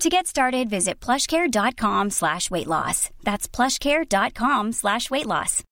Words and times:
To 0.00 0.08
get 0.10 0.26
started, 0.26 0.68
visit 0.68 1.00
plushcare.com 1.00 2.10
slash 2.10 2.50
weight 2.50 2.66
loss. 2.66 3.10
That's 3.22 3.46
plushcare.com 3.48 4.72
slash 4.72 5.10
weight 5.10 5.26
loss. 5.26 5.62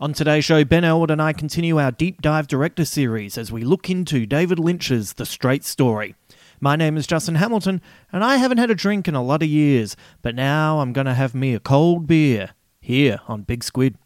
On 0.00 0.12
today's 0.12 0.44
show, 0.44 0.64
Ben 0.64 0.84
Elwood 0.84 1.10
and 1.10 1.20
I 1.20 1.32
continue 1.32 1.78
our 1.80 1.90
deep 1.90 2.22
dive 2.22 2.46
director 2.46 2.84
series 2.84 3.36
as 3.36 3.50
we 3.50 3.62
look 3.62 3.90
into 3.90 4.26
David 4.26 4.60
Lynch's 4.60 5.14
The 5.14 5.26
Straight 5.26 5.64
Story. 5.64 6.14
My 6.60 6.76
name 6.76 6.96
is 6.96 7.06
Justin 7.06 7.36
Hamilton, 7.36 7.80
and 8.12 8.22
I 8.22 8.36
haven't 8.36 8.58
had 8.58 8.70
a 8.70 8.76
drink 8.76 9.08
in 9.08 9.16
a 9.16 9.22
lot 9.22 9.42
of 9.42 9.48
years, 9.48 9.96
but 10.22 10.36
now 10.36 10.78
I'm 10.80 10.92
going 10.92 11.06
to 11.06 11.14
have 11.14 11.34
me 11.34 11.54
a 11.54 11.60
cold 11.60 12.06
beer 12.06 12.50
here 12.80 13.20
on 13.26 13.42
Big 13.42 13.64
Squid. 13.64 13.96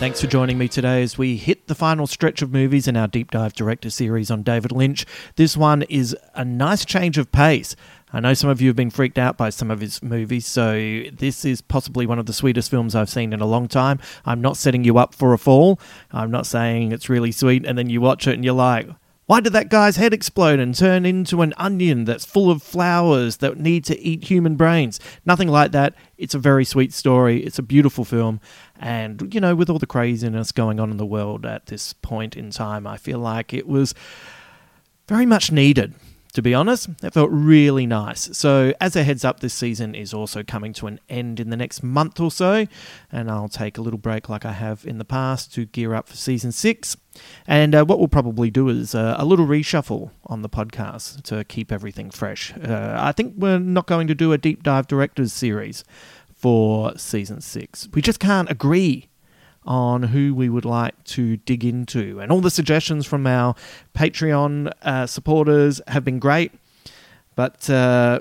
Thanks 0.00 0.22
for 0.22 0.28
joining 0.28 0.56
me 0.56 0.66
today 0.66 1.02
as 1.02 1.18
we 1.18 1.36
hit 1.36 1.66
the 1.66 1.74
final 1.74 2.06
stretch 2.06 2.40
of 2.40 2.50
movies 2.50 2.88
in 2.88 2.96
our 2.96 3.06
deep 3.06 3.30
dive 3.30 3.52
director 3.52 3.90
series 3.90 4.30
on 4.30 4.42
David 4.42 4.72
Lynch. 4.72 5.04
This 5.36 5.58
one 5.58 5.82
is 5.82 6.16
a 6.34 6.42
nice 6.42 6.86
change 6.86 7.18
of 7.18 7.30
pace. 7.30 7.76
I 8.10 8.20
know 8.20 8.32
some 8.32 8.48
of 8.48 8.62
you 8.62 8.68
have 8.70 8.76
been 8.76 8.88
freaked 8.88 9.18
out 9.18 9.36
by 9.36 9.50
some 9.50 9.70
of 9.70 9.82
his 9.82 10.02
movies, 10.02 10.46
so 10.46 11.02
this 11.12 11.44
is 11.44 11.60
possibly 11.60 12.06
one 12.06 12.18
of 12.18 12.24
the 12.24 12.32
sweetest 12.32 12.70
films 12.70 12.94
I've 12.94 13.10
seen 13.10 13.34
in 13.34 13.42
a 13.42 13.46
long 13.46 13.68
time. 13.68 14.00
I'm 14.24 14.40
not 14.40 14.56
setting 14.56 14.84
you 14.84 14.96
up 14.96 15.14
for 15.14 15.34
a 15.34 15.38
fall. 15.38 15.78
I'm 16.12 16.30
not 16.30 16.46
saying 16.46 16.92
it's 16.92 17.10
really 17.10 17.30
sweet 17.30 17.66
and 17.66 17.76
then 17.76 17.90
you 17.90 18.00
watch 18.00 18.26
it 18.26 18.32
and 18.32 18.42
you're 18.42 18.54
like, 18.54 18.88
why 19.30 19.38
did 19.38 19.52
that 19.52 19.68
guy's 19.68 19.94
head 19.94 20.12
explode 20.12 20.58
and 20.58 20.74
turn 20.74 21.06
into 21.06 21.40
an 21.40 21.54
onion 21.56 22.04
that's 22.04 22.24
full 22.24 22.50
of 22.50 22.64
flowers 22.64 23.36
that 23.36 23.60
need 23.60 23.84
to 23.84 23.96
eat 24.00 24.24
human 24.24 24.56
brains? 24.56 24.98
Nothing 25.24 25.46
like 25.46 25.70
that. 25.70 25.94
It's 26.18 26.34
a 26.34 26.38
very 26.40 26.64
sweet 26.64 26.92
story. 26.92 27.44
It's 27.44 27.56
a 27.56 27.62
beautiful 27.62 28.04
film. 28.04 28.40
And, 28.80 29.32
you 29.32 29.40
know, 29.40 29.54
with 29.54 29.70
all 29.70 29.78
the 29.78 29.86
craziness 29.86 30.50
going 30.50 30.80
on 30.80 30.90
in 30.90 30.96
the 30.96 31.06
world 31.06 31.46
at 31.46 31.66
this 31.66 31.92
point 31.92 32.36
in 32.36 32.50
time, 32.50 32.88
I 32.88 32.96
feel 32.96 33.20
like 33.20 33.54
it 33.54 33.68
was 33.68 33.94
very 35.06 35.26
much 35.26 35.52
needed 35.52 35.94
to 36.32 36.42
be 36.42 36.54
honest. 36.54 36.98
That 36.98 37.14
felt 37.14 37.30
really 37.30 37.86
nice. 37.86 38.36
So, 38.36 38.72
as 38.80 38.96
a 38.96 39.02
heads 39.02 39.24
up, 39.24 39.40
this 39.40 39.54
season 39.54 39.94
is 39.94 40.14
also 40.14 40.42
coming 40.42 40.72
to 40.74 40.86
an 40.86 41.00
end 41.08 41.40
in 41.40 41.50
the 41.50 41.56
next 41.56 41.82
month 41.82 42.20
or 42.20 42.30
so, 42.30 42.66
and 43.10 43.30
I'll 43.30 43.48
take 43.48 43.78
a 43.78 43.80
little 43.80 43.98
break 43.98 44.28
like 44.28 44.44
I 44.44 44.52
have 44.52 44.84
in 44.86 44.98
the 44.98 45.04
past 45.04 45.52
to 45.54 45.66
gear 45.66 45.94
up 45.94 46.08
for 46.08 46.16
season 46.16 46.52
six. 46.52 46.96
And 47.46 47.74
uh, 47.74 47.84
what 47.84 47.98
we'll 47.98 48.08
probably 48.08 48.50
do 48.50 48.68
is 48.68 48.94
uh, 48.94 49.16
a 49.18 49.24
little 49.24 49.46
reshuffle 49.46 50.10
on 50.26 50.42
the 50.42 50.48
podcast 50.48 51.22
to 51.24 51.44
keep 51.44 51.72
everything 51.72 52.10
fresh. 52.10 52.54
Uh, 52.56 52.96
I 52.98 53.12
think 53.12 53.34
we're 53.36 53.58
not 53.58 53.86
going 53.86 54.06
to 54.06 54.14
do 54.14 54.32
a 54.32 54.38
deep 54.38 54.62
dive 54.62 54.86
directors 54.86 55.32
series 55.32 55.84
for 56.34 56.96
season 56.96 57.40
six. 57.40 57.88
We 57.92 58.00
just 58.00 58.20
can't 58.20 58.50
agree 58.50 59.09
on 59.64 60.04
who 60.04 60.34
we 60.34 60.48
would 60.48 60.64
like 60.64 61.02
to 61.04 61.36
dig 61.38 61.64
into. 61.64 62.20
And 62.20 62.32
all 62.32 62.40
the 62.40 62.50
suggestions 62.50 63.06
from 63.06 63.26
our 63.26 63.54
Patreon 63.94 64.72
uh, 64.82 65.06
supporters 65.06 65.80
have 65.88 66.04
been 66.04 66.18
great. 66.18 66.52
But 67.36 67.68
uh, 67.68 68.20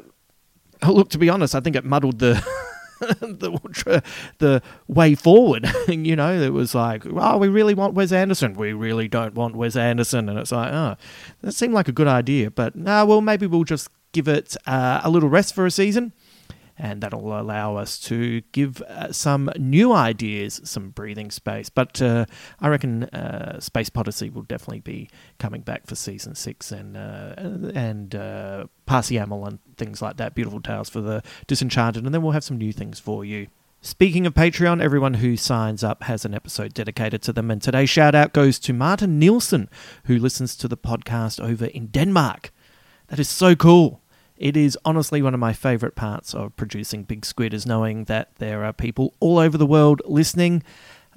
look, 0.87 1.09
to 1.09 1.17
be 1.17 1.29
honest, 1.29 1.55
I 1.55 1.59
think 1.59 1.75
it 1.75 1.85
muddled 1.85 2.19
the. 2.19 2.45
the 2.99 4.03
the 4.39 4.61
way 4.89 5.15
forward, 5.15 5.65
you 5.87 6.17
know, 6.17 6.33
it 6.33 6.49
was 6.49 6.75
like, 6.75 7.05
oh, 7.05 7.37
we 7.37 7.47
really 7.47 7.73
want 7.73 7.93
Wes 7.93 8.11
Anderson. 8.11 8.55
We 8.55 8.73
really 8.73 9.07
don't 9.07 9.35
want 9.35 9.55
Wes 9.55 9.77
Anderson, 9.77 10.27
and 10.27 10.37
it's 10.37 10.51
like, 10.51 10.73
oh, 10.73 10.97
that 11.41 11.53
seemed 11.53 11.73
like 11.73 11.87
a 11.87 11.93
good 11.93 12.09
idea, 12.09 12.51
but 12.51 12.75
no, 12.75 13.05
well, 13.05 13.21
maybe 13.21 13.47
we'll 13.47 13.63
just 13.63 13.89
give 14.11 14.27
it 14.27 14.57
uh, 14.65 14.99
a 15.01 15.09
little 15.09 15.29
rest 15.29 15.55
for 15.55 15.65
a 15.65 15.71
season 15.71 16.11
and 16.79 17.01
that'll 17.01 17.37
allow 17.37 17.75
us 17.75 17.99
to 17.99 18.41
give 18.53 18.81
uh, 18.83 19.11
some 19.11 19.51
new 19.57 19.91
ideas 19.93 20.61
some 20.63 20.89
breathing 20.89 21.29
space. 21.29 21.69
But 21.69 22.01
uh, 22.01 22.25
I 22.59 22.69
reckon 22.69 23.03
uh, 23.03 23.59
Space 23.59 23.89
Podyssey 23.89 24.29
will 24.29 24.43
definitely 24.43 24.79
be 24.79 25.09
coming 25.37 25.61
back 25.61 25.85
for 25.85 25.95
season 25.95 26.35
six, 26.35 26.71
and 26.71 26.95
uh, 26.95 27.35
and 27.75 28.15
uh, 28.15 28.65
Parsiamel 28.87 29.45
and 29.45 29.59
things 29.75 30.01
like 30.01 30.17
that. 30.17 30.33
Beautiful 30.33 30.61
tales 30.61 30.89
for 30.89 31.01
the 31.01 31.21
disenchanted, 31.47 32.05
and 32.05 32.13
then 32.13 32.21
we'll 32.21 32.31
have 32.31 32.43
some 32.43 32.57
new 32.57 32.71
things 32.71 32.99
for 32.99 33.25
you. 33.25 33.47
Speaking 33.81 34.25
of 34.25 34.33
Patreon, 34.33 34.81
everyone 34.81 35.15
who 35.15 35.37
signs 35.37 35.85
up 35.85 36.03
has 36.03 36.25
an 36.25 36.33
episode 36.33 36.73
dedicated 36.73 37.21
to 37.23 37.33
them, 37.33 37.51
and 37.51 37.61
today's 37.61 37.89
shout 37.89 38.15
out 38.15 38.33
goes 38.33 38.59
to 38.59 38.73
Martin 38.73 39.19
Nielsen, 39.19 39.69
who 40.05 40.17
listens 40.17 40.55
to 40.57 40.67
the 40.67 40.77
podcast 40.77 41.41
over 41.41 41.65
in 41.65 41.87
Denmark. 41.87 42.51
That 43.07 43.19
is 43.19 43.29
so 43.29 43.55
cool. 43.55 44.01
It 44.39 44.55
is 44.55 44.77
honestly 44.85 45.21
one 45.21 45.33
of 45.33 45.39
my 45.39 45.51
favourite 45.51 45.95
parts 45.95 46.33
of 46.33 46.55
producing 46.55 47.03
Big 47.03 47.25
Squid 47.25 47.53
is 47.53 47.65
knowing 47.65 48.05
that 48.05 48.37
there 48.37 48.63
are 48.63 48.71
people 48.71 49.13
all 49.19 49.37
over 49.37 49.57
the 49.57 49.65
world 49.65 50.01
listening, 50.05 50.63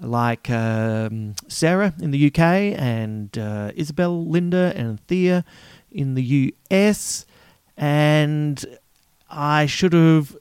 like 0.01 0.51
um, 0.51 1.37
Sarah 1.47 1.95
in 2.01 2.11
the 2.11 2.27
UK 2.27 2.41
and 2.41 3.39
uh, 3.39 3.71
Isabel, 3.77 4.27
Linda, 4.27 4.73
and 4.75 5.01
Thea 5.07 5.45
in 5.93 6.15
the 6.15 6.53
US. 6.73 7.25
And 7.77 8.65
I 9.31 9.67
should 9.67 9.93
have 9.93 10.37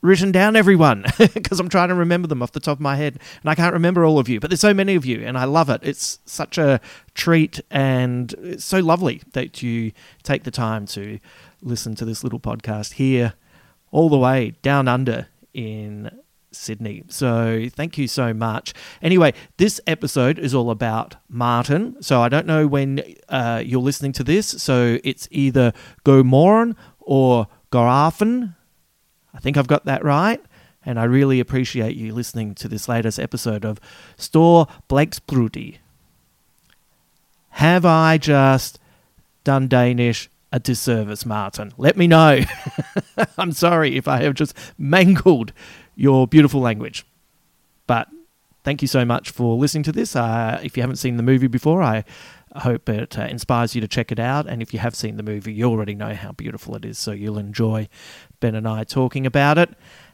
written 0.00 0.30
down 0.30 0.54
everyone 0.54 1.04
because 1.34 1.58
I'm 1.58 1.68
trying 1.68 1.88
to 1.88 1.94
remember 1.94 2.28
them 2.28 2.40
off 2.40 2.52
the 2.52 2.60
top 2.60 2.78
of 2.78 2.80
my 2.80 2.96
head 2.96 3.20
and 3.40 3.50
I 3.50 3.54
can't 3.54 3.72
remember 3.72 4.04
all 4.04 4.18
of 4.18 4.28
you 4.28 4.40
but 4.40 4.50
there's 4.50 4.60
so 4.60 4.74
many 4.74 4.96
of 4.96 5.06
you 5.06 5.24
and 5.24 5.38
I 5.38 5.44
love 5.44 5.70
it 5.70 5.80
it's 5.84 6.18
such 6.24 6.58
a 6.58 6.80
treat 7.14 7.60
and 7.70 8.34
it's 8.42 8.64
so 8.64 8.80
lovely 8.80 9.22
that 9.34 9.62
you 9.62 9.92
take 10.24 10.42
the 10.42 10.50
time 10.50 10.86
to 10.86 11.20
listen 11.62 11.94
to 11.96 12.04
this 12.04 12.22
little 12.22 12.40
podcast 12.40 12.94
here, 12.94 13.34
all 13.90 14.08
the 14.08 14.18
way 14.18 14.54
down 14.62 14.88
under 14.88 15.28
in 15.54 16.10
Sydney. 16.50 17.04
So 17.08 17.68
thank 17.70 17.96
you 17.98 18.06
so 18.08 18.34
much. 18.34 18.74
Anyway, 19.00 19.32
this 19.56 19.80
episode 19.86 20.38
is 20.38 20.54
all 20.54 20.70
about 20.70 21.16
Martin. 21.28 21.96
So 22.02 22.20
I 22.20 22.28
don't 22.28 22.46
know 22.46 22.66
when 22.66 23.02
uh, 23.28 23.62
you're 23.64 23.80
listening 23.80 24.12
to 24.12 24.24
this. 24.24 24.46
So 24.46 24.98
it's 25.04 25.28
either 25.30 25.72
Go 26.04 26.22
Moran 26.22 26.76
or 27.00 27.46
Gorafen. 27.70 28.54
I 29.34 29.38
think 29.38 29.56
I've 29.56 29.66
got 29.66 29.84
that 29.86 30.04
right. 30.04 30.42
And 30.84 30.98
I 30.98 31.04
really 31.04 31.38
appreciate 31.38 31.96
you 31.96 32.12
listening 32.12 32.54
to 32.56 32.68
this 32.68 32.88
latest 32.88 33.18
episode 33.18 33.64
of 33.64 33.78
Store 34.16 34.66
Blake's 34.88 35.20
Broody. 35.20 35.78
Have 37.50 37.84
I 37.84 38.18
just 38.18 38.80
done 39.44 39.68
Danish 39.68 40.28
a 40.52 40.60
disservice, 40.60 41.24
Martin? 41.24 41.72
Let 41.76 41.96
me 41.96 42.06
know. 42.06 42.40
I'm 43.38 43.52
sorry 43.52 43.96
if 43.96 44.06
I 44.06 44.22
have 44.22 44.34
just 44.34 44.56
mangled 44.78 45.52
your 45.96 46.26
beautiful 46.26 46.60
language. 46.60 47.06
But 47.86 48.08
thank 48.62 48.82
you 48.82 48.88
so 48.88 49.04
much 49.04 49.30
for 49.30 49.56
listening 49.56 49.82
to 49.84 49.92
this. 49.92 50.14
Uh, 50.14 50.60
if 50.62 50.76
you 50.76 50.82
haven't 50.82 50.96
seen 50.96 51.16
the 51.16 51.22
movie 51.22 51.46
before, 51.46 51.82
I 51.82 52.04
hope 52.56 52.88
it 52.88 53.18
uh, 53.18 53.22
inspires 53.22 53.74
you 53.74 53.80
to 53.80 53.88
check 53.88 54.12
it 54.12 54.18
out. 54.18 54.46
And 54.46 54.62
if 54.62 54.72
you 54.72 54.78
have 54.80 54.94
seen 54.94 55.16
the 55.16 55.22
movie, 55.22 55.52
you 55.52 55.64
already 55.64 55.94
know 55.94 56.14
how 56.14 56.32
beautiful 56.32 56.76
it 56.76 56.84
is, 56.84 56.98
so 56.98 57.12
you'll 57.12 57.38
enjoy 57.38 57.88
Ben 58.40 58.54
and 58.54 58.68
I 58.68 58.84
talking 58.84 59.26
about 59.26 59.58
it. 59.58 59.70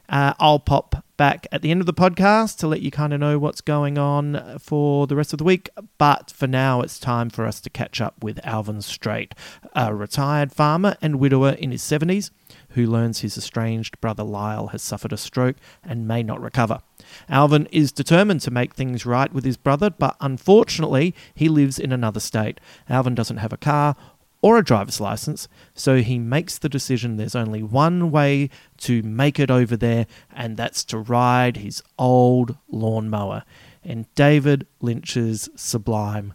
Uh, 0.07 0.33
I'll 0.39 0.59
pop 0.59 1.03
back 1.19 1.45
at 1.51 1.61
the 1.61 1.69
end 1.69 1.81
of 1.81 1.85
the 1.85 1.93
podcast 1.93 2.57
to 2.57 2.65
let 2.65 2.81
you 2.81 2.89
kind 2.89 3.13
of 3.13 3.19
know 3.19 3.37
what's 3.37 3.59
going 3.59 3.97
on 3.97 4.57
for 4.57 5.05
the 5.05 5.17
rest 5.17 5.33
of 5.33 5.37
the 5.37 5.43
week. 5.43 5.69
But 5.97 6.31
for 6.31 6.47
now, 6.47 6.79
it's 6.79 6.97
time 6.97 7.29
for 7.29 7.45
us 7.45 7.59
to 7.59 7.69
catch 7.69 7.99
up 7.99 8.23
with 8.23 8.39
Alvin 8.45 8.81
Straight, 8.81 9.35
a 9.75 9.93
retired 9.93 10.53
farmer 10.53 10.95
and 11.01 11.19
widower 11.19 11.49
in 11.49 11.71
his 11.71 11.81
70s 11.81 12.31
who 12.69 12.85
learns 12.85 13.19
his 13.19 13.37
estranged 13.37 13.99
brother 13.99 14.23
Lyle 14.23 14.67
has 14.67 14.81
suffered 14.81 15.11
a 15.11 15.17
stroke 15.17 15.57
and 15.83 16.07
may 16.07 16.23
not 16.23 16.41
recover. 16.41 16.79
Alvin 17.27 17.67
is 17.69 17.91
determined 17.91 18.39
to 18.41 18.51
make 18.51 18.73
things 18.73 19.05
right 19.05 19.33
with 19.33 19.43
his 19.43 19.57
brother, 19.57 19.89
but 19.89 20.15
unfortunately, 20.21 21.13
he 21.35 21.49
lives 21.49 21.77
in 21.77 21.91
another 21.91 22.21
state. 22.21 22.61
Alvin 22.87 23.13
doesn't 23.13 23.37
have 23.37 23.51
a 23.51 23.57
car 23.57 23.97
or 24.41 24.57
a 24.57 24.63
driver's 24.63 25.01
license, 25.01 25.47
so 25.73 25.97
he 25.97 26.17
makes 26.17 26.57
the 26.57 26.69
decision 26.69 27.17
there's 27.17 27.35
only 27.35 27.61
one 27.61 28.11
way 28.11 28.49
to 28.77 29.03
make 29.03 29.39
it 29.39 29.51
over 29.51 29.75
there, 29.75 30.07
and 30.33 30.55
that's 30.55 30.83
to 30.85 30.97
ride 30.97 31.57
his 31.57 31.83
old 31.97 32.57
lawnmower. 32.69 33.43
And 33.83 34.13
David 34.15 34.67
Lynch's 34.81 35.49
sublime 35.55 36.33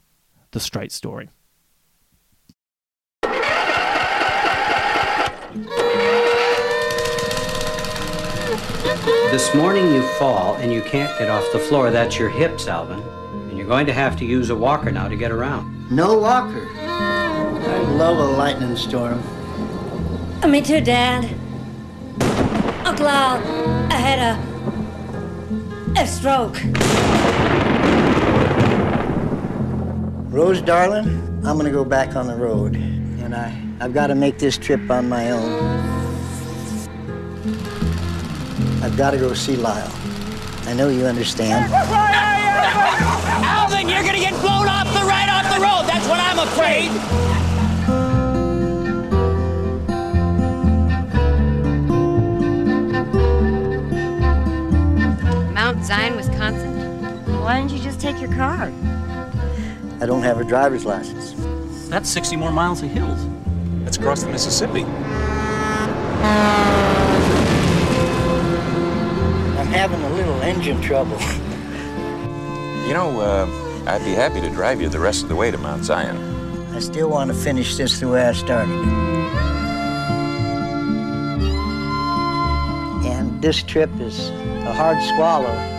The 0.50 0.60
Straight 0.60 0.92
Story. 0.92 1.30
This 9.30 9.54
morning 9.54 9.92
you 9.92 10.02
fall 10.18 10.54
and 10.56 10.72
you 10.72 10.80
can't 10.82 11.18
get 11.18 11.28
off 11.28 11.44
the 11.52 11.58
floor. 11.58 11.90
That's 11.90 12.18
your 12.18 12.28
hips, 12.28 12.68
Alvin. 12.68 13.00
And 13.48 13.58
you're 13.58 13.66
going 13.66 13.86
to 13.86 13.92
have 13.92 14.16
to 14.18 14.24
use 14.24 14.50
a 14.50 14.56
walker 14.56 14.92
now 14.92 15.08
to 15.08 15.16
get 15.16 15.32
around. 15.32 15.90
No 15.90 16.18
walker. 16.18 16.68
I 17.74 17.78
love 17.78 18.18
a 18.18 18.24
lightning 18.24 18.76
storm. 18.76 19.20
Me 20.46 20.60
too, 20.62 20.80
Dad. 20.80 21.24
Uncle 22.86 23.08
Al, 23.08 23.38
I 23.90 23.96
had 23.96 24.20
a 24.20 26.00
a 26.00 26.06
stroke. 26.06 26.60
Rose, 30.32 30.62
darling, 30.62 31.08
I'm 31.44 31.56
gonna 31.56 31.72
go 31.72 31.84
back 31.84 32.14
on 32.14 32.28
the 32.28 32.36
road. 32.36 32.76
And 32.76 33.34
I, 33.34 33.52
I've 33.80 33.92
got 33.92 34.06
to 34.06 34.14
make 34.14 34.38
this 34.38 34.56
trip 34.56 34.88
on 34.88 35.08
my 35.08 35.32
own. 35.32 35.52
I've 38.84 38.96
got 38.96 39.10
to 39.10 39.18
go 39.18 39.34
see 39.34 39.56
Lyle. 39.56 39.92
I 40.66 40.74
know 40.74 40.90
you 40.90 41.06
understand. 41.06 41.72
Alvin, 43.44 43.88
you're 43.88 44.04
gonna 44.04 44.18
get 44.18 44.34
blown 44.40 44.68
off 44.68 44.86
the 44.94 45.04
right 45.04 45.28
off 45.28 45.52
the 45.52 45.60
road. 45.60 45.88
That's 45.88 46.06
what 46.06 46.20
I'm 46.20 46.38
afraid. 46.38 47.53
Zion, 55.84 56.16
Wisconsin? 56.16 57.42
Why 57.42 57.60
didn't 57.60 57.72
you 57.72 57.78
just 57.78 58.00
take 58.00 58.18
your 58.18 58.32
car? 58.32 58.72
I 60.00 60.06
don't 60.06 60.22
have 60.22 60.40
a 60.40 60.44
driver's 60.44 60.86
license. 60.86 61.34
That's 61.90 62.08
60 62.08 62.36
more 62.36 62.50
miles 62.50 62.82
of 62.82 62.88
hills. 62.88 63.28
That's 63.84 63.98
across 63.98 64.22
the 64.22 64.30
Mississippi. 64.30 64.84
I'm 64.84 64.88
having 69.66 70.02
a 70.02 70.10
little 70.14 70.40
engine 70.40 70.80
trouble. 70.80 71.20
You 72.88 72.94
know, 72.94 73.20
uh, 73.20 73.46
I'd 73.86 74.02
be 74.06 74.12
happy 74.12 74.40
to 74.40 74.48
drive 74.48 74.80
you 74.80 74.88
the 74.88 75.00
rest 75.00 75.22
of 75.22 75.28
the 75.28 75.36
way 75.36 75.50
to 75.50 75.58
Mount 75.58 75.84
Zion. 75.84 76.16
I 76.74 76.78
still 76.78 77.10
want 77.10 77.30
to 77.30 77.36
finish 77.36 77.76
this 77.76 78.00
the 78.00 78.08
way 78.08 78.24
I 78.24 78.32
started. 78.32 78.74
And 83.04 83.42
this 83.42 83.62
trip 83.62 83.90
is 84.00 84.30
a 84.30 84.72
hard 84.72 85.02
swallow 85.02 85.73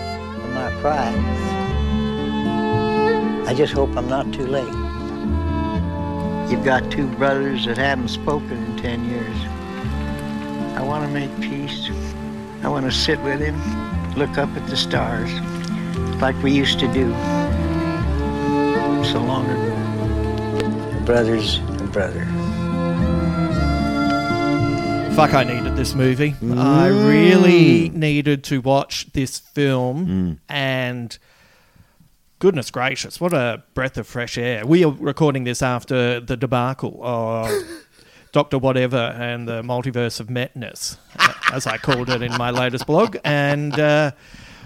I 3.48 3.54
just 3.56 3.74
hope 3.74 3.96
I'm 3.96 4.10
not 4.10 4.34
too 4.34 4.46
late. 4.46 4.74
You've 6.52 6.66
got 6.66 6.92
two 6.92 7.08
brothers 7.16 7.66
that 7.66 7.78
haven't 7.78 8.10
spoken 8.10 8.52
in 8.52 8.78
10 8.78 9.10
years. 9.10 9.38
I 10.78 10.82
want 10.84 11.06
to 11.06 11.12
make 11.12 11.32
peace. 11.40 11.90
I 12.64 12.68
want 12.68 12.86
to 12.86 12.92
sit 12.92 13.22
with 13.22 13.40
him, 13.40 13.56
look 14.16 14.38
up 14.38 14.50
at 14.56 14.68
the 14.68 14.76
stars, 14.76 15.32
like 16.20 16.36
we 16.42 16.52
used 16.52 16.80
to 16.80 16.88
do 16.92 17.12
so 19.04 19.22
long 19.24 19.46
ago. 19.50 21.06
Brother's 21.06 21.60
a 21.60 21.88
brother. 21.92 22.28
Fuck, 25.16 25.34
I 25.34 25.46
needed 25.46 25.78
this 25.78 25.96
movie. 25.96 26.36
I 26.58 26.88
really 26.88 27.88
needed 27.88 28.44
to 28.46 28.60
watch 28.60 29.12
this 29.14 29.40
film 29.40 30.42
and 30.50 31.18
goodness 32.40 32.70
gracious, 32.70 33.22
what 33.22 33.32
a 33.32 33.64
breath 33.74 33.98
of 33.98 34.08
fresh 34.08 34.38
air. 34.38 34.66
We 34.66 34.84
are 34.84 34.92
recording 34.92 35.46
this 35.46 35.62
after 35.62 36.20
the 36.20 36.36
debacle 36.36 37.00
of 37.02 37.50
Dr. 38.34 38.58
Whatever 38.58 38.98
and 38.98 39.48
the 39.48 39.62
Multiverse 39.62 40.20
of 40.20 40.30
Madness, 40.30 40.98
as 41.54 41.66
I 41.66 41.78
called 41.78 42.10
it 42.10 42.22
in 42.22 42.36
my 42.38 42.52
latest 42.52 42.86
blog. 42.86 43.16
And 43.24 43.80
uh, 43.80 44.12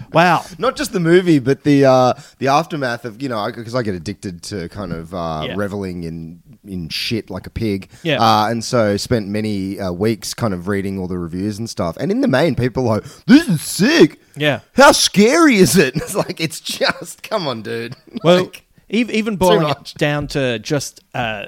wow. 0.12 0.44
Not 0.58 0.76
just 0.76 0.92
the 0.92 1.00
movie, 1.00 1.38
but 1.38 1.64
the 1.64 1.84
uh, 1.84 2.14
the 2.38 2.48
aftermath 2.48 3.04
of 3.04 3.20
you 3.22 3.28
know 3.28 3.44
because 3.54 3.74
I 3.74 3.82
get 3.82 3.94
addicted 3.94 4.42
to 4.44 4.68
kind 4.68 4.92
of 4.92 5.14
uh, 5.14 5.44
Yeah. 5.46 5.54
reveling 5.56 6.04
in 6.04 6.42
in 6.64 6.88
shit 6.88 7.30
like 7.30 7.46
a 7.46 7.50
pig. 7.50 7.88
Yeah. 8.02 8.20
Uh, 8.20 8.48
and 8.50 8.62
so 8.64 8.96
spent 8.96 9.28
many 9.28 9.80
uh, 9.80 9.92
weeks 9.92 10.34
kind 10.34 10.52
of 10.54 10.68
reading 10.68 10.98
all 10.98 11.08
the 11.08 11.18
reviews 11.18 11.58
and 11.58 11.68
stuff. 11.70 11.96
And 11.98 12.10
in 12.10 12.20
the 12.20 12.28
main, 12.28 12.54
people 12.54 12.86
are 12.88 12.96
like, 13.00 13.04
"This 13.26 13.48
is 13.48 13.62
sick. 13.62 14.20
Yeah. 14.36 14.60
How 14.74 14.92
scary 14.92 15.56
is 15.56 15.76
it?" 15.76 15.94
It's 16.00 16.14
like 16.14 16.40
it's 16.40 16.60
just 16.60 17.22
come 17.22 17.46
on, 17.46 17.62
dude. 17.62 17.96
Well, 18.24 18.42
Like, 18.44 18.66
ev- 18.90 19.10
even 19.10 19.36
boiling 19.36 19.62
it 19.68 19.78
much. 19.78 19.94
down 19.94 20.26
to 20.28 20.58
just 20.58 21.00
uh, 21.14 21.46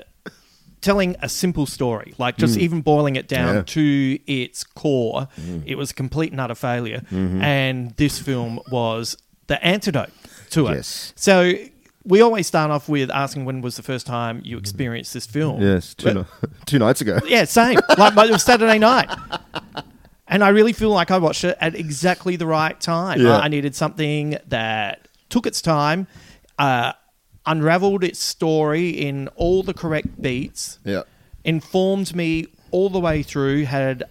telling 0.83 1.17
a 1.23 1.29
simple 1.29 1.65
story, 1.65 2.13
like 2.19 2.37
just 2.37 2.59
even 2.59 2.83
boiling 2.83 3.17
it 3.17 3.27
down 3.29 3.55
Mm. 3.55 3.57
Yeah. 3.57 3.63
to 3.63 4.19
its 4.27 4.65
core, 4.65 5.29
Mm. 5.41 5.63
it 5.65 5.77
was 5.77 5.91
a 5.93 5.95
complete 5.95 6.33
and 6.33 6.41
utter 6.41 6.55
failure. 6.55 7.01
Mm-hmm. 7.11 7.41
And 7.43 7.97
this 7.97 8.19
film 8.19 8.61
was 8.71 9.17
the 9.47 9.65
antidote 9.65 10.11
to 10.51 10.67
it. 10.67 10.75
Yes. 10.75 11.13
So 11.17 11.53
we 12.05 12.21
always 12.21 12.47
start 12.49 12.71
off 12.71 12.89
with 12.89 13.11
asking 13.11 13.45
when 13.45 13.61
was 13.63 13.77
the 13.77 13.83
first 13.83 14.07
time 14.07 14.41
you 14.45 14.59
experienced 14.59 15.15
this 15.15 15.25
film. 15.27 15.63
yes, 15.63 15.95
two, 15.95 16.05
But- 16.07 16.17
ni- 16.17 16.49
two 16.67 16.79
nights 16.79 17.01
ago. 17.01 17.21
yeah, 17.27 17.45
same. 17.45 17.79
like 17.97 18.17
it 18.29 18.33
was 18.33 18.43
Saturday 18.43 18.79
night. 18.79 19.09
And 20.29 20.43
I 20.43 20.49
really 20.49 20.73
feel 20.73 20.91
like 20.91 21.11
I 21.11 21.19
watched 21.19 21.45
it 21.45 21.57
at 21.61 21.75
exactly 21.75 22.37
the 22.37 22.47
right 22.47 22.81
time. 22.81 23.21
Yeah. 23.21 23.39
I 23.39 23.49
needed 23.49 23.75
something 23.77 24.39
that 24.49 25.07
took 25.29 25.47
its 25.47 25.61
time, 25.61 26.07
uh, 26.59 26.93
unraveled 27.47 28.05
its 28.05 28.19
story 28.21 28.91
in 28.91 29.29
all 29.37 29.63
the 29.63 29.75
correct 29.75 30.21
beats, 30.21 30.79
Yeah. 30.85 31.03
informed 31.45 32.15
me 32.15 32.47
all 32.71 32.89
the 32.91 33.01
way 33.01 33.23
through, 33.23 33.65
had 33.65 34.05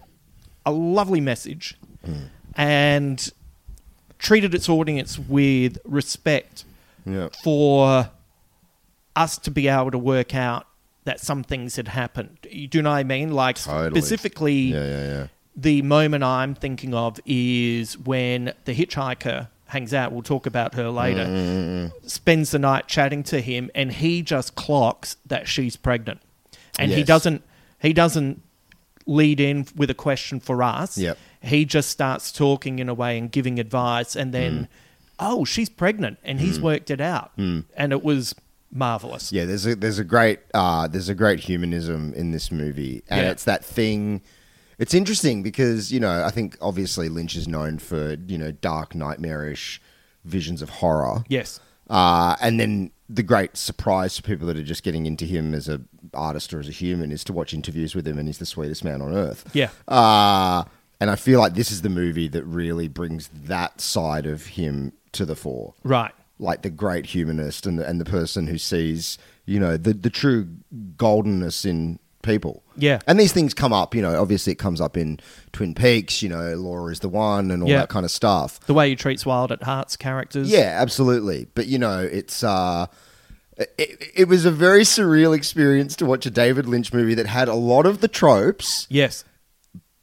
a 0.66 0.70
lovely 0.72 1.20
message, 1.20 1.76
hmm. 2.04 2.24
and 2.54 3.30
treated 4.18 4.54
its 4.54 4.68
audience 4.68 5.18
with 5.18 5.78
respect 5.84 6.64
Yeah. 7.04 7.28
for 7.42 8.10
us 9.16 9.38
to 9.38 9.50
be 9.50 9.68
able 9.68 9.90
to 9.90 9.98
work 9.98 10.34
out 10.34 10.66
that 11.04 11.20
some 11.20 11.42
things 11.42 11.76
had 11.76 11.88
happened. 11.88 12.38
You 12.48 12.68
do 12.68 12.80
know 12.82 12.90
what 12.90 12.96
I 12.96 13.02
mean? 13.04 13.32
Like 13.32 13.56
Totally. 13.56 14.00
specifically, 14.00 14.54
Yeah, 14.72 14.84
yeah, 14.84 15.04
yeah. 15.06 15.26
the 15.56 15.82
moment 15.82 16.22
I'm 16.22 16.54
thinking 16.54 16.94
of 16.94 17.18
is 17.26 17.98
when 17.98 18.52
the 18.64 18.74
hitchhiker 18.74 19.48
hangs 19.72 19.92
out. 19.92 20.12
We'll 20.12 20.22
talk 20.22 20.46
about 20.46 20.74
her 20.74 20.88
later. 20.90 21.24
Mm, 21.26 21.92
Spends 22.08 22.50
the 22.52 22.58
night 22.58 22.86
chatting 22.88 23.22
to 23.24 23.40
him, 23.40 23.70
and 23.74 23.92
he 23.92 24.22
just 24.22 24.54
clocks 24.54 25.16
that 25.26 25.48
she's 25.48 25.76
pregnant, 25.76 26.20
and 26.78 26.90
he 26.92 27.02
doesn't. 27.02 27.42
He 27.80 27.92
doesn't 27.92 28.40
lead 29.06 29.40
in 29.40 29.66
with 29.74 29.90
a 29.90 29.94
question 29.94 30.38
for 30.38 30.62
us. 30.62 30.96
Yep. 30.96 31.18
He 31.42 31.64
just 31.64 31.90
starts 31.90 32.30
talking 32.30 32.78
in 32.78 32.88
a 32.88 32.94
way 32.94 33.18
and 33.18 33.30
giving 33.32 33.58
advice, 33.58 34.14
and 34.14 34.28
Mm. 34.30 34.32
then, 34.32 34.68
oh, 35.18 35.44
she's 35.44 35.68
pregnant, 35.68 36.18
and 36.22 36.38
he's 36.38 36.60
worked 36.60 36.90
it 36.90 37.00
out, 37.00 37.32
and 37.36 37.64
it 37.92 38.04
was 38.04 38.34
marvelous. 38.70 39.32
Yeah, 39.32 39.44
there's 39.44 39.66
a 39.66 39.74
there's 39.74 39.98
a 39.98 40.04
great 40.04 40.38
uh, 40.54 40.86
there's 40.88 41.08
a 41.08 41.14
great 41.14 41.40
humanism 41.40 42.12
in 42.14 42.30
this 42.30 42.52
movie, 42.52 43.02
and 43.08 43.22
Yeah. 43.22 43.30
it's 43.32 43.44
that 43.44 43.64
thing. 43.64 44.22
It's 44.78 44.94
interesting 44.94 45.42
because 45.42 45.92
you 45.92 46.00
know 46.00 46.24
I 46.24 46.30
think 46.30 46.56
obviously 46.60 47.08
Lynch 47.08 47.36
is 47.36 47.46
known 47.48 47.78
for 47.78 48.16
you 48.26 48.38
know 48.38 48.52
dark 48.52 48.94
nightmarish 48.94 49.80
visions 50.24 50.62
of 50.62 50.68
horror. 50.68 51.24
Yes. 51.28 51.60
Uh, 51.90 52.36
and 52.40 52.58
then 52.58 52.90
the 53.08 53.22
great 53.22 53.56
surprise 53.56 54.16
for 54.16 54.22
people 54.22 54.46
that 54.46 54.56
are 54.56 54.62
just 54.62 54.82
getting 54.82 55.04
into 55.04 55.26
him 55.26 55.52
as 55.52 55.68
a 55.68 55.80
artist 56.14 56.54
or 56.54 56.60
as 56.60 56.68
a 56.68 56.72
human 56.72 57.12
is 57.12 57.24
to 57.24 57.32
watch 57.32 57.52
interviews 57.52 57.94
with 57.94 58.06
him, 58.06 58.18
and 58.18 58.28
he's 58.28 58.38
the 58.38 58.46
sweetest 58.46 58.84
man 58.84 59.02
on 59.02 59.12
earth. 59.12 59.50
Yeah. 59.52 59.70
Uh, 59.86 60.64
and 61.00 61.10
I 61.10 61.16
feel 61.16 61.40
like 61.40 61.54
this 61.54 61.70
is 61.70 61.82
the 61.82 61.88
movie 61.88 62.28
that 62.28 62.44
really 62.44 62.88
brings 62.88 63.28
that 63.44 63.80
side 63.80 64.24
of 64.24 64.46
him 64.46 64.92
to 65.12 65.26
the 65.26 65.34
fore. 65.34 65.74
Right. 65.82 66.12
Like 66.38 66.62
the 66.62 66.70
great 66.70 67.06
humanist 67.06 67.66
and 67.66 67.78
the, 67.78 67.86
and 67.86 68.00
the 68.00 68.04
person 68.04 68.46
who 68.46 68.56
sees, 68.56 69.18
you 69.44 69.60
know, 69.60 69.76
the, 69.76 69.92
the 69.92 70.10
true 70.10 70.48
goldenness 70.96 71.66
in 71.66 71.98
people. 72.22 72.62
Yeah. 72.76 73.00
And 73.06 73.18
these 73.20 73.32
things 73.32 73.52
come 73.54 73.72
up, 73.72 73.94
you 73.94 74.00
know, 74.02 74.20
obviously 74.20 74.52
it 74.52 74.58
comes 74.58 74.80
up 74.80 74.96
in 74.96 75.20
Twin 75.52 75.74
Peaks, 75.74 76.22
you 76.22 76.28
know, 76.28 76.54
Laura 76.54 76.90
is 76.92 77.00
the 77.00 77.08
one 77.08 77.50
and 77.50 77.62
all 77.62 77.68
Yeah. 77.68 77.80
that 77.80 77.88
kind 77.88 78.04
of 78.04 78.10
stuff. 78.10 78.60
The 78.60 78.74
way 78.74 78.88
he 78.88 78.96
treats 78.96 79.26
Wild 79.26 79.52
at 79.52 79.62
Heart's 79.62 79.96
characters. 79.96 80.48
Yeah, 80.50 80.78
absolutely. 80.80 81.48
But 81.54 81.66
you 81.66 81.78
know, 81.78 81.98
it's 82.00 82.42
uh 82.42 82.86
it, 83.58 84.02
it 84.14 84.28
was 84.28 84.44
a 84.46 84.50
very 84.50 84.82
surreal 84.82 85.36
experience 85.36 85.94
to 85.96 86.06
watch 86.06 86.24
a 86.24 86.30
David 86.30 86.66
Lynch 86.66 86.92
movie 86.92 87.14
that 87.14 87.26
had 87.26 87.48
a 87.48 87.54
lot 87.54 87.84
of 87.86 88.00
the 88.00 88.08
tropes, 88.08 88.86
Yes. 88.88 89.24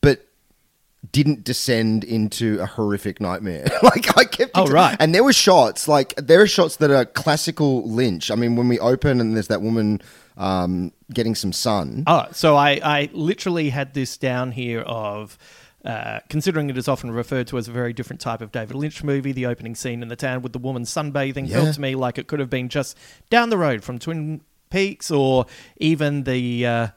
but 0.01 0.25
didn't 1.11 1.43
descend 1.43 2.03
into 2.03 2.59
a 2.61 2.65
horrific 2.67 3.19
nightmare. 3.19 3.65
like 3.83 4.15
I 4.17 4.25
kept 4.25 4.51
Oh, 4.53 4.67
right. 4.67 4.95
And 4.99 5.15
there 5.15 5.23
were 5.23 5.33
shots, 5.33 5.87
like 5.87 6.13
there 6.15 6.41
are 6.41 6.47
shots 6.47 6.75
that 6.77 6.91
are 6.91 7.05
classical 7.05 7.89
Lynch. 7.89 8.29
I 8.29 8.35
mean, 8.35 8.55
when 8.55 8.67
we 8.67 8.77
open 8.79 9.19
and 9.19 9.35
there's 9.35 9.47
that 9.47 9.61
woman 9.63 10.01
um, 10.39 10.91
getting 11.13 11.35
some 11.35 11.53
sun. 11.53 12.03
Oh, 12.07 12.25
so 12.31 12.55
I, 12.55 12.79
I 12.83 13.09
literally 13.13 13.69
had 13.69 13.93
this 13.93 14.17
down 14.17 14.51
here 14.51 14.81
of. 14.81 15.37
Uh, 15.85 16.19
considering 16.27 16.69
it 16.69 16.77
is 16.77 16.89
often 16.89 17.09
referred 17.09 17.47
to 17.47 17.57
as 17.57 17.69
a 17.69 17.71
very 17.71 17.93
different 17.93 18.19
type 18.19 18.41
of 18.41 18.51
David 18.51 18.75
Lynch 18.75 19.01
movie, 19.01 19.31
the 19.31 19.45
opening 19.45 19.75
scene 19.75 20.01
in 20.01 20.09
the 20.09 20.15
town 20.17 20.41
with 20.41 20.51
the 20.51 20.59
woman 20.59 20.83
sunbathing 20.83 21.47
Yeah. 21.47 21.61
felt 21.61 21.75
to 21.75 21.79
me 21.81 21.95
like 21.95 22.17
it 22.17 22.27
could 22.27 22.41
have 22.41 22.49
been 22.49 22.67
just 22.67 22.97
down 23.29 23.49
the 23.49 23.57
road 23.57 23.81
from 23.81 23.97
Twin 23.97 24.41
Peaks 24.69 25.09
or 25.09 25.45
even 25.77 26.25
the 26.25 26.65
uh, 26.65 26.87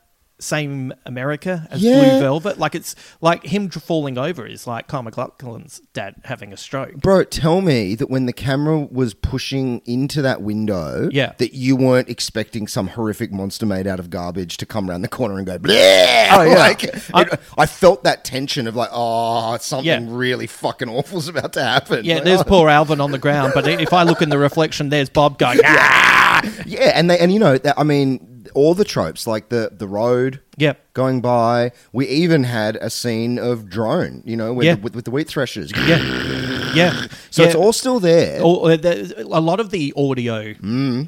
same 0.43 0.93
America 1.07 1.67
as 1.71 1.83
Yeah. 1.83 2.01
Blue 2.01 2.21
Velvet. 2.21 2.59
Like 2.59 2.75
it's 2.75 2.95
like 3.21 3.45
him 3.45 3.71
falling 3.71 4.19
over 4.19 4.47
is 4.47 4.67
like 4.67 4.89
Kyle 4.89 5.03
MacLachlan's 5.03 5.81
dad 5.93 6.17
having 6.25 6.53
a 6.53 6.57
stroke. 6.57 6.95
Bro, 6.97 7.25
tell 7.25 7.61
me 7.61 7.95
that 7.95 8.11
when 8.11 8.27
the 8.27 8.33
camera 8.33 8.79
was 8.81 9.15
pushing 9.15 9.81
into 9.87 10.21
that 10.23 10.43
window, 10.43 11.09
Yeah. 11.13 11.33
that 11.39 11.55
you 11.55 11.77
weren't 11.77 12.09
expecting 12.09 12.67
some 12.67 12.89
horrific 12.89 13.33
monster 13.33 13.67
made 13.67 13.87
out 13.87 13.99
of 14.01 14.11
garbage 14.11 14.57
to 14.59 14.67
come 14.67 14.91
around 14.91 15.03
the 15.03 15.09
corner 15.09 15.39
and 15.39 15.47
go, 15.47 15.59
Bleh! 15.59 16.29
Oh, 16.33 16.43
yeah. 16.43 16.55
Like, 16.63 16.85
it- 16.85 17.41
I, 17.57 17.67
felt 17.67 18.05
that 18.05 18.25
tension 18.25 18.67
of 18.67 18.77
like, 18.77 18.91
oh, 18.93 19.57
something 19.59 19.87
Yeah. 19.87 20.01
really 20.09 20.47
fucking 20.47 20.89
awful's 20.89 21.29
about 21.29 21.53
to 21.55 21.63
happen. 21.63 22.05
Yeah, 22.05 22.17
Like, 22.17 22.25
there's 22.25 22.41
oh. 22.41 22.45
poor 22.47 22.69
Alvin 22.69 23.01
on 23.01 23.11
the 23.11 23.19
ground, 23.19 23.53
but 23.55 23.67
if 23.67 23.93
I 23.93 24.03
look 24.05 24.23
in 24.23 24.29
the 24.29 24.39
reflection, 24.39 24.89
there's 24.91 25.09
Bob 25.09 25.39
going, 25.39 25.61
ah! 25.65 26.43
Yeah, 26.67 26.93
and 26.95 27.11
they, 27.11 27.19
and 27.19 27.33
you 27.33 27.39
know, 27.39 27.59
that, 27.59 27.79
I 27.79 27.85
mean, 27.85 28.32
all 28.55 28.75
the 28.75 28.85
tropes 28.85 29.27
like 29.27 29.49
the 29.49 29.71
the 29.73 29.87
road, 29.89 30.41
Yep. 30.57 30.93
going 30.95 31.21
by. 31.21 31.73
We 31.93 32.07
even 32.09 32.45
had 32.45 32.77
a 32.77 32.91
scene 32.91 33.39
of 33.39 33.69
drone, 33.69 34.23
you 34.27 34.37
know, 34.37 34.53
with, 34.53 34.67
Yeah. 34.67 34.75
the, 34.77 34.81
with, 34.83 34.95
with 34.97 35.05
the 35.07 35.11
wheat 35.11 35.29
threshers. 35.29 35.73
Yeah, 35.77 36.73
yeah. 36.75 37.07
So 37.31 37.43
yeah. 37.43 37.49
it's 37.49 37.55
all 37.57 37.73
still 37.73 38.01
there. 38.01 38.41
All- 38.41 38.67
uh, 38.67 38.77
a 38.83 39.41
lot 39.41 39.61
of 39.61 39.71
the 39.71 39.93
audio 39.97 40.55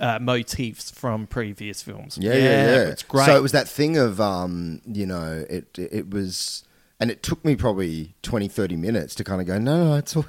uh, 0.01 0.19
motifs 0.21 0.91
from 0.91 1.27
previous 1.27 1.83
films. 1.83 2.17
Mm. 2.19 2.23
Yeah, 2.25 2.35
yeah, 2.35 2.41
yeah. 2.43 2.83
It's 2.89 3.03
great. 3.03 3.27
So 3.27 3.37
it 3.37 3.43
was 3.43 3.53
that 3.53 3.69
thing 3.69 3.97
of, 3.97 4.21
um, 4.21 4.81
you 4.87 5.07
know, 5.07 5.45
it 5.49 5.79
it 5.79 6.11
was, 6.11 6.65
and 7.01 7.11
it 7.11 7.23
took 7.23 7.45
me 7.45 7.57
probably 7.57 8.15
20, 8.23 8.49
30 8.49 8.77
minutes 8.77 9.15
to 9.17 9.25
kind 9.25 9.41
of 9.41 9.47
go, 9.47 9.59
no, 9.59 9.89
no, 9.91 9.95
it's 9.97 10.17
all, 10.17 10.27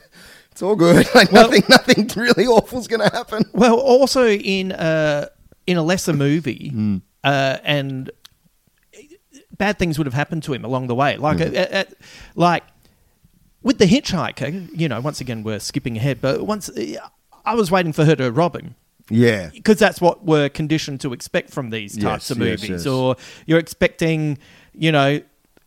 it's 0.51 0.61
all 0.61 0.75
good. 0.75 1.05
Like 1.15 1.31
Well- 1.31 1.49
nothing, 1.49 1.63
nothing 1.69 2.09
really 2.15 2.45
awful's 2.47 2.87
going 2.87 3.01
to 3.07 3.15
happen. 3.15 3.43
Well, 3.53 3.77
also 3.79 4.27
in 4.27 4.71
uh, 4.73 5.27
in 5.67 5.77
a 5.77 5.83
lesser 5.83 6.13
movie, 6.13 6.71
Mm. 6.75 7.01
uh, 7.23 7.57
and 7.63 8.11
bad 9.57 9.79
things 9.79 9.97
would 9.97 10.05
have 10.07 10.13
happened 10.13 10.43
to 10.43 10.53
him 10.53 10.65
along 10.65 10.87
the 10.87 10.95
way. 10.95 11.17
Like, 11.17 11.37
Mm. 11.37 11.55
uh, 11.55 11.77
uh, 11.77 11.83
like 12.35 12.63
with 13.63 13.77
the 13.77 13.85
hitchhiker, 13.85 14.69
you 14.77 14.87
know. 14.89 14.99
Once 14.99 15.21
again, 15.21 15.43
we're 15.43 15.59
skipping 15.59 15.97
ahead, 15.97 16.19
but 16.21 16.45
once 16.45 16.69
I 17.45 17.55
was 17.55 17.71
waiting 17.71 17.93
for 17.93 18.05
her 18.05 18.15
to 18.15 18.31
rob 18.31 18.55
him. 18.55 18.75
Yeah. 19.07 19.51
because 19.53 19.77
that's 19.77 20.01
what 20.01 20.25
we're 20.25 20.49
conditioned 20.49 20.99
to 21.01 21.13
expect 21.13 21.51
from 21.51 21.69
these 21.69 21.93
types 21.95 22.23
Yes, 22.25 22.31
of 22.31 22.37
movies. 22.39 22.69
yes. 22.69 22.85
Or 22.87 23.15
you're 23.45 23.59
expecting, 23.59 24.37
you 24.73 24.91
know. 24.91 25.21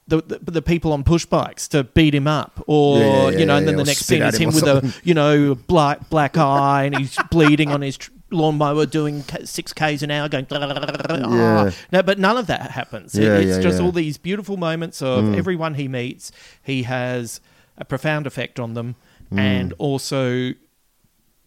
The, 0.09 0.23
the, 0.23 0.53
the 0.53 0.63
people 0.63 0.95
on 0.95 1.05
push 1.05 1.27
bikes 1.27 1.69
to 1.69 1.85
beat 1.85 2.15
him 2.15 2.27
up, 2.27 2.65
or 2.67 2.99
Yeah, 2.99 3.05
yeah, 3.05 3.39
you 3.41 3.45
know, 3.45 3.53
yeah, 3.53 3.59
and 3.59 3.69
then 3.69 3.77
the 3.77 3.85
next 3.85 4.07
scene 4.07 4.23
is 4.23 4.39
him 4.39 4.49
with 4.55 4.63
a 4.65 4.95
you 5.05 5.13
know 5.13 5.55
black 5.55 6.09
black 6.09 6.39
eye 6.39 6.85
and 6.85 6.97
he's 6.97 7.15
bleeding 7.31 7.71
on 7.71 7.83
his 7.83 7.99
tr- 7.99 8.11
lawnmower 8.31 8.85
doing 8.87 9.25
six 9.45 9.73
k's 9.73 10.03
an 10.03 10.11
hour, 10.11 10.29
going. 10.29 10.47
Yeah. 10.51 11.71
No, 11.93 12.03
but 12.03 12.19
none 12.19 12.37
of 12.37 12.47
that 12.49 12.71
happens. 12.73 13.15
It- 13.15 13.23
Yeah, 13.25 13.37
it's 13.37 13.57
yeah, 13.57 13.63
just 13.63 13.81
all 13.81 13.93
these 13.93 14.19
beautiful 14.19 14.57
moments 14.57 15.01
of 15.03 15.25
Mm. 15.25 15.37
everyone 15.37 15.75
he 15.75 15.89
meets. 15.89 16.31
He 16.63 16.83
has 16.85 17.41
a 17.77 17.85
profound 17.85 18.27
effect 18.27 18.59
on 18.61 18.75
them, 18.75 18.97
Mm. 19.33 19.39
and 19.39 19.73
also 19.79 20.53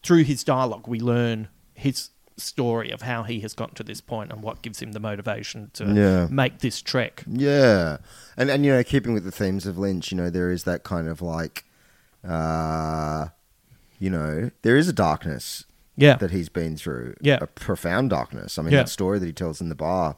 through 0.03 0.23
his 0.23 0.43
dialogue, 0.43 0.87
we 0.87 0.99
learn 0.99 1.47
his 1.75 2.09
story 2.37 2.89
of 2.89 3.03
how 3.03 3.21
he 3.23 3.41
has 3.41 3.53
gotten 3.53 3.75
to 3.75 3.83
this 3.83 4.01
point 4.01 4.31
and 4.31 4.41
what 4.41 4.63
gives 4.63 4.81
him 4.81 4.93
the 4.93 4.99
motivation 4.99 5.69
to 5.73 5.85
make 6.31 6.59
this 6.59 6.81
trek. 6.81 7.23
Yeah, 7.27 7.97
and 8.35 8.49
and 8.49 8.65
you 8.65 8.71
know, 8.71 8.83
keeping 8.83 9.13
with 9.13 9.23
the 9.25 9.31
themes 9.31 9.67
of 9.67 9.77
Lynch, 9.77 10.11
you 10.11 10.17
know, 10.17 10.31
there 10.31 10.49
is 10.49 10.63
that 10.63 10.83
kind 10.83 11.07
of 11.07 11.21
like, 11.21 11.65
uh, 12.27 13.27
you 13.99 14.09
know, 14.09 14.49
there 14.63 14.75
is 14.77 14.87
a 14.87 14.93
darkness, 14.93 15.65
Yeah. 16.01 16.15
that 16.17 16.31
he's 16.31 16.49
been 16.49 16.75
through, 16.75 17.15
Yeah. 17.21 17.37
a 17.41 17.47
profound 17.47 18.09
darkness. 18.09 18.57
I 18.57 18.61
mean, 18.63 18.73
Yeah. 18.73 18.79
that 18.79 18.89
story 18.89 19.19
that 19.19 19.25
he 19.25 19.33
tells 19.33 19.61
in 19.61 19.69
the 19.69 19.75
bar 19.75 20.17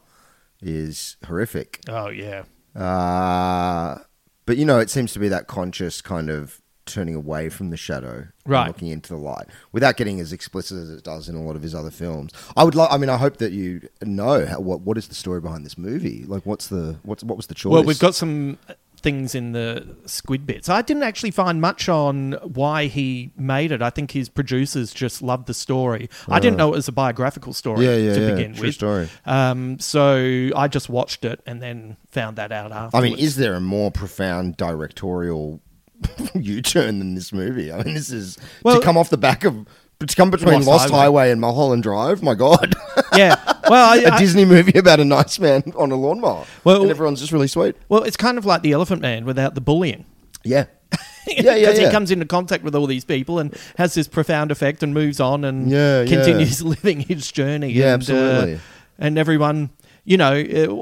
is 0.62 1.18
horrific. 1.26 1.82
Oh 1.90 2.10
yeah, 2.10 2.44
Uh, 2.76 4.00
but 4.46 4.58
you 4.58 4.66
know, 4.66 4.80
it 4.80 4.90
seems 4.90 5.14
to 5.14 5.20
be 5.20 5.28
that 5.30 5.48
conscious 5.48 6.02
kind 6.02 6.30
of 6.30 6.60
turning 6.86 7.16
away 7.16 7.48
from 7.48 7.70
the 7.70 7.78
shadow, 7.78 8.14
and 8.16 8.28
Right. 8.46 8.68
looking 8.68 8.90
into 8.90 9.14
the 9.14 9.20
light, 9.20 9.46
without 9.72 9.96
getting 9.96 10.20
as 10.20 10.34
explicit 10.34 10.78
as 10.78 10.90
it 10.90 11.02
does 11.04 11.30
in 11.30 11.36
a 11.36 11.42
lot 11.42 11.56
of 11.56 11.62
his 11.62 11.74
other 11.74 11.92
films. 11.92 12.32
I 12.58 12.66
would 12.66 12.76
like. 12.76 12.92
I 12.92 12.98
mean, 12.98 13.10
I 13.10 13.16
hope 13.18 13.38
that 13.38 13.54
you 13.54 13.88
know 14.02 14.46
how, 14.46 14.60
what 14.60 14.82
what 14.82 14.98
is 14.98 15.08
the 15.08 15.16
story 15.16 15.40
behind 15.40 15.66
this 15.66 15.78
movie. 15.78 16.26
Like, 16.28 16.46
what's 16.46 16.68
the 16.68 16.98
what's 17.04 17.24
what 17.24 17.38
was 17.38 17.48
the 17.48 17.54
choice? 17.56 17.72
Well, 17.72 17.84
we've 17.84 18.00
got 18.00 18.16
some 18.16 18.58
things 19.04 19.36
in 19.36 19.52
the 19.52 19.96
squid 20.06 20.46
bits. 20.48 20.70
I 20.70 20.82
didn't 20.82 21.04
actually 21.04 21.32
find 21.32 21.60
much 21.62 21.88
on 21.90 22.34
why 22.42 22.86
he 22.88 23.32
made 23.38 23.72
it. 23.72 23.82
I 23.82 23.90
think 23.90 24.12
his 24.12 24.30
producers 24.30 24.94
just 24.94 25.22
loved 25.22 25.46
the 25.48 25.54
story. 25.54 26.10
I 26.30 26.40
didn't 26.40 26.56
Uh. 26.60 26.66
know 26.66 26.74
it 26.74 26.78
was 26.78 26.88
a 26.88 26.94
biographical 26.94 27.54
story 27.54 27.86
Yeah, 27.86 27.96
yeah, 27.98 28.14
to 28.16 28.22
yeah. 28.22 28.36
begin 28.36 28.54
True 28.54 28.66
with. 28.68 28.76
story. 28.76 29.10
Um, 29.26 29.78
so 29.80 30.50
I 30.56 30.68
just 30.70 30.90
watched 30.90 31.26
it 31.26 31.42
and 31.46 31.62
then 31.62 31.98
found 32.12 32.38
that 32.38 32.52
out 32.52 32.72
afterwards. 32.72 32.96
I 32.96 33.02
mean, 33.02 33.20
is 33.20 33.36
there 33.36 33.54
a 33.56 33.62
more 33.62 33.92
profound 33.92 34.58
directorial 34.58 35.60
U-turn 36.34 37.00
than 37.00 37.16
this 37.16 37.32
movie? 37.34 37.72
I 37.72 37.84
mean, 37.84 37.94
this 37.94 38.10
is 38.10 38.38
Well- 38.64 38.80
to 38.80 38.86
come 38.86 38.98
off 38.98 39.10
the 39.10 39.18
back 39.18 39.44
of 39.44 39.66
to 40.08 40.16
come 40.16 40.32
between 40.32 40.56
Lost 40.56 40.68
Lost, 40.68 40.90
Highway. 40.90 41.02
Highway. 41.02 41.32
and 41.32 41.42
Mulholland 41.42 41.84
Drive. 41.84 42.22
My 42.24 42.34
God, 42.36 42.76
yeah. 43.16 43.36
Well, 43.70 43.92
I, 43.92 43.98
a 44.06 44.12
I- 44.12 44.20
Disney 44.20 44.46
movie 44.46 44.78
about 44.78 45.00
a 45.00 45.06
nice 45.06 45.40
man 45.40 45.64
on 45.76 45.92
a 45.92 45.96
lawnmower. 45.96 46.46
Well- 46.64 46.82
and 46.82 46.92
everyone's 46.92 47.20
just 47.20 47.32
really 47.32 47.48
sweet. 47.48 47.76
well, 47.90 48.04
it's 48.04 48.18
kind 48.18 48.38
of 48.38 48.46
like 48.46 48.62
the 48.62 48.72
Elephant 48.72 49.02
Man 49.02 49.26
without 49.26 49.56
the 49.56 49.62
bullying. 49.62 50.06
Yeah, 50.44 50.66
yeah, 51.28 51.42
yeah. 51.42 51.56
Because 51.56 51.80
yeah. 51.80 51.86
he 51.86 51.92
comes 51.92 52.12
into 52.12 52.26
contact 52.26 52.64
with 52.64 52.76
all 52.76 52.86
these 52.86 53.06
people 53.06 53.40
and 53.40 53.56
has 53.78 53.94
this 53.94 54.08
profound 54.08 54.52
effect 54.52 54.84
and 54.84 54.94
moves 54.94 55.20
on 55.20 55.46
and 55.46 55.70
Yeah, 55.70 56.02
yeah. 56.02 56.08
continues 56.16 56.62
living 56.62 57.00
his 57.00 57.32
journey. 57.32 57.72
Yeah, 57.72 57.94
and, 57.94 58.02
absolutely. 58.02 58.56
Uh, 58.56 58.60
and 59.00 59.18
everyone, 59.18 59.70
you 60.04 60.18
know, 60.18 60.34
uh, 60.34 60.74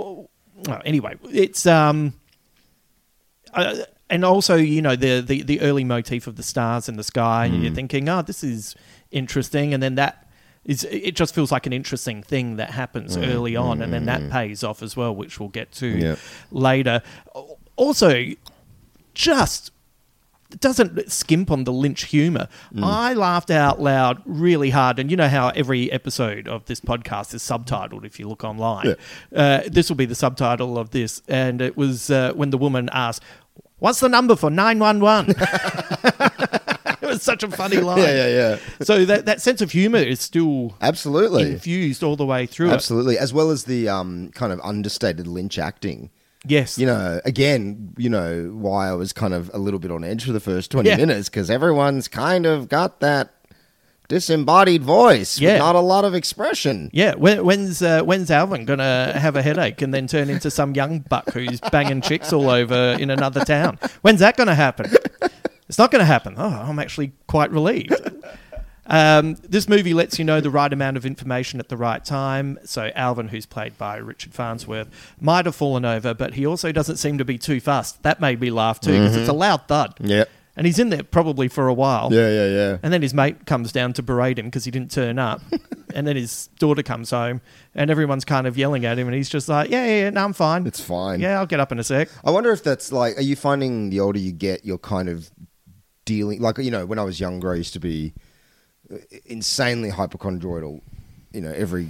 well, 0.67 0.81
anyway, 0.83 1.15
it's 1.31 1.65
um, 1.65 2.13
uh, 3.53 3.75
and 4.09 4.25
also 4.25 4.55
you 4.55 4.81
know 4.81 4.95
the, 4.95 5.21
the 5.21 5.41
the 5.43 5.61
early 5.61 5.83
motif 5.83 6.27
of 6.27 6.35
the 6.35 6.43
stars 6.43 6.89
in 6.89 6.97
the 6.97 7.03
sky. 7.03 7.47
Hmm. 7.47 7.61
You're 7.61 7.73
thinking, 7.73 8.09
oh, 8.09 8.21
this 8.21 8.43
is 8.43 8.75
interesting, 9.11 9.73
and 9.73 9.81
then 9.83 9.95
that. 9.95 10.27
Is, 10.63 10.83
it 10.91 11.15
just 11.15 11.33
feels 11.33 11.51
like 11.51 11.65
an 11.65 11.73
interesting 11.73 12.21
thing 12.21 12.57
that 12.57 12.69
happens 12.69 13.17
Mm, 13.17 13.33
early 13.33 13.55
on, 13.55 13.81
and 13.81 13.91
then 13.91 14.03
mm, 14.03 14.05
that 14.05 14.21
mm. 14.21 14.29
pays 14.29 14.63
off 14.63 14.83
as 14.83 14.95
well, 14.95 15.15
which 15.15 15.39
we'll 15.39 15.49
get 15.49 15.71
to 15.71 15.87
Yep. 15.87 16.19
later. 16.51 17.01
Also, 17.77 18.25
just 19.15 19.71
doesn't 20.59 21.11
skimp 21.11 21.49
on 21.49 21.63
the 21.63 21.73
Lynch 21.73 22.03
humor. 22.05 22.47
Mm. 22.75 22.83
I 22.83 23.13
laughed 23.13 23.49
out 23.49 23.81
loud 23.81 24.21
really 24.25 24.69
hard, 24.69 24.99
and 24.99 25.09
you 25.09 25.17
know 25.17 25.29
how 25.29 25.49
every 25.49 25.91
episode 25.91 26.47
of 26.47 26.65
this 26.65 26.79
podcast 26.79 27.33
is 27.33 27.41
subtitled 27.41 28.05
if 28.05 28.19
you 28.19 28.27
look 28.29 28.43
online. 28.43 28.95
Uh, 29.35 29.61
this 29.65 29.89
will 29.89 29.95
be 29.95 30.05
the 30.05 30.13
subtitle 30.13 30.77
of 30.77 30.91
this, 30.91 31.23
and 31.27 31.59
it 31.59 31.75
was 31.75 32.11
uh, 32.11 32.33
when 32.35 32.51
the 32.51 32.57
woman 32.59 32.87
asked, 32.93 33.23
"What's 33.79 33.99
the 33.99 34.09
number 34.09 34.35
for 34.35 34.51
nine 34.51 34.77
one 34.77 34.99
one?" 34.99 35.33
It 37.11 37.15
was 37.15 37.23
such 37.23 37.43
a 37.43 37.49
funny 37.51 37.77
line. 37.77 37.99
Yeah, 37.99 38.27
yeah, 38.27 38.27
yeah. 38.27 38.57
So 38.83 39.05
that 39.05 39.25
that 39.25 39.41
sense 39.41 39.61
of 39.61 39.71
humor 39.71 39.99
is 39.99 40.19
still 40.21 40.75
Absolutely. 40.81 41.51
infused 41.51 42.03
all 42.03 42.15
the 42.15 42.25
way 42.25 42.45
through 42.45 42.69
it. 42.69 42.73
Absolutely, 42.73 43.17
as 43.17 43.33
well 43.33 43.51
as 43.51 43.65
the 43.65 43.89
um, 43.89 44.29
kind 44.33 44.51
of 44.53 44.59
understated 44.63 45.27
Lynch 45.27 45.59
acting. 45.59 46.09
Yes. 46.45 46.79
You 46.79 46.87
know, 46.87 47.21
again, 47.23 47.93
you 47.97 48.09
know 48.09 48.51
why 48.55 48.89
I 48.89 48.93
was 48.93 49.13
kind 49.13 49.33
of 49.33 49.51
a 49.53 49.59
little 49.59 49.79
bit 49.79 49.91
on 49.91 50.03
edge 50.03 50.25
for 50.25 50.31
the 50.31 50.39
first 50.39 50.71
twenty 50.71 50.89
Yeah. 50.89 50.97
minutes 50.97 51.29
because 51.29 51.51
everyone's 51.51 52.07
kind 52.07 52.45
of 52.47 52.67
got 52.69 52.99
that 53.01 53.33
disembodied 54.07 54.83
voice 54.83 55.39
Yeah. 55.39 55.57
not 55.57 55.75
a 55.75 55.79
lot 55.79 56.03
of 56.03 56.13
expression. 56.13 56.89
Yeah, 56.91 57.15
when, 57.15 57.45
when's 57.45 57.81
uh, 57.81 58.01
when's 58.01 58.29
Alvin 58.31 58.65
gonna 58.65 59.13
have 59.17 59.35
a 59.35 59.41
headache 59.41 59.81
and 59.81 59.93
then 59.93 60.07
turn 60.07 60.29
into 60.29 60.51
some 60.51 60.73
young 60.75 60.99
buck 60.99 61.29
who's 61.31 61.59
banging 61.71 62.01
chicks 62.01 62.33
all 62.33 62.49
over 62.49 62.97
in 62.99 63.09
another 63.09 63.45
town? 63.45 63.79
When's 64.01 64.19
that 64.19 64.35
gonna 64.35 64.55
happen? 64.55 64.91
It's 65.71 65.77
not 65.77 65.89
gonna 65.89 66.03
happen. 66.03 66.35
Oh, 66.37 66.49
I'm 66.49 66.79
actually 66.79 67.13
quite 67.27 67.49
relieved. 67.49 67.93
Um, 68.87 69.35
this 69.47 69.69
movie 69.69 69.93
lets 69.93 70.19
you 70.19 70.25
know 70.25 70.41
the 70.41 70.49
right 70.49 70.73
amount 70.73 70.97
of 70.97 71.05
information 71.05 71.61
at 71.61 71.69
the 71.69 71.77
right 71.77 72.03
time. 72.03 72.59
So 72.65 72.91
Alvin, 72.93 73.29
who's 73.29 73.45
played 73.45 73.77
by 73.77 73.95
Richard 73.95 74.33
Farnsworth, 74.33 74.89
might 75.21 75.45
have 75.45 75.55
fallen 75.55 75.85
over, 75.85 76.13
but 76.13 76.33
he 76.33 76.45
also 76.45 76.73
doesn't 76.73 76.97
seem 76.97 77.17
to 77.17 77.23
be 77.23 77.37
too 77.37 77.61
fast. 77.61 78.03
That 78.03 78.19
made 78.19 78.41
me 78.41 78.49
laugh 78.49 78.81
too 78.81 78.91
because 78.91 79.15
it's 79.15 79.29
a 79.29 79.33
loud 79.33 79.65
thud. 79.69 79.93
Yep. 80.01 80.29
And 80.57 80.67
he's 80.67 80.79
in 80.79 80.89
there 80.89 81.03
probably 81.03 81.47
for 81.47 81.69
a 81.69 81.73
while. 81.73 82.09
Yeah, 82.11 82.29
yeah, 82.29 82.47
yeah. 82.47 82.77
And 82.83 82.91
then 82.91 83.01
his 83.01 83.13
mate 83.13 83.45
comes 83.45 83.71
down 83.71 83.93
to 83.93 84.03
berate 84.03 84.37
him 84.37 84.47
because 84.47 84.65
he 84.65 84.71
didn't 84.71 84.91
turn 84.91 85.17
up. 85.17 85.41
and 85.95 86.05
then 86.05 86.17
his 86.17 86.47
daughter 86.59 86.83
comes 86.83 87.11
home 87.11 87.39
and 87.73 87.89
everyone's 87.89 88.25
kind 88.25 88.45
of 88.45 88.57
yelling 88.57 88.85
at 88.85 88.99
him 88.99 89.07
and 89.07 89.15
he's 89.15 89.29
just 89.29 89.47
like, 89.47 89.69
yeah, 89.69 89.85
yeah, 89.85 90.01
yeah, 90.01 90.09
no, 90.09 90.23
I'm 90.23 90.33
fine. 90.33 90.67
It's 90.67 90.81
fine. 90.81 91.19
Yeah, 91.21 91.39
I'll 91.39 91.45
get 91.45 91.59
up 91.59 91.71
in 91.71 91.79
a 91.79 91.83
sec. 91.83 92.09
I 92.25 92.31
wonder 92.31 92.51
if 92.51 92.63
that's 92.63 92.91
like, 92.91 93.17
are 93.17 93.21
you 93.21 93.35
finding 93.35 93.89
the 93.89 94.01
older 94.01 94.19
you 94.19 94.33
get, 94.33 94.65
you're 94.65 94.77
kind 94.77 95.07
of 95.07 95.31
dealing, 96.15 96.41
like, 96.41 96.57
you 96.57 96.71
know, 96.71 96.85
when 96.85 96.99
I 96.99 97.03
was 97.03 97.19
younger, 97.19 97.51
I 97.51 97.55
used 97.55 97.73
to 97.73 97.79
be 97.79 98.13
uh, 98.93 98.97
insanely 99.25 99.89
hypochondroidal. 99.89 100.81
You 101.31 101.41
know, 101.41 101.51
every 101.51 101.87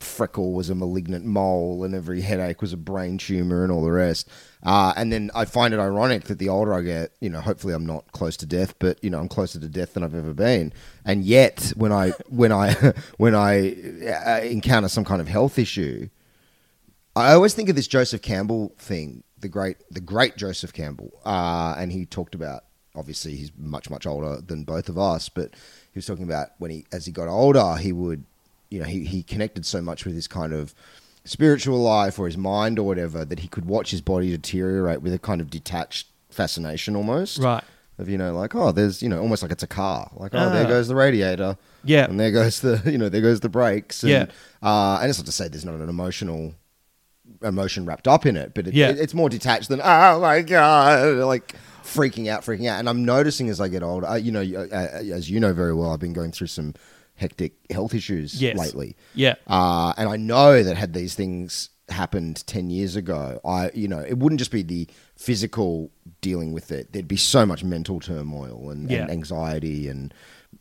freckle 0.00 0.52
was 0.52 0.68
a 0.68 0.74
malignant 0.74 1.24
mole 1.24 1.82
and 1.82 1.94
every 1.94 2.20
headache 2.20 2.60
was 2.60 2.72
a 2.72 2.76
brain 2.76 3.16
tumor 3.16 3.62
and 3.62 3.72
all 3.72 3.82
the 3.82 3.90
rest. 3.90 4.28
Uh, 4.62 4.92
and 4.96 5.10
then 5.10 5.30
I 5.34 5.46
find 5.46 5.72
it 5.72 5.80
ironic 5.80 6.24
that 6.24 6.38
the 6.38 6.50
older 6.50 6.74
I 6.74 6.82
get, 6.82 7.12
you 7.20 7.30
know, 7.30 7.40
hopefully 7.40 7.72
I'm 7.72 7.86
not 7.86 8.12
close 8.12 8.36
to 8.38 8.46
death, 8.46 8.74
but 8.78 9.02
you 9.02 9.08
know, 9.10 9.18
I'm 9.18 9.28
closer 9.28 9.58
to 9.58 9.68
death 9.68 9.94
than 9.94 10.02
I've 10.02 10.14
ever 10.14 10.34
been. 10.34 10.72
And 11.04 11.24
yet, 11.24 11.72
when 11.76 11.92
I 11.92 12.10
when 12.28 12.52
I 12.52 12.72
when 13.16 13.34
I 13.34 13.70
uh, 14.26 14.40
encounter 14.42 14.88
some 14.88 15.04
kind 15.04 15.20
of 15.20 15.28
health 15.28 15.58
issue, 15.58 16.08
I 17.14 17.32
always 17.32 17.54
think 17.54 17.70
of 17.70 17.76
this 17.76 17.88
Joseph 17.88 18.20
Campbell 18.20 18.74
thing, 18.78 19.24
the 19.38 19.48
great, 19.48 19.78
the 19.90 20.02
great 20.02 20.36
Joseph 20.36 20.74
Campbell, 20.74 21.12
uh, 21.24 21.74
and 21.78 21.90
he 21.90 22.04
talked 22.04 22.34
about. 22.34 22.64
Obviously, 22.96 23.36
he's 23.36 23.50
much 23.58 23.90
much 23.90 24.06
older 24.06 24.40
than 24.40 24.64
both 24.64 24.88
of 24.88 24.98
us, 24.98 25.28
but 25.28 25.50
he 25.92 25.98
was 25.98 26.06
talking 26.06 26.24
about 26.24 26.48
when 26.58 26.70
he, 26.70 26.84
as 26.92 27.06
he 27.06 27.12
got 27.12 27.28
older, 27.28 27.76
he 27.76 27.92
would, 27.92 28.24
you 28.70 28.78
know, 28.80 28.86
he 28.86 29.04
he 29.04 29.22
connected 29.22 29.64
so 29.66 29.80
much 29.82 30.04
with 30.04 30.14
his 30.14 30.26
kind 30.26 30.52
of 30.52 30.74
spiritual 31.24 31.78
life 31.80 32.18
or 32.18 32.26
his 32.26 32.36
mind 32.38 32.78
or 32.78 32.84
whatever 32.86 33.24
that 33.24 33.40
he 33.40 33.48
could 33.48 33.64
watch 33.64 33.90
his 33.90 34.00
body 34.00 34.30
deteriorate 34.30 35.02
with 35.02 35.12
a 35.12 35.18
kind 35.18 35.40
of 35.40 35.50
detached 35.50 36.06
fascination 36.30 36.94
almost, 36.96 37.38
Right. 37.38 37.64
Of 37.98 38.08
you 38.10 38.18
know, 38.18 38.34
like 38.34 38.54
oh, 38.54 38.72
there's 38.72 39.02
you 39.02 39.08
know, 39.08 39.20
almost 39.20 39.42
like 39.42 39.50
it's 39.52 39.62
a 39.62 39.66
car, 39.66 40.10
like 40.14 40.34
oh, 40.34 40.50
there 40.50 40.66
Ah. 40.66 40.68
goes 40.68 40.86
the 40.88 40.94
radiator, 40.94 41.56
Yeah. 41.82 42.04
and 42.04 42.20
there 42.20 42.30
goes 42.30 42.60
the 42.60 42.80
you 42.90 42.98
know, 42.98 43.08
there 43.08 43.22
goes 43.22 43.40
the 43.40 43.48
brakes, 43.48 44.02
and, 44.02 44.10
Yeah. 44.12 44.26
uh, 44.62 44.98
and 45.00 45.08
it's 45.10 45.18
not 45.18 45.26
to 45.26 45.32
say 45.32 45.48
there's 45.48 45.64
not 45.64 45.74
an 45.74 45.88
emotional 45.88 46.54
emotion 47.42 47.84
wrapped 47.86 48.06
up 48.06 48.24
in 48.26 48.36
it, 48.36 48.52
but 48.54 48.66
it, 48.68 48.74
Yeah. 48.74 48.90
it- 48.90 49.00
it's 49.00 49.14
more 49.14 49.28
detached 49.28 49.68
than 49.68 49.80
oh 49.82 50.20
my 50.20 50.42
god, 50.42 51.16
like 51.24 51.54
freaking 51.86 52.28
out, 52.28 52.42
freaking 52.42 52.68
out. 52.68 52.78
And 52.78 52.88
I'm 52.88 53.04
noticing 53.04 53.48
as 53.48 53.60
I 53.60 53.68
get 53.68 53.82
older, 53.82 54.06
uh, 54.06 54.14
you 54.16 54.32
know, 54.32 54.40
uh, 54.42 54.66
uh, 54.74 55.14
as 55.14 55.30
you 55.30 55.40
know 55.40 55.52
very 55.52 55.74
well, 55.74 55.90
I've 55.92 56.00
been 56.00 56.12
going 56.12 56.32
through 56.32 56.48
some 56.48 56.74
hectic 57.14 57.54
health 57.70 57.94
issues 57.94 58.40
Yes. 58.42 58.58
lately. 58.58 58.96
Yeah. 59.14 59.36
Uh, 59.46 59.94
and 59.96 60.08
I 60.08 60.16
know 60.16 60.62
that 60.62 60.76
had 60.76 60.92
these 60.92 61.14
things 61.14 61.70
happened 61.88 62.44
10 62.46 62.68
years 62.68 62.96
ago, 62.96 63.40
I, 63.44 63.70
you 63.72 63.86
know, 63.88 64.00
it 64.00 64.18
wouldn't 64.18 64.38
just 64.40 64.50
be 64.50 64.62
the 64.62 64.88
physical 65.16 65.90
dealing 66.20 66.52
with 66.52 66.70
it. 66.72 66.92
There'd 66.92 67.08
be 67.08 67.16
so 67.16 67.46
much 67.46 67.62
mental 67.64 68.00
turmoil 68.00 68.70
and, 68.70 68.90
Yeah. 68.90 69.02
and 69.02 69.10
anxiety 69.10 69.88
and 69.88 70.12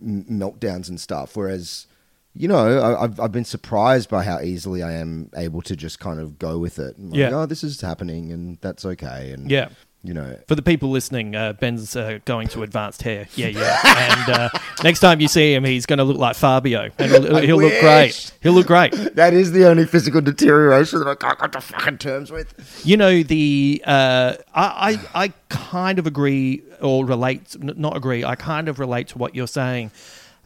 m- 0.01 0.25
meltdowns 0.29 0.87
and 0.87 0.99
stuff. 0.99 1.35
Whereas, 1.35 1.87
you 2.33 2.47
know, 2.47 2.79
I, 2.79 3.03
I've, 3.03 3.19
I've 3.19 3.31
been 3.31 3.43
surprised 3.45 4.09
by 4.09 4.23
how 4.23 4.39
easily 4.39 4.83
I 4.83 4.93
am 4.93 5.29
able 5.35 5.61
to 5.63 5.75
just 5.75 5.99
kind 5.99 6.19
of 6.19 6.37
go 6.39 6.57
with 6.59 6.79
it. 6.79 6.97
Like, 6.99 7.17
Yeah. 7.17 7.29
oh, 7.33 7.45
this 7.45 7.63
is 7.63 7.81
happening 7.81 8.31
and 8.31 8.57
that's 8.61 8.85
okay. 8.85 9.31
And, 9.31 9.49
Yeah. 9.49 9.69
You 10.05 10.13
know, 10.13 10.37
For 10.47 10.55
the 10.55 10.61
people 10.61 10.89
listening, 10.89 11.35
uh, 11.35 11.53
Ben's 11.53 11.95
uh, 11.95 12.19
going 12.25 12.47
to 12.49 12.63
advanced 12.63 13.01
hair. 13.01 13.27
Yeah, 13.35 13.47
yeah. 13.47 13.79
And 13.83 14.29
uh, 14.29 14.49
next 14.83 14.99
time 14.99 15.19
you 15.19 15.27
see 15.27 15.53
him, 15.53 15.63
he's 15.63 15.85
going 15.85 15.97
to 15.97 16.03
look 16.03 16.17
like 16.17 16.35
Fabio. 16.35 16.91
And 16.99 17.11
he'll, 17.11 17.37
he'll 17.37 17.61
look 17.61 17.79
great. 17.79 18.31
He'll 18.41 18.53
look 18.53 18.67
great. 18.67 18.91
that 19.15 19.33
is 19.33 19.51
the 19.51 19.67
only 19.67 19.85
physical 19.85 20.21
deterioration 20.21 20.99
that 20.99 21.07
I 21.07 21.15
can't 21.15 21.39
come 21.39 21.51
to 21.51 21.61
fucking 21.61 21.97
terms 21.97 22.31
with. 22.31 22.81
You 22.85 22.97
know 22.97 23.23
the 23.23 23.81
uh, 23.85 24.35
I, 24.53 24.99
I 25.13 25.23
I 25.25 25.33
kind 25.49 25.99
of 25.99 26.05
agree 26.05 26.61
or 26.81 27.05
relate 27.05 27.55
n- 27.59 27.73
not 27.77 27.97
agree. 27.97 28.23
I 28.23 28.35
kind 28.35 28.69
of 28.69 28.79
relate 28.79 29.07
to 29.09 29.17
what 29.17 29.33
you're 29.33 29.47
saying. 29.47 29.91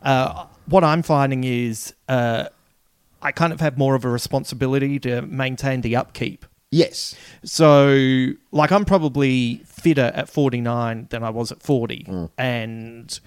Uh, 0.01 0.45
what 0.67 0.83
I'm 0.83 1.01
finding 1.01 1.43
is 1.43 1.93
uh, 2.07 2.45
I 3.21 3.31
kind 3.31 3.51
of 3.51 3.59
have 3.59 3.77
more 3.77 3.95
of 3.95 4.05
a 4.05 4.09
responsibility 4.09 4.99
to 4.99 5.21
maintain 5.23 5.81
the 5.81 5.95
upkeep. 5.95 6.45
Yes. 6.71 7.15
So, 7.43 8.27
like, 8.51 8.71
I'm 8.71 8.85
probably 8.85 9.61
fitter 9.65 10.11
at 10.13 10.29
49 10.29 11.07
than 11.09 11.23
I 11.23 11.29
was 11.31 11.51
at 11.51 11.61
40, 11.63 12.03
Mm. 12.07 12.29
and 12.37 13.19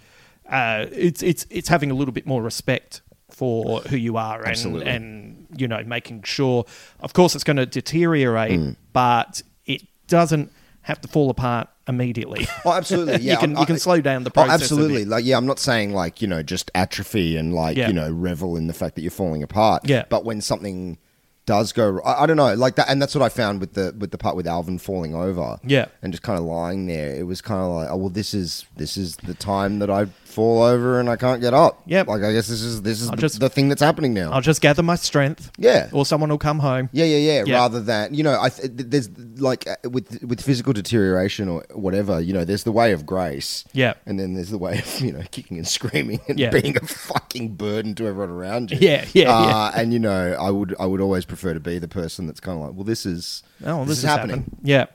uh, 0.49 0.87
it's 0.93 1.23
it's 1.23 1.47
it's 1.51 1.69
having 1.69 1.91
a 1.91 1.95
little 1.95 2.13
bit 2.13 2.27
more 2.27 2.43
respect 2.43 3.01
for 3.31 3.81
who 3.83 3.97
you 3.97 4.17
are, 4.17 4.39
and 4.39 4.49
Absolutely. 4.49 4.87
and 4.91 5.47
you 5.57 5.67
know, 5.67 5.83
making 5.85 6.23
sure. 6.23 6.65
Of 7.01 7.15
course, 7.15 7.35
it's 7.35 7.45
going 7.45 7.57
to 7.57 7.67
deteriorate, 7.67 8.61
Mm. 8.61 8.77
but 8.93 9.43
it 9.67 9.83
doesn't 10.07 10.53
have 10.83 11.01
to 11.01 11.09
fall 11.09 11.31
apart 11.31 11.69
immediately. 11.89 12.47
Oh, 12.65 12.73
absolutely. 12.73 13.17
Yeah, 13.23 13.33
you 13.35 13.39
can 13.39 13.57
I- 13.57 13.61
you 13.61 13.67
can 13.67 13.79
slow 13.79 14.01
down 14.01 14.23
the 14.25 14.31
Oh, 14.31 14.35
process. 14.35 14.51
a 14.61 14.65
absolutely. 14.65 15.05
Like, 15.05 15.25
yeah, 15.25 15.37
I'm 15.37 15.47
not 15.47 15.59
saying 15.59 15.93
like 15.95 16.23
you 16.23 16.29
know 16.29 16.43
just 16.45 16.71
atrophy 16.77 17.37
and 17.37 17.53
like 17.55 17.77
Yeah. 17.77 17.89
you 17.89 17.93
know 17.95 18.11
revel 18.11 18.57
in 18.57 18.67
the 18.69 18.75
fact 18.75 18.95
that 18.97 19.03
you're 19.03 19.11
falling 19.11 19.43
apart. 19.43 19.83
Yeah. 19.89 20.05
But 20.09 20.25
when 20.25 20.41
something 20.41 20.99
does 21.47 21.73
go, 21.73 22.01
I, 22.01 22.23
I 22.23 22.27
don't 22.27 22.37
know, 22.37 22.55
like 22.55 22.77
that, 22.77 22.89
and 22.89 23.01
that's 23.01 23.15
what 23.15 23.23
I 23.23 23.29
found 23.29 23.61
with 23.61 23.75
the 23.75 23.95
with 23.99 24.11
the 24.11 24.19
part 24.19 24.37
with 24.37 24.47
Alvin 24.47 24.79
falling 24.79 25.15
over. 25.15 25.59
Yeah. 25.65 25.87
And 26.03 26.13
just 26.13 26.23
kind 26.23 26.39
of 26.39 26.45
lying 26.45 26.87
there. 26.87 27.15
It 27.15 27.27
was 27.27 27.41
kind 27.41 27.61
of 27.61 27.71
like, 27.71 27.89
oh 27.91 27.97
well, 27.97 28.09
this 28.09 28.35
is 28.35 28.67
this 28.77 28.97
is 28.97 29.17
the 29.17 29.35
time 29.35 29.79
that 29.81 29.91
I 29.91 30.07
fall 30.33 30.63
over 30.63 30.99
and 30.99 31.09
I 31.09 31.17
can't 31.17 31.41
get 31.41 31.55
up. 31.55 31.83
Yep. 31.87 32.07
Like 32.09 32.23
I 32.23 32.33
guess 32.33 32.49
this 32.49 32.63
is 32.63 32.83
this 32.83 33.01
is 33.03 33.09
I'll 33.11 33.17
the, 33.17 33.21
just- 33.21 33.41
the 33.41 33.49
thing 33.49 33.69
that's 33.69 33.83
happening 33.83 34.15
now. 34.15 34.33
I'll 34.33 34.41
just 34.41 34.61
gather 34.61 34.83
my 34.83 34.97
strength. 34.97 35.51
Yeah. 35.59 35.89
Or 35.93 36.05
someone 36.07 36.31
will 36.31 36.39
come 36.39 36.59
home. 36.59 36.89
Yeah, 36.93 37.05
yeah, 37.05 37.19
yeah, 37.19 37.45
Yeah. 37.47 37.55
Rather 37.57 37.81
than 37.81 38.15
you 38.15 38.23
know, 38.23 38.39
I 38.41 38.49
th- 38.49 38.71
there's 38.75 39.09
like 39.39 39.67
uh, 39.69 39.77
with 39.91 40.23
with 40.25 40.41
physical 40.41 40.73
deterioration 40.73 41.49
or 41.49 41.65
whatever. 41.75 42.21
You 42.21 42.33
know, 42.33 42.45
there's 42.45 42.65
the 42.65 42.73
way 42.73 42.93
of 42.93 43.05
grace. 43.07 43.65
Yeah. 43.73 43.95
and 44.07 44.19
then 44.19 44.35
there's 44.35 44.51
the 44.51 44.59
way 44.59 44.79
of 44.79 45.01
you 45.01 45.13
know 45.13 45.23
kicking 45.31 45.59
and 45.59 45.69
screaming 45.69 46.21
and 46.29 46.39
Yeah. 46.39 46.51
being 46.51 46.77
a 46.77 46.81
fucking 46.87 47.55
burden 47.57 47.95
to 47.97 48.07
everyone 48.07 48.31
around 48.31 48.71
you. 48.71 48.79
Yeah, 48.81 49.05
yeah, 49.13 49.31
uh, 49.37 49.47
yeah. 49.47 49.81
And 49.81 49.93
you 49.93 49.99
know, 49.99 50.33
I 50.41 50.51
would 50.51 50.75
I 50.81 50.87
would 50.87 51.01
always 51.01 51.25
prefer 51.25 51.55
to 51.55 51.61
be 51.61 51.79
the 51.79 51.89
person 51.89 52.27
that's 52.27 52.41
kind 52.41 52.59
of 52.59 52.65
like, 52.67 52.75
well, 52.75 52.85
this 52.85 53.05
is 53.07 53.43
Oh, 53.65 53.81
this, 53.81 53.89
this, 53.89 53.99
is 53.99 54.05
happening. 54.05 54.45
Yeah, 54.63 54.87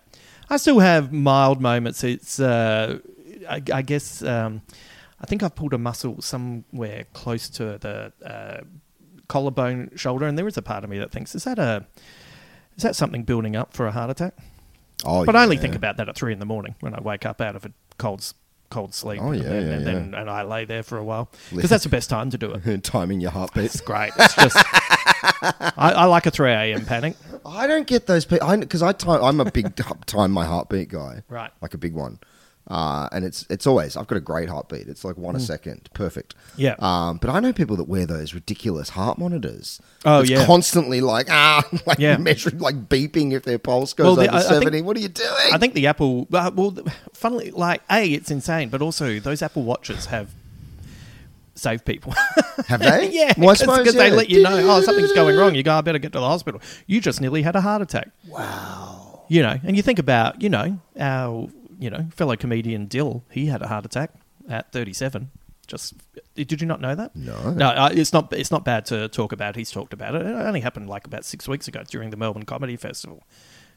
I 0.50 0.58
still 0.58 0.80
have 0.80 1.14
mild 1.14 1.62
moments. 1.62 2.04
It's, 2.04 2.40
uh, 2.40 3.00
I, 3.50 3.62
I 3.74 3.82
guess, 3.82 4.22
um, 4.24 4.62
I 5.20 5.26
think 5.26 5.44
I've 5.44 5.56
pulled 5.56 5.74
a 5.74 5.78
muscle 5.78 6.22
somewhere 6.22 7.06
close 7.14 7.50
to 7.50 7.78
the 7.80 8.14
uh, 8.24 8.64
collarbone, 9.28 9.92
shoulder, 9.96 10.28
and 10.28 10.38
there 10.38 10.48
is 10.48 10.58
a 10.58 10.62
part 10.62 10.84
of 10.84 10.90
me 10.90 11.00
that 11.00 11.12
thinks, 11.12 11.34
is 11.36 11.44
that 11.46 11.58
a, 11.60 11.86
is 12.76 12.84
that 12.84 12.96
something 12.96 13.24
building 13.24 13.56
up 13.56 13.74
for 13.74 13.88
a 13.88 13.92
heart 13.92 14.10
attack? 14.10 14.36
Oh, 15.06 15.26
but 15.26 15.36
I 15.36 15.44
only 15.44 15.58
think 15.58 15.76
about 15.76 15.98
that 15.98 16.10
at 16.10 16.16
three 16.16 16.34
in 16.34 16.40
the 16.40 16.46
morning 16.46 16.76
when 16.80 16.94
I 16.94 17.02
wake 17.02 17.26
up 17.26 17.40
out 17.42 17.56
of 17.56 17.66
a 17.66 17.72
cold, 17.98 18.34
cold 18.70 18.94
sleep. 18.94 19.22
Oh, 19.22 19.32
and 19.32 19.44
yeah, 19.44 19.50
then, 19.50 19.64
yeah, 19.64 19.90
and, 19.90 20.14
yeah. 20.14 20.22
and 20.22 20.30
I 20.30 20.44
lay 20.44 20.66
there 20.66 20.84
for 20.84 20.98
a 20.98 21.04
while 21.04 21.30
because 21.54 21.70
that's 21.70 21.84
the 21.84 21.90
best 21.90 22.10
time 22.10 22.30
to 22.32 22.38
do 22.38 22.52
it. 22.52 22.84
Timing 22.84 23.20
your 23.20 23.32
heartbeat. 23.32 23.66
It's 23.66 23.82
great. 23.82 24.12
It's 24.18 24.36
just, 24.36 24.56
I, 25.78 25.94
I 25.96 26.06
like 26.06 26.26
a 26.26 26.32
three 26.32 26.52
a.m. 26.52 26.86
panic. 26.86 27.16
I 27.46 27.68
don't 27.68 27.88
get 27.88 28.08
those 28.08 28.26
people 28.26 28.56
because 28.58 28.82
I, 28.82 28.92
time. 28.92 29.24
I'm 29.24 29.40
a 29.40 29.52
big 29.52 29.76
time 30.06 30.32
my 30.32 30.46
heartbeat 30.46 30.90
guy. 30.90 31.24
Right. 31.30 31.52
Like 31.62 31.74
a 31.74 31.78
big 31.78 31.94
one. 31.94 32.20
Uh, 32.70 33.08
and 33.14 33.24
it's 33.24 33.46
it's 33.50 33.66
always 33.66 33.96
I've 33.96 34.08
got 34.08 34.18
a 34.18 34.20
great 34.22 34.50
heartbeat. 34.50 34.88
It's 34.90 35.06
like 35.06 35.18
one 35.18 35.36
a 35.36 35.40
Mm. 35.40 35.42
second, 35.48 35.90
perfect. 35.94 36.36
Yeah. 36.58 36.76
Um, 36.80 37.16
but 37.18 37.30
I 37.30 37.40
know 37.40 37.54
people 37.54 37.78
that 37.78 37.88
wear 37.88 38.06
those 38.06 38.34
ridiculous 38.34 38.90
heart 38.90 39.18
monitors. 39.18 39.80
Oh, 40.04 40.20
It's 40.20 40.30
yeah. 40.30 40.46
constantly 40.46 41.00
like 41.00 41.28
ah, 41.30 41.64
like 41.86 41.98
Yeah. 42.00 42.18
measuring, 42.18 42.60
like 42.60 42.90
beeping 42.90 43.32
if 43.32 43.44
their 43.44 43.58
pulse 43.58 43.94
goes 43.94 44.06
Well, 44.06 44.16
the- 44.18 44.24
over 44.28 44.32
I- 44.36 44.40
I 44.40 44.42
think- 44.42 44.54
seventy. 44.64 44.82
what 44.82 44.98
are 44.98 45.00
you 45.00 45.08
doing? 45.08 45.54
I 45.54 45.58
think 45.58 45.76
the 45.76 45.88
Apple, 45.88 46.28
uh, 46.34 46.52
well, 46.54 46.76
funnily, 47.14 47.52
like 47.52 47.84
a, 47.90 48.06
it's 48.12 48.32
insane, 48.32 48.68
but 48.68 48.82
also 48.82 49.18
those 49.22 49.42
Apple 49.42 49.64
watches 49.64 50.08
have 50.08 50.32
saved 51.56 51.86
people. 51.86 52.14
Have 52.68 52.80
they? 52.82 53.10
yeah, 53.12 53.34
because 53.34 53.60
suppose, 53.60 53.94
they 53.94 54.12
let 54.12 54.30
you 54.30 54.44
know, 54.44 54.58
oh, 54.70 54.82
something's 54.82 55.14
going 55.14 55.36
wrong. 55.38 55.56
You 55.56 55.64
go, 55.64 55.76
I 55.78 55.82
better 55.82 56.00
get 56.00 56.12
to 56.14 56.20
the 56.20 56.26
hospital. 56.28 56.62
You 56.86 57.00
just 57.02 57.22
nearly 57.22 57.42
had 57.44 57.56
a 57.56 57.62
heart 57.62 57.82
attack. 57.82 58.10
Wow. 58.28 59.24
You 59.30 59.42
know, 59.44 59.58
and 59.64 59.76
you 59.76 59.82
think 59.84 60.00
about, 60.00 60.42
you 60.42 60.50
know, 60.50 60.80
our, 61.00 61.50
you 61.80 61.90
know, 61.90 62.08
fellow 62.16 62.36
comedian 62.36 62.86
Dill. 62.88 63.24
He 63.30 63.48
had 63.48 63.62
a 63.62 63.68
heart 63.68 63.86
attack 63.86 64.12
at 64.50 64.72
37. 64.72 65.30
Just 65.68 65.96
did 66.36 66.62
you 66.62 66.68
not 66.68 66.80
know 66.80 66.96
that? 66.96 67.14
No. 67.16 67.52
no. 67.52 67.68
Uh, 67.68 67.90
it's 67.94 68.14
not. 68.14 68.32
It's 68.32 68.52
not 68.52 68.64
bad 68.64 68.86
to 68.86 69.10
talk 69.10 69.34
about. 69.34 69.58
He's 69.58 69.70
talked 69.70 69.92
about 69.92 70.16
it. 70.16 70.26
It 70.26 70.30
only 70.34 70.62
happened 70.62 70.88
like 70.88 71.06
about 71.06 71.26
six 71.26 71.46
weeks 71.48 71.68
ago 71.68 71.84
during 71.90 72.10
the 72.10 72.16
Melbourne 72.18 72.44
Comedy 72.46 72.78
Festival. 72.78 73.22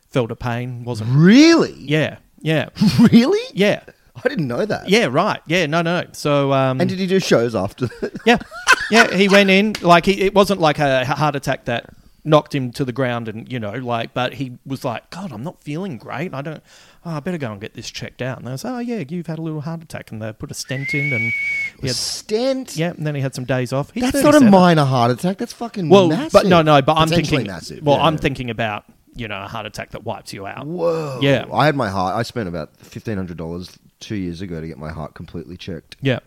Felt 0.08 0.30
a 0.30 0.36
pain. 0.36 0.84
Wasn't 0.84 1.10
Really? 1.12 1.74
Yeah. 1.74 2.18
Yeah. 2.40 2.68
Really? 3.12 3.40
Yeah. 3.54 3.82
I 4.24 4.28
didn't 4.28 4.48
know 4.48 4.64
that. 4.66 4.88
Yeah, 4.88 5.06
right. 5.10 5.40
Yeah, 5.46 5.66
no, 5.66 5.82
no. 5.82 6.04
So, 6.12 6.52
um, 6.52 6.80
And 6.80 6.90
did 6.90 6.98
he 6.98 7.06
do 7.06 7.18
shows 7.20 7.54
after? 7.54 7.88
yeah, 8.26 8.38
yeah. 8.90 9.14
He 9.16 9.28
went 9.28 9.50
in 9.50 9.74
like 9.82 10.04
he. 10.06 10.20
It 10.20 10.34
wasn't 10.34 10.60
like 10.60 10.78
a 10.78 11.04
heart 11.04 11.36
attack 11.36 11.64
that 11.66 11.90
knocked 12.24 12.54
him 12.54 12.70
to 12.72 12.84
the 12.84 12.92
ground, 12.92 13.28
and 13.28 13.50
you 13.50 13.58
know, 13.58 13.72
like. 13.72 14.14
But 14.14 14.34
he 14.34 14.58
was 14.66 14.84
like, 14.84 15.10
God, 15.10 15.32
I'm 15.32 15.42
not 15.42 15.62
feeling 15.62 15.98
great. 15.98 16.34
I 16.34 16.42
don't. 16.42 16.62
Oh, 17.04 17.10
I 17.12 17.20
better 17.20 17.38
go 17.38 17.50
and 17.52 17.60
get 17.60 17.74
this 17.74 17.90
checked 17.90 18.20
out. 18.22 18.38
And 18.38 18.46
they 18.46 18.52
was, 18.52 18.64
oh 18.64 18.78
yeah, 18.78 19.02
you've 19.08 19.26
had 19.26 19.38
a 19.38 19.42
little 19.42 19.62
heart 19.62 19.82
attack, 19.82 20.10
and 20.12 20.20
they 20.20 20.32
put 20.32 20.50
a 20.50 20.54
stent 20.54 20.92
in, 20.94 21.12
and 21.12 21.32
he 21.80 21.86
had 21.86 21.96
stent. 21.96 22.76
Yeah, 22.76 22.90
and 22.90 23.06
then 23.06 23.14
he 23.14 23.20
had 23.20 23.34
some 23.34 23.44
days 23.44 23.72
off. 23.72 23.90
He's 23.92 24.02
That's 24.10 24.22
not 24.22 24.34
a 24.34 24.40
minor 24.40 24.84
heart 24.84 25.10
attack. 25.10 25.38
That's 25.38 25.52
fucking 25.52 25.88
Well, 25.88 26.08
massive. 26.08 26.32
but 26.32 26.46
no, 26.46 26.62
no. 26.62 26.82
But 26.82 26.96
I'm 26.98 27.08
thinking. 27.08 27.46
massive. 27.46 27.82
Well, 27.84 27.96
yeah. 27.96 28.04
I'm 28.04 28.18
thinking 28.18 28.50
about 28.50 28.84
you 29.14 29.26
know 29.28 29.42
a 29.42 29.48
heart 29.48 29.66
attack 29.66 29.90
that 29.90 30.04
wipes 30.04 30.32
you 30.32 30.46
out. 30.46 30.66
Whoa. 30.66 31.18
Yeah. 31.22 31.46
I 31.52 31.66
had 31.66 31.74
my 31.76 31.88
heart. 31.88 32.16
I 32.16 32.22
spent 32.22 32.48
about 32.48 32.76
fifteen 32.76 33.16
hundred 33.16 33.36
dollars 33.36 33.78
two 33.98 34.14
years 34.16 34.40
ago 34.40 34.60
to 34.60 34.66
get 34.66 34.78
my 34.78 34.90
heart 34.90 35.14
completely 35.14 35.56
checked. 35.56 35.96
Yeah. 36.00 36.20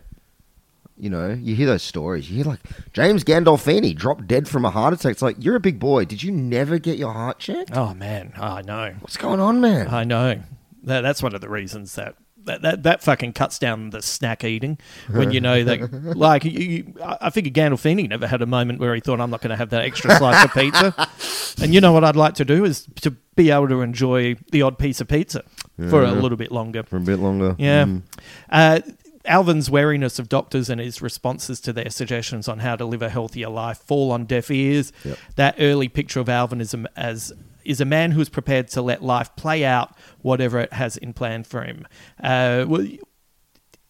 You 0.96 1.10
know, 1.10 1.30
you 1.32 1.56
hear 1.56 1.66
those 1.66 1.82
stories. 1.82 2.30
You 2.30 2.36
hear 2.36 2.44
like 2.44 2.60
James 2.92 3.24
Gandolfini 3.24 3.94
dropped 3.96 4.28
dead 4.28 4.46
from 4.46 4.64
a 4.64 4.70
heart 4.70 4.94
attack. 4.94 5.12
It's 5.12 5.22
like 5.22 5.36
you're 5.40 5.56
a 5.56 5.60
big 5.60 5.78
boy. 5.80 6.04
Did 6.04 6.22
you 6.22 6.30
never 6.30 6.78
get 6.78 6.98
your 6.98 7.12
heart 7.12 7.40
checked? 7.40 7.76
Oh 7.76 7.94
man, 7.94 8.32
I 8.36 8.62
know. 8.62 8.94
What's 9.00 9.16
going 9.16 9.40
on, 9.40 9.60
man? 9.60 9.88
I 9.88 10.04
know. 10.04 10.40
That, 10.84 11.00
that's 11.00 11.22
one 11.22 11.34
of 11.34 11.40
the 11.40 11.48
reasons 11.48 11.94
that. 11.96 12.14
That, 12.46 12.60
that, 12.60 12.82
that 12.82 13.02
fucking 13.02 13.32
cuts 13.32 13.58
down 13.58 13.88
the 13.88 14.02
snack 14.02 14.44
eating 14.44 14.76
when 15.10 15.30
you 15.30 15.40
know 15.40 15.64
that 15.64 15.90
like 16.14 16.44
you, 16.44 16.50
you, 16.50 16.94
I 17.02 17.30
figure 17.30 17.50
Gandolfini 17.50 18.06
never 18.06 18.26
had 18.26 18.42
a 18.42 18.46
moment 18.46 18.80
where 18.80 18.94
he 18.94 19.00
thought 19.00 19.18
I'm 19.18 19.30
not 19.30 19.40
going 19.40 19.48
to 19.52 19.56
have 19.56 19.70
that 19.70 19.82
extra 19.86 20.14
slice 20.18 20.44
of 20.44 20.52
pizza 20.52 20.94
and 21.62 21.72
you 21.72 21.80
know 21.80 21.92
what 21.92 22.04
I'd 22.04 22.16
like 22.16 22.34
to 22.34 22.44
do 22.44 22.66
is 22.66 22.86
to 23.00 23.12
be 23.34 23.50
able 23.50 23.68
to 23.70 23.80
enjoy 23.80 24.36
the 24.52 24.60
odd 24.60 24.78
piece 24.78 25.00
of 25.00 25.08
pizza 25.08 25.42
for 25.88 26.04
a 26.04 26.12
little 26.12 26.36
bit 26.36 26.52
longer 26.52 26.82
For 26.82 26.98
a 26.98 27.00
bit 27.00 27.18
longer. 27.18 27.56
yeah 27.58 27.86
Mm. 27.86 28.02
uh, 28.50 28.80
Alvin's 29.26 29.70
wariness 29.70 30.18
of 30.18 30.28
doctors 30.28 30.68
and 30.68 30.80
his 30.80 31.00
responses 31.00 31.60
to 31.62 31.72
their 31.72 31.90
suggestions 31.90 32.46
on 32.48 32.58
how 32.58 32.76
to 32.76 32.84
live 32.84 33.02
a 33.02 33.08
healthier 33.08 33.48
life 33.48 33.78
fall 33.78 34.10
on 34.12 34.26
deaf 34.26 34.50
ears. 34.50 34.92
Yep. 35.04 35.18
That 35.36 35.54
early 35.58 35.88
picture 35.88 36.20
of 36.20 36.28
Alvin 36.28 36.60
as 36.60 36.74
a, 36.74 36.84
as 36.96 37.32
is 37.64 37.80
a 37.80 37.84
man 37.86 38.10
who 38.10 38.20
is 38.20 38.28
prepared 38.28 38.68
to 38.68 38.82
let 38.82 39.02
life 39.02 39.34
play 39.36 39.64
out 39.64 39.96
whatever 40.20 40.58
it 40.60 40.72
has 40.74 40.96
in 40.98 41.14
plan 41.14 41.44
for 41.44 41.62
him. 41.62 41.86
Uh, 42.22 42.66
well, 42.68 42.82
you, 42.82 42.98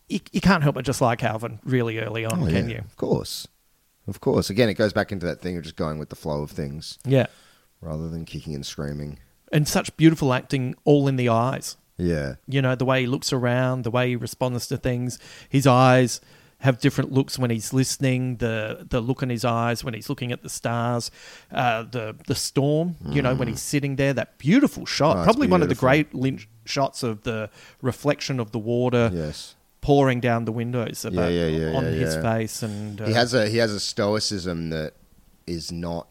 you 0.09 0.41
can't 0.41 0.63
help 0.63 0.77
but 0.77 0.85
just 0.85 1.01
like 1.01 1.25
Alvin 1.25 1.59
really 1.65 1.99
early 1.99 2.25
on, 2.25 2.43
Oh, 2.43 2.47
can 2.47 2.69
yeah, 2.69 2.77
you? 2.77 2.79
Of 2.83 2.97
course. 2.97 3.49
Of 4.07 4.21
course. 4.21 4.51
Again, 4.51 4.69
it 4.69 4.75
goes 4.75 4.93
back 4.93 5.11
into 5.11 5.27
that 5.27 5.41
thing 5.41 5.57
of 5.57 5.65
just 5.65 5.77
going 5.77 5.99
with 5.99 6.11
the 6.11 6.17
flow 6.17 6.43
of 6.43 6.51
things. 6.51 6.99
Yeah. 7.05 7.27
Rather 7.81 8.09
than 8.09 8.25
kicking 8.25 8.55
and 8.55 8.65
screaming. 8.65 9.19
And 9.51 9.67
such 9.67 9.97
beautiful 9.97 10.33
acting, 10.33 10.75
all 10.85 11.09
in 11.09 11.17
the 11.17 11.29
eyes. 11.29 11.77
Yeah. 11.97 12.35
You 12.49 12.61
know, 12.63 12.75
the 12.75 12.85
way 12.85 13.03
he 13.03 13.07
looks 13.07 13.33
around, 13.33 13.85
the 13.85 13.91
way 13.91 14.09
he 14.11 14.17
responds 14.17 14.67
to 14.69 14.77
things. 14.77 15.19
His 15.49 15.67
eyes 15.67 16.21
have 16.59 16.81
different 16.81 17.13
looks 17.13 17.39
when 17.39 17.51
he's 17.51 17.73
listening, 17.75 18.37
the 18.37 18.87
the 18.89 19.01
look 19.01 19.23
in 19.23 19.29
his 19.29 19.45
eyes 19.45 19.85
when 19.85 19.93
he's 19.93 20.09
looking 20.09 20.33
at 20.33 20.43
the 20.43 20.49
stars, 20.49 21.11
uh, 21.53 21.83
the 21.83 22.17
the 22.27 22.35
storm, 22.35 22.97
you 23.11 23.21
know, 23.21 23.35
when 23.35 23.49
he's 23.49 23.61
sitting 23.61 23.97
there, 23.97 24.15
that 24.15 24.39
beautiful 24.39 24.87
shot. 24.87 25.17
Mm. 25.17 25.19
Oh, 25.19 25.21
it's 25.23 25.27
Probably 25.27 25.49
one 25.49 25.63
of 25.63 25.69
the 25.69 25.75
beautiful. 25.75 25.89
great 25.89 26.15
Lynch 26.15 26.49
shots 26.65 27.03
of 27.03 27.23
the 27.25 27.51
reflection 27.83 28.41
of 28.41 28.53
the 28.53 28.59
water 28.59 29.11
Yes. 29.13 29.55
pouring 29.83 30.21
down 30.21 30.47
the 30.47 30.53
windows 30.53 31.05
about, 31.05 31.31
yeah, 31.33 31.47
yeah, 31.47 31.67
yeah, 31.71 31.77
on 31.77 31.85
yeah, 31.85 31.91
his 31.91 32.15
yeah. 32.15 32.23
face 32.23 32.63
and 32.63 33.01
uh, 33.03 33.07
he 33.07 33.13
has 33.13 33.35
a 33.35 33.47
he 33.49 33.59
has 33.59 33.71
a 33.73 33.81
stoicism 33.81 34.71
that 34.71 34.95
is 35.47 35.71
not 35.71 36.09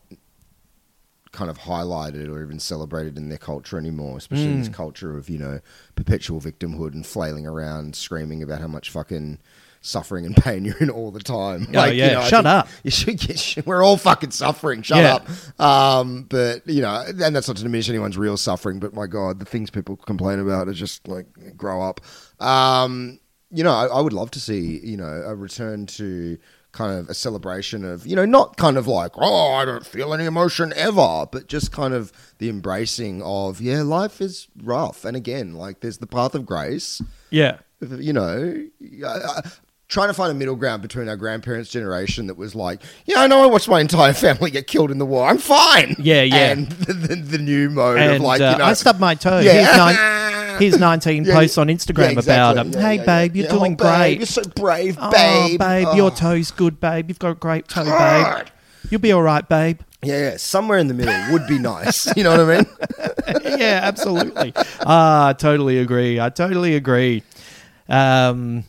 kind 1.33 1.49
of 1.49 1.57
highlighted 1.59 2.31
or 2.33 2.41
even 2.41 2.59
celebrated 2.59 3.17
in 3.17 3.27
their 3.27 3.37
culture 3.37 3.77
anymore, 3.77 4.17
especially 4.17 4.51
in 4.51 4.59
this 4.59 4.69
Mm. 4.69 4.73
culture 4.73 5.17
of 5.17 5.29
you 5.29 5.37
know 5.37 5.59
perpetual 5.95 6.39
victimhood 6.39 6.93
and 6.93 7.05
flailing 7.05 7.45
around, 7.45 7.95
screaming 7.97 8.41
about 8.41 8.61
how 8.61 8.67
much 8.67 8.89
fucking 8.89 9.39
suffering 9.81 10.25
and 10.25 10.37
pain 10.45 10.63
you're 10.63 10.77
in 10.77 10.89
all 10.89 11.11
the 11.11 11.19
time. 11.19 11.67
Oh, 11.75 11.83
you 11.85 11.93
yeah. 11.95 12.13
know, 12.13 12.23
Shut 12.23 12.45
up. 12.45 12.69
You 12.83 12.91
should 12.91 13.19
get, 13.19 13.57
we're 13.65 13.83
all 13.83 13.97
fucking 13.97 14.31
suffering. 14.31 14.81
Shut 14.81 14.99
Yeah. 14.99 15.15
up. 15.15 15.59
Um, 15.59 16.23
but 16.29 16.65
you 16.65 16.81
know, 16.81 17.03
and 17.05 17.35
that's 17.35 17.47
not 17.49 17.57
to 17.57 17.63
diminish 17.63 17.89
anyone's 17.89 18.17
real 18.17 18.37
suffering. 18.37 18.79
But 18.79 18.93
my 18.93 19.07
god, 19.07 19.39
the 19.39 19.45
things 19.45 19.69
people 19.69 19.97
complain 19.97 20.39
about 20.39 20.69
are 20.69 20.73
just 20.73 21.07
like 21.09 21.57
grow 21.57 21.81
up. 21.81 21.99
Um, 22.39 23.19
you 23.51 23.63
know, 23.63 23.71
I, 23.73 23.87
I 23.87 24.01
would 24.01 24.13
love 24.13 24.31
to 24.31 24.39
see 24.39 24.79
you 24.83 24.97
know 24.97 25.05
a 25.25 25.35
return 25.35 25.85
to 25.87 26.37
kind 26.73 26.97
of 26.99 27.07
a 27.09 27.13
celebration 27.13 27.85
of 27.85 28.05
you 28.05 28.15
know 28.15 28.25
not 28.25 28.57
kind 28.57 28.77
of 28.77 28.87
like 28.87 29.11
oh 29.17 29.53
I 29.53 29.63
don't 29.63 29.85
feel 29.85 30.13
any 30.13 30.25
emotion 30.25 30.73
ever, 30.75 31.25
but 31.31 31.47
just 31.47 31.71
kind 31.71 31.93
of 31.93 32.11
the 32.39 32.49
embracing 32.49 33.21
of 33.21 33.61
yeah 33.61 33.83
life 33.83 34.19
is 34.19 34.47
rough, 34.61 35.05
and 35.05 35.15
again 35.15 35.53
like 35.53 35.79
there's 35.79 35.99
the 35.99 36.07
path 36.07 36.35
of 36.35 36.45
grace. 36.45 37.01
yeah. 37.29 37.57
You 37.81 38.13
know, 38.13 38.65
I- 39.05 39.07
I- 39.07 39.41
trying 39.89 40.07
to 40.07 40.13
find 40.13 40.31
a 40.31 40.33
middle 40.33 40.55
ground 40.55 40.81
between 40.81 41.07
our 41.09 41.17
grandparents' 41.17 41.69
generation 41.69 42.25
that 42.27 42.35
was 42.37 42.55
like, 42.55 42.81
yeah, 43.05 43.19
I 43.19 43.27
know 43.27 43.43
I 43.43 43.45
watched 43.45 43.67
my 43.67 43.79
entire 43.81 44.13
family 44.25 44.49
get 44.49 44.65
killed 44.67 44.89
in 44.89 44.97
the 44.97 45.05
war. 45.05 45.27
I'm 45.27 45.37
fine. 45.37 45.95
Yeah, 45.99 46.21
yeah. 46.23 46.51
And 46.51 46.67
the, 46.71 46.93
the, 46.93 47.15
the 47.17 47.37
new 47.37 47.69
mode 47.69 47.99
And 47.99 48.13
of 48.15 48.21
like, 48.21 48.41
uh, 48.41 48.51
you 48.53 48.57
know, 48.57 48.63
I 48.65 48.73
stubbed 48.73 48.99
my 49.01 49.13
toe. 49.15 49.39
Yeah. 49.39 50.31
Here's, 50.59 50.73
here's 50.73 50.79
19 50.79 51.25
Yeah, 51.25 51.33
posts 51.33 51.57
on 51.57 51.67
Instagram 51.67 52.13
yeah, 52.15 52.19
about 52.19 52.57
exactly. 52.57 52.61
him. 52.61 52.71
Yeah, 52.73 52.81
hey, 52.81 52.95
yeah, 52.95 53.05
babe, 53.05 53.35
yeah. 53.35 53.41
you're 53.43 53.51
Yeah, 53.51 53.57
doing 53.59 53.73
oh, 53.73 53.75
babe, 53.83 53.97
great. 53.97 54.17
You're 54.19 54.25
so 54.25 54.41
brave, 54.43 54.97
Oh, 55.01 55.11
babe. 55.11 55.59
babe, 55.59 55.87
Oh. 55.91 55.95
your 55.95 56.11
toe's 56.11 56.51
good, 56.51 56.79
babe. 56.79 57.09
You've 57.09 57.19
got 57.19 57.31
a 57.31 57.35
great 57.35 57.67
toe, 57.67 57.83
God. 57.85 58.45
babe. 58.45 58.47
You'll 58.89 59.01
be 59.01 59.11
all 59.11 59.21
right, 59.23 59.47
babe. 59.47 59.79
Yeah, 60.03 60.31
yeah, 60.31 60.37
somewhere 60.37 60.77
in 60.79 60.87
the 60.87 60.93
middle 60.93 61.15
would 61.31 61.47
be 61.47 61.57
nice. 61.59 62.13
You 62.17 62.23
know 62.25 62.31
what 62.31 62.41
I 62.41 62.57
mean? 62.57 62.65
yeah, 63.59 63.79
absolutely. 63.83 64.53
Ah, 64.81 65.29
I 65.29 65.33
totally 65.33 65.79
agree. 65.79 66.19
I 66.19 66.29
totally 66.29 66.75
agree. 66.75 67.23
Um, 67.87 68.65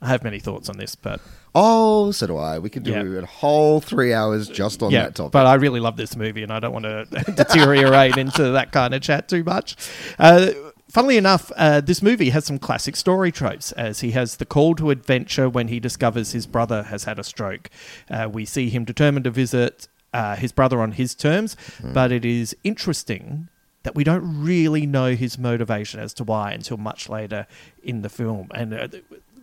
I 0.00 0.08
have 0.08 0.22
many 0.22 0.38
thoughts 0.38 0.68
on 0.68 0.76
this, 0.78 0.94
but 0.94 1.20
Oh, 1.58 2.10
so 2.10 2.26
do 2.26 2.36
I. 2.36 2.58
We 2.58 2.68
could 2.68 2.82
do 2.82 2.90
Yeah. 2.92 3.22
a 3.22 3.24
whole 3.26 3.80
three 3.80 4.12
hours 4.12 4.46
just 4.46 4.82
on 4.82 4.90
yeah, 4.90 5.04
that 5.04 5.14
topic. 5.14 5.32
but 5.32 5.46
I 5.46 5.54
really 5.54 5.80
love 5.80 5.96
this 5.96 6.14
movie, 6.14 6.42
and 6.42 6.52
I 6.52 6.60
don't 6.60 6.72
want 6.74 6.84
to 6.84 7.06
deteriorate 7.34 8.18
into 8.18 8.50
that 8.52 8.72
kind 8.72 8.92
of 8.92 9.00
chat 9.00 9.26
too 9.28 9.42
much. 9.42 9.74
Uh, 10.18 10.50
funnily 10.90 11.16
enough, 11.16 11.50
uh, 11.56 11.80
this 11.80 12.02
movie 12.02 12.30
has 12.30 12.44
some 12.44 12.58
classic 12.58 12.96
story 12.96 13.32
tropes, 13.32 13.72
as 13.72 14.00
he 14.00 14.12
has 14.12 14.36
the 14.36 14.46
call 14.46 14.74
to 14.76 14.90
adventure 14.90 15.48
when 15.48 15.68
he 15.68 15.80
discovers 15.80 16.32
his 16.32 16.46
brother 16.46 16.84
has 16.84 17.04
had 17.04 17.18
a 17.18 17.24
stroke. 17.24 17.70
Uh, 18.10 18.28
we 18.32 18.44
see 18.44 18.68
him 18.70 18.84
determined 18.84 19.24
to 19.24 19.30
visit 19.30 19.88
uh, 20.14 20.36
his 20.36 20.52
brother 20.52 20.80
on 20.80 20.92
his 20.92 21.14
terms, 21.14 21.56
but 21.82 22.10
it 22.12 22.24
is 22.24 22.56
interesting 22.64 23.48
that 23.82 23.94
we 23.94 24.02
don't 24.02 24.42
really 24.42 24.84
know 24.86 25.14
his 25.14 25.38
motivation 25.38 26.00
as 26.00 26.12
to 26.14 26.24
why 26.24 26.50
until 26.52 26.76
much 26.76 27.08
later 27.08 27.46
in 27.82 28.02
the 28.02 28.08
film, 28.08 28.48
and 28.54 28.74
uh, 28.74 28.88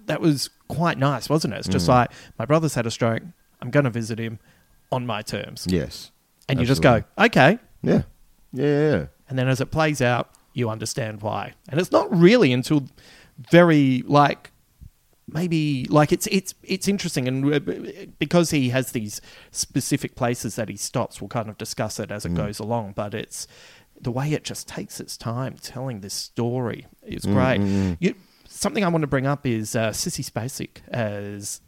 that 0.06 0.20
was 0.20 0.50
quite 0.68 0.98
nice, 0.98 1.30
wasn't 1.30 1.54
it? 1.54 1.58
It's 1.60 1.68
just 1.70 1.86
Mm. 1.86 1.90
like 1.90 2.12
my 2.38 2.46
brother's 2.46 2.76
had 2.76 2.86
a 2.86 2.92
stroke. 2.92 3.24
I'm 3.62 3.70
going 3.72 3.86
to 3.86 3.90
visit 3.90 4.20
him 4.20 4.40
on 4.92 5.06
my 5.06 5.22
terms. 5.22 5.66
yes. 5.70 6.12
And 6.50 6.60
you 6.60 6.66
just 6.66 6.82
go, 6.82 7.04
okay. 7.18 7.58
Yeah, 7.82 8.02
yeah. 8.52 9.06
And 9.30 9.40
then 9.40 9.48
as 9.48 9.62
it 9.62 9.72
plays 9.72 10.02
out, 10.02 10.30
you 10.54 10.70
understand 10.70 11.22
why. 11.22 11.54
And 11.70 11.80
it's 11.80 11.92
not 11.92 12.08
really 12.16 12.54
until 12.54 12.86
very 13.52 14.04
like 14.06 14.52
maybe 15.28 15.86
like 15.90 16.12
it's 16.12 16.28
it's 16.28 16.54
it's 16.64 16.88
interesting 16.88 17.28
and 17.28 17.54
uh, 17.54 17.60
because 18.20 18.52
he 18.52 18.70
has 18.70 18.92
these 18.92 19.22
specific 19.52 20.16
places 20.16 20.56
that 20.58 20.68
he 20.70 20.76
stops 20.76 21.22
we'll 21.22 21.30
kind 21.30 21.50
of 21.50 21.58
discuss 21.58 21.98
it 22.00 22.12
as 22.12 22.26
it 22.26 22.34
Mm. 22.34 22.36
goes 22.36 22.60
along 22.60 22.92
but 22.94 23.14
it's 23.14 23.48
the 24.00 24.12
way 24.12 24.34
it 24.34 24.44
just 24.44 24.68
takes 24.68 25.00
its 25.00 25.16
time 25.16 25.56
telling 25.62 26.02
this 26.02 26.14
story 26.14 26.88
is 27.08 27.24
Mm, 27.26 27.34
great 27.34 27.62
mm, 27.62 27.68
mm. 27.68 27.98
You, 28.02 28.16
something 28.50 28.84
i 28.84 28.88
want 28.90 29.02
to 29.04 29.08
bring 29.08 29.26
up 29.26 29.48
is 29.48 29.76
uh, 29.78 29.92
sissy 29.92 30.30
spacek 30.30 30.82
as 30.90 31.62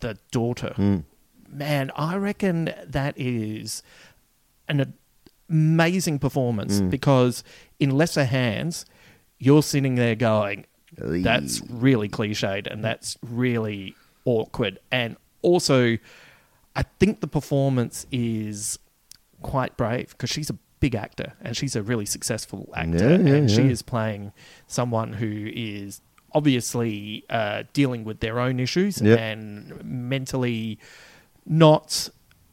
the 0.00 0.18
daughter 0.30 0.74
Mm. 0.76 1.04
man 1.48 1.90
i 1.96 2.14
reckon 2.16 2.74
that 2.86 3.14
is 3.18 3.82
an 4.68 4.92
amazing 5.52 6.18
performance 6.18 6.80
Mm. 6.80 6.90
because 6.90 7.44
in 7.78 7.90
lesser 7.90 8.24
hands 8.24 8.84
you're 9.38 9.62
sitting 9.62 9.94
there 9.96 10.14
going 10.16 10.64
that's 10.96 11.60
really 11.70 12.08
cliched 12.08 12.66
and 12.72 12.82
that's 12.84 13.16
really 13.22 13.94
awkward 14.24 14.78
and 14.90 15.16
also 15.42 15.96
i 16.76 16.82
think 16.98 17.20
the 17.20 17.26
performance 17.26 18.06
is 18.12 18.78
quite 19.42 19.76
brave 19.76 20.08
because 20.10 20.30
she's 20.30 20.50
a 20.50 20.56
big 20.80 20.94
actor 20.94 21.34
and 21.42 21.56
she's 21.56 21.76
a 21.76 21.82
really 21.82 22.06
successful 22.06 22.68
actor 22.74 23.10
Yeah, 23.10 23.18
yeah, 23.28 23.34
and 23.36 23.50
she 23.50 23.62
yeah. 23.62 23.70
is 23.76 23.82
playing 23.82 24.32
someone 24.66 25.12
who 25.14 25.32
is 25.54 26.00
obviously 26.34 27.24
uh, 27.30 27.64
dealing 27.72 28.04
with 28.04 28.18
their 28.20 28.36
own 28.40 28.58
issues 28.58 29.00
Yep. 29.02 29.18
and 29.18 29.84
mentally 29.84 30.78
not 31.46 32.08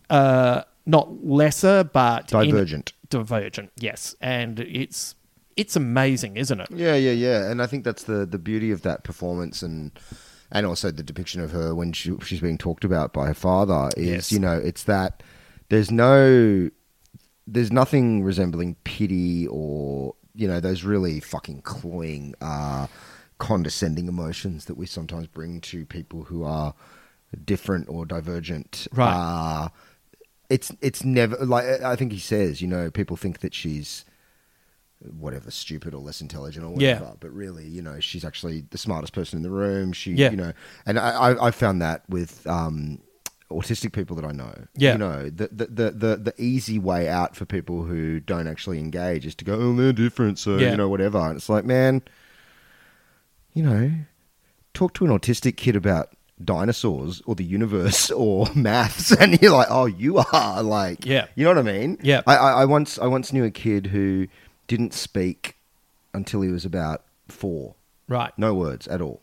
uh, 0.09 0.63
not 0.85 1.23
lesser 1.25 1.83
but 1.83 2.31
in- 2.33 2.45
Divergent. 2.49 2.93
divergent 3.09 3.71
yes 3.77 4.15
and 4.21 4.59
it's 4.61 5.15
it's 5.55 5.75
amazing 5.75 6.37
isn't 6.37 6.61
it 6.61 6.69
Yeah, 6.71 6.95
yeah, 6.95 7.11
yeah. 7.11 7.49
And 7.51 7.61
I 7.61 7.65
think 7.67 7.83
that's 7.83 8.03
the 8.03 8.25
the 8.25 8.39
beauty 8.39 8.71
of 8.71 8.81
that 8.83 9.03
performance 9.03 9.61
and 9.61 9.91
and 10.51 10.65
also 10.65 10.89
the 10.91 11.03
depiction 11.03 11.41
of 11.41 11.51
her 11.51 11.75
when 11.75 11.91
she, 11.93 12.15
she's 12.23 12.39
being 12.41 12.57
talked 12.57 12.83
about 12.83 13.13
by 13.13 13.27
her 13.27 13.33
father 13.33 13.89
is 13.97 14.07
Yes. 14.07 14.31
you 14.31 14.39
know 14.39 14.57
it's 14.57 14.83
that 14.85 15.21
there's 15.69 15.91
no 15.91 16.69
there's 17.45 17.71
nothing 17.71 18.23
resembling 18.23 18.75
pity 18.83 19.47
or 19.47 20.15
you 20.35 20.47
know 20.47 20.59
those 20.59 20.83
really 20.83 21.19
fucking 21.19 21.61
cloying 21.63 22.33
uh 22.41 22.87
condescending 23.37 24.07
emotions 24.07 24.65
that 24.65 24.75
we 24.75 24.85
sometimes 24.85 25.27
bring 25.27 25.61
to 25.61 25.85
people 25.85 26.23
who 26.23 26.43
are 26.43 26.73
different 27.45 27.87
or 27.89 28.05
divergent. 28.05 28.87
Right. 28.91 29.13
Uh, 29.13 29.69
it's 30.49 30.71
it's 30.81 31.03
never 31.03 31.35
like 31.45 31.65
I 31.83 31.95
think 31.95 32.11
he 32.11 32.19
says. 32.19 32.61
You 32.61 32.67
know, 32.67 32.89
people 32.91 33.15
think 33.17 33.39
that 33.39 33.53
she's 33.53 34.05
whatever 35.17 35.49
stupid 35.49 35.93
or 35.93 36.01
less 36.01 36.19
intelligent 36.19 36.65
or 36.65 36.73
Yeah. 36.77 36.95
whatever 36.99 37.15
but 37.21 37.31
really 37.31 37.65
you 37.65 37.81
know 37.81 38.01
she's 38.01 38.25
actually 38.25 38.65
the 38.71 38.77
smartest 38.77 39.13
person 39.13 39.37
in 39.37 39.43
the 39.43 39.49
room 39.49 39.93
she 39.93 40.11
Yeah. 40.11 40.29
you 40.29 40.35
know 40.35 40.51
and 40.85 40.99
i 40.99 41.11
i, 41.11 41.47
I 41.47 41.51
found 41.51 41.81
that 41.81 42.03
with 42.09 42.45
um 42.45 42.99
autistic 43.49 43.93
people 43.93 44.17
that 44.17 44.25
i 44.25 44.33
know 44.33 44.53
Yeah. 44.75 44.91
you 44.91 44.97
know 44.97 45.29
the, 45.29 45.47
the 45.53 45.65
the 45.67 45.91
the 45.91 46.15
the 46.17 46.33
easy 46.37 46.79
way 46.79 47.07
out 47.07 47.37
for 47.37 47.45
people 47.45 47.83
who 47.83 48.19
don't 48.19 48.45
actually 48.45 48.77
engage 48.77 49.25
is 49.25 49.35
to 49.35 49.45
go 49.45 49.53
oh 49.53 49.73
they're 49.73 49.93
different 49.93 50.37
so 50.37 50.57
Yeah. 50.57 50.71
you 50.71 50.75
know 50.75 50.89
whatever 50.89 51.17
and 51.19 51.37
it's 51.37 51.47
like 51.47 51.63
man 51.63 52.01
you 53.53 53.63
know 53.63 53.91
talk 54.73 54.93
to 54.95 55.05
an 55.05 55.11
autistic 55.11 55.55
kid 55.55 55.77
about 55.77 56.11
dinosaurs 56.43 57.21
or 57.25 57.35
the 57.35 57.43
universe 57.43 58.09
or 58.15 58.47
maths 58.55 59.11
and 59.19 59.41
you're 59.41 59.51
like 59.51 59.67
oh 59.69 59.85
you 59.85 60.17
are 60.31 60.63
like 60.63 61.05
Yeah. 61.05 61.27
you 61.35 61.43
know 61.43 61.49
what 61.51 61.57
i 61.57 61.61
mean 61.61 61.97
Yeah. 62.01 62.21
I, 62.25 62.35
I, 62.37 62.51
I 62.61 62.65
once 62.65 62.97
I 62.97 63.07
once 63.07 63.33
knew 63.33 63.43
a 63.43 63.51
kid 63.51 63.87
who 63.87 64.27
didn't 64.67 64.93
speak 64.93 65.55
until 66.13 66.41
he 66.41 66.49
was 66.49 66.63
about 66.65 67.03
four. 67.27 67.75
Right. 68.07 68.31
No 68.37 68.53
words 68.55 68.87
at 68.87 69.01
all, 69.01 69.21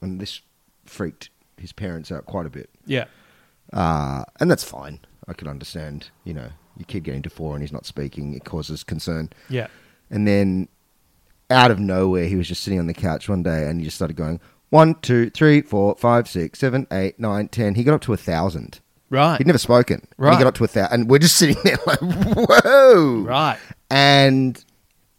and 0.00 0.20
this 0.20 0.40
freaked 0.86 1.28
his 1.58 1.72
parents 1.72 2.10
out 2.12 2.24
quite 2.26 2.46
a 2.46 2.50
bit. 2.50 2.70
Yeah. 2.86 3.04
Uh, 3.72 4.24
and 4.40 4.50
that's 4.50 4.64
fine. 4.64 5.00
I 5.28 5.32
can 5.34 5.48
understand. 5.48 6.10
You 6.24 6.34
know, 6.34 6.48
your 6.76 6.86
kid 6.86 7.04
getting 7.04 7.22
to 7.22 7.30
four 7.30 7.54
and 7.54 7.62
he's 7.62 7.72
not 7.72 7.84
speaking, 7.86 8.34
it 8.34 8.44
causes 8.44 8.82
concern. 8.84 9.30
Yeah. 9.50 9.66
And 10.10 10.26
then, 10.28 10.68
out 11.50 11.70
of 11.70 11.78
nowhere, 11.78 12.26
he 12.26 12.36
was 12.36 12.48
just 12.48 12.62
sitting 12.62 12.78
on 12.78 12.86
the 12.86 12.94
couch 12.94 13.28
one 13.28 13.42
day, 13.42 13.68
and 13.68 13.80
he 13.80 13.84
just 13.84 13.96
started 13.96 14.16
going 14.16 14.40
one, 14.74 14.94
two, 15.02 15.30
three, 15.30 15.60
four, 15.62 15.94
five, 15.96 16.28
six, 16.28 16.58
seven, 16.58 16.86
eight, 16.90 17.18
nine, 17.20 17.48
ten. 17.48 17.74
He 17.76 17.84
got 17.84 17.94
up 17.94 18.00
to 18.02 18.12
a 18.12 18.16
thousand. 18.16 18.80
Right. 19.10 19.36
He'd 19.38 19.46
never 19.46 19.58
spoken. 19.58 20.00
And 20.00 20.08
Right. 20.18 20.32
he 20.32 20.38
got 20.42 20.48
up 20.48 20.54
to 20.56 20.64
a 20.64 20.66
thousand, 20.68 20.92
and 21.02 21.08
we're 21.10 21.20
just 21.20 21.36
sitting 21.36 21.56
there 21.62 21.78
like, 21.86 22.00
whoa. 22.00 23.22
Right. 23.26 23.58
And 23.90 24.62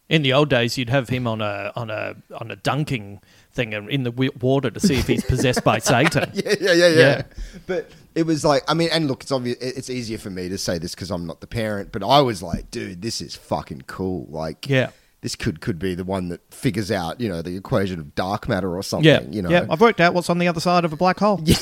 In 0.10 0.22
the 0.22 0.34
old 0.34 0.50
days, 0.50 0.78
you'd 0.78 0.90
have 0.90 1.10
him 1.10 1.26
on 1.28 1.42
a 1.42 1.72
on 1.76 1.90
a 1.90 2.16
on 2.40 2.52
a 2.52 2.56
dunking 2.58 3.22
thing 3.54 3.72
in 3.74 4.04
the 4.04 4.12
water 4.42 4.70
to 4.70 4.80
see 4.80 4.96
if 4.96 5.08
he's 5.08 5.24
possessed 5.24 5.64
by 5.64 5.80
Satan. 5.94 6.30
yeah, 6.34 6.56
yeah, 6.60 6.74
yeah, 6.74 6.88
yeah. 6.90 7.22
But 7.66 7.90
it 8.14 8.24
was 8.26 8.44
like, 8.44 8.64
I 8.68 8.74
mean, 8.74 8.90
and 8.92 9.08
look, 9.08 9.24
it's 9.24 9.32
obvious. 9.32 9.58
It's 9.62 9.90
easier 9.90 10.18
for 10.18 10.30
me 10.30 10.50
to 10.50 10.58
say 10.58 10.78
this 10.78 10.94
because 10.94 11.10
I'm 11.12 11.26
not 11.26 11.40
the 11.40 11.48
parent, 11.48 11.92
but 11.94 12.04
I 12.04 12.20
was 12.22 12.44
like, 12.44 12.70
dude, 12.72 13.02
this 13.02 13.22
is 13.22 13.36
fucking 13.38 13.84
cool. 13.88 14.28
Like, 14.30 14.68
Yeah. 14.70 14.90
This 15.26 15.36
could 15.36 15.60
could 15.60 15.80
be 15.80 15.96
the 15.96 16.04
one 16.04 16.30
that 16.30 16.40
figures 16.54 16.92
out, 16.92 17.20
you 17.20 17.28
know, 17.28 17.42
the 17.42 17.58
equation 17.58 18.00
of 18.00 18.14
dark 18.14 18.48
matter 18.48 18.78
or 18.78 18.84
something. 18.84 19.08
Yeah, 19.08 19.22
you 19.28 19.42
know, 19.42 19.50
yeah. 19.50 19.66
I've 19.72 19.82
worked 19.82 20.00
out 20.00 20.14
what's 20.14 20.30
on 20.30 20.38
the 20.38 20.48
other 20.48 20.60
side 20.60 20.86
of 20.86 20.94
a 20.94 20.96
black 20.96 21.18
hole. 21.18 21.42
Yeah, 21.44 21.58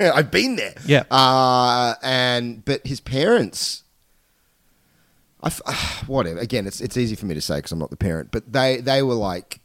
I've 0.12 0.32
been 0.32 0.56
there. 0.56 0.74
Yeah. 0.84 1.04
Uh, 1.08 1.94
and 2.02 2.64
but 2.64 2.84
his 2.84 2.98
parents, 3.00 3.84
I 5.40 5.46
f- 5.46 6.02
whatever. 6.08 6.40
Again, 6.40 6.66
it's 6.66 6.80
it's 6.80 6.96
easy 6.96 7.14
for 7.14 7.26
me 7.26 7.34
to 7.34 7.40
say 7.40 7.58
because 7.58 7.70
I'm 7.70 7.78
not 7.78 7.90
the 7.90 7.96
parent, 7.96 8.32
but 8.32 8.52
they 8.52 8.78
they 8.78 9.04
were 9.04 9.14
like, 9.14 9.60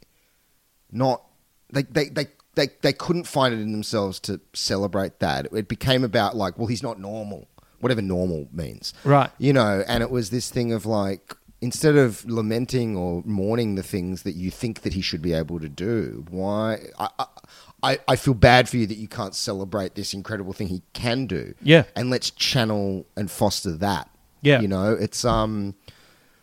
not 0.92 1.24
they 1.72 1.82
they 1.82 2.08
they. 2.10 2.26
They, 2.56 2.66
they 2.82 2.92
couldn't 2.92 3.28
find 3.28 3.54
it 3.54 3.60
in 3.60 3.70
themselves 3.70 4.18
to 4.20 4.40
celebrate 4.54 5.20
that. 5.20 5.46
It 5.52 5.68
became 5.68 6.02
about 6.02 6.36
like, 6.36 6.58
well, 6.58 6.66
he's 6.66 6.82
not 6.82 6.98
normal, 6.98 7.46
whatever 7.78 8.02
normal 8.02 8.48
means, 8.52 8.92
Right. 9.04 9.30
You 9.38 9.52
know, 9.52 9.84
and 9.86 10.02
it 10.02 10.10
was 10.10 10.30
this 10.30 10.50
thing 10.50 10.72
of 10.72 10.84
like, 10.84 11.36
instead 11.60 11.96
of 11.96 12.24
lamenting 12.24 12.96
or 12.96 13.22
mourning 13.24 13.74
the 13.74 13.82
things 13.82 14.22
that 14.22 14.32
you 14.32 14.50
think 14.50 14.80
that 14.82 14.94
he 14.94 15.00
should 15.00 15.20
be 15.20 15.32
able 15.32 15.60
to 15.60 15.68
do, 15.68 16.24
why? 16.30 16.78
I, 16.98 17.26
I, 17.82 17.98
I, 18.08 18.16
feel 18.16 18.34
bad 18.34 18.68
for 18.68 18.76
you 18.76 18.86
that 18.86 18.96
you 18.96 19.08
can't 19.08 19.34
celebrate 19.34 19.94
this 19.94 20.14
incredible 20.14 20.52
thing 20.52 20.68
he 20.68 20.82
can 20.92 21.26
do. 21.26 21.54
Yeah. 21.62 21.84
And 21.94 22.10
let's 22.10 22.30
channel 22.30 23.06
and 23.16 23.30
foster 23.30 23.72
that. 23.72 24.10
Yeah. 24.42 24.60
You 24.60 24.68
know, 24.68 24.92
it's 24.92 25.24
um 25.24 25.74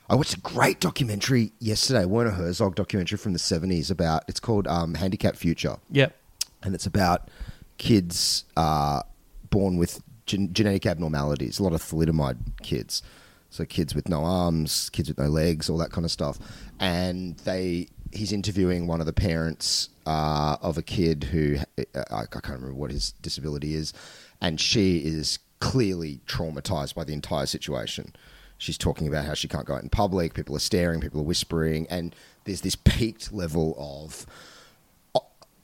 I 0.10 0.16
watched 0.16 0.36
a 0.36 0.40
great 0.40 0.80
documentary 0.80 1.52
yesterday, 1.60 2.06
Werner 2.06 2.32
Herzog 2.32 2.76
documentary 2.76 3.18
from 3.18 3.34
the 3.34 3.40
70s 3.40 3.92
about 3.92 4.24
it's 4.28 4.40
called 4.40 4.68
um 4.68 4.94
Handicap 4.96 5.36
Future. 5.36 5.78
Yep. 5.92 6.16
And 6.64 6.76
it's 6.76 6.86
about 6.86 7.30
kids 7.78 8.46
uh 8.56 9.02
born 9.50 9.78
with 9.78 10.02
gen- 10.26 10.54
genetic 10.54 10.86
abnormalities, 10.86 11.60
a 11.60 11.64
lot 11.64 11.74
of 11.74 11.82
thalidomide 11.82 12.38
kids. 12.62 13.02
So 13.50 13.66
kids 13.66 13.96
with 13.96 14.10
no 14.10 14.24
arms, 14.24 14.90
kids 14.92 15.10
with 15.10 15.18
no 15.18 15.28
legs, 15.28 15.70
all 15.70 15.78
that 15.78 15.92
kind 15.92 16.06
of 16.06 16.12
stuff. 16.12 16.38
And 16.80 17.38
they 17.40 17.88
he's 18.12 18.32
interviewing 18.32 18.88
one 18.88 19.00
of 19.00 19.06
the 19.06 19.14
parents 19.14 19.90
uh, 20.06 20.58
of 20.62 20.78
a 20.78 20.82
kid 20.82 21.26
who 21.26 21.58
I, 21.78 22.02
I 22.12 22.26
can't 22.26 22.46
remember 22.48 22.74
what 22.74 22.92
his 22.92 23.12
disability 23.22 23.74
is, 23.76 23.94
and 24.42 24.60
she 24.62 25.00
is 25.00 25.40
clearly 25.60 26.22
traumatized 26.28 26.96
by 26.96 27.04
the 27.04 27.14
entire 27.14 27.46
situation. 27.46 28.16
She's 28.60 28.78
talking 28.78 29.08
about 29.08 29.26
how 29.26 29.34
she 29.34 29.48
can't 29.48 29.66
go 29.66 29.76
out 29.76 29.84
in 29.84 29.90
public, 29.90 30.34
people 30.34 30.56
are 30.56 30.60
staring, 30.60 31.02
people 31.02 31.20
are 31.20 31.24
whispering, 31.26 31.86
and 31.90 32.16
there's 32.46 32.62
this 32.62 32.76
peaked 32.76 33.32
level 33.34 33.76
of 33.78 34.26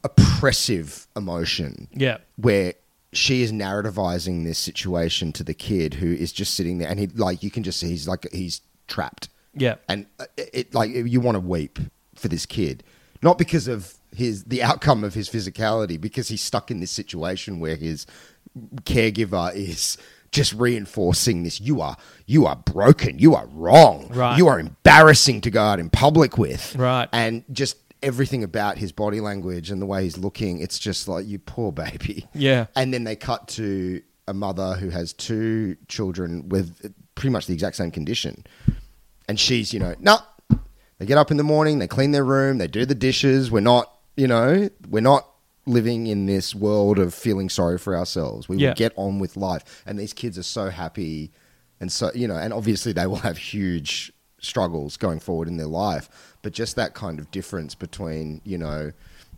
oppressive 0.04 1.08
emotion 1.15 1.88
Yeah. 1.93 2.17
where 2.36 2.74
she 3.15 3.41
is 3.43 3.52
narrativizing 3.52 4.43
this 4.45 4.58
situation 4.60 5.32
to 5.34 5.43
the 5.43 5.54
kid 5.54 5.95
who 5.95 6.12
is 6.13 6.32
just 6.32 6.54
sitting 6.56 6.78
there 6.78 6.89
and 6.89 6.99
he 6.99 7.08
like 7.08 7.43
you 7.43 7.52
can 7.52 7.63
just 7.63 7.80
see 7.80 7.88
he's 7.89 8.08
like 8.08 8.28
he's 8.32 8.62
trapped 8.88 9.30
Yeah. 9.56 9.76
and 9.88 10.06
uh, 10.19 10.26
it, 10.38 10.49
it 10.54 10.73
like 10.73 10.91
you 10.91 11.19
want 11.21 11.36
to 11.36 11.39
weep 11.41 11.80
for 12.15 12.28
this 12.28 12.45
kid 12.45 12.84
not 13.21 13.38
because 13.38 13.67
of 13.67 13.95
his 14.15 14.43
the 14.45 14.62
outcome 14.62 15.04
of 15.04 15.13
his 15.13 15.30
physicality 15.30 15.99
because 15.99 16.28
he's 16.28 16.41
stuck 16.41 16.69
in 16.71 16.80
this 16.80 16.91
situation 16.91 17.60
where 17.60 17.76
his 17.76 18.06
caregiver 18.84 19.54
is 19.56 19.97
just 20.32 20.54
reinforcing 20.54 21.43
this 21.43 21.62
you 21.62 21.80
are 21.82 21.95
you 22.26 22.45
are 22.45 22.56
broken 22.56 23.19
you 23.19 23.36
are 23.36 23.45
wrong 23.47 24.08
Right. 24.10 24.38
you 24.38 24.47
are 24.47 24.60
embarrassing 24.60 25.41
to 25.41 25.52
go 25.52 25.62
out 25.62 25.80
in 25.80 25.89
public 25.89 26.38
with 26.38 26.76
Right. 26.76 27.08
and 27.12 27.43
just 27.52 27.78
everything 28.04 28.44
about 28.44 28.78
his 28.78 28.92
body 28.92 29.20
language 29.22 29.72
and 29.72 29.82
the 29.82 29.86
way 29.86 30.04
he's 30.04 30.18
looking 30.18 30.60
it's 30.60 30.78
just 30.78 31.08
like 31.08 31.26
you 31.26 31.39
poor 31.39 31.72
baby. 31.72 32.28
Yeah. 32.34 32.68
and 32.76 32.94
then 32.94 33.04
they 33.06 33.16
cut 33.16 33.48
to 33.50 34.02
a 34.28 34.34
mother 34.34 34.76
who 34.76 34.89
has 34.89 35.13
two 35.13 35.76
children 35.88 36.50
with 36.50 36.94
pretty 37.16 37.30
much 37.32 37.46
the 37.48 37.54
exact 37.54 37.76
same 37.76 37.92
condition. 37.92 38.44
And 39.28 39.39
she's 39.39 39.74
you 39.74 39.80
know 39.80 39.96
no 40.00 40.18
they 41.00 41.06
get 41.06 41.18
up 41.18 41.32
in 41.32 41.38
the 41.38 41.44
morning 41.44 41.80
they 41.80 41.88
clean 41.88 42.12
their 42.12 42.24
room 42.26 42.58
they 42.58 42.68
do 42.68 42.86
the 42.86 42.96
dishes. 42.96 43.50
We're 43.52 43.60
not 43.62 43.92
you 44.16 44.28
know 44.28 44.70
we're 44.89 45.02
not 45.02 45.28
living 45.66 46.08
in 46.08 46.26
this 46.26 46.54
world 46.54 47.00
of 47.00 47.13
feeling 47.13 47.50
sorry 47.50 47.78
for 47.78 47.96
ourselves. 47.98 48.50
We 48.50 48.58
Yeah. 48.58 48.70
will 48.70 48.76
get 48.76 48.92
on 48.98 49.20
with 49.20 49.38
life. 49.38 49.84
And 49.86 49.98
these 49.98 50.12
kids 50.13 50.38
are 50.38 50.44
so 50.44 50.70
happy 50.70 51.32
and 51.80 51.92
so 51.92 52.12
you 52.13 52.28
know 52.28 52.36
and 52.36 52.54
obviously 52.54 52.92
they 52.94 53.08
will 53.08 53.18
have 53.30 53.38
huge 53.38 54.12
struggles 54.43 54.97
going 54.97 55.19
forward 55.19 55.47
in 55.47 55.58
their 55.58 55.67
life 55.67 56.36
but 56.41 56.53
just 56.53 56.75
that 56.75 56.93
kind 56.93 57.19
of 57.19 57.29
difference 57.32 57.75
between 57.75 58.41
you 58.43 58.58
know 58.58 58.91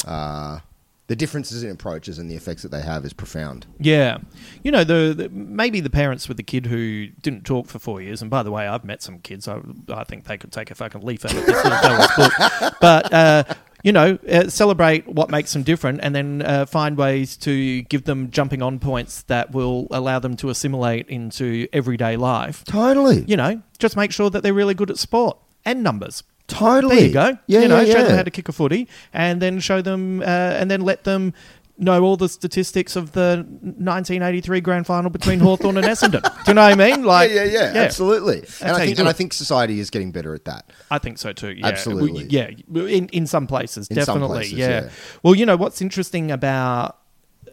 uh, 0.05 0.59
the 1.07 1.15
differences 1.15 1.63
in 1.63 1.69
approaches 1.69 2.17
and 2.17 2.29
the 2.31 2.35
effects 2.35 2.63
that 2.63 2.69
they 2.71 2.81
have 2.81 3.05
is 3.05 3.13
profound 3.13 3.67
Yeah, 3.79 4.17
you 4.63 4.71
know 4.71 4.83
the, 4.83 5.13
the 5.15 5.29
maybe 5.29 5.79
the 5.79 5.89
parents 5.89 6.27
with 6.27 6.37
the 6.37 6.43
kid 6.43 6.65
who 6.65 7.07
didn't 7.21 7.45
talk 7.45 7.67
for 7.67 7.77
four 7.77 8.01
years. 8.01 8.21
And 8.23 8.31
by 8.31 8.41
the 8.41 8.51
way, 8.51 8.67
I've 8.67 8.83
met 8.83 9.03
some 9.03 9.19
kids. 9.19 9.47
I, 9.47 9.59
I 9.89 10.03
think 10.03 10.23
they 10.25 10.37
could 10.37 10.51
take 10.51 10.71
a 10.71 10.75
fucking 10.75 11.01
leaf 11.01 11.23
out 11.25 11.35
of 11.35 11.45
this 11.45 12.15
book. 12.17 12.73
But 12.81 13.13
uh, 13.13 13.43
you 13.85 13.91
know, 13.91 14.17
uh, 14.27 14.49
celebrate 14.49 15.07
what 15.07 15.29
makes 15.29 15.53
them 15.53 15.61
different, 15.61 15.99
and 16.01 16.15
then 16.15 16.41
uh, 16.41 16.65
find 16.65 16.97
ways 16.97 17.37
to 17.37 17.83
give 17.83 18.05
them 18.05 18.31
jumping 18.31 18.63
on 18.63 18.79
points 18.79 19.21
that 19.23 19.51
will 19.51 19.85
allow 19.91 20.17
them 20.17 20.35
to 20.37 20.49
assimilate 20.49 21.07
into 21.07 21.67
everyday 21.71 22.17
life. 22.17 22.63
Totally. 22.63 23.23
You 23.27 23.37
know, 23.37 23.61
just 23.77 23.95
make 23.95 24.11
sure 24.11 24.31
that 24.31 24.41
they're 24.41 24.55
really 24.55 24.73
good 24.73 24.89
at 24.89 24.97
sport 24.97 25.37
and 25.63 25.83
numbers. 25.83 26.23
Totally. 26.47 26.95
There 26.95 27.05
you 27.05 27.13
go. 27.13 27.37
Yeah, 27.45 27.59
you 27.59 27.67
know, 27.67 27.81
yeah, 27.81 27.93
show 27.93 27.99
yeah. 27.99 28.05
them 28.05 28.17
how 28.17 28.23
to 28.23 28.31
kick 28.31 28.49
a 28.49 28.53
footy, 28.53 28.87
and 29.13 29.39
then 29.39 29.59
show 29.59 29.83
them, 29.83 30.21
uh, 30.21 30.25
and 30.25 30.71
then 30.71 30.81
let 30.81 31.03
them 31.03 31.35
know 31.77 32.03
all 32.03 32.15
the 32.17 32.29
statistics 32.29 32.95
of 32.95 33.11
the 33.11 33.45
1983 33.61 34.61
grand 34.61 34.85
final 34.87 35.09
between 35.09 35.39
Hawthorn 35.39 35.77
and 35.77 35.85
Essendon. 35.85 36.21
Do 36.21 36.51
you 36.51 36.53
know 36.53 36.61
what 36.63 36.71
I 36.71 36.75
mean? 36.75 37.03
Like, 37.03 37.31
yeah, 37.31 37.43
yeah, 37.43 37.73
yeah, 37.73 37.81
absolutely. 37.81 38.41
That's 38.41 38.61
And 38.61 38.71
I 38.71 38.85
think 38.85 38.99
and 38.99 39.07
I 39.09 39.13
think 39.13 39.33
society 39.33 39.79
is 39.79 39.89
getting 39.89 40.11
better 40.11 40.33
at 40.33 40.45
that. 40.45 40.71
I 40.89 40.99
think 40.99 41.17
so 41.17 41.33
too. 41.33 41.51
Yeah. 41.51 41.67
Absolutely. 41.67 42.25
Yeah, 42.25 42.49
in 42.73 43.09
in 43.09 43.27
some 43.27 43.47
places, 43.47 43.87
In 43.87 43.95
some 44.03 44.05
definitely. 44.19 44.37
places, 44.37 44.53
yeah. 44.53 44.67
yeah. 44.85 44.89
Well, 45.23 45.35
you 45.35 45.45
know 45.45 45.57
what's 45.57 45.81
interesting 45.81 46.31
about 46.31 46.97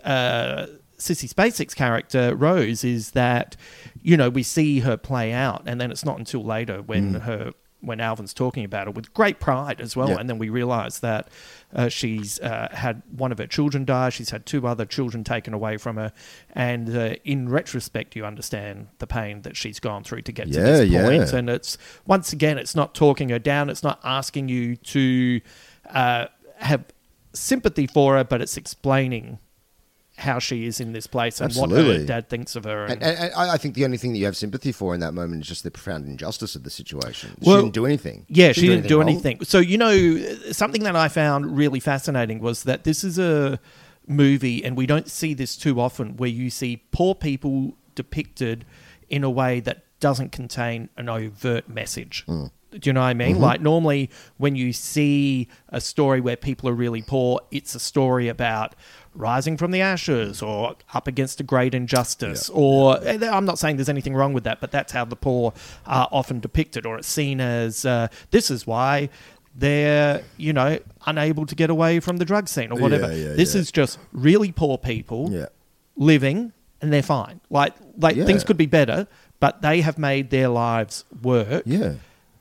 uh, 0.04 0.66
Sissy 0.98 1.28
Spacek's 1.32 1.74
character 1.74 2.36
Rose 2.36 2.84
is 2.84 3.10
that 3.12 3.56
you 4.02 4.16
know 4.16 4.30
we 4.30 4.42
see 4.42 4.80
her 4.80 4.96
play 4.96 5.32
out, 5.32 5.62
and 5.66 5.80
then 5.80 5.90
it's 5.90 6.04
not 6.04 6.18
until 6.18 6.44
later 6.44 6.80
when 6.82 7.14
Mm. 7.14 7.22
her 7.22 7.52
when 7.82 8.00
Alvin's 8.00 8.32
talking 8.32 8.64
about 8.64 8.86
it 8.88 8.94
with 8.94 9.12
great 9.12 9.40
pride 9.40 9.80
as 9.80 9.94
well, 9.96 10.08
Yeah. 10.10 10.18
and 10.20 10.30
then 10.30 10.38
we 10.38 10.48
realise 10.48 11.00
that 11.00 11.28
uh, 11.74 11.88
she's 11.88 12.38
uh, 12.40 12.68
had 12.72 13.02
one 13.16 13.32
of 13.32 13.38
her 13.38 13.46
children 13.46 13.84
die, 13.84 14.08
she's 14.08 14.30
had 14.30 14.46
two 14.46 14.66
other 14.66 14.84
children 14.86 15.24
taken 15.24 15.52
away 15.52 15.76
from 15.76 15.96
her, 15.96 16.12
and 16.54 16.96
uh, 16.96 17.16
in 17.24 17.48
retrospect, 17.48 18.14
you 18.16 18.24
understand 18.24 18.86
the 18.98 19.06
pain 19.06 19.42
that 19.42 19.56
she's 19.56 19.80
gone 19.80 20.04
through 20.04 20.22
to 20.22 20.32
get 20.32 20.46
to 20.52 20.60
this 20.60 20.78
point. 20.80 20.92
yeah. 21.32 21.36
And 21.38 21.50
it's 21.50 21.76
once 22.06 22.32
again, 22.32 22.56
it's 22.56 22.74
not 22.76 22.94
talking 22.94 23.28
her 23.30 23.38
down, 23.40 23.68
it's 23.68 23.82
not 23.82 24.00
asking 24.04 24.48
you 24.48 24.76
to 24.76 25.40
uh, 25.90 26.26
have 26.58 26.84
sympathy 27.32 27.86
for 27.86 28.16
her, 28.16 28.24
but 28.24 28.40
it's 28.40 28.56
explaining 28.56 29.38
how 30.22 30.38
she 30.38 30.66
is 30.66 30.80
in 30.80 30.92
this 30.92 31.06
place 31.06 31.40
and 31.40 31.52
what 31.54 31.70
her 31.70 32.04
dad 32.04 32.28
thinks 32.28 32.56
of 32.56 32.64
her. 32.64 32.84
And, 32.84 32.94
And, 32.94 33.02
and, 33.02 33.18
and 33.18 33.34
I 33.34 33.54
I 33.54 33.56
think 33.58 33.74
the 33.74 33.84
only 33.84 33.98
thing 33.98 34.12
that 34.12 34.18
you 34.18 34.24
have 34.24 34.36
sympathy 34.36 34.72
for 34.72 34.94
in 34.94 35.00
that 35.00 35.12
moment 35.14 35.42
is 35.42 35.48
just 35.48 35.62
the 35.62 35.70
profound 35.70 36.06
injustice 36.06 36.56
of 36.56 36.62
the 36.62 36.70
situation. 36.70 37.36
Well, 37.40 37.56
she 37.56 37.62
didn't 37.62 37.74
do 37.74 37.86
anything. 37.86 38.26
Yeah, 38.28 38.52
she 38.52 38.66
didn't 38.68 38.88
do 38.88 38.98
wrong. 39.00 39.08
anything. 39.08 39.44
So, 39.44 39.58
you 39.58 39.78
know, 39.78 40.18
something 40.52 40.82
that 40.84 40.96
I 40.96 41.08
found 41.08 41.56
really 41.56 41.80
fascinating 41.80 42.40
was 42.40 42.62
that 42.64 42.84
this 42.84 43.04
is 43.04 43.18
a 43.18 43.60
movie, 44.06 44.64
and 44.64 44.76
we 44.76 44.86
don't 44.86 45.08
see 45.08 45.34
this 45.34 45.56
too 45.56 45.80
often, 45.80 46.16
where 46.16 46.30
you 46.30 46.50
see 46.50 46.82
poor 46.90 47.14
people 47.14 47.74
depicted 47.94 48.64
in 49.08 49.22
a 49.24 49.30
way 49.30 49.60
that 49.60 49.84
doesn't 50.00 50.32
contain 50.32 50.88
an 50.96 51.08
overt 51.08 51.68
message. 51.68 52.24
Mm. 52.26 52.50
Do 52.72 52.88
you 52.88 52.92
know 52.94 53.00
what 53.02 53.06
I 53.08 53.14
mean? 53.14 53.36
Mhm. 53.36 53.40
Like, 53.40 53.60
normally 53.60 54.08
when 54.38 54.56
you 54.56 54.72
see 54.72 55.46
a 55.68 55.80
story 55.80 56.20
where 56.22 56.36
people 56.36 56.68
are 56.70 56.74
really 56.74 57.02
poor, 57.02 57.40
it's 57.50 57.74
a 57.74 57.78
story 57.78 58.28
about 58.28 58.74
rising 59.14 59.56
from 59.56 59.70
the 59.70 59.80
ashes 59.80 60.42
or 60.42 60.76
up 60.94 61.06
against 61.06 61.40
a 61.40 61.42
great 61.42 61.74
injustice. 61.74 62.48
Or 62.48 62.98
and 63.04 63.22
I'm 63.24 63.44
not 63.44 63.58
saying 63.58 63.76
there's 63.76 63.88
anything 63.88 64.14
wrong 64.14 64.32
with 64.32 64.44
that, 64.44 64.60
but 64.60 64.70
that's 64.72 64.92
how 64.92 65.04
the 65.04 65.16
poor 65.16 65.52
are 65.86 66.08
often 66.10 66.40
depicted, 66.40 66.86
or 66.86 66.96
it's 66.98 67.08
seen 67.08 67.40
as 67.40 67.84
uh, 67.84 68.08
this 68.30 68.50
is 68.50 68.66
why 68.66 69.08
they're 69.54 70.22
you 70.38 70.52
know 70.52 70.78
unable 71.06 71.44
to 71.46 71.54
get 71.54 71.68
away 71.70 72.00
from 72.00 72.16
the 72.16 72.24
drug 72.24 72.48
scene 72.48 72.72
or 72.72 72.78
whatever. 72.78 73.08
Yeah, 73.14 73.28
yeah, 73.28 73.32
this 73.34 73.54
yeah. 73.54 73.60
is 73.60 73.70
just 73.70 73.98
really 74.12 74.50
poor 74.52 74.78
people 74.78 75.28
Yeah. 75.30 75.46
living 75.96 76.52
and 76.80 76.92
they're 76.92 77.02
fine. 77.02 77.40
Like 77.50 77.74
like 77.98 78.16
Yeah. 78.16 78.24
things 78.24 78.44
could 78.44 78.56
be 78.56 78.66
better, 78.66 79.06
but 79.40 79.60
they 79.62 79.82
have 79.82 79.98
made 79.98 80.30
their 80.30 80.48
lives 80.48 81.04
work. 81.22 81.64
Yeah. 81.66 81.94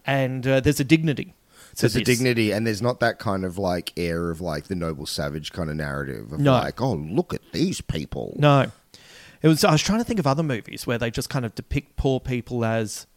And 0.06 0.48
uh, 0.48 0.60
there's 0.62 0.80
a 0.80 0.84
dignity. 0.84 1.34
There's 1.78 1.96
a 1.96 2.02
dignity, 2.04 2.52
and 2.52 2.66
there's 2.68 2.82
not 2.82 3.00
that 3.00 3.18
kind 3.20 3.44
of 3.46 3.58
like 3.58 3.94
air 3.98 4.30
of 4.30 4.42
like 4.42 4.66
the 4.66 4.76
noble 4.76 5.06
savage 5.06 5.52
kind 5.52 5.70
of 5.70 5.76
narrative 5.76 6.32
of 6.32 6.40
No. 6.40 6.54
like, 6.54 6.82
oh, 6.82 6.94
look 6.94 7.34
at 7.34 7.42
these 7.54 7.82
people. 7.82 8.36
No. 8.40 8.72
It 9.42 9.48
was 9.48 9.64
I 9.64 9.72
was 9.72 9.82
trying 9.82 10.00
to 10.00 10.06
think 10.06 10.20
of 10.20 10.28
other 10.28 10.44
movies 10.44 10.86
where 10.86 10.98
they 10.98 11.10
just 11.10 11.30
kind 11.30 11.46
of 11.46 11.56
depict 11.56 11.96
poor 11.96 12.20
people 12.20 12.64
as 12.64 13.08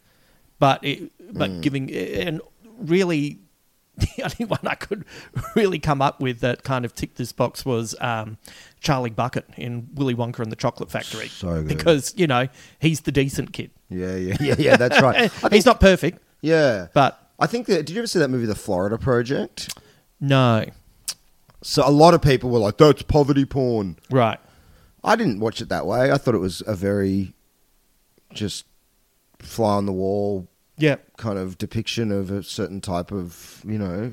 but 0.59 0.83
it, 0.85 1.11
but 1.33 1.51
Mm. 1.51 1.61
giving 1.61 1.91
and 1.95 2.41
really 2.79 3.41
the 3.97 4.09
only 4.25 4.45
one 4.51 4.61
I 4.65 4.75
could 4.75 5.05
really 5.55 5.79
come 5.79 6.01
up 6.03 6.21
with 6.21 6.41
that 6.41 6.65
kind 6.65 6.85
of 6.85 6.95
ticked 6.95 7.17
this 7.17 7.31
box 7.33 7.65
was 7.65 7.95
um, 8.01 8.39
Charlie 8.81 9.11
Bucket 9.11 9.45
in 9.57 9.89
Willy 9.95 10.15
Wonka 10.17 10.41
and 10.41 10.51
the 10.51 10.57
Chocolate 10.57 10.91
Factory. 10.91 11.29
So 11.29 11.63
good. 11.63 11.69
Because, 11.69 12.13
you 12.17 12.27
know, 12.27 12.49
he's 12.81 13.03
the 13.03 13.13
decent 13.13 13.53
kid. 13.53 13.71
Yeah, 13.91 14.17
yeah, 14.17 14.37
yeah, 14.41 14.55
yeah. 14.59 14.77
That's 14.77 15.01
right. 15.01 15.31
He's 15.53 15.65
not 15.67 15.79
perfect. 15.79 16.19
Yeah, 16.41 16.89
but 16.93 17.24
I 17.39 17.47
think 17.47 17.67
that. 17.67 17.87
Did 17.87 17.91
you 17.91 17.99
ever 18.01 18.07
see 18.07 18.19
that 18.19 18.29
movie, 18.31 18.47
The 18.47 18.55
Florida 18.55 18.97
Project? 18.99 19.77
No. 20.21 20.65
So 21.63 21.83
a 21.87 21.91
lot 21.91 22.15
of 22.15 22.23
people 22.23 22.51
were 22.51 22.59
like, 22.59 22.77
"That's 22.79 23.03
poverty 23.03 23.45
porn." 23.45 23.97
Right. 24.11 24.39
I 25.03 25.17
didn't 25.17 25.41
watch 25.41 25.61
it 25.61 25.69
that 25.69 25.87
way. 25.87 26.13
I 26.13 26.19
thought 26.19 26.35
it 26.35 26.39
was 26.39 26.63
a 26.67 26.75
very 26.75 27.35
just 28.33 28.65
fly 29.39 29.75
on 29.75 29.87
the 29.87 29.93
wall, 29.93 30.49
Yeah. 30.79 30.97
kind 31.17 31.39
of 31.39 31.59
depiction 31.59 32.11
of 32.11 32.31
a 32.31 32.43
certain 32.43 32.81
type 32.81 33.13
of 33.13 33.63
you 33.67 33.79
know 33.79 34.13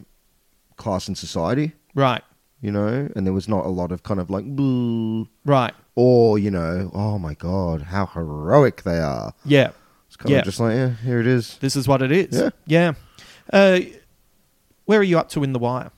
class 0.77 1.07
in 1.07 1.15
society, 1.15 1.73
Right. 1.95 2.23
you 2.61 2.71
know. 2.71 3.09
And 3.15 3.25
there 3.25 3.33
was 3.33 3.47
not 3.47 3.65
a 3.65 3.69
lot 3.69 3.91
of 3.91 4.03
kind 4.03 4.19
of 4.19 4.29
like, 4.29 4.45
boo, 4.45 5.27
Right. 5.45 5.73
or 5.95 6.37
you 6.39 6.51
know, 6.51 6.89
oh 6.93 7.19
my 7.19 7.35
god, 7.35 7.83
how 7.83 8.05
heroic 8.07 8.83
they 8.83 8.99
are. 8.99 9.33
Yeah. 9.45 9.71
It's 10.07 10.17
kind 10.17 10.31
Yeah. 10.31 10.39
of 10.39 10.45
just 10.45 10.59
like, 10.59 10.75
yeah, 10.75 10.89
here 11.05 11.19
it 11.21 11.27
is. 11.27 11.57
This 11.61 11.75
is 11.75 11.87
what 11.87 12.01
it 12.01 12.11
is. 12.11 12.29
Yeah. 12.33 12.49
Yeah. 12.65 12.93
Uh, 13.51 13.79
where 14.85 14.99
are 14.99 15.03
you 15.03 15.19
up 15.19 15.29
to 15.29 15.43
in 15.43 15.53
The 15.53 15.59
Wire? 15.59 15.91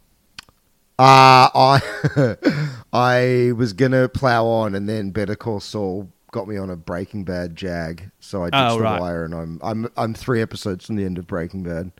Uh, 0.99 1.49
I 1.55 2.35
I 2.93 3.51
was 3.55 3.73
gonna 3.73 4.07
plow 4.09 4.45
on, 4.45 4.75
and 4.75 4.87
then 4.87 5.09
Better 5.11 5.35
Call 5.35 5.59
Saul 5.59 6.09
got 6.31 6.47
me 6.47 6.57
on 6.57 6.69
a 6.69 6.75
Breaking 6.75 7.23
Bad 7.23 7.55
jag, 7.55 8.11
so 8.19 8.43
I 8.43 8.49
ditched 8.49 8.73
Oh, 8.73 8.77
the 8.77 8.83
wire, 9.01 9.23
and 9.25 9.33
I'm 9.33 9.59
I'm 9.63 9.89
I'm 9.97 10.13
three 10.13 10.41
episodes 10.41 10.85
from 10.85 10.95
the 10.95 11.05
end 11.05 11.17
of 11.17 11.25
Breaking 11.27 11.63
Bad. 11.63 11.91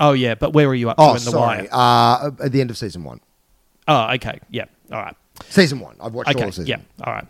Oh, 0.00 0.12
yeah, 0.12 0.34
but 0.34 0.52
where 0.52 0.66
are 0.68 0.74
you 0.74 0.90
up 0.90 0.96
to 0.96 1.02
Oh, 1.02 1.08
in 1.10 1.14
The 1.14 1.20
sorry, 1.20 1.58
Wire? 1.58 1.68
uh, 1.70 2.30
at 2.42 2.50
the 2.52 2.60
end 2.60 2.70
of 2.70 2.76
season 2.76 3.04
one. 3.04 3.20
Oh, 3.86 4.12
okay. 4.14 4.40
Yeah. 4.50 4.64
All 4.90 5.00
right. 5.00 5.14
Season 5.48 5.78
one. 5.78 5.96
I've 6.00 6.12
watched 6.14 6.30
okay. 6.30 6.42
all 6.42 6.48
of 6.48 6.54
season. 6.54 6.66
Yeah. 6.66 7.04
All 7.04 7.12
right. 7.12 7.26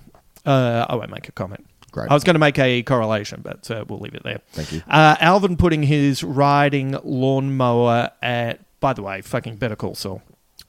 Uh, 0.46 0.86
I 0.88 0.94
won't 0.94 1.10
make 1.10 1.28
a 1.28 1.32
comment. 1.32 1.66
Great. 1.94 2.10
I 2.10 2.14
was 2.14 2.24
going 2.24 2.34
to 2.34 2.40
make 2.40 2.58
a 2.58 2.82
correlation, 2.82 3.40
but 3.40 3.70
uh, 3.70 3.84
we'll 3.88 4.00
leave 4.00 4.16
it 4.16 4.24
there. 4.24 4.40
Thank 4.50 4.72
you. 4.72 4.82
Uh, 4.88 5.14
Alvin 5.20 5.56
putting 5.56 5.84
his 5.84 6.24
riding 6.24 6.98
lawnmower 7.04 8.10
at. 8.20 8.58
By 8.80 8.94
the 8.94 9.02
way, 9.02 9.22
fucking 9.22 9.56
Better 9.56 9.76
Call 9.76 9.94
Saul. 9.94 10.20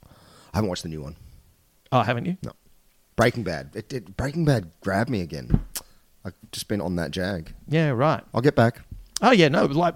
I 0.05 0.57
haven't 0.57 0.69
watched 0.69 0.83
the 0.83 0.89
new 0.89 1.01
one. 1.01 1.15
Oh, 1.91 2.01
haven't 2.01 2.25
you? 2.25 2.37
No. 2.43 2.51
Breaking 3.15 3.41
Bad. 3.41 3.71
It, 3.73 3.91
it, 3.91 4.15
Breaking 4.15 4.45
Bad 4.45 4.69
grabbed 4.81 5.09
me 5.09 5.21
again. 5.21 5.65
I've 6.23 6.35
just 6.51 6.67
been 6.67 6.79
on 6.79 6.95
that 6.97 7.09
jag. 7.09 7.53
Yeah. 7.67 7.89
Right. 7.89 8.21
I'll 8.31 8.41
get 8.41 8.55
back. 8.55 8.81
Oh 9.23 9.31
yeah. 9.31 9.47
No. 9.47 9.63
It 9.63 9.67
was 9.67 9.77
like. 9.77 9.95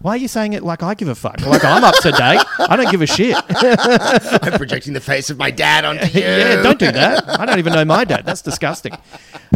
Why 0.00 0.12
are 0.12 0.16
you 0.16 0.28
saying 0.28 0.52
it 0.52 0.62
like 0.62 0.82
I 0.84 0.94
give 0.94 1.08
a 1.08 1.14
fuck? 1.14 1.44
Like 1.44 1.64
I'm 1.64 1.82
up 1.82 1.94
to 2.02 2.12
date. 2.12 2.40
I 2.60 2.76
don't 2.76 2.88
give 2.90 3.02
a 3.02 3.06
shit. 3.06 3.36
I'm 3.48 4.52
projecting 4.56 4.92
the 4.92 5.00
face 5.00 5.28
of 5.28 5.38
my 5.38 5.50
dad 5.50 5.84
onto 5.84 6.06
you. 6.18 6.20
yeah, 6.24 6.62
don't 6.62 6.78
do 6.78 6.92
that. 6.92 7.28
I 7.40 7.44
don't 7.44 7.58
even 7.58 7.72
know 7.72 7.84
my 7.84 8.04
dad. 8.04 8.24
That's 8.24 8.40
disgusting. 8.42 8.92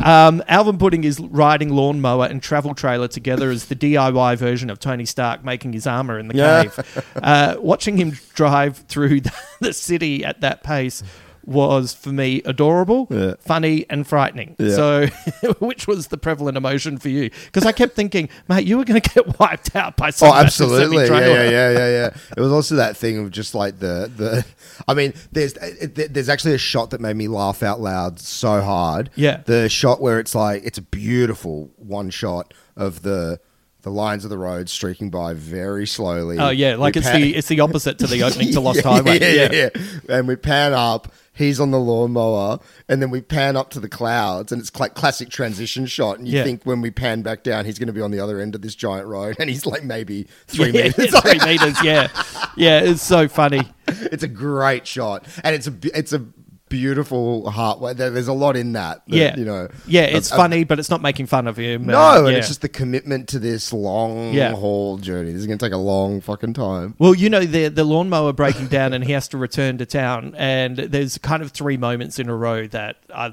Um, 0.03 0.43
Alvin 0.49 0.79
putting 0.79 1.05
his 1.05 1.21
riding 1.21 1.69
lawnmower 1.71 2.27
and 2.27 2.43
travel 2.43 2.75
trailer 2.75 3.07
together 3.07 3.51
as 3.51 3.67
the 3.67 3.77
DIY 3.77 4.37
version 4.37 4.69
of 4.69 4.81
Tony 4.81 5.05
Stark 5.05 5.45
making 5.45 5.75
his 5.75 5.87
armor 5.87 6.19
in 6.19 6.27
the 6.27 6.35
Yeah. 6.35 6.65
cave. 6.65 7.05
Uh, 7.23 7.55
watching 7.61 7.97
him 7.97 8.11
drive 8.35 8.79
through 8.79 9.21
the, 9.21 9.33
the 9.61 9.73
city 9.73 10.25
at 10.25 10.41
that 10.41 10.65
pace 10.65 11.05
was 11.45 11.93
for 11.95 12.11
me 12.11 12.43
adorable, 12.45 13.07
Yeah. 13.11 13.35
funny, 13.41 13.85
and 13.91 14.07
frightening. 14.07 14.57
Yeah. 14.59 14.71
So, 14.75 15.07
which 15.59 15.87
was 15.87 16.09
the 16.09 16.17
prevalent 16.19 16.57
emotion 16.57 16.99
for 16.99 17.09
you? 17.09 17.31
Because 17.47 17.65
I 17.67 17.73
kept 17.73 17.95
thinking, 17.95 18.29
mate, 18.49 18.67
you 18.67 18.79
were 18.79 18.85
going 18.85 19.01
to 19.01 19.11
get 19.11 19.39
wiped 19.41 19.75
out 19.75 19.97
by 19.97 20.11
some 20.11 20.31
Oh, 20.31 20.35
absolutely. 20.35 21.07
Yeah, 21.07 21.19
yeah, 21.21 21.51
yeah, 21.51 21.71
yeah, 21.71 21.89
yeah. 21.89 22.11
It 22.37 22.41
was 22.41 22.53
also 22.53 22.77
that 22.77 22.97
thing 22.97 23.19
of 23.19 23.31
just 23.31 23.55
like 23.55 23.79
the 23.79 24.11
the. 24.17 24.45
I 24.89 24.95
mean, 24.95 25.15
there's 25.33 25.57
eh, 25.57 25.75
eh, 25.81 25.87
it, 25.97 26.15
there's 26.15 26.29
actually 26.29 26.55
a 26.55 26.59
shot 26.59 26.91
that 26.91 27.01
made 27.01 27.17
me 27.17 27.29
laugh 27.29 27.63
out 27.63 27.81
loud 27.81 28.19
so 28.21 28.61
hard. 28.61 29.11
Yeah. 29.15 29.43
the 29.45 29.69
shot 29.69 30.01
where 30.01 30.19
it's 30.21 30.35
like 30.35 30.63
it's 30.65 30.79
a 30.79 30.83
beautiful 30.83 31.71
one 31.77 32.11
shot 32.11 32.55
of 32.77 33.03
the 33.03 33.41
the 33.83 33.91
lines 33.91 34.23
of 34.23 34.31
the 34.31 34.39
road 34.39 34.69
streaking 34.69 35.11
by 35.11 35.35
very 35.35 35.87
slowly. 35.89 36.39
Oh 36.39 36.51
yeah, 36.51 36.77
like 36.77 36.95
We 36.95 37.01
it's 37.01 37.11
pan- 37.11 37.21
the 37.21 37.35
it's 37.37 37.49
the 37.49 37.61
opposite 37.61 37.99
to 37.99 38.07
the 38.07 38.23
opening 38.23 38.53
to 38.53 38.61
Lost 38.61 38.77
Yeah, 38.85 38.91
Highway. 38.93 39.19
Yeah, 39.21 39.49
yeah, 39.53 39.69
yeah. 39.75 40.17
And 40.17 40.29
we 40.29 40.37
pan 40.37 40.73
up. 40.73 41.13
He's 41.35 41.59
on 41.59 41.71
the 41.71 41.81
lawnmower, 41.81 42.59
and 42.89 43.01
then 43.01 43.09
we 43.11 43.23
pan 43.23 43.57
up 43.57 43.71
to 43.71 43.81
the 43.81 43.89
clouds, 43.89 44.53
and 44.53 44.61
it's 44.61 44.79
like 44.79 44.95
classic 44.95 45.31
transition 45.31 45.87
shot. 45.87 46.19
And 46.19 46.29
you 46.29 46.37
Yeah. 46.37 46.45
think 46.45 46.65
when 46.65 46.83
we 46.83 46.91
pan 46.91 47.23
back 47.23 47.43
down, 47.43 47.65
he's 47.65 47.79
going 47.79 47.87
to 47.87 47.93
be 47.95 48.03
on 48.03 48.11
the 48.11 48.21
other 48.21 48.39
end 48.39 48.55
of 48.55 48.61
this 48.61 48.75
giant 48.75 49.07
road, 49.07 49.37
and 49.39 49.49
he's 49.49 49.65
like 49.65 49.83
maybe 49.83 50.25
three 50.47 50.71
yeah, 50.73 50.85
meters. 50.89 51.19
three 51.23 51.39
meters. 51.47 51.83
Yeah, 51.83 52.09
yeah, 52.55 52.81
it's 52.81 53.01
so 53.03 53.29
funny. 53.29 53.63
it's 53.89 54.23
a 54.23 54.29
great 54.29 54.87
shot, 54.87 55.27
and 55.43 55.55
it's 55.55 55.67
a 55.67 55.75
it's 55.99 56.13
a 56.13 56.23
beautiful 56.73 57.51
heart. 57.51 57.97
There's 57.99 58.29
a 58.29 58.33
lot 58.33 58.57
in 58.57 58.73
that. 58.73 59.03
that, 59.07 59.15
yeah, 59.17 59.37
you 59.37 59.45
know. 59.45 59.69
yeah, 59.87 60.03
it's 60.05 60.31
of- 60.31 60.39
funny, 60.39 60.65
but 60.65 60.79
it's 60.79 60.89
not 60.89 61.03
making 61.03 61.27
fun 61.27 61.47
of 61.47 61.57
him. 61.59 61.85
No, 61.87 61.99
Uh, 61.99 62.25
and 62.27 62.37
it's 62.37 62.49
just 62.49 62.63
the 62.63 62.69
commitment 62.69 63.29
to 63.29 63.39
this 63.39 63.73
long 63.75 64.33
Yeah. 64.33 64.53
haul 64.55 64.97
journey. 64.97 65.33
This 65.33 65.43
is 65.43 65.47
going 65.47 65.59
to 65.59 65.65
take 65.67 65.75
a 65.75 65.77
long 65.77 66.21
fucking 66.23 66.55
time. 66.55 66.95
Well, 66.99 67.15
you 67.15 67.29
know, 67.29 67.41
the 67.45 67.69
the 67.69 67.85
lawnmower 67.85 68.33
breaking 68.33 68.69
down 68.69 68.95
and 68.95 69.05
he 69.05 69.13
has 69.13 69.29
to 69.29 69.39
return 69.39 69.77
to 69.79 69.87
town. 69.87 70.35
And 70.39 70.77
there's 70.79 71.19
kind 71.19 71.43
of 71.43 71.53
three 71.53 71.77
moments 71.77 72.19
in 72.19 72.29
a 72.31 72.35
row 72.35 72.67
that 72.69 72.97
I, 73.15 73.33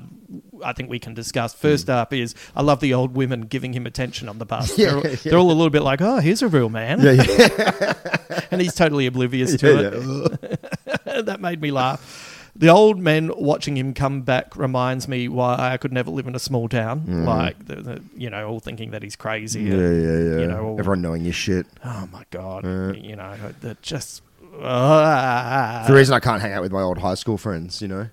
I 0.63 0.73
think 0.73 0.89
we 0.89 0.99
can 0.99 1.13
discuss. 1.13 1.53
First 1.53 1.89
up 1.89 2.13
is 2.13 2.35
I 2.57 2.61
love 2.61 2.81
the 2.81 2.93
old 2.93 3.15
women 3.15 3.41
giving 3.43 3.71
him 3.73 3.85
attention 3.85 4.27
on 4.27 4.37
the 4.37 4.45
bus. 4.45 4.75
Hmm. 4.75 4.81
Yeah, 4.81 4.87
they're, 4.89 4.97
all, 4.97 5.03
yeah. 5.07 5.15
they're 5.23 5.37
all 5.39 5.47
a 5.51 5.53
little 5.53 5.69
bit 5.69 5.81
like, 5.83 6.01
oh, 6.01 6.17
here's 6.17 6.41
a 6.41 6.49
real 6.49 6.67
man. 6.69 6.99
Yeah, 7.01 7.11
yeah. 7.13 7.93
and 8.51 8.59
he's 8.61 8.75
totally 8.75 9.05
oblivious 9.05 9.55
to 9.55 9.67
Yeah, 10.43 10.47
it. 10.49 11.25
that 11.25 11.39
made 11.39 11.61
me 11.61 11.71
laugh. 11.71 12.28
The 12.59 12.67
old 12.69 12.99
men 12.99 13.31
watching 13.37 13.75
him 13.77 13.93
come 13.93 14.21
back 14.21 14.55
reminds 14.55 15.07
me 15.07 15.27
why 15.29 15.55
I 15.57 15.77
could 15.77 15.91
never 15.93 16.11
live 16.11 16.27
in 16.27 16.35
a 16.35 16.39
small 16.39 16.67
town. 16.69 17.01
Mhm. 17.07 17.25
Like, 17.25 17.65
the, 17.65 17.75
the, 17.75 18.01
you 18.17 18.29
know, 18.29 18.47
all 18.47 18.59
thinking 18.59 18.91
that 18.91 19.01
he's 19.01 19.15
crazy. 19.15 19.61
Yeah, 19.63 19.73
and, 19.75 20.03
yeah, 20.03 20.35
yeah. 20.35 20.41
You 20.41 20.47
know, 20.47 20.65
all- 20.65 20.79
Everyone 20.79 21.01
knowing 21.01 21.23
your 21.23 21.33
shit. 21.33 21.65
Oh 21.85 22.07
my 22.11 22.23
god! 22.31 22.65
Uh. 22.65 22.93
you 22.95 23.15
know, 23.15 23.33
they're 23.61 23.77
just. 23.81 24.21
ah. 24.61 25.85
the 25.87 25.93
reason 25.93 26.13
I 26.13 26.19
can't 26.19 26.41
hang 26.41 26.53
out 26.53 26.61
with 26.61 26.71
my 26.71 26.81
old 26.81 26.97
high 26.99 27.15
school 27.15 27.37
friends, 27.37 27.81
you 27.81 27.87
know, 27.87 28.03
that 28.03 28.09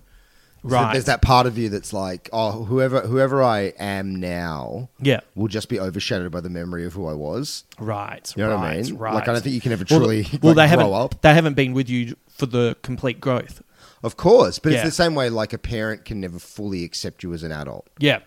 Right. 0.63 0.93
There's 0.95 1.05
that 1.05 1.23
part 1.23 1.47
of 1.47 1.57
you 1.59 1.69
that's 1.69 1.93
like, 1.93 2.29
oh, 2.33 2.65
whoever 2.65 3.01
whoever 3.03 3.43
I 3.43 3.73
am 3.79 4.17
now, 4.17 4.89
Yeah. 5.01 5.21
will 5.37 5.47
just 5.49 5.69
be 5.69 5.79
overshadowed 5.79 6.33
by 6.33 6.41
the 6.41 6.49
memory 6.51 6.85
of 6.85 6.93
who 6.95 7.07
I 7.07 7.13
was. 7.13 7.65
Right. 7.79 8.33
You 8.37 8.45
know 8.45 8.57
what 8.57 8.67
I 8.67 8.77
mean? 8.81 8.97
Right. 8.97 9.15
Like, 9.15 9.29
I 9.29 9.33
don't 9.33 9.43
think 9.43 9.55
you 9.55 9.61
can 9.61 9.71
ever 9.73 9.85
truly 9.85 10.27
Well, 10.43 10.55
like, 10.55 10.71
they 10.71 10.77
grow 10.77 10.85
haven't. 10.93 10.93
up. 10.95 11.23
They 11.23 11.35
haven't 11.35 11.55
been 11.55 11.73
with 11.73 11.89
you 11.89 12.17
for 12.29 12.47
the 12.47 12.77
complete 12.83 13.21
growth. 13.21 13.63
Of 14.03 14.17
course, 14.17 14.59
but 14.59 14.73
Yeah. 14.73 14.79
it's 14.79 14.89
the 14.97 15.03
same 15.05 15.15
way. 15.15 15.31
Like 15.31 15.53
a 15.53 15.59
parent 15.59 16.05
can 16.05 16.21
never 16.21 16.39
fully 16.39 16.85
accept 16.85 17.23
you 17.23 17.33
as 17.35 17.43
an 17.43 17.53
adult. 17.53 17.89
Yeah. 17.99 18.19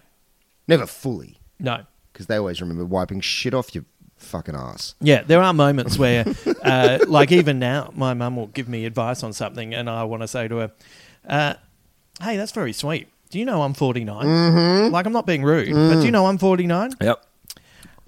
Never 0.68 0.86
fully, 0.86 1.40
No. 1.60 1.84
because 2.14 2.28
they 2.28 2.36
always 2.38 2.62
remember 2.62 2.86
wiping 2.86 3.22
shit 3.22 3.54
off 3.54 3.74
your 3.74 3.86
fucking 4.18 4.56
ass. 4.56 4.96
Yeah, 5.02 5.24
there 5.24 5.42
are 5.42 5.54
moments 5.54 5.98
where, 5.98 6.26
uh, 6.64 7.00
like 7.08 7.32
even 7.32 7.58
now, 7.60 7.92
my 7.96 8.14
mum 8.14 8.36
will 8.36 8.48
give 8.48 8.68
me 8.68 8.86
advice 8.86 9.24
on 9.24 9.32
something, 9.34 9.74
and 9.74 9.90
I 9.90 10.04
want 10.04 10.22
to 10.24 10.28
say 10.28 10.48
to 10.48 10.58
her, 10.58 10.72
uh, 11.28 11.54
"Hey, 12.22 12.36
that's 12.38 12.52
very 12.52 12.74
sweet. 12.74 13.08
Do 13.32 13.40
you 13.40 13.46
know 13.46 13.62
I'm 13.62 13.74
49? 13.74 14.26
Mhm. 14.26 14.92
Like 14.92 15.06
I'm 15.06 15.14
not 15.14 15.26
being 15.26 15.44
rude, 15.44 15.70
but 15.72 15.96
do 16.00 16.02
you 16.02 16.10
Mm. 16.10 16.12
know 16.12 16.26
I'm 16.28 16.38
49? 16.40 16.92
Yep. 17.00 17.26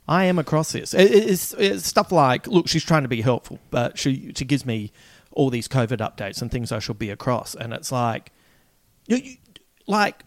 I 0.07 0.25
am 0.25 0.37
across 0.39 0.71
this. 0.73 0.93
It- 0.93 1.11
it's, 1.11 1.53
it's 1.57 1.85
stuff 1.87 2.11
like, 2.11 2.47
look, 2.47 2.67
she's 2.67 2.83
trying 2.83 3.03
to 3.03 3.07
be 3.07 3.21
helpful, 3.21 3.59
but 3.69 3.97
she 3.97 4.33
she 4.35 4.45
gives 4.45 4.65
me 4.65 4.91
all 5.31 5.49
these 5.49 5.67
COVID 5.67 5.97
updates 5.97 6.41
and 6.41 6.51
things 6.51 6.71
I 6.71 6.79
should 6.79 6.99
be 6.99 7.09
across, 7.09 7.55
and 7.55 7.73
it's 7.73 7.91
like, 7.91 8.31
you, 9.07 9.17
you- 9.17 9.37
like. 9.87 10.23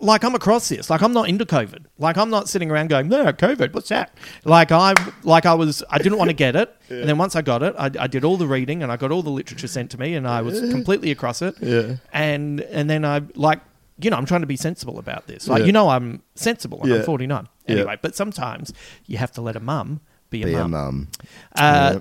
Like 0.00 0.24
I'm 0.24 0.34
across 0.34 0.68
this. 0.68 0.90
Like 0.90 1.00
I'm 1.00 1.12
not 1.14 1.28
into 1.28 1.46
COVID. 1.46 1.86
Like 1.96 2.18
I'm 2.18 2.28
not 2.28 2.48
sitting 2.50 2.70
around 2.70 2.88
going, 2.90 3.08
"No, 3.08 3.32
COVID. 3.32 3.72
What's 3.72 3.88
that?" 3.88 4.12
Like 4.44 4.72
I, 4.72 4.94
like 5.22 5.46
I 5.46 5.54
was. 5.54 5.82
I 5.88 5.96
didn't 5.98 6.18
want 6.18 6.28
to 6.28 6.34
get 6.34 6.54
it, 6.56 6.76
and 6.90 7.08
then 7.08 7.16
once 7.16 7.34
I 7.36 7.40
got 7.40 7.62
it, 7.62 7.74
I, 7.78 7.88
I 7.98 8.06
did 8.08 8.24
all 8.24 8.36
the 8.36 8.48
reading 8.48 8.82
and 8.82 8.90
I 8.92 8.96
got 8.96 9.10
all 9.12 9.22
the 9.22 9.30
literature 9.30 9.68
sent 9.68 9.90
to 9.92 9.98
me, 10.00 10.14
and 10.14 10.26
I 10.28 10.42
was 10.42 10.60
completely 10.60 11.10
across 11.12 11.40
it. 11.40 11.54
Yeah. 11.62 11.96
And 12.12 12.60
and 12.62 12.90
then 12.90 13.04
I 13.06 13.22
like, 13.36 13.60
you 14.02 14.10
know, 14.10 14.16
I'm 14.16 14.26
trying 14.26 14.40
to 14.42 14.46
be 14.46 14.56
sensible 14.56 14.98
about 14.98 15.28
this. 15.28 15.46
Like 15.48 15.60
Yeah. 15.60 15.66
you 15.66 15.72
know, 15.72 15.88
I'm 15.88 16.20
sensible. 16.34 16.80
and 16.82 16.90
Yeah. 16.90 16.96
I'm 16.98 17.04
49 17.04 17.48
Yeah. 17.66 17.76
anyway. 17.76 17.96
But 18.02 18.14
sometimes 18.16 18.74
you 19.06 19.16
have 19.18 19.32
to 19.32 19.40
let 19.40 19.54
a 19.56 19.60
mum 19.60 20.00
be 20.30 20.42
a 20.42 20.46
Be 20.46 20.54
a 20.54 20.68
mum. 20.68 21.08
Uh. 21.54 22.00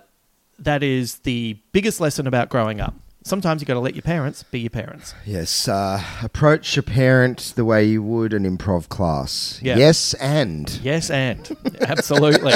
That 0.59 0.83
is 0.83 1.19
the 1.19 1.57
biggest 1.71 1.99
lesson 2.01 2.27
about 2.27 2.49
growing 2.49 2.79
up. 2.81 2.93
Sometimes 3.23 3.61
you've 3.61 3.67
got 3.67 3.73
to 3.75 3.79
let 3.81 3.95
your 3.95 4.01
parents 4.01 4.43
be 4.43 4.61
your 4.61 4.69
parents. 4.69 5.13
Yes, 5.25 5.67
uh, 5.67 6.01
approach 6.23 6.77
a 6.77 6.83
parent 6.83 7.53
the 7.55 7.65
way 7.65 7.83
you 7.85 8.01
would 8.01 8.33
an 8.33 8.43
improv 8.45 8.87
class. 8.89 9.59
Yeah. 9.61 9.77
Yes, 9.77 10.13
and 10.15 10.69
Yes, 10.81 11.11
and 11.11 11.55
absolutely. 11.81 12.53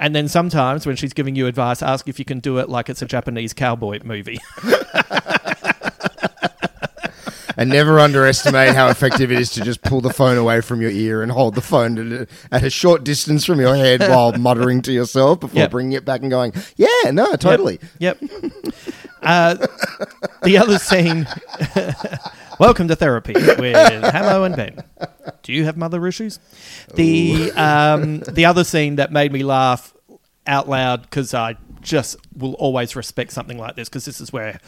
and 0.00 0.14
then 0.14 0.28
sometimes 0.28 0.86
when 0.86 0.96
she's 0.96 1.12
giving 1.14 1.34
you 1.36 1.46
advice, 1.46 1.82
ask 1.82 2.06
if 2.08 2.18
you 2.18 2.24
can 2.24 2.38
do 2.40 2.58
it 2.58 2.68
like 2.68 2.90
it's 2.90 3.02
a 3.02 3.06
Japanese 3.06 3.52
cowboy 3.54 4.00
movie. 4.04 4.38
and 7.56 7.70
never 7.70 7.98
underestimate 7.98 8.74
how 8.74 8.88
effective 8.88 9.30
it 9.32 9.38
is 9.40 9.50
to 9.50 9.62
just 9.62 9.82
pull 9.82 10.00
the 10.00 10.12
phone 10.12 10.36
away 10.38 10.60
from 10.60 10.80
your 10.80 10.90
ear 10.90 11.22
and 11.22 11.32
hold 11.32 11.54
the 11.54 11.60
phone 11.60 11.96
to, 11.96 12.26
at 12.50 12.62
a 12.62 12.70
short 12.70 13.04
distance 13.04 13.44
from 13.44 13.60
your 13.60 13.74
head 13.76 14.00
while 14.00 14.32
muttering 14.38 14.82
to 14.82 14.92
yourself 14.92 15.40
before 15.40 15.60
Yep. 15.62 15.70
bringing 15.70 15.92
it 15.92 16.04
back 16.04 16.22
and 16.22 16.30
going, 16.30 16.52
"Yeah, 16.76 17.10
no, 17.10 17.34
totally." 17.36 17.78
Yep. 17.98 18.22
Uh, 19.22 19.54
the 20.42 20.58
other 20.58 20.78
scene. 20.78 21.26
Welcome 22.58 22.86
to 22.88 22.96
therapy 22.96 23.32
with 23.34 23.74
Hamo 24.12 24.44
and 24.44 24.54
Ben. 24.54 24.84
Do 25.42 25.52
you 25.52 25.64
have 25.64 25.76
mother 25.76 26.06
issues? 26.06 26.38
The 26.94 27.50
um, 27.52 28.20
the 28.20 28.44
other 28.44 28.62
scene 28.64 28.96
that 28.96 29.10
made 29.12 29.32
me 29.32 29.42
laugh 29.42 29.94
out 30.46 30.68
loud 30.68 31.02
because 31.02 31.34
I 31.34 31.56
just 31.80 32.16
will 32.36 32.54
always 32.54 32.94
respect 32.94 33.32
something 33.32 33.58
like 33.58 33.74
this 33.74 33.88
because 33.88 34.04
this 34.04 34.20
is 34.20 34.32
where, 34.32 34.60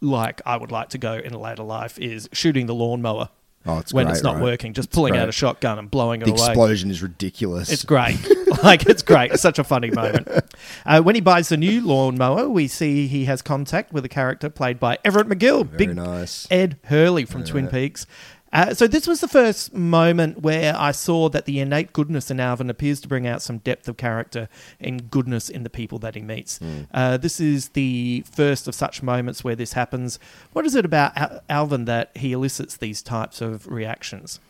like, 0.00 0.40
I 0.46 0.56
would 0.56 0.72
like 0.72 0.90
to 0.90 0.98
go 0.98 1.14
in 1.14 1.32
a 1.32 1.38
later 1.38 1.62
life 1.62 1.98
is 1.98 2.28
shooting 2.32 2.66
the 2.66 2.74
lawnmower. 2.74 3.28
Oh, 3.66 3.78
it's 3.78 3.92
when 3.92 4.06
great, 4.06 4.14
it's 4.14 4.22
not 4.22 4.36
right? 4.36 4.42
working, 4.42 4.72
just 4.72 4.88
It's 4.88 4.94
pulling 4.94 5.12
great. 5.12 5.20
out 5.20 5.28
a 5.28 5.32
shotgun 5.32 5.78
and 5.78 5.90
blowing 5.90 6.22
it 6.22 6.28
away. 6.28 6.34
The 6.36 6.42
away. 6.42 6.50
explosion 6.52 6.90
is 6.90 7.02
ridiculous. 7.02 7.70
It's 7.70 7.84
great. 7.84 8.16
like 8.62 8.86
it's 8.86 9.02
great. 9.02 9.32
It's 9.32 9.42
such 9.42 9.58
a 9.58 9.64
funny 9.64 9.90
moment. 9.90 10.28
Uh, 10.86 11.00
when 11.00 11.14
he 11.14 11.20
buys 11.20 11.48
the 11.48 11.56
new 11.56 11.80
lawnmower, 11.80 12.48
we 12.48 12.66
see 12.68 13.06
he 13.06 13.24
has 13.24 13.40
contact 13.42 13.92
with 13.92 14.04
a 14.04 14.08
character 14.08 14.48
played 14.50 14.78
by 14.78 14.98
Everett 15.04 15.26
McGill, 15.26 15.64
Very 15.66 15.86
big 15.86 15.96
nice. 15.96 16.46
Ed 16.50 16.78
Hurley 16.84 17.24
from 17.24 17.44
Twin 17.44 17.66
Peaks. 17.68 18.06
Uh, 18.52 18.74
so 18.74 18.88
this 18.88 19.06
was 19.06 19.20
the 19.20 19.28
first 19.28 19.72
moment 19.72 20.42
where 20.42 20.74
I 20.76 20.90
saw 20.90 21.28
that 21.28 21.44
the 21.44 21.60
innate 21.60 21.92
goodness 21.92 22.30
in 22.32 22.40
Alvin 22.40 22.68
appears 22.68 23.00
to 23.02 23.08
bring 23.08 23.24
out 23.26 23.42
some 23.42 23.58
depth 23.58 23.88
of 23.88 23.96
character 23.96 24.48
and 24.80 25.08
goodness 25.08 25.48
in 25.48 25.62
the 25.62 25.70
people 25.70 26.00
that 26.00 26.16
he 26.16 26.20
meets. 26.20 26.58
Uh, 26.92 27.16
this 27.16 27.38
is 27.38 27.68
the 27.70 28.24
first 28.30 28.66
of 28.66 28.74
such 28.74 29.02
moments 29.04 29.44
where 29.44 29.54
this 29.54 29.74
happens. 29.74 30.18
What 30.52 30.66
is 30.66 30.74
it 30.74 30.84
about 30.84 31.16
Al- 31.16 31.40
Alvin 31.48 31.84
that 31.84 32.10
he 32.16 32.32
elicits 32.32 32.76
these 32.76 33.02
types 33.02 33.40
of 33.40 33.68
reactions? 33.68 34.40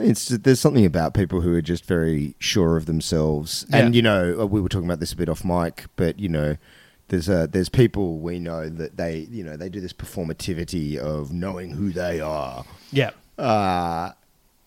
It's 0.00 0.26
there's 0.28 0.58
something 0.58 0.84
about 0.84 1.14
people 1.14 1.42
who 1.42 1.54
are 1.54 1.62
just 1.62 1.84
very 1.84 2.34
sure 2.40 2.76
of 2.76 2.86
themselves, 2.86 3.64
and 3.72 3.94
Yeah. 3.94 3.96
you 3.98 4.02
know 4.02 4.40
uh, 4.40 4.46
we 4.46 4.60
were 4.60 4.68
talking 4.68 4.88
about 4.88 4.98
this 4.98 5.12
a 5.12 5.16
bit 5.16 5.28
off 5.28 5.44
mic, 5.44 5.84
but 5.94 6.18
you 6.18 6.28
know 6.28 6.56
there's 7.06 7.28
uh, 7.28 7.46
there's 7.48 7.68
people 7.68 8.18
we 8.18 8.40
know 8.40 8.68
that 8.68 8.96
they 8.96 9.28
you 9.30 9.44
know 9.44 9.56
they 9.56 9.68
do 9.68 9.80
this 9.80 9.92
performativity 9.92 10.96
of 10.96 11.32
knowing 11.32 11.70
who 11.72 11.90
they 11.92 12.18
are. 12.20 12.64
Yeah. 12.90 13.10
Uh, 13.38 14.12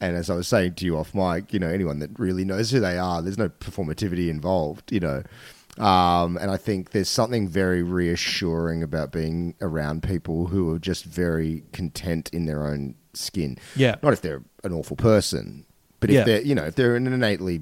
and 0.02 0.16
as 0.16 0.30
I 0.30 0.36
was 0.36 0.48
saying 0.48 0.76
to 0.76 0.86
you 0.86 0.98
off 0.98 1.14
mic, 1.14 1.52
you 1.54 1.60
know 1.60 1.68
anyone 1.68 2.00
that 2.00 2.18
really 2.20 2.46
knows 2.46 2.72
who 2.72 2.80
they 2.80 2.98
are, 2.98 3.22
there's 3.22 3.38
no 3.38 3.50
performativity 3.50 4.30
involved, 4.30 4.92
you 4.92 5.00
know. 5.00 5.24
Um, 5.78 6.38
and 6.38 6.52
I 6.52 6.58
think 6.58 6.92
there's 6.92 7.10
something 7.10 7.48
very 7.48 7.84
reassuring 7.84 8.84
about 8.84 9.12
being 9.12 9.56
around 9.62 10.04
people 10.04 10.48
who 10.48 10.74
are 10.74 10.80
just 10.80 11.06
very 11.06 11.64
content 11.72 12.30
in 12.34 12.46
their 12.46 12.66
own 12.68 12.96
skin. 13.14 13.58
Yeah. 13.76 13.96
Not 14.04 14.12
if 14.14 14.22
they're 14.22 14.42
an 14.64 14.74
awful 14.74 14.98
person, 14.98 15.66
but 16.02 16.10
if 16.10 16.16
Yeah. 16.16 16.24
they're, 16.26 16.42
you 16.42 16.54
know, 16.56 16.66
if 16.66 16.76
they're 16.76 16.96
an 16.98 17.08
innately 17.08 17.62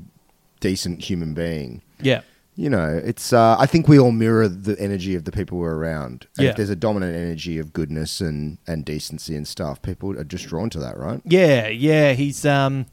decent 0.60 1.04
human 1.04 1.34
being. 1.36 1.82
Yeah. 2.02 2.22
You 2.60 2.72
know, 2.72 3.00
it's. 3.04 3.32
Uh, 3.32 3.56
I 3.60 3.68
think 3.68 3.88
we 3.88 4.00
all 4.00 4.12
mirror 4.12 4.48
the 4.48 4.76
energy 4.80 5.14
of 5.14 5.26
the 5.26 5.32
people 5.32 5.60
we're 5.60 5.76
around. 5.76 6.26
And 6.38 6.46
Yeah. 6.46 6.50
If 6.50 6.58
there's 6.58 6.72
a 6.72 6.76
dominant 6.76 7.16
energy 7.16 7.60
of 7.60 7.72
goodness 7.72 8.20
and, 8.20 8.58
and 8.66 8.84
decency 8.84 9.36
and 9.36 9.48
stuff, 9.48 9.80
people 9.84 10.20
are 10.20 10.24
just 10.24 10.48
drawn 10.48 10.70
to 10.72 10.80
that, 10.80 10.98
right? 10.98 11.22
Yeah, 11.24 11.68
yeah. 11.68 12.14
He's 12.14 12.46
um 12.46 12.88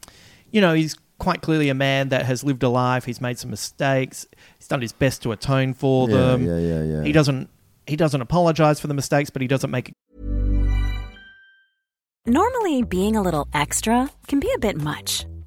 you 0.51 0.61
know, 0.61 0.73
he's 0.75 0.95
quite 1.17 1.41
clearly 1.41 1.69
a 1.69 1.73
man 1.73 2.09
that 2.09 2.25
has 2.27 2.43
lived 2.43 2.61
a 2.61 2.69
life. 2.69 3.05
He's 3.05 3.19
made 3.19 3.39
some 3.39 3.49
mistakes. 3.49 4.27
He's 4.59 4.67
done 4.67 4.81
his 4.81 4.93
best 4.93 5.23
to 5.23 5.31
atone 5.31 5.73
for 5.73 6.07
Yeah, 6.09 6.15
them. 6.15 6.45
yeah, 6.45 6.57
yeah, 6.59 6.83
yeah. 6.83 7.03
He 7.03 7.11
doesn't 7.11 7.49
he 7.87 7.95
doesn't 7.95 8.21
apologize 8.21 8.79
for 8.79 8.85
the 8.87 8.93
mistakes, 8.93 9.29
but 9.31 9.41
he 9.41 9.47
doesn't 9.47 9.71
make 9.71 9.91
Normally, 12.27 12.81
being 12.83 13.15
a 13.15 13.21
little 13.21 13.47
extra 13.53 14.09
can 14.27 14.39
be 14.39 14.51
a 14.55 14.59
bit 14.59 14.77
much, 14.81 15.25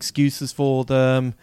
Excuses 0.00 0.50
for 0.52 0.84
them. 0.84 1.34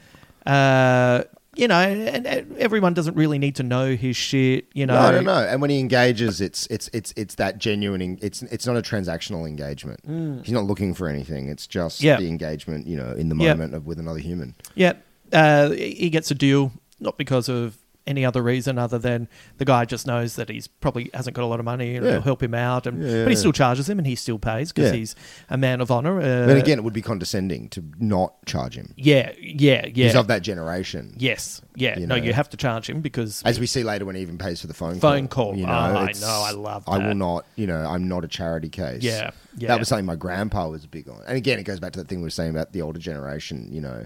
Uh 0.45 1.23
you 1.55 1.67
know, 1.67 1.79
and, 1.79 2.27
and 2.27 2.55
everyone 2.57 2.93
doesn't 2.93 3.15
really 3.15 3.39
need 3.39 3.55
to 3.55 3.63
know 3.63 3.95
his 3.95 4.15
shit, 4.15 4.67
you 4.75 4.85
know. 4.85 4.93
No, 5.09 5.11
no, 5.13 5.21
no. 5.21 5.47
And 5.47 5.59
when 5.59 5.71
he 5.71 5.79
engages, 5.79 6.39
it's 6.39 6.67
it's 6.67 6.87
it's 6.93 7.11
it's 7.17 7.33
that 7.35 7.57
genuine. 7.57 7.99
en- 8.01 8.19
It's 8.21 8.43
it's 8.43 8.67
not 8.67 8.77
a 8.77 8.81
transactional 8.83 9.47
engagement. 9.47 9.99
Mm. 10.07 10.45
He's 10.45 10.53
not 10.53 10.65
looking 10.65 10.93
for 10.93 11.07
anything. 11.07 11.49
It's 11.49 11.65
just 11.65 11.99
Yeah. 12.01 12.17
the 12.17 12.27
engagement, 12.27 12.85
you 12.85 12.95
know, 12.95 13.11
in 13.11 13.29
the 13.29 13.35
Yeah. 13.35 13.53
moment 13.53 13.73
of 13.73 13.87
with 13.87 13.97
another 13.99 14.19
human. 14.19 14.53
Yeah, 14.75 14.93
uh, 15.33 15.71
he 15.71 16.11
gets 16.11 16.29
a 16.29 16.35
deal 16.35 16.71
not 16.99 17.17
because 17.17 17.49
of 17.49 17.77
any 18.07 18.25
other 18.25 18.41
reason 18.41 18.77
other 18.79 18.97
than 18.97 19.27
the 19.57 19.65
guy 19.65 19.85
just 19.85 20.07
knows 20.07 20.35
that 20.37 20.49
he's 20.49 20.67
probably 20.67 21.09
hasn't 21.13 21.35
got 21.35 21.43
a 21.43 21.45
lot 21.45 21.59
of 21.59 21.65
money 21.65 21.95
and 21.95 22.05
Yeah. 22.05 22.11
it'll 22.13 22.23
help 22.23 22.41
him 22.41 22.53
out. 22.55 22.87
And 22.87 23.03
Yeah, 23.03 23.23
but 23.25 23.29
he 23.29 23.35
still 23.35 23.51
charges 23.51 23.89
him 23.89 23.97
and 23.99 24.07
he 24.07 24.15
still 24.15 24.39
pays 24.39 24.71
because 24.71 24.91
Yeah. 24.91 24.97
he's 24.97 25.15
a 25.49 25.57
man 25.57 25.81
of 25.81 25.91
honor. 25.91 26.19
Uh, 26.19 26.45
then 26.47 26.57
again, 26.57 26.79
it 26.79 26.83
would 26.83 26.93
be 26.93 27.01
condescending 27.01 27.69
to 27.69 27.83
not 27.99 28.33
charge 28.45 28.75
him. 28.77 28.93
yeah, 28.95 29.31
yeah, 29.39 29.85
yeah. 29.93 30.05
He's 30.05 30.15
of 30.15 30.27
that 30.27 30.41
generation. 30.41 31.13
Yes, 31.17 31.61
yeah. 31.75 31.99
You 31.99 32.07
no, 32.07 32.15
know. 32.17 32.23
you 32.23 32.33
have 32.33 32.49
to 32.49 32.57
charge 32.57 32.89
him 32.89 33.01
because 33.01 33.43
As 33.43 33.59
we 33.59 33.65
see 33.67 33.83
later 33.83 34.05
when 34.05 34.15
he 34.15 34.21
even 34.21 34.37
pays 34.37 34.61
for 34.61 34.67
the 34.67 34.73
phone 34.73 34.99
Phone 34.99 35.27
call. 35.27 35.51
call. 35.51 35.57
You 35.57 35.65
Oh, 35.65 35.67
know, 35.67 35.73
I 35.73 36.11
know, 36.19 36.43
I 36.47 36.51
love 36.51 36.83
I 36.87 36.97
will 36.99 37.15
not, 37.15 37.45
you 37.55 37.67
know, 37.67 37.85
I'm 37.85 38.07
not 38.07 38.23
a 38.23 38.27
charity 38.27 38.69
case. 38.69 39.03
Yeah, 39.03 39.31
yeah. 39.57 39.67
That 39.67 39.79
was 39.79 39.87
something 39.89 40.05
my 40.05 40.15
grandpa 40.15 40.69
was 40.69 40.85
big 40.85 41.09
on. 41.09 41.21
And 41.27 41.35
again, 41.37 41.59
it 41.59 41.63
goes 41.63 41.79
back 41.79 41.91
to 41.93 41.99
that 41.99 42.07
thing 42.07 42.19
we 42.19 42.23
were 42.25 42.29
saying 42.29 42.51
about 42.51 42.71
the 42.71 42.81
older 42.81 42.99
generation, 42.99 43.67
you 43.71 43.81
know. 43.81 44.05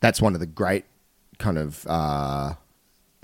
That's 0.00 0.20
one 0.20 0.34
of 0.34 0.40
the 0.40 0.46
great 0.46 0.84
kind 1.38 1.58
of 1.58 1.86
uh, 1.88 2.54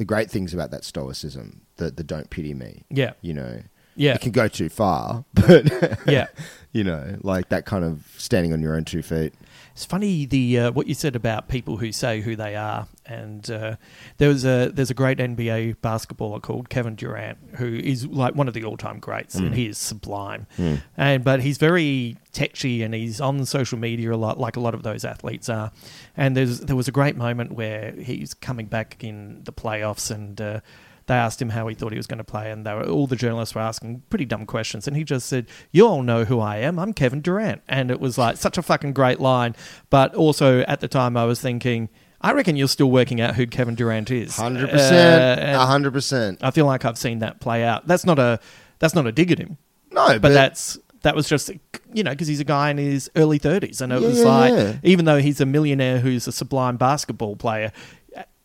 the 0.03 0.07
great 0.07 0.28
things 0.28 0.53
about 0.53 0.72
that 0.72 0.82
stoicism, 0.82 1.61
the 1.76 1.88
the 1.92 2.03
don't 2.03 2.28
pity 2.28 2.55
me. 2.55 2.82
Yeah. 2.90 3.12
you 3.20 3.32
know. 3.34 3.62
Yeah. 3.94 4.14
it 4.14 4.20
can 4.20 4.32
go 4.32 4.48
too 4.48 4.68
far, 4.68 5.24
but 5.34 5.70
Yeah. 6.07 6.26
you 6.72 6.82
know, 6.82 7.18
like 7.22 7.50
that 7.50 7.66
kind 7.66 7.84
of 7.84 8.05
standing 8.18 8.53
on 8.53 8.61
your 8.61 8.74
own 8.74 8.84
two 8.84 9.03
feet. 9.03 9.32
It's 9.72 9.84
funny 9.84 10.26
the 10.26 10.58
uh, 10.58 10.72
what 10.72 10.86
you 10.86 10.94
said 10.94 11.16
about 11.16 11.48
people 11.48 11.78
who 11.78 11.92
say 11.92 12.20
who 12.20 12.36
they 12.36 12.54
are, 12.56 12.86
and 13.06 13.50
uh, 13.50 13.76
there 14.18 14.28
was 14.28 14.44
a 14.44 14.70
there's 14.72 14.90
a 14.90 14.94
great 14.94 15.18
NBA 15.18 15.76
basketballer 15.82 16.42
called 16.42 16.68
Kevin 16.68 16.94
Durant 16.94 17.38
who 17.56 17.66
is 17.76 18.06
like 18.06 18.34
one 18.34 18.48
of 18.48 18.54
the 18.54 18.64
all 18.64 18.76
time 18.76 18.98
greats, 18.98 19.36
Mm. 19.36 19.46
and 19.46 19.54
he 19.54 19.66
is 19.66 19.78
sublime. 19.78 20.46
Mm. 20.58 20.82
And 20.96 21.24
but 21.24 21.40
he's 21.40 21.56
very 21.58 22.16
tetchy, 22.32 22.82
and 22.82 22.92
he's 22.94 23.20
on 23.20 23.44
social 23.46 23.78
media 23.78 24.12
a 24.12 24.16
lot, 24.16 24.38
like 24.38 24.56
a 24.56 24.60
lot 24.60 24.74
of 24.74 24.82
those 24.82 25.04
athletes 25.04 25.48
are. 25.48 25.72
And 26.16 26.36
there's 26.36 26.60
there 26.60 26.76
was 26.76 26.88
a 26.88 26.92
great 26.92 27.16
moment 27.16 27.52
where 27.52 27.92
he's 27.92 28.34
coming 28.34 28.66
back 28.66 29.02
in 29.02 29.42
the 29.44 29.52
playoffs, 29.52 30.10
and 30.10 30.38
uh, 30.40 30.60
they 31.07 31.14
asked 31.14 31.40
him 31.42 31.50
how 31.50 31.66
he 31.68 31.74
thought 31.74 31.92
he 31.92 31.98
was 31.98 32.07
going 32.07 32.18
to 32.18 32.24
play, 32.24 32.50
and 32.50 32.64
they 32.66 32.72
were, 32.74 32.84
all 32.88 33.07
the 33.07 33.16
journalists 33.16 33.55
were 33.55 33.61
asking 33.61 34.03
pretty 34.11 34.24
dumb 34.24 34.46
questions, 34.46 34.86
and 34.86 34.96
he 34.96 35.05
just 35.05 35.26
said, 35.26 35.46
"You 35.70 35.86
all 35.86 36.03
know 36.03 36.24
who 36.24 36.38
I 36.40 36.59
am. 36.59 36.78
I'm 36.78 36.92
Kevin 36.92 37.20
Durant," 37.20 37.62
and 37.68 37.90
it 37.90 38.00
was 38.00 38.18
like 38.18 38.36
such 38.36 38.57
a 38.59 38.62
fucking 38.62 38.92
great 38.92 39.20
line. 39.20 39.55
But 39.90 40.14
also 40.14 40.61
at 40.61 40.80
the 40.80 40.88
time, 40.88 41.16
I 41.16 41.24
was 41.24 41.40
thinking. 41.40 41.88
I 42.24 42.30
reckon 42.34 42.55
you're 42.55 42.68
still 42.68 42.88
working 42.88 43.20
out 43.20 43.34
who 43.34 43.48
Kevin 43.48 43.74
Durant 43.74 44.09
is. 44.12 44.36
Hundred 44.36 44.68
Uh, 44.70 44.74
percent, 44.74 45.40
and 45.40 45.57
hundred 45.57 45.90
percent. 45.92 46.38
I 46.40 46.53
feel 46.53 46.66
like 46.66 46.84
I've 46.84 46.96
seen 46.96 47.18
that 47.18 47.40
play 47.40 47.64
out. 47.64 47.88
That's 47.88 48.07
not 48.07 48.20
a 48.20 48.38
that's 48.78 48.94
not 48.94 49.09
a 49.09 49.12
dig 49.12 49.32
at 49.32 49.38
him. 49.40 49.59
No, 49.90 50.07
but, 50.07 50.22
but- 50.22 50.28
that's 50.32 50.78
that 51.03 51.16
was 51.16 51.28
just 51.28 51.50
you 51.92 52.05
know 52.05 52.12
because 52.12 52.28
he's 52.28 52.38
a 52.38 52.44
guy 52.44 52.70
in 52.70 52.78
his 52.78 53.11
early 53.16 53.38
thirties, 53.38 53.80
and 53.80 53.92
it 53.92 54.00
Yeah, 54.00 54.07
was 54.07 54.22
like 54.22 54.53
yeah. 54.53 54.74
even 54.84 55.05
though 55.05 55.18
he's 55.18 55.40
a 55.40 55.46
millionaire 55.46 55.98
who's 55.98 56.28
a 56.28 56.32
sublime 56.32 56.76
basketball 56.76 57.34
player, 57.34 57.72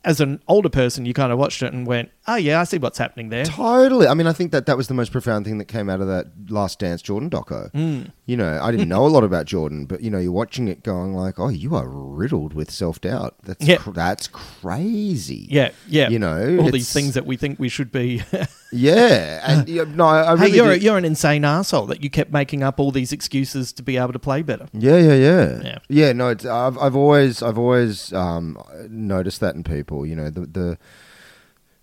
as 0.07 0.19
an 0.21 0.41
older 0.47 0.69
person, 0.69 1.05
you 1.05 1.13
kind 1.13 1.31
of 1.31 1.37
watched 1.37 1.61
it 1.61 1.73
and 1.73 1.85
went, 1.85 2.09
"Oh 2.27 2.35
yeah, 2.35 2.59
I 2.61 2.63
see 2.63 2.77
what's 2.79 2.97
happening 2.97 3.29
there." 3.29 3.45
Totally. 3.45 4.07
I 4.07 4.13
mean, 4.13 4.25
I 4.25 4.33
think 4.33 4.51
that 4.53 4.65
that 4.65 4.77
was 4.77 4.87
the 4.87 4.93
most 4.95 5.11
profound 5.11 5.45
thing 5.45 5.57
that 5.59 5.65
came 5.65 5.89
out 5.89 6.01
of 6.01 6.07
that 6.07 6.27
Last 6.49 6.79
Dance 6.79 7.01
Jordan 7.01 7.29
doco. 7.29 7.71
Mm. 7.73 8.11
You 8.25 8.37
know, 8.37 8.59
I 8.61 8.71
didn't 8.71 8.89
know 8.89 9.05
a 9.05 9.07
lot 9.07 9.23
about 9.23 9.45
Jordan, 9.45 9.85
but 9.85 10.01
you 10.01 10.09
know, 10.09 10.17
you're 10.17 10.31
watching 10.31 10.67
it 10.67 10.81
going 10.83 11.13
like, 11.13 11.37
"Oh, 11.39 11.49
you 11.49 11.75
are 11.75 11.87
riddled 11.87 12.53
with 12.53 12.71
self 12.71 12.99
doubt." 13.01 13.35
That's 13.43 13.63
Yeah. 13.65 13.77
cr- 13.77 13.91
that's 13.91 14.27
crazy. 14.27 15.47
Yeah, 15.49 15.69
yeah. 15.87 16.09
You 16.09 16.19
know, 16.19 16.57
all 16.61 16.71
these 16.71 16.91
things 16.91 17.13
that 17.13 17.25
we 17.25 17.37
think 17.37 17.59
we 17.59 17.69
should 17.69 17.91
be. 17.91 18.23
Yeah, 18.69 19.39
and 19.49 19.69
yeah, 19.69 19.85
no, 19.87 20.03
I 20.05 20.33
I 20.33 20.37
hey, 20.37 20.49
you're 20.49 20.71
a, 20.73 20.77
you're 20.77 20.97
an 20.97 21.05
insane 21.05 21.45
asshole 21.45 21.85
that 21.85 22.03
you 22.03 22.09
kept 22.09 22.33
making 22.33 22.63
up 22.63 22.81
all 22.81 22.91
these 22.91 23.13
excuses 23.13 23.71
to 23.71 23.81
be 23.81 23.95
able 23.95 24.11
to 24.11 24.19
play 24.19 24.41
better. 24.41 24.67
Yeah, 24.73 24.97
yeah, 24.97 25.13
yeah, 25.13 25.61
Yeah. 25.63 25.77
yeah. 25.87 26.11
no, 26.11 26.27
it's, 26.27 26.45
I've 26.45 26.77
I've 26.77 26.93
always 26.93 27.41
I've 27.41 27.57
always 27.57 28.11
um, 28.11 28.57
noticed 28.89 29.39
that 29.39 29.55
in 29.55 29.63
people. 29.63 29.96
You 30.05 30.15
know, 30.15 30.29
the 30.29 30.41
the 30.41 30.77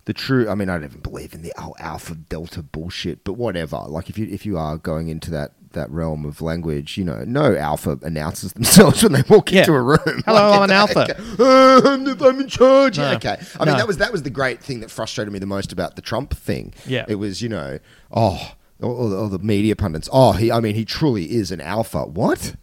the 0.05 0.13
true. 0.13 0.47
I 0.49 0.55
mean, 0.55 0.69
I 0.69 0.75
don't 0.75 0.85
even 0.85 1.01
believe 1.01 1.33
in 1.33 1.41
the 1.41 1.53
oh, 1.57 1.73
alpha 1.79 2.15
delta 2.15 2.61
bullshit, 2.61 3.23
but 3.23 3.33
whatever. 3.33 3.77
Like 3.87 4.09
if 4.09 4.17
you 4.17 4.27
if 4.29 4.45
you 4.45 4.57
are 4.57 4.77
going 4.77 5.07
into 5.09 5.31
that 5.31 5.51
that 5.71 5.89
realm 5.89 6.23
of 6.23 6.41
language, 6.41 6.97
you 6.97 7.03
know, 7.03 7.23
no 7.25 7.53
alpha 7.55 7.99
announces 8.03 8.53
themselves 8.53 9.03
when 9.03 9.11
they 9.11 9.23
walk 9.29 9.51
Yeah. 9.51 9.59
into 9.61 9.73
a 9.73 9.81
room. 9.81 10.21
Hello, 10.25 10.49
Like, 10.51 10.57
I'm 10.57 10.63
an 10.63 10.71
alpha. 10.71 11.01
okay, 11.11 11.13
"Uh, 11.39 11.81
I'm, 11.93 12.21
I'm 12.23 12.39
in 12.39 12.47
charge. 12.47 12.97
No. 12.97 13.11
Okay, 13.15 13.37
I 13.59 13.65
mean 13.65 13.75
that 13.77 13.87
was 13.87 13.97
that 13.97 14.11
was 14.11 14.23
the 14.23 14.29
great 14.29 14.61
thing 14.63 14.79
that 14.81 14.89
frustrated 14.91 15.33
me 15.33 15.39
the 15.39 15.45
most 15.45 15.73
about 15.73 15.95
the 15.95 16.01
Trump 16.01 16.33
thing. 16.33 16.73
Yeah. 16.87 17.05
it 17.07 17.15
was 17.15 17.41
you 17.41 17.49
know, 17.49 17.79
oh. 18.11 18.53
All 18.83 19.07
the, 19.07 19.15
all 19.17 19.29
the 19.29 19.39
media 19.39 19.73
pundits. 19.73 20.09
Oh, 20.11 20.33
he. 20.33 20.51
I 20.51 20.59
mean, 20.59 20.75
he 20.75 20.83
truly 20.83 21.31
is 21.33 21.49
an 21.49 21.61
alpha. 21.61 22.05
What? 22.05 22.55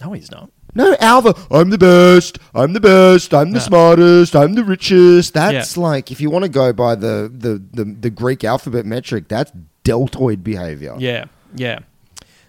No, 0.00 0.12
he's 0.12 0.28
not. 0.28 0.50
No, 0.74 0.96
Alva, 1.00 1.34
I'm 1.50 1.70
the 1.70 1.78
best. 1.78 2.38
I'm 2.54 2.72
the 2.72 2.80
best. 2.80 3.32
I'm 3.32 3.50
the 3.52 3.58
No. 3.58 3.64
smartest. 3.64 4.34
I'm 4.34 4.54
the 4.54 4.64
richest. 4.64 5.34
That's 5.34 5.76
like 5.76 6.10
if 6.10 6.20
you 6.20 6.30
want 6.30 6.44
to 6.44 6.48
go 6.48 6.72
by 6.72 6.94
the, 6.96 7.30
the, 7.32 7.62
the, 7.72 7.84
the 7.84 8.10
Greek 8.10 8.42
alphabet 8.44 8.84
metric, 8.84 9.28
that's 9.28 9.52
deltoid 9.84 10.42
behavior. 10.42 10.94
Yeah, 10.98 11.26
yeah. 11.54 11.80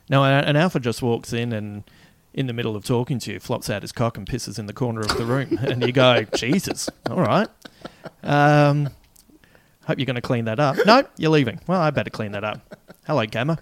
No, 0.10 0.24
an 0.24 0.44
an 0.46 0.56
alpha 0.56 0.80
just 0.80 1.02
walks 1.02 1.34
in 1.34 1.52
and, 1.54 1.84
in 2.34 2.48
the 2.48 2.54
middle 2.54 2.76
of 2.76 2.84
talking 2.84 3.18
to 3.20 3.34
you, 3.34 3.40
flops 3.40 3.70
out 3.70 3.82
his 3.82 3.92
cock 3.92 4.18
and 4.18 4.28
pisses 4.28 4.60
in 4.60 4.66
the 4.66 4.74
corner 4.74 5.02
of 5.02 5.18
the 5.18 5.26
room, 5.26 5.58
and 5.62 5.82
you 5.84 5.92
go, 5.92 6.24
"Jesus, 6.36 6.90
all 7.10 7.22
right." 7.22 7.48
Um, 8.24 8.90
hope 9.86 9.98
you're 10.00 10.06
going 10.06 10.16
to 10.16 10.22
clean 10.22 10.46
that 10.46 10.60
up. 10.60 10.78
No, 10.86 11.04
you're 11.18 11.32
leaving. 11.32 11.60
Well, 11.68 11.80
I 11.82 11.90
better 11.92 12.10
clean 12.10 12.32
that 12.34 12.44
up. 12.44 12.76
Hello, 13.08 13.26
Gamma. 13.26 13.58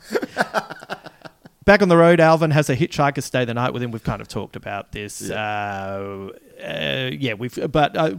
Back 1.65 1.81
on 1.81 1.87
the 1.89 1.97
road, 1.97 2.19
Alvin 2.19 2.51
has 2.51 2.69
a 2.69 2.75
hitchhiker 2.75 3.23
stay 3.23 3.45
the 3.45 3.53
night 3.53 3.73
with 3.73 3.81
him. 3.83 3.91
We've 3.91 4.03
kind 4.03 4.21
of 4.21 4.27
talked 4.27 4.55
about 4.55 4.91
this. 4.91 5.29
Uh, 5.29 6.29
uh, 6.61 7.09
yeah, 7.17 7.33
we've. 7.35 7.57
But 7.71 7.95
uh, 7.95 8.15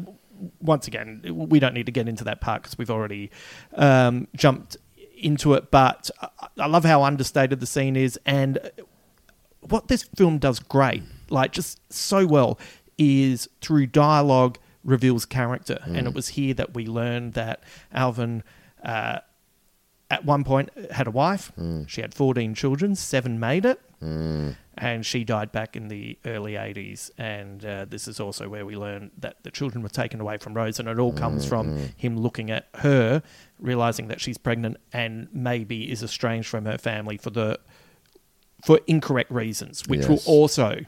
once 0.61 0.87
again, 0.89 1.21
we 1.31 1.59
don't 1.59 1.75
need 1.75 1.87
to 1.87 1.93
get 1.93 2.09
into 2.09 2.25
that 2.25 2.41
part 2.41 2.63
because 2.63 2.79
we've 2.79 2.91
already 2.91 3.31
um, 3.75 4.29
jumped 4.35 4.77
into 5.17 5.55
it. 5.55 5.71
But 5.71 6.11
I- 6.59 6.67
love 6.67 6.85
how 6.85 7.03
understated 7.03 7.61
the 7.61 7.67
scene 7.67 7.97
is, 7.97 8.19
and 8.25 8.59
what 9.61 9.89
this 9.89 10.05
film 10.17 10.39
does 10.39 10.59
great, 10.59 11.03
like 11.29 11.53
just 11.53 11.81
so 11.93 12.27
well, 12.27 12.59
is 12.97 13.49
through 13.61 13.89
dialogue 13.89 14.59
reveals 14.85 15.25
character. 15.27 15.79
And 15.85 15.97
Mm. 15.97 16.07
it 16.09 16.15
was 16.15 16.29
here 16.29 16.55
that 16.55 16.75
we 16.75 16.87
learned 16.87 17.35
that 17.35 17.63
Alvin. 17.93 18.43
Uh, 18.83 19.19
at 20.15 20.25
one 20.25 20.45
point 20.45 20.69
had 20.93 21.07
a 21.07 21.11
wife. 21.11 21.53
Mm. 21.59 21.89
She 21.89 22.01
had 22.01 22.15
14 22.15 22.55
children, 22.55 22.95
seven 22.95 23.39
made 23.39 23.65
it, 23.67 23.81
Mm. 24.03 24.57
and 24.77 25.07
she 25.07 25.25
died 25.25 25.51
back 25.51 25.77
in 25.77 25.89
the 25.89 26.19
early 26.27 26.55
80s. 26.57 27.11
And 27.17 27.65
uh, 27.65 27.87
this 27.89 28.07
is 28.07 28.21
also 28.21 28.49
where 28.49 28.67
we 28.67 28.77
learn 28.77 29.11
that 29.19 29.37
the 29.45 29.51
children 29.51 29.83
were 29.83 29.89
taken 29.89 30.21
away 30.21 30.37
from 30.37 30.53
Rose, 30.55 30.79
and 30.81 30.89
it 30.89 30.99
all 30.99 31.13
comes 31.13 31.45
from 31.47 31.67
Mm-hmm. 31.69 31.87
him 31.97 32.17
looking 32.19 32.51
at 32.51 32.67
her, 32.77 33.23
realizing 33.59 34.09
that 34.09 34.21
she's 34.21 34.37
pregnant, 34.39 34.77
and 34.93 35.29
maybe 35.33 35.91
is 35.91 36.03
estranged 36.03 36.49
from 36.49 36.65
her 36.67 36.79
family 36.79 37.17
for 37.17 37.31
the 37.31 37.59
for 38.65 38.81
incorrect 38.87 39.31
reasons, 39.31 39.83
which 39.87 40.01
Yes. 40.01 40.09
will 40.09 40.23
also 40.27 40.81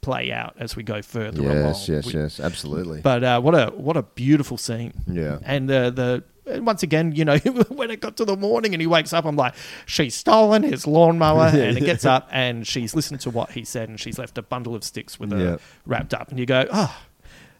play 0.00 0.32
out 0.32 0.54
as 0.58 0.74
we 0.74 0.82
go 0.82 1.00
further 1.02 1.42
along. 1.42 1.56
Yes, 1.56 1.88
yes, 1.88 2.12
yes, 2.14 2.40
absolutely. 2.40 3.00
But 3.02 3.22
uh, 3.22 3.40
what 3.40 3.54
a 3.54 3.66
what 3.76 3.96
a 3.96 4.02
beautiful 4.02 4.56
scene. 4.56 4.92
Yeah. 5.06 5.38
And 5.44 5.70
uh, 5.70 5.90
the 5.90 6.24
once 6.60 6.82
again, 6.82 7.12
you 7.12 7.24
know, 7.24 7.36
when 7.68 7.90
it 7.90 8.00
got 8.00 8.16
to 8.18 8.24
the 8.24 8.36
morning 8.36 8.74
and 8.74 8.80
he 8.80 8.86
wakes 8.86 9.12
up, 9.12 9.24
I'm 9.24 9.36
like, 9.36 9.54
she's 9.86 10.14
stolen 10.14 10.62
his 10.62 10.86
lawnmower, 10.86 11.46
and 11.54 11.76
he 11.78 11.84
gets 11.84 12.04
up 12.04 12.28
and 12.32 12.66
she's 12.66 12.94
listened 12.94 13.20
to 13.22 13.30
what 13.30 13.52
he 13.52 13.64
said, 13.64 13.88
and 13.88 13.98
she's 14.00 14.18
left 14.18 14.36
a 14.38 14.42
bundle 14.42 14.74
of 14.74 14.84
sticks 14.84 15.18
with 15.20 15.30
her 15.32 15.38
Yeah. 15.38 15.56
wrapped 15.86 16.14
up, 16.14 16.30
and 16.30 16.38
you 16.38 16.46
go, 16.46 16.66
oh, 16.72 16.96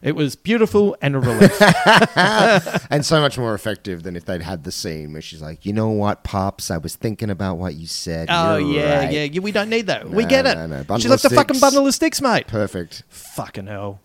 it 0.01 0.17
was 0.17 0.35
beautiful 0.35 0.97
and 1.01 1.15
a 1.15 1.19
relief. 1.19 1.57
and 2.91 3.05
so 3.05 3.21
much 3.21 3.37
more 3.37 3.53
effective 3.53 4.03
than 4.03 4.17
if 4.17 4.25
they'd 4.25 4.41
had 4.41 4.65
the 4.65 4.71
scene 4.71 5.13
where 5.13 5.21
she's 5.21 5.41
like, 5.41 5.65
you 5.65 5.71
know 5.71 5.87
what, 5.89 6.23
Pops, 6.25 6.69
I 6.69 6.77
was 6.77 6.95
thinking 6.97 7.29
about 7.29 7.55
what 7.57 7.75
you 7.75 7.87
said. 7.87 8.27
oh 8.29 8.57
You're 8.57 8.81
yeah, 8.83 8.97
right." 8.99 9.11
yeah, 9.13 9.23
yeah, 9.23 9.39
we 9.39 9.53
don't 9.53 9.69
need 9.69 9.87
that. 9.87 10.09
we 10.09 10.23
No, 10.23 10.29
get 10.29 10.45
it. 10.45 10.55
no, 10.55 10.83
no. 10.87 10.97
She 10.97 11.07
left 11.07 11.23
a 11.23 11.29
fucking 11.29 11.59
bundle 11.59 11.87
of 11.87 11.93
sticks, 11.93 12.19
mate. 12.21 12.47
Perfect. 12.47 13.03
Fucking 13.07 13.67
hell. 13.67 14.01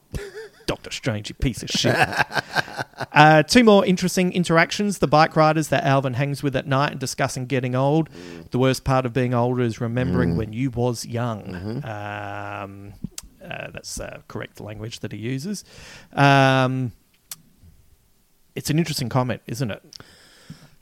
Doctor 0.68 0.90
Strange, 0.90 1.30
you 1.30 1.34
piece 1.34 1.62
of 1.62 1.70
shit. 1.70 1.96
uh, 3.12 3.42
two 3.42 3.64
more 3.64 3.84
interesting 3.86 4.32
interactions. 4.32 4.98
The 4.98 5.08
bike 5.08 5.34
riders 5.34 5.68
that 5.68 5.82
Alvin 5.82 6.12
hangs 6.14 6.42
with 6.42 6.54
at 6.54 6.66
night 6.66 6.92
and 6.92 7.00
discussing 7.00 7.46
getting 7.46 7.74
old. 7.74 8.10
The 8.50 8.58
worst 8.58 8.84
part 8.84 9.06
of 9.06 9.14
being 9.14 9.32
older 9.32 9.62
is 9.62 9.80
remembering 9.80 10.36
when 10.36 10.52
you 10.52 10.70
was 10.70 11.06
young. 11.06 11.82
Um, 11.84 12.92
uh, 13.42 13.70
that's 13.72 13.98
uh, 13.98 14.20
correct 14.28 14.60
language 14.60 15.00
that 15.00 15.10
he 15.12 15.18
uses. 15.18 15.64
Um, 16.12 16.92
it's 18.54 18.68
an 18.68 18.78
interesting 18.78 19.08
comment, 19.08 19.40
isn't 19.46 19.70
it? 19.70 19.82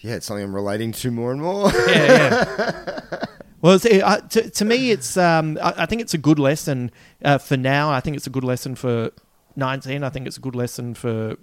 Yeah, 0.01 0.16
it's 0.16 0.26
something 0.26 0.45
I'm 0.45 0.55
relating 0.55 0.91
to 0.93 1.11
more 1.12 1.30
and 1.30 1.41
more. 1.41 1.70
yeah, 1.89 2.45
yeah. 2.59 3.24
Well, 3.62 3.74
it's, 3.74 3.87
uh, 3.87 4.20
to, 4.20 4.51
to 4.51 4.64
me, 4.64 4.91
it's. 4.91 5.16
Um, 5.16 5.59
I, 5.62 5.74
I 5.78 5.87
think 5.87 6.03
it's 6.03 6.12
a 6.14 6.18
good 6.18 6.39
lesson 6.39 6.91
uh, 7.24 7.39
for 7.39 7.57
now. 7.57 7.91
I 7.91 8.01
think 8.01 8.16
it's 8.16 8.26
a 8.26 8.30
good 8.30 8.45
lesson 8.45 8.74
for 8.74 9.11
nineteen. 9.57 10.04
I 10.04 10.11
think 10.11 10.26
it's 10.26 10.36
a 10.36 10.40
good 10.40 10.54
lesson 10.54 10.94
for 10.94 11.36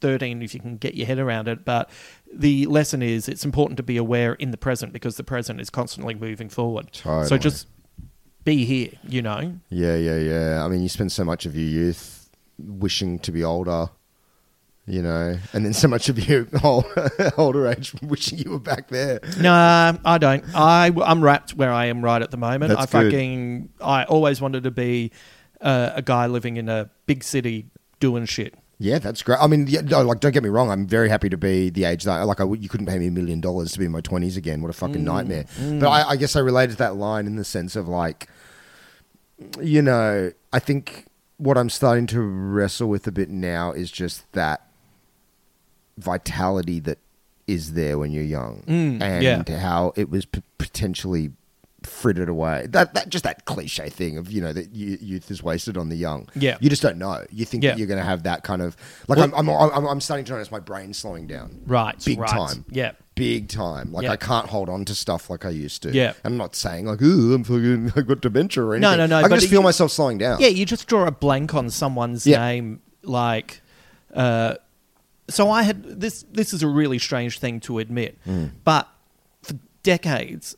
thirteen 0.00 0.42
if 0.42 0.54
you 0.54 0.60
can 0.60 0.76
get 0.76 0.94
your 0.94 1.06
head 1.06 1.18
around 1.18 1.48
it. 1.48 1.64
But 1.64 1.90
the 2.32 2.66
lesson 2.66 3.02
is 3.02 3.28
it's 3.28 3.44
important 3.44 3.76
to 3.78 3.82
be 3.82 3.96
aware 3.96 4.34
in 4.34 4.50
the 4.50 4.58
present 4.58 4.92
because 4.92 5.16
the 5.16 5.24
present 5.24 5.60
is 5.60 5.70
constantly 5.70 6.14
moving 6.14 6.48
forward. 6.48 6.94
So 6.94 7.38
just 7.38 7.66
be 8.44 8.64
here. 8.64 8.90
You 9.06 9.22
know. 9.22 9.54
Yeah, 9.70 9.96
yeah, 9.96 10.18
yeah. 10.18 10.64
I 10.64 10.68
mean, 10.68 10.82
you 10.82 10.88
spend 10.88 11.12
so 11.12 11.24
much 11.24 11.46
of 11.46 11.54
your 11.54 11.68
youth 11.68 12.30
wishing 12.58 13.18
to 13.20 13.32
be 13.32 13.44
older, 13.44 13.88
you 14.86 15.02
know, 15.02 15.38
and 15.52 15.64
then 15.64 15.72
so 15.72 15.86
much 15.86 16.08
of 16.08 16.18
your 16.28 16.46
whole 16.56 16.84
older 17.36 17.68
age 17.68 17.94
wishing 18.02 18.38
you 18.38 18.50
were 18.50 18.58
back 18.58 18.88
there. 18.88 19.20
No, 19.40 19.52
I 20.04 20.18
don't. 20.18 20.44
I, 20.54 20.92
I'm 21.04 21.22
wrapped 21.22 21.54
where 21.54 21.72
I 21.72 21.86
am 21.86 22.02
right 22.02 22.20
at 22.20 22.30
the 22.30 22.36
moment. 22.36 22.70
That's 22.70 22.94
I 22.94 23.02
good. 23.02 23.12
fucking. 23.12 23.68
I 23.80 24.04
always 24.04 24.40
wanted 24.40 24.64
to 24.64 24.70
be 24.70 25.12
uh, 25.60 25.90
a 25.94 26.02
guy 26.02 26.26
living 26.26 26.56
in 26.56 26.68
a 26.68 26.90
big 27.06 27.22
city 27.24 27.66
doing 28.00 28.24
shit. 28.26 28.54
Yeah, 28.80 28.98
that's 29.00 29.22
great. 29.24 29.38
I 29.40 29.48
mean, 29.48 29.66
yeah, 29.66 29.80
no, 29.80 30.02
like, 30.02 30.20
don't 30.20 30.30
get 30.30 30.44
me 30.44 30.48
wrong. 30.48 30.70
I'm 30.70 30.86
very 30.86 31.08
happy 31.08 31.28
to 31.30 31.36
be 31.36 31.68
the 31.68 31.82
age 31.84 32.04
that, 32.04 32.22
like, 32.22 32.40
I, 32.40 32.44
you 32.44 32.68
couldn't 32.68 32.86
pay 32.86 32.96
me 32.98 33.08
a 33.08 33.10
million 33.10 33.40
dollars 33.40 33.72
to 33.72 33.78
be 33.80 33.84
in 33.86 33.90
my 33.90 34.00
20s 34.00 34.36
again. 34.36 34.62
What 34.62 34.70
a 34.70 34.72
fucking 34.72 35.00
Mm, 35.00 35.04
nightmare. 35.04 35.44
mm. 35.58 35.80
But 35.80 35.88
I, 35.88 36.10
I 36.10 36.16
guess 36.16 36.36
I 36.36 36.40
related 36.40 36.72
to 36.72 36.78
that 36.78 36.94
line 36.94 37.26
in 37.26 37.34
the 37.34 37.44
sense 37.44 37.74
of, 37.74 37.88
like, 37.88 38.28
you 39.60 39.82
know, 39.82 40.30
I 40.52 40.58
think 40.60 41.06
what 41.38 41.58
I'm 41.58 41.70
starting 41.70 42.06
to 42.08 42.20
wrestle 42.22 42.88
with 42.88 43.04
a 43.08 43.12
bit 43.12 43.30
now 43.30 43.72
is 43.72 43.90
just 43.90 44.30
that 44.32 44.62
vitality 45.96 46.80
that 46.80 46.98
is 47.46 47.72
there 47.72 47.98
when 47.98 48.12
you're 48.12 48.22
young, 48.24 48.62
Mm, 48.66 49.00
and 49.02 49.48
yeah. 49.48 49.58
how 49.58 49.92
it 49.96 50.10
was 50.10 50.24
p- 50.26 50.42
potentially 50.58 51.30
frittered 51.84 52.28
away. 52.28 52.66
That 52.70 52.94
that 52.94 53.08
just 53.08 53.24
that 53.24 53.44
cliche 53.44 53.88
thing 53.88 54.18
of 54.18 54.30
you 54.32 54.40
know 54.40 54.52
that 54.52 54.74
you, 54.74 54.98
youth 55.00 55.30
is 55.30 55.42
wasted 55.42 55.76
on 55.76 55.88
the 55.88 55.96
young. 55.96 56.28
Yeah. 56.34 56.58
you 56.60 56.68
just 56.68 56.82
don't 56.82 56.98
know. 56.98 57.24
You 57.30 57.44
think 57.44 57.62
Yeah. 57.62 57.70
that 57.70 57.78
you're 57.78 57.86
going 57.86 58.00
to 58.00 58.04
have 58.04 58.24
that 58.24 58.42
kind 58.42 58.62
of 58.62 58.76
like 59.06 59.18
Well- 59.18 59.30
I'm, 59.34 59.48
I'm 59.48 59.72
I'm 59.72 59.86
I'm 59.86 60.00
starting 60.00 60.24
to 60.26 60.32
notice 60.32 60.50
my 60.50 60.58
brain 60.60 60.92
slowing 60.92 61.26
down. 61.26 61.60
Right, 61.66 61.94
big 62.04 62.18
right. 62.18 62.28
time. 62.28 62.64
Yeah. 62.70 62.92
Big 63.14 63.48
time. 63.48 63.92
Like 63.92 64.04
Yeah. 64.04 64.12
I 64.12 64.16
can't 64.16 64.46
hold 64.48 64.68
on 64.68 64.84
to 64.86 64.94
stuff 64.94 65.30
like 65.30 65.44
I 65.44 65.50
used 65.50 65.82
to. 65.84 65.92
Yeah. 65.92 66.12
I'm 66.24 66.36
not 66.36 66.54
saying 66.56 66.86
like, 66.86 67.00
ooh, 67.02 67.34
I'm 67.34 67.44
fucking, 67.44 67.92
I 67.96 68.00
got 68.02 68.20
dementia 68.20 68.64
or 68.64 68.78
No, 68.78 68.90
anything. 68.90 68.98
no, 68.98 69.06
no, 69.06 69.18
I 69.18 69.22
can 69.22 69.30
but 69.30 69.36
just 69.40 69.50
feel 69.50 69.62
myself 69.62 69.90
slowing 69.92 70.18
down. 70.18 70.40
Yeah, 70.40 70.48
you 70.48 70.64
just 70.66 70.86
draw 70.88 71.06
a 71.06 71.10
blank 71.10 71.54
on 71.54 71.70
someone's 71.70 72.26
Yeah. 72.26 72.38
name, 72.44 72.80
like. 73.02 73.60
Uh, 74.14 74.54
so 75.28 75.50
I 75.50 75.62
had 75.62 76.00
this. 76.00 76.24
This 76.32 76.52
is 76.54 76.62
a 76.62 76.68
really 76.68 76.98
strange 76.98 77.38
thing 77.38 77.60
to 77.60 77.78
admit, 77.78 78.18
Mm. 78.26 78.50
but 78.64 78.88
for 79.42 79.54
decades, 79.82 80.56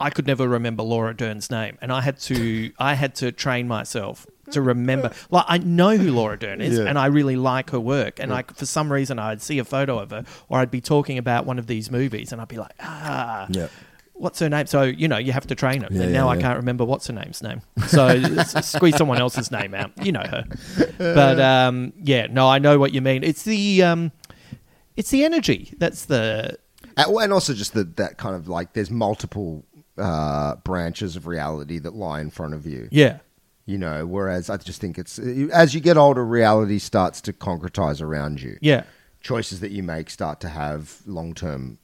I 0.00 0.10
could 0.10 0.26
never 0.26 0.48
remember 0.48 0.82
Laura 0.82 1.14
Dern's 1.14 1.50
name, 1.50 1.76
and 1.82 1.92
I 1.92 2.00
had 2.00 2.18
to. 2.20 2.72
I 2.78 2.94
had 2.94 3.14
to 3.16 3.30
train 3.32 3.68
myself 3.68 4.26
to 4.52 4.62
remember. 4.62 5.12
Like 5.30 5.44
I 5.46 5.58
know 5.58 5.96
who 5.96 6.10
Laura 6.12 6.38
Dern 6.38 6.60
is, 6.60 6.78
Yeah. 6.78 6.86
and 6.86 6.98
I 6.98 7.06
really 7.06 7.36
like 7.36 7.70
her 7.70 7.78
work. 7.80 8.18
And 8.18 8.30
Yeah. 8.30 8.38
I, 8.38 8.42
for 8.54 8.66
some 8.66 8.90
reason, 8.92 9.18
I'd 9.18 9.42
see 9.42 9.58
a 9.58 9.64
photo 9.64 9.98
of 9.98 10.10
her, 10.10 10.24
or 10.48 10.58
I'd 10.58 10.70
be 10.70 10.80
talking 10.80 11.18
about 11.18 11.46
one 11.46 11.58
of 11.58 11.66
these 11.66 11.90
movies, 11.90 12.32
and 12.32 12.40
I'd 12.40 12.48
be 12.48 12.56
like, 12.58 12.72
ah. 12.80 13.46
Yeah. 13.50 13.68
What's 14.14 14.38
her 14.40 14.50
name? 14.50 14.66
So 14.66 14.82
you 14.82 15.08
know 15.08 15.16
you 15.16 15.32
have 15.32 15.46
to 15.46 15.54
train 15.54 15.82
it, 15.82 15.90
and 15.92 16.12
now 16.12 16.28
I 16.28 16.36
can't 16.36 16.56
remember 16.58 16.84
what's 16.84 17.06
her 17.06 17.14
name's 17.14 17.42
name. 17.42 17.62
So 17.86 18.20
squeeze 18.60 18.96
someone 18.96 19.18
else's 19.18 19.50
name 19.50 19.72
out. 19.74 19.92
You 20.04 20.12
know 20.12 20.24
her, 20.28 20.44
but 20.98 21.40
um, 21.40 21.94
yeah, 22.02 22.26
no, 22.26 22.46
I 22.46 22.58
know 22.58 22.78
what 22.78 22.92
you 22.92 23.00
mean. 23.00 23.24
It's 23.24 23.44
the 23.44 23.82
um, 23.82 24.12
it's 24.94 25.08
the 25.10 25.24
energy. 25.24 25.72
That's 25.78 26.04
the 26.04 26.58
And, 26.98 27.16
and 27.16 27.32
also 27.32 27.54
just 27.54 27.72
the, 27.72 27.84
that 27.96 28.18
kind 28.18 28.36
of 28.36 28.46
like 28.46 28.74
there's 28.74 28.90
multiple 28.90 29.64
uh, 30.00 30.56
branches 30.64 31.16
of 31.16 31.26
reality 31.26 31.78
that 31.78 31.94
lie 31.94 32.20
in 32.20 32.30
front 32.30 32.54
of 32.54 32.66
you. 32.66 32.88
yeah, 32.90 33.18
You 33.66 33.78
know, 33.78 34.06
whereas 34.06 34.48
I 34.50 34.56
just 34.56 34.80
think 34.80 34.98
it's 34.98 35.18
as 35.18 35.74
you 35.74 35.80
get 35.80 35.96
older, 35.96 36.24
reality 36.24 36.78
starts 36.78 37.20
to 37.22 37.32
concretize 37.32 38.00
around 38.02 38.40
you. 38.42 38.56
yeah, 38.60 38.84
Choices 39.20 39.60
that 39.60 39.70
you 39.70 39.82
make 39.82 40.08
start 40.10 40.40
to 40.40 40.48
have 40.48 41.00
long 41.06 41.34
term 41.34 41.78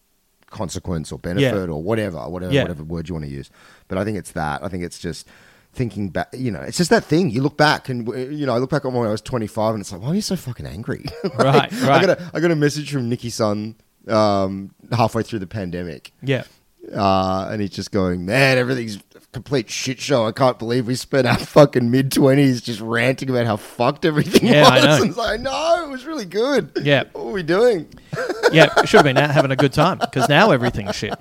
consequence 0.50 1.12
or 1.12 1.18
benefit 1.18 1.68
or 1.68 1.82
whatever, 1.82 2.18
whatever, 2.28 2.52
Yeah. 2.52 2.62
whatever 2.62 2.82
word 2.84 3.08
you 3.08 3.14
want 3.14 3.26
to 3.26 3.30
use. 3.30 3.50
But 3.88 3.98
I 3.98 4.04
think 4.04 4.16
it's 4.16 4.32
that. 4.32 4.62
I 4.64 4.68
think 4.68 4.84
it's 4.84 4.98
just 4.98 5.26
thinking 5.72 6.08
back. 6.08 6.28
You 6.32 6.50
know, 6.50 6.60
it's 6.60 6.78
just 6.78 6.88
that 6.90 7.04
thing. 7.04 7.30
You 7.30 7.42
look 7.42 7.56
back, 7.58 7.88
and 7.90 8.06
you 8.32 8.46
know, 8.46 8.54
I 8.54 8.58
look 8.58 8.70
back 8.70 8.84
on 8.86 8.94
when 8.94 9.06
I 9.06 9.10
was 9.10 9.20
25, 9.20 9.74
and 9.74 9.80
it's 9.82 9.92
like, 9.92 10.00
why 10.00 10.08
are 10.08 10.14
you 10.14 10.20
so 10.22 10.36
fucking 10.36 10.64
angry? 10.66 11.04
Like, 11.38 11.38
Right, 11.38 11.72
I 11.72 12.00
got 12.06 12.10
a, 12.18 12.30
I 12.34 12.40
got 12.40 12.50
a 12.50 12.56
message 12.56 12.90
from 12.92 13.08
Nicky 13.10 13.28
Son 13.30 13.74
um, 14.08 14.70
halfway 14.92 15.22
through 15.22 15.40
the 15.40 15.46
pandemic. 15.46 16.12
yeah, 16.22 16.44
Uh, 16.93 17.49
and 17.51 17.61
he's 17.61 17.70
just 17.70 17.91
going, 17.91 18.24
man, 18.24 18.59
everything's 18.59 18.97
a 18.97 19.20
complete 19.32 19.68
shit 19.70 20.01
show. 20.01 20.26
I 20.26 20.32
can't 20.32 20.59
believe 20.59 20.87
we 20.87 20.95
spent 20.95 21.26
our 21.26 21.37
fucking 21.39 21.91
mid 21.91 22.12
twenties 22.12 22.61
just 22.61 22.80
ranting 22.80 23.28
about 23.30 23.47
how 23.47 23.57
fucked 23.57 24.05
everything 24.05 24.49
Yeah, 24.49 24.68
I 24.68 24.76
was. 24.76 24.84
know. 24.84 24.97
And 25.03 25.05
it's 25.09 25.16
like, 25.18 25.41
no, 25.41 25.84
it 25.87 25.91
was 25.91 26.05
really 26.05 26.24
good. 26.26 26.70
Yeah. 26.82 27.05
what 27.12 27.26
were 27.26 27.32
we 27.32 27.43
doing? 27.43 27.89
yeah. 28.53 28.72
Should 28.84 28.99
have 28.99 29.05
been 29.05 29.18
out 29.18 29.30
having 29.30 29.51
a 29.51 29.57
good 29.57 29.72
time 29.72 29.99
because 29.99 30.28
now 30.28 30.51
everything's 30.53 30.95
shit. 30.97 31.14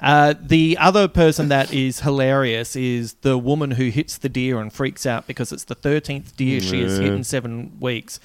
Uh, 0.00 0.34
the 0.40 0.76
other 0.78 1.08
person 1.08 1.48
that 1.48 1.72
is 1.74 2.00
hilarious 2.00 2.76
is 2.76 3.14
the 3.22 3.36
woman 3.36 3.72
who 3.72 3.88
hits 3.88 4.16
the 4.16 4.28
deer 4.28 4.60
and 4.60 4.72
freaks 4.72 5.04
out 5.04 5.26
because 5.26 5.50
it's 5.50 5.64
the 5.64 5.74
thirteenth 5.74 6.36
deer 6.36 6.60
she 6.60 6.82
has 6.82 6.98
hit 6.98 7.12
in 7.12 7.24
seven 7.24 7.76
weeks. 7.80 8.20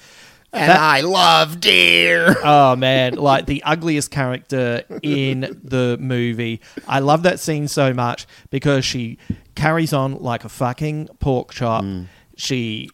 And 0.54 0.70
That- 0.70 0.80
I 0.80 1.00
love 1.00 1.60
deer. 1.60 2.36
Oh 2.44 2.76
man, 2.76 3.14
like 3.14 3.46
the 3.46 3.62
ugliest 3.64 4.10
character 4.10 4.82
in 5.02 5.60
the 5.62 5.96
movie. 6.00 6.60
I 6.86 7.00
love 7.00 7.22
that 7.24 7.40
scene 7.40 7.68
so 7.68 7.92
much 7.92 8.26
because 8.50 8.84
she 8.84 9.18
carries 9.54 9.92
on 9.92 10.20
like 10.22 10.44
a 10.44 10.48
fucking 10.48 11.08
pork 11.20 11.52
chop. 11.52 11.84
Mm. 11.84 12.06
She 12.36 12.90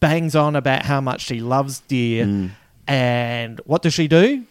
bangs 0.00 0.34
on 0.36 0.56
about 0.56 0.84
how 0.84 1.00
much 1.00 1.22
she 1.22 1.40
loves 1.40 1.80
deer. 1.80 2.26
Mm. 2.26 2.50
And 2.88 3.60
what 3.64 3.82
does 3.82 3.94
she 3.94 4.08
do? 4.08 4.44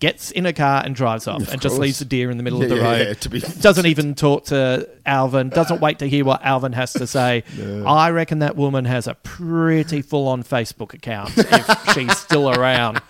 Gets 0.00 0.30
in 0.30 0.46
a 0.46 0.52
car 0.54 0.82
and 0.84 0.94
drives 0.96 1.28
off 1.28 1.42
Of 1.42 1.52
and 1.52 1.60
just 1.60 1.78
leaves 1.78 1.98
the 1.98 2.06
deer 2.06 2.30
in 2.30 2.38
the 2.38 2.42
middle 2.42 2.62
of 2.62 2.68
the 2.70 2.76
yeah, 2.76 2.82
road. 2.82 3.06
yeah, 3.08 3.12
to 3.14 3.28
be- 3.28 3.40
doesn't 3.60 3.84
even 3.86 4.14
talk 4.14 4.46
to 4.46 4.88
Alvin, 5.04 5.50
doesn't 5.50 5.80
wait 5.82 5.98
to 5.98 6.08
hear 6.08 6.24
what 6.24 6.42
Alvin 6.42 6.72
has 6.72 6.94
to 6.94 7.06
say. 7.06 7.44
I 7.86 8.08
reckon 8.10 8.38
that 8.38 8.56
woman 8.56 8.86
has 8.86 9.06
a 9.06 9.14
pretty 9.14 10.00
full 10.00 10.26
on 10.28 10.42
Facebook 10.42 10.94
account 10.94 11.32
if 11.36 11.84
she's 11.94 12.16
still 12.16 12.48
around. 12.50 13.02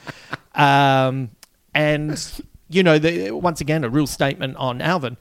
Um, 0.55 1.31
and, 1.75 2.43
you 2.69 2.83
know, 2.83 2.99
the, 2.99 3.31
once 3.31 3.61
again, 3.61 3.85
a 3.85 3.89
real 3.89 4.09
statement 4.09 4.57
on 4.57 4.81
Alvin. 4.83 5.17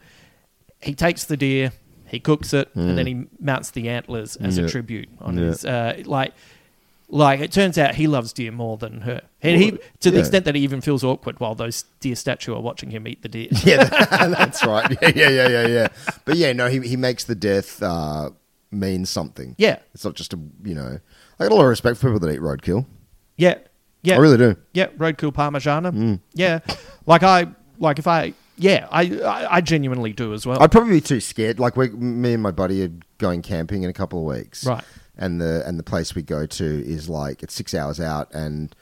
He 0.82 0.96
takes 0.96 1.26
the 1.26 1.38
deer, 1.38 1.72
he 2.08 2.20
cooks 2.20 2.54
it, 2.54 2.70
and 2.74 2.98
then 2.98 3.06
he 3.06 3.26
mounts 3.40 3.70
the 3.72 3.90
antlers 3.90 4.38
as 4.38 4.58
Yeah. 4.58 4.66
a 4.66 4.70
tribute 4.70 5.10
on 5.20 5.38
Yeah. 5.38 5.44
his, 5.46 5.66
uh, 5.66 6.02
like, 6.06 6.34
like 7.10 7.40
it 7.40 7.52
turns 7.52 7.78
out 7.78 7.96
he 7.96 8.08
loves 8.08 8.32
deer 8.34 8.52
more 8.52 8.78
than 8.78 9.02
her, 9.02 9.22
and 9.42 9.62
he 9.62 9.72
to 9.72 10.12
the 10.12 10.18
yeah. 10.18 10.20
extent 10.20 10.46
that 10.46 10.56
he 10.56 10.62
even 10.62 10.80
feels 10.80 11.04
awkward 11.04 11.40
while 11.40 11.56
those 11.56 11.84
deer 12.00 12.16
statue 12.16 12.54
are 12.54 12.62
watching 12.62 12.92
him 12.92 13.08
eat 13.08 13.24
the 13.24 13.30
deer. 13.30 13.50
yeah, 13.64 13.84
that's 14.28 14.64
right. 14.66 14.96
Yeah, 15.02 15.10
yeah, 15.16 15.30
yeah, 15.30 15.48
yeah, 15.48 15.68
yeah. 15.68 15.88
But 16.26 16.38
yeah, 16.38 16.54
no, 16.54 16.68
he 16.68 16.80
he 16.80 16.96
makes 16.96 17.24
the 17.24 17.36
death 17.36 17.82
uh, 17.82 18.30
mean 18.72 19.06
something. 19.06 19.56
Yeah. 19.58 19.80
it's 19.94 20.06
not 20.06 20.14
just 20.14 20.34
a 20.34 20.40
you 20.64 20.76
know. 20.76 21.00
I 21.40 21.44
got 21.44 21.52
a 21.52 21.56
lot 21.56 21.64
of 21.64 21.70
respect 21.70 21.98
for 21.98 22.08
people 22.08 22.20
that 22.20 22.34
eat 22.34 22.42
roadkill. 22.42 22.86
Yeah, 23.38 23.58
yeah, 24.04 24.16
I 24.16 24.20
really 24.20 24.38
do. 24.38 24.56
Yeah, 24.74 24.88
roadkill 24.88 25.34
parmigiana. 25.34 25.92
Mm. 25.92 26.20
Yeah, 26.34 26.60
like 27.08 27.24
I 27.24 27.48
like 27.80 27.98
if 27.98 28.06
I 28.06 28.34
yeah 28.58 28.88
I, 28.92 29.20
I 29.22 29.56
I 29.56 29.62
genuinely 29.62 30.14
do 30.14 30.34
as 30.34 30.46
well. 30.46 30.62
I'd 30.62 30.72
probably 30.72 30.92
be 30.92 31.02
too 31.02 31.22
scared. 31.22 31.60
Like 31.60 31.76
we, 31.76 31.90
me 31.90 32.34
and 32.34 32.44
my 32.44 32.52
buddy 32.52 32.84
are 32.84 32.92
going 33.18 33.42
camping 33.42 33.82
in 33.82 33.90
a 33.90 33.94
couple 33.94 34.20
of 34.20 34.38
weeks, 34.38 34.64
Right. 34.64 34.84
And 35.22 35.40
the 35.42 35.64
and 35.68 35.78
the 35.78 35.84
place 35.84 36.16
we 36.16 36.22
go 36.22 36.46
to 36.46 36.66
is 36.88 37.10
like 37.10 37.44
it's 37.44 37.54
six 37.54 37.74
hours 37.74 38.00
out, 38.00 38.34
and 38.34 38.74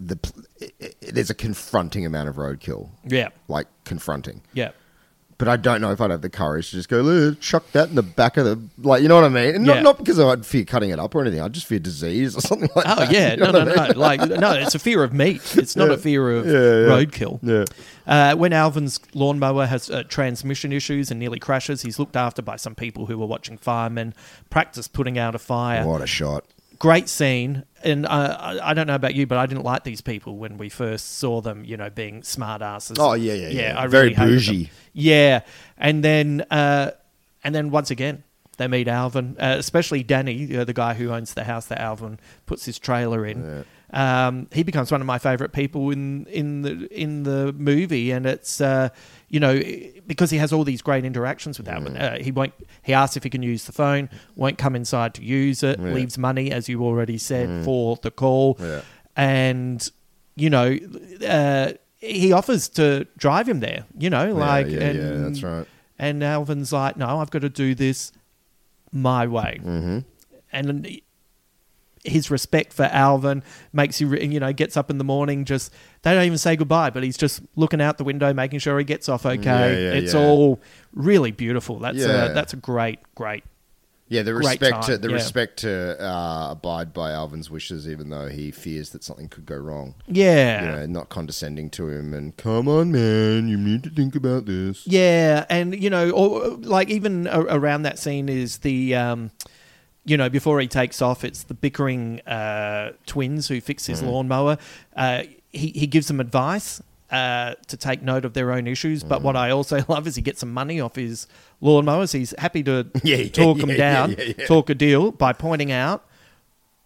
the 0.00 0.18
it, 0.58 0.74
it, 0.80 1.14
there's 1.14 1.28
a 1.28 1.34
confronting 1.34 2.06
amount 2.06 2.30
of 2.30 2.36
roadkill. 2.36 2.88
Yeah. 3.06 3.28
like 3.48 3.66
confronting. 3.84 4.40
yeah, 4.54 4.70
But 5.38 5.48
I 5.48 5.56
don't 5.56 5.80
know 5.80 5.90
if 5.90 6.00
I'd 6.00 6.10
have 6.10 6.20
the 6.22 6.30
courage 6.30 6.70
to 6.70 6.76
just 6.76 6.88
go 6.88 7.00
"Look, 7.00 7.40
chuck 7.40 7.64
that 7.72 7.88
in 7.88 7.94
the 7.96 8.02
back 8.02 8.36
of 8.36 8.44
the 8.44 8.60
like. 8.78 9.02
You 9.02 9.08
know 9.08 9.16
what 9.16 9.24
I 9.24 9.28
mean? 9.28 9.54
And 9.56 9.66
Yeah. 9.66 9.74
not 9.74 9.82
not 9.82 9.98
because 9.98 10.20
I'd 10.20 10.46
fear 10.46 10.64
cutting 10.64 10.90
it 10.90 10.98
up 11.00 11.14
or 11.14 11.20
anything. 11.20 11.40
I'd 11.40 11.52
just 11.52 11.66
fear 11.66 11.78
disease 11.80 12.36
or 12.36 12.40
something 12.40 12.68
like 12.76 12.84
Oh 12.88 12.94
that. 12.96 13.10
yeah, 13.12 13.30
You 13.32 13.36
know 13.38 13.50
no, 13.50 13.64
no, 13.64 13.74
no, 13.74 13.82
I 13.82 13.86
mean? 13.88 13.92
no. 13.96 14.00
Like 14.00 14.20
no, 14.28 14.52
it's 14.52 14.74
a 14.74 14.78
fear 14.78 15.02
of 15.02 15.12
meat. 15.12 15.56
It's 15.56 15.74
not 15.74 15.88
Yeah. 15.88 15.94
a 15.94 15.98
fear 15.98 16.30
of 16.30 16.46
Yeah, 16.46 16.52
yeah. 16.52 16.58
roadkill. 17.04 17.38
Yeah. 17.42 17.64
Uh, 18.06 18.36
when 18.36 18.52
Alvin's 18.52 19.00
lawnmower 19.14 19.66
has 19.66 19.88
uh, 19.90 20.02
transmission 20.08 20.72
issues 20.72 21.10
and 21.10 21.18
nearly 21.20 21.38
crashes, 21.38 21.82
he's 21.82 21.98
looked 21.98 22.16
after 22.16 22.42
by 22.42 22.56
some 22.56 22.74
people 22.74 23.06
who 23.06 23.16
were 23.18 23.26
watching 23.26 23.56
firemen 23.58 24.14
practice 24.50 24.88
putting 24.88 25.18
out 25.18 25.34
a 25.34 25.38
fire. 25.38 25.86
What 25.86 26.02
a 26.02 26.06
shot! 26.06 26.44
Great 26.82 27.08
scene, 27.08 27.64
and 27.84 28.06
uh, 28.06 28.36
I, 28.40 28.70
I 28.70 28.74
don't 28.74 28.88
know 28.88 28.96
about 28.96 29.14
you, 29.14 29.24
but 29.24 29.38
I 29.38 29.46
didn't 29.46 29.62
like 29.62 29.84
these 29.84 30.00
people 30.00 30.36
when 30.36 30.58
we 30.58 30.68
first 30.68 31.18
saw 31.18 31.40
them. 31.40 31.64
You 31.64 31.76
know, 31.76 31.90
being 31.90 32.24
smart 32.24 32.60
asses. 32.60 32.98
Oh, 32.98 33.12
yeah, 33.12 33.34
yeah, 33.34 33.48
yeah. 33.50 33.80
I 33.80 33.86
Very 33.86 34.08
really 34.08 34.16
bougie. 34.16 34.70
Yeah, 34.92 35.42
and 35.78 36.02
then 36.02 36.44
uh, 36.50 36.90
and 37.44 37.54
then 37.54 37.70
once 37.70 37.92
again 37.92 38.24
they 38.56 38.66
meet 38.66 38.88
Alvin, 38.88 39.36
uh, 39.38 39.54
especially 39.60 40.02
Danny, 40.02 40.34
you 40.34 40.56
know, 40.56 40.64
the 40.64 40.72
guy 40.72 40.94
who 40.94 41.10
owns 41.10 41.34
the 41.34 41.44
house 41.44 41.66
that 41.66 41.80
Alvin 41.80 42.18
puts 42.46 42.64
his 42.64 42.80
trailer 42.80 43.24
in. 43.24 43.64
Um, 43.92 44.48
he 44.52 44.62
becomes 44.62 44.90
one 44.90 45.00
of 45.02 45.06
my 45.06 45.18
favorite 45.18 45.52
people 45.52 45.90
in 45.90 46.26
in 46.26 46.62
the 46.62 46.88
in 46.98 47.24
the 47.24 47.52
movie, 47.52 48.10
and 48.10 48.24
it's 48.24 48.60
uh, 48.60 48.88
you 49.28 49.38
know 49.38 49.60
because 50.06 50.30
he 50.30 50.38
has 50.38 50.52
all 50.52 50.64
these 50.64 50.80
great 50.80 51.04
interactions 51.04 51.58
with 51.58 51.68
Alvin. 51.68 51.96
Uh, 51.96 52.16
he 52.18 52.30
won't. 52.32 52.54
He 52.82 52.94
asks 52.94 53.16
if 53.16 53.22
he 53.22 53.28
can 53.30 53.42
use 53.42 53.64
the 53.66 53.72
phone. 53.72 54.08
Won't 54.34 54.56
come 54.56 54.74
inside 54.74 55.12
to 55.14 55.22
use 55.22 55.62
it. 55.62 55.78
Yeah. 55.78 55.90
Leaves 55.92 56.16
money, 56.16 56.50
as 56.50 56.68
you 56.68 56.82
already 56.82 57.18
said, 57.18 57.48
Mm. 57.48 57.64
for 57.64 57.96
the 58.02 58.10
call. 58.10 58.56
Yeah. 58.60 58.80
And 59.14 59.86
you 60.36 60.48
know, 60.48 60.78
uh, 61.28 61.72
he 61.98 62.32
offers 62.32 62.68
to 62.70 63.06
drive 63.18 63.46
him 63.48 63.60
there. 63.60 63.84
You 63.98 64.08
know, 64.08 64.32
like 64.32 64.68
yeah, 64.68 64.80
and, 64.80 64.98
yeah, 64.98 65.28
that's 65.28 65.42
right. 65.42 65.66
And 65.98 66.24
Alvin's 66.24 66.72
like, 66.72 66.96
no, 66.96 67.20
I've 67.20 67.30
got 67.30 67.42
to 67.42 67.48
do 67.50 67.74
this 67.74 68.10
my 68.90 69.26
way. 69.26 69.60
Mm-hmm. 69.62 69.98
And 70.50 71.00
his 72.04 72.30
respect 72.30 72.72
for 72.72 72.84
Alvin 72.84 73.42
makes 73.72 74.00
you, 74.00 74.14
you 74.14 74.40
know, 74.40 74.52
gets 74.52 74.76
up 74.76 74.90
in 74.90 74.98
the 74.98 75.04
morning. 75.04 75.44
Just 75.44 75.72
they 76.02 76.12
don't 76.14 76.24
even 76.24 76.38
say 76.38 76.56
goodbye, 76.56 76.90
but 76.90 77.02
he's 77.02 77.16
just 77.16 77.40
looking 77.56 77.80
out 77.80 77.98
the 77.98 78.04
window, 78.04 78.32
making 78.32 78.58
sure 78.58 78.78
he 78.78 78.84
gets 78.84 79.08
off 79.08 79.24
okay. 79.24 79.42
Yeah, 79.44 79.68
yeah, 79.68 79.98
it's 79.98 80.14
yeah. 80.14 80.20
all 80.20 80.60
really 80.92 81.30
beautiful. 81.30 81.78
That's 81.78 81.98
a 81.98 82.32
that's 82.34 82.52
a 82.52 82.56
great, 82.56 82.98
great. 83.14 83.44
Yeah, 84.12 84.20
the 84.20 84.34
respect 84.34 84.82
to 84.82 84.98
the 84.98 85.08
respect 85.08 85.60
to 85.60 85.98
uh, 85.98 86.48
abide 86.50 86.92
by 86.92 87.12
Alvin's 87.12 87.48
wishes, 87.48 87.88
even 87.88 88.10
though 88.10 88.28
he 88.28 88.50
fears 88.50 88.90
that 88.90 89.02
something 89.02 89.28
could 89.28 89.46
go 89.46 89.56
wrong. 89.56 89.94
Yeah. 90.06 90.60
you 90.60 90.70
know, 90.70 90.86
not 90.86 91.08
condescending 91.08 91.70
to 91.70 91.88
him 91.88 92.12
and 92.12 92.36
come 92.36 92.68
on, 92.68 92.92
man, 92.92 93.48
you 93.48 93.56
need 93.56 93.82
to 93.84 93.90
think 93.90 94.14
about 94.14 94.44
this. 94.44 94.86
Yeah, 94.86 95.46
and 95.48 95.82
you 95.82 95.88
know, 95.88 96.10
or 96.10 96.48
like 96.58 96.90
even 96.90 97.26
a- 97.26 97.40
around 97.40 97.84
that 97.84 97.98
scene 97.98 98.28
is 98.28 98.58
the 98.58 98.94
um, 98.96 99.30
you 100.04 100.16
know, 100.16 100.28
before 100.28 100.60
he 100.60 100.66
takes 100.68 101.00
off, 101.00 101.24
it's 101.24 101.44
the 101.44 101.54
bickering 101.54 102.20
uh, 102.22 102.92
twins 103.06 103.48
who 103.48 103.60
fix 103.60 103.86
his 103.86 104.02
Mm. 104.02 104.06
lawnmower. 104.10 104.58
Uh, 104.96 105.22
he 105.52 105.68
he 105.68 105.86
gives 105.86 106.08
them 106.08 106.20
advice. 106.20 106.80
Uh, 107.10 107.54
to 107.66 107.76
take 107.76 108.00
note 108.00 108.24
of 108.24 108.32
their 108.32 108.50
own 108.52 108.66
issues, 108.66 109.04
but 109.04 109.20
Mm. 109.20 109.24
what 109.24 109.36
I 109.36 109.50
also 109.50 109.84
love 109.88 110.06
is 110.06 110.16
he 110.16 110.22
gets 110.22 110.40
some 110.40 110.50
money 110.50 110.80
off 110.80 110.96
his 110.96 111.26
lawnmowers. 111.62 112.14
He's 112.14 112.32
happy 112.38 112.62
to 112.62 112.86
Yeah, 113.04 113.16
yeah, 113.16 113.28
talk 113.28 113.58
them 113.58 113.68
yeah, 113.68 113.76
down, 113.76 114.12
yeah, 114.12 114.32
yeah. 114.38 114.46
talk 114.46 114.70
a 114.70 114.74
deal 114.74 115.12
by 115.12 115.34
pointing 115.34 115.70
out 115.70 116.06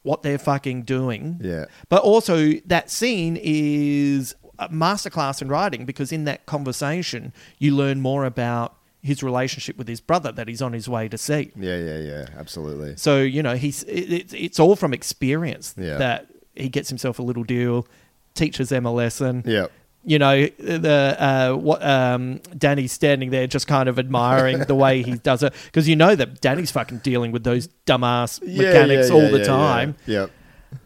what 0.03 0.25
they're 0.25 0.37
fucking 0.39 0.83
doing. 0.83 1.39
Yeah. 1.41 1.67
But 1.89 2.03
also, 2.03 2.55
that 2.67 2.91
scene 2.91 3.39
is 3.41 4.35
a 4.59 4.69
masterclass 4.69 5.41
in 5.41 5.47
writing 5.49 5.85
because 5.85 6.11
in 6.11 6.25
that 6.25 6.45
conversation, 6.45 7.33
you 7.61 7.77
learn 7.77 8.01
more 8.01 8.25
about 8.25 8.75
his 9.07 9.23
relationship 9.23 9.79
with 9.79 9.89
his 9.89 10.01
brother 10.01 10.33
that 10.33 10.49
he's 10.49 10.61
on 10.61 10.73
his 10.73 10.89
way 10.89 11.09
to 11.09 11.17
see. 11.17 11.53
Yeah, 11.57 11.77
yeah, 11.79 11.99
yeah, 11.99 12.27
absolutely. 12.37 12.97
So 12.97 13.23
you 13.23 13.43
know, 13.43 13.55
he's 13.57 13.83
it, 13.85 14.13
it, 14.13 14.35
it's 14.35 14.59
all 14.61 14.77
from 14.77 14.93
experience 14.93 15.75
Yeah. 15.79 15.97
that 15.99 16.27
he 16.55 16.69
gets 16.69 16.89
himself 16.89 17.19
a 17.19 17.23
little 17.23 17.45
deal, 17.45 17.87
teaches 18.35 18.69
them 18.69 18.85
a 18.87 18.93
lesson. 18.93 19.43
Yeah. 19.47 19.67
You 20.09 20.21
know 20.21 20.47
the 20.47 21.17
uh, 21.19 21.55
what 21.57 21.83
um, 21.85 22.39
Danny's 22.57 22.93
standing 22.93 23.31
there 23.31 23.49
just 23.49 23.67
kind 23.67 23.89
of 23.89 23.99
admiring 23.99 24.61
the 24.61 24.75
way 24.77 25.03
he 25.03 25.15
does 25.17 25.43
it 25.43 25.53
because 25.65 25.89
you 25.89 25.97
know 25.97 26.15
that 26.15 26.41
Danny's 26.41 26.71
fucking 26.71 26.99
dealing 26.99 27.33
with 27.33 27.43
those 27.43 27.67
dumbass 27.87 28.39
Yeah, 28.45 28.63
mechanics 28.69 29.09
yeah, 29.09 29.15
all 29.17 29.29
the 29.33 29.39
yeah, 29.39 29.45
time. 29.45 29.97
Yeah. 30.07 30.27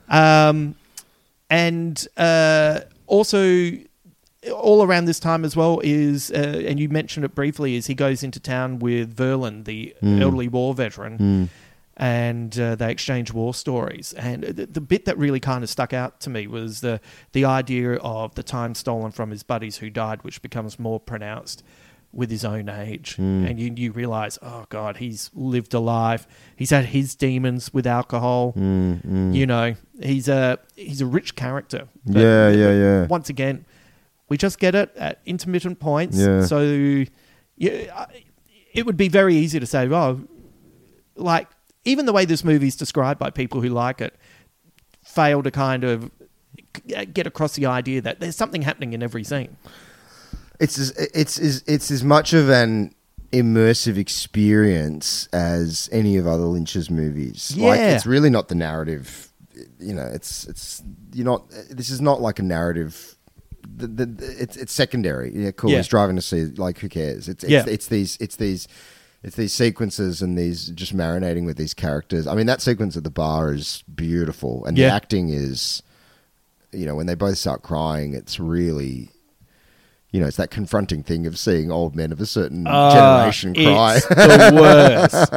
Um, 0.09 0.75
and 1.51 2.07
uh, 2.17 2.81
also 3.07 3.73
all 4.55 4.83
around 4.83 5.05
this 5.05 5.21
time 5.21 5.45
as 5.45 5.55
well 5.55 5.81
is, 5.85 6.31
uh, 6.31 6.63
and 6.67 6.81
you 6.81 6.89
mentioned 6.89 7.25
it 7.25 7.35
briefly, 7.35 7.77
is 7.77 7.87
he 7.89 7.95
goes 7.95 8.23
into 8.23 8.41
town 8.41 8.79
with 8.79 9.15
Verlyn, 9.15 9.65
the 9.65 9.95
Mm. 10.03 10.21
elderly 10.23 10.49
war 10.49 10.73
veteran, 10.75 11.19
Mm. 11.19 11.49
and 11.97 12.59
uh, 12.59 12.75
they 12.75 12.91
exchange 12.91 13.33
war 13.33 13.53
stories. 13.53 14.15
And 14.15 14.43
the, 14.45 14.67
the 14.67 14.81
bit 14.81 15.05
that 15.05 15.19
really 15.19 15.41
kind 15.41 15.63
of 15.63 15.69
stuck 15.69 15.93
out 15.93 16.21
to 16.21 16.31
me 16.31 16.47
was 16.47 16.81
the 16.81 17.01
the 17.33 17.45
idea 17.45 17.95
of 17.97 18.35
the 18.35 18.43
time 18.43 18.75
stolen 18.75 19.11
from 19.13 19.31
his 19.31 19.43
buddies 19.43 19.79
who 19.79 19.91
died, 19.91 20.23
which 20.23 20.41
becomes 20.41 20.79
more 20.79 20.99
pronounced 20.99 21.63
with 22.13 22.29
his 22.31 22.45
own 22.45 22.69
age. 22.69 23.17
Mm. 23.19 23.49
And 23.49 23.61
you, 23.61 23.73
you 23.77 23.93
realize, 23.93 24.37
oh 24.43 24.65
God, 24.69 24.97
he's 24.97 25.31
lived 25.33 25.73
a 25.75 25.79
life. 25.79 26.27
He's 26.57 26.71
had 26.71 26.87
his 26.87 27.15
demons 27.15 27.73
with 27.73 27.87
alcohol. 27.87 28.53
Mm, 28.59 29.07
mm. 29.07 29.35
You 29.35 29.47
know, 29.47 29.75
he's 30.03 30.29
a 30.29 30.59
he's 30.75 31.01
a 31.03 31.07
rich 31.07 31.37
character. 31.37 31.87
But- 32.07 32.17
Yeah, 32.23 32.49
yeah, 32.51 32.73
yeah. 32.73 33.07
Once 33.07 33.29
again, 33.29 33.65
we 34.31 34.39
just 34.39 34.59
get 34.59 34.75
it 34.75 34.91
at 34.97 35.21
intermittent 35.27 35.79
points. 35.81 36.17
Yeah. 36.17 36.45
So, 36.47 37.05
yeah, 37.57 38.07
it 38.73 38.87
would 38.87 38.97
be 38.97 39.09
very 39.09 39.37
easy 39.37 39.61
to 39.61 39.67
say, 39.67 39.87
oh, 39.89 40.23
like 41.17 41.49
even 41.85 42.07
the 42.07 42.13
way 42.13 42.25
this 42.25 42.43
movie 42.45 42.69
is 42.69 42.77
described 42.77 43.19
by 43.19 43.29
people 43.29 43.61
who 43.61 43.69
like 43.69 44.01
it, 44.01 44.15
fail 45.05 45.43
to 45.43 45.51
kind 45.51 45.85
of 45.85 46.11
get 47.13 47.27
across 47.27 47.55
the 47.57 47.67
idea 47.67 48.01
that 48.01 48.21
there's 48.21 48.37
something 48.37 48.63
happening 48.63 48.93
in 48.93 49.03
every 49.03 49.25
scene. 49.25 49.57
It's 50.61 50.79
as, 50.79 50.91
it's 50.91 51.39
as, 51.39 51.65
it's 51.67 51.91
as 51.91 52.05
much 52.05 52.33
of 52.33 52.49
an 52.49 52.95
immersive 53.33 53.97
experience 53.97 55.27
as 55.33 55.89
any 55.91 56.17
of 56.17 56.27
other 56.27 56.45
Lynch's 56.45 56.91
movies. 56.91 57.55
Like 57.57 57.79
Yeah. 57.79 57.95
it's 57.95 58.07
really 58.07 58.31
not 58.31 58.49
the 58.49 58.55
narrative. 58.55 59.33
You 59.79 59.95
know, 59.95 60.07
it's 60.07 60.47
it's 60.47 60.83
you're 61.13 61.25
not. 61.27 61.51
This 61.71 61.91
is 61.91 62.01
not 62.01 62.21
like 62.23 62.39
a 62.39 62.43
narrative. 62.43 63.17
The, 63.77 63.87
the, 63.87 64.37
it's 64.41 64.57
it's 64.57 64.73
secondary. 64.73 65.33
Yeah, 65.35 65.51
cool. 65.53 65.71
Yeah. 65.71 65.79
He's 65.79 65.89
driving 65.89 66.17
to 66.17 66.23
see. 66.23 66.45
Like, 66.47 66.79
who 66.79 66.89
cares? 66.89 67.29
It's 67.29 67.45
it's, 67.45 67.51
Yeah. 67.51 67.65
it's 67.67 67.87
these 67.87 68.17
it's 68.21 68.37
these 68.37 68.67
it's 69.23 69.37
these 69.37 69.53
sequences 69.53 70.23
and 70.23 70.37
these 70.37 70.69
just 70.69 70.97
marinating 70.97 71.45
with 71.47 71.57
these 71.57 71.75
characters. 71.75 72.27
I 72.27 72.35
mean, 72.35 72.47
that 72.47 72.61
sequence 72.61 72.97
at 72.97 73.05
the 73.05 73.11
bar 73.11 73.53
is 73.53 73.83
beautiful, 73.95 74.65
and 74.65 74.77
the 74.77 74.85
acting 74.85 75.29
is, 75.31 75.83
you 76.73 76.87
know, 76.87 76.95
when 76.95 77.07
they 77.07 77.15
both 77.15 77.39
start 77.39 77.63
crying, 77.63 78.15
it's 78.15 78.41
really. 78.41 79.11
You 80.13 80.21
know, 80.21 80.27
it's 80.27 80.39
that 80.39 80.51
confronting 80.51 81.05
thing 81.05 81.25
of 81.27 81.39
seeing 81.39 81.71
old 81.71 81.95
men 81.95 82.11
of 82.11 82.21
a 82.21 82.27
certain 82.27 82.65
Ah, 82.67 82.93
generation 83.31 83.55
cry. 83.55 83.97
It's 83.97 84.09
the 84.09 84.51
worst. 84.61 85.33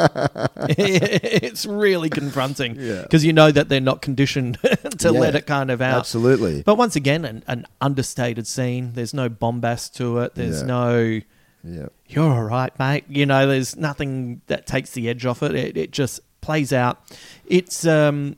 it's 0.80 1.66
really 1.66 2.10
confronting 2.10 2.76
Yeah. 2.80 3.04
because 3.04 3.24
you 3.24 3.34
know 3.34 3.52
that 3.52 3.70
they're 3.70 3.80
not 3.82 4.02
conditioned 4.02 4.58
to 4.64 5.12
Yeah, 5.14 5.20
let 5.20 5.36
it 5.36 5.46
kind 5.46 5.70
of 5.70 5.82
out. 5.82 6.00
absolutely. 6.00 6.64
But 6.64 6.76
once 6.76 6.96
again, 6.96 7.24
an, 7.26 7.44
an 7.48 7.68
understated 7.82 8.48
scene. 8.48 8.94
There's 8.94 9.14
no 9.14 9.30
bombast 9.30 9.96
to 9.98 10.20
it. 10.20 10.36
There's 10.36 10.62
Yeah. 10.62 10.68
no. 10.68 11.22
Yeah. 11.64 11.86
You're 12.08 12.32
all 12.32 12.44
right, 12.44 12.78
mate. 12.80 13.06
You 13.10 13.26
know, 13.26 13.48
there's 13.48 13.76
nothing 13.76 14.42
that 14.48 14.66
takes 14.66 14.92
the 14.92 15.08
edge 15.08 15.26
off 15.26 15.44
it. 15.44 15.54
It, 15.56 15.78
it 15.78 15.92
just 15.92 16.20
plays 16.42 16.74
out. 16.74 17.00
It's. 17.46 17.86
um 17.86 18.38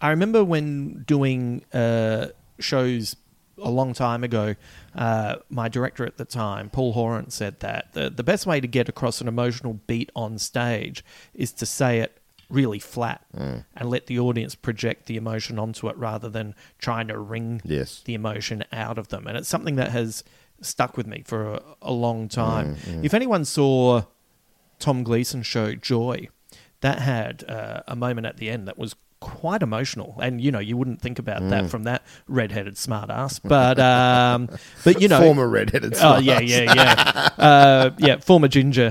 I 0.00 0.10
remember 0.10 0.42
when 0.42 1.04
doing 1.06 1.64
uh, 1.72 2.28
shows 2.58 3.14
a 3.62 3.70
long 3.70 3.94
time 3.94 4.24
ago, 4.24 4.54
uh, 4.94 5.36
my 5.50 5.68
director 5.68 6.04
at 6.04 6.16
the 6.16 6.24
time, 6.24 6.68
Paul 6.70 6.92
Horan, 6.92 7.30
said 7.30 7.60
that 7.60 7.92
the, 7.92 8.10
the 8.10 8.22
best 8.22 8.46
way 8.46 8.60
to 8.60 8.66
get 8.68 8.88
across 8.88 9.20
an 9.20 9.28
emotional 9.28 9.74
beat 9.86 10.10
on 10.14 10.38
stage 10.38 11.04
is 11.34 11.52
to 11.52 11.66
say 11.66 12.00
it 12.00 12.18
really 12.50 12.78
flat 12.78 13.24
Mm. 13.34 13.64
and 13.76 13.88
let 13.88 14.06
the 14.08 14.18
audience 14.18 14.54
project 14.54 15.06
the 15.06 15.16
emotion 15.16 15.58
onto 15.58 15.88
it 15.88 15.96
rather 15.96 16.28
than 16.28 16.54
trying 16.78 17.08
to 17.08 17.18
wring 17.18 17.62
Yes. 17.64 18.02
the 18.04 18.12
emotion 18.14 18.62
out 18.72 18.98
of 18.98 19.08
them. 19.08 19.26
And 19.26 19.38
it's 19.38 19.48
something 19.48 19.76
that 19.76 19.90
has 19.92 20.22
stuck 20.60 20.96
with 20.98 21.06
me 21.06 21.22
for 21.26 21.54
a, 21.54 21.62
a 21.80 21.92
long 21.92 22.28
time. 22.28 22.74
Mm, 22.74 22.78
mm. 23.00 23.04
If 23.04 23.14
anyone 23.14 23.44
saw 23.46 24.02
Tom 24.78 25.02
Gleeson's 25.02 25.46
show 25.46 25.74
Joy, 25.74 26.28
that 26.82 26.98
had 26.98 27.44
uh, 27.48 27.82
a 27.88 27.96
moment 27.96 28.26
at 28.26 28.36
the 28.36 28.50
end 28.50 28.66
that 28.68 28.76
was 28.76 28.96
quite 29.22 29.62
emotional, 29.62 30.18
and 30.20 30.40
you 30.40 30.50
know 30.50 30.58
you 30.58 30.76
wouldn't 30.76 31.00
think 31.00 31.18
about 31.18 31.40
that 31.48 31.64
Mm. 31.64 31.70
from 31.70 31.82
that 31.84 32.02
redheaded 32.28 32.74
smartass, 32.74 33.40
but 33.42 33.78
um, 33.80 34.48
but 34.84 35.00
you 35.00 35.08
know 35.08 35.20
Former 35.20 35.48
redheaded 35.48 35.94
Oh 36.02 36.18
yeah, 36.18 36.40
smartass. 36.40 36.48
yeah, 36.48 36.74
yeah, 36.74 37.28
uh, 37.38 37.90
yeah. 37.98 38.16
Former 38.18 38.48
ginger, 38.48 38.90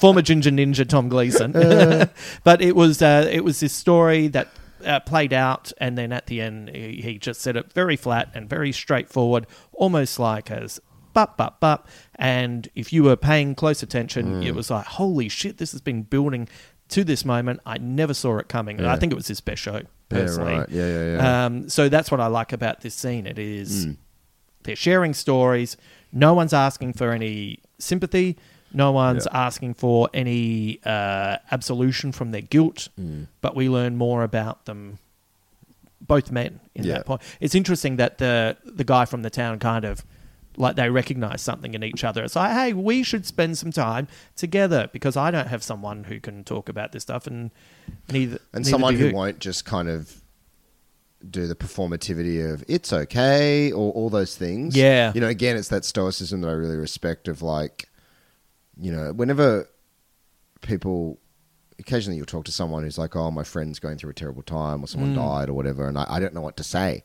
former 0.00 0.22
ginger 0.22 0.50
ninja 0.50 0.88
Tom 0.88 1.08
Gleeson, 1.08 1.54
Uh. 1.54 2.06
but 2.44 2.62
it 2.62 2.74
was 2.76 3.02
uh, 3.02 3.28
it 3.30 3.44
was 3.44 3.60
this 3.60 3.72
story 3.74 4.28
that. 4.28 4.48
Uh, 4.86 5.00
played 5.00 5.32
out, 5.32 5.72
and 5.78 5.98
then 5.98 6.12
at 6.12 6.26
the 6.26 6.40
end, 6.40 6.70
he, 6.72 7.02
he 7.02 7.18
just 7.18 7.40
said 7.40 7.56
it 7.56 7.72
very 7.72 7.96
flat 7.96 8.30
and 8.32 8.48
very 8.48 8.70
straightforward, 8.70 9.44
almost 9.72 10.20
like 10.20 10.52
as 10.52 10.78
bup 11.12 11.36
bup 11.36 11.58
bup. 11.58 11.88
And 12.14 12.68
if 12.76 12.92
you 12.92 13.02
were 13.02 13.16
paying 13.16 13.56
close 13.56 13.82
attention, 13.82 14.40
Mm. 14.40 14.46
it 14.46 14.54
was 14.54 14.70
like, 14.70 14.86
holy 14.86 15.28
shit, 15.28 15.58
this 15.58 15.72
has 15.72 15.80
been 15.80 16.02
building 16.04 16.46
to 16.90 17.04
this 17.04 17.24
moment. 17.24 17.60
I 17.66 17.78
never 17.78 18.14
saw 18.14 18.38
it 18.38 18.48
coming. 18.48 18.78
And 18.78 18.86
I 18.86 18.96
think 18.96 19.12
it 19.12 19.16
was 19.16 19.28
his 19.28 19.40
best 19.40 19.60
show, 19.62 19.76
Yeah, 19.76 19.82
personally. 20.08 20.54
right. 20.54 20.68
Yeah, 20.70 20.86
yeah, 20.86 21.16
yeah. 21.16 21.44
Um, 21.46 21.68
so 21.68 21.88
that's 21.88 22.10
what 22.10 22.20
I 22.20 22.26
like 22.28 22.52
about 22.52 22.80
this 22.80 22.94
scene. 22.94 23.26
It 23.26 23.38
is 23.38 23.86
Mm. 23.86 23.96
they're 24.64 24.76
sharing 24.76 25.14
stories. 25.14 25.76
No 26.12 26.32
one's 26.34 26.52
asking 26.52 26.94
for 26.94 27.12
any 27.12 27.58
sympathy. 27.78 28.36
No 28.72 28.92
one's 28.92 29.26
Yeah. 29.30 29.46
asking 29.46 29.74
for 29.74 30.08
any 30.12 30.80
uh, 30.84 31.36
absolution 31.50 32.12
from 32.12 32.30
their 32.32 32.42
guilt. 32.42 32.88
Mm. 33.00 33.26
But 33.40 33.54
we 33.56 33.68
learn 33.68 33.96
more 33.96 34.22
about 34.22 34.64
them, 34.66 34.98
both 36.00 36.30
men, 36.30 36.60
in 36.74 36.84
Yeah. 36.84 36.94
that 36.94 37.06
point. 37.06 37.22
It's 37.40 37.54
interesting 37.54 37.96
that 37.96 38.18
the 38.18 38.56
the 38.64 38.84
guy 38.84 39.04
from 39.04 39.22
the 39.22 39.30
town 39.30 39.58
kind 39.58 39.84
of 39.84 40.04
like 40.58 40.76
they 40.76 40.90
recognize 40.90 41.40
something 41.40 41.72
in 41.74 41.82
each 41.82 42.04
other. 42.04 42.22
It's 42.24 42.36
like, 42.36 42.52
hey, 42.52 42.72
we 42.72 43.02
should 43.02 43.24
spend 43.24 43.56
some 43.56 43.70
time 43.72 44.08
together 44.36 44.90
because 44.92 45.16
I 45.16 45.30
don't 45.30 45.46
have 45.48 45.62
someone 45.62 46.04
who 46.04 46.20
can 46.20 46.44
talk 46.44 46.68
about 46.68 46.92
this 46.92 47.02
stuff, 47.04 47.26
and 47.26 47.50
neither 48.10 48.38
and 48.52 48.64
neither 48.64 48.70
someone 48.70 48.94
who 48.96 49.12
won't 49.12 49.38
just 49.38 49.64
kind 49.64 49.88
of 49.88 50.20
do 51.30 51.46
the 51.48 51.54
performativity 51.56 52.52
of 52.52 52.62
it's 52.68 52.92
okay 52.92 53.72
or 53.72 53.92
all 53.92 54.08
those 54.10 54.36
things. 54.36 54.76
Yeah. 54.76 55.12
You 55.14 55.20
know, 55.20 55.28
again, 55.28 55.56
it's 55.56 55.68
that 55.68 55.84
stoicism 55.84 56.42
that 56.42 56.48
I 56.48 56.52
really 56.52 56.76
respect 56.76 57.26
of 57.26 57.42
like, 57.42 57.88
you 58.80 58.92
know, 58.92 59.12
whenever 59.12 59.68
people, 60.60 61.18
occasionally 61.80 62.16
you'll 62.16 62.26
talk 62.26 62.44
to 62.44 62.52
someone 62.52 62.84
who's 62.84 62.98
like, 62.98 63.16
oh, 63.16 63.30
my 63.32 63.42
friend's 63.42 63.80
going 63.80 63.98
through 63.98 64.10
a 64.10 64.14
terrible 64.14 64.42
time 64.42 64.82
or 64.82 64.86
someone 64.86 65.12
Mm. 65.12 65.16
died 65.16 65.48
or 65.48 65.54
whatever, 65.54 65.88
and 65.88 65.98
I, 65.98 66.06
I 66.08 66.20
don't 66.20 66.34
know 66.34 66.40
what 66.40 66.56
to 66.58 66.64
say. 66.64 67.02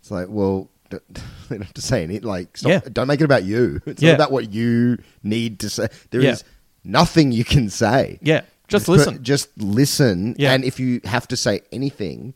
It's 0.00 0.12
like, 0.12 0.26
well, 0.28 0.70
they 1.48 1.56
don't 1.56 1.62
have 1.62 1.74
to 1.74 1.82
say 1.82 2.02
anything. 2.02 2.26
Like, 2.28 2.56
stop, 2.56 2.70
Yeah. 2.70 2.80
don't 2.92 3.06
make 3.08 3.20
it 3.20 3.24
about 3.24 3.44
you. 3.44 3.80
It's 3.86 4.02
Yeah. 4.02 4.10
not 4.12 4.14
about 4.16 4.32
what 4.32 4.52
you 4.52 4.98
need 5.22 5.60
to 5.60 5.70
say. 5.70 5.88
There 6.10 6.20
is 6.20 6.42
Yeah. 6.44 6.48
nothing 6.84 7.32
you 7.32 7.44
can 7.44 7.70
say. 7.70 8.18
Yeah, 8.22 8.42
just 8.68 8.86
put- 8.86 8.98
listen. 8.98 9.22
just 9.22 9.48
listen. 9.56 10.34
Yeah. 10.38 10.52
And 10.52 10.64
if 10.64 10.78
you 10.80 11.00
have 11.04 11.26
to 11.28 11.36
say 11.36 11.60
anything, 11.72 12.34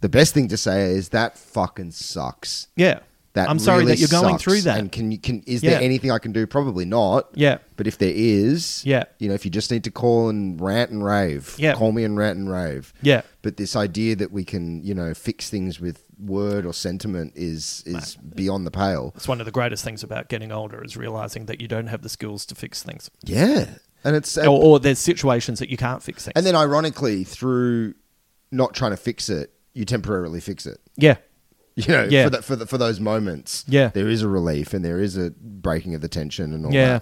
the 0.00 0.08
best 0.08 0.34
thing 0.34 0.48
to 0.48 0.56
say 0.56 0.92
is 0.92 1.08
that 1.10 1.36
fucking 1.36 1.90
sucks. 1.92 2.68
Yeah. 2.76 3.00
That 3.38 3.48
I'm 3.50 3.58
sorry 3.58 3.80
really 3.80 3.92
that 3.92 3.98
you're 4.00 4.08
going 4.20 4.34
sucks. 4.34 4.42
through 4.42 4.60
that. 4.62 4.78
And 4.78 4.90
can 4.90 5.10
you 5.12 5.18
can 5.18 5.42
is 5.46 5.62
Yeah. 5.62 5.70
there 5.70 5.80
anything 5.82 6.10
I 6.10 6.18
can 6.18 6.32
do? 6.32 6.46
Probably 6.46 6.84
not. 6.84 7.28
Yeah. 7.34 7.58
But 7.76 7.86
if 7.86 7.98
there 7.98 8.12
is, 8.14 8.82
Yeah. 8.84 9.04
you 9.18 9.28
know, 9.28 9.34
if 9.34 9.44
you 9.44 9.50
just 9.50 9.70
need 9.70 9.84
to 9.84 9.90
call 9.90 10.28
and 10.28 10.60
rant 10.60 10.90
and 10.90 11.04
rave, 11.04 11.54
Yeah. 11.58 11.74
call 11.74 11.92
me 11.92 12.02
and 12.04 12.16
rant 12.18 12.38
and 12.38 12.50
rave. 12.50 12.92
Yeah. 13.00 13.22
But 13.42 13.56
this 13.56 13.76
idea 13.76 14.16
that 14.16 14.32
we 14.32 14.44
can, 14.44 14.82
you 14.82 14.94
know, 14.94 15.14
fix 15.14 15.48
things 15.48 15.80
with 15.80 16.02
word 16.18 16.66
or 16.66 16.72
sentiment 16.74 17.32
is 17.36 17.82
is 17.86 18.16
beyond 18.34 18.66
the 18.66 18.70
pale. 18.72 19.12
It's 19.16 19.28
one 19.28 19.38
of 19.40 19.46
the 19.46 19.52
greatest 19.52 19.84
things 19.84 20.02
about 20.02 20.28
getting 20.28 20.50
older 20.50 20.84
is 20.84 20.96
realizing 20.96 21.46
that 21.46 21.60
you 21.60 21.68
don't 21.68 21.86
have 21.86 22.02
the 22.02 22.08
skills 22.08 22.44
to 22.46 22.54
fix 22.56 22.82
things. 22.82 23.08
Yeah. 23.24 23.66
And 24.04 24.16
it's 24.16 24.36
or, 24.36 24.46
uh, 24.46 24.50
or 24.50 24.80
there's 24.80 24.98
situations 24.98 25.58
that 25.60 25.70
you 25.70 25.76
can't 25.76 26.02
fix 26.02 26.24
things. 26.24 26.32
and 26.36 26.44
then 26.44 26.56
ironically 26.56 27.24
through 27.24 27.94
not 28.50 28.74
trying 28.74 28.92
to 28.92 28.96
fix 28.96 29.28
it, 29.28 29.52
you 29.74 29.84
temporarily 29.84 30.40
fix 30.40 30.66
it. 30.66 30.78
yeah, 30.96 31.16
You 31.86 31.92
know, 31.94 32.08
Yeah. 32.10 32.24
for, 32.24 32.30
the, 32.30 32.42
for, 32.42 32.56
the, 32.56 32.66
for 32.66 32.78
those 32.78 32.98
moments, 33.00 33.64
Yeah. 33.68 33.88
there 33.88 34.08
is 34.08 34.22
a 34.22 34.28
relief 34.28 34.74
and 34.74 34.84
there 34.84 35.00
is 35.00 35.16
a 35.16 35.30
breaking 35.30 35.94
of 35.94 36.00
the 36.00 36.08
tension 36.08 36.52
and 36.52 36.66
all 36.66 36.72
Yeah. 36.74 36.98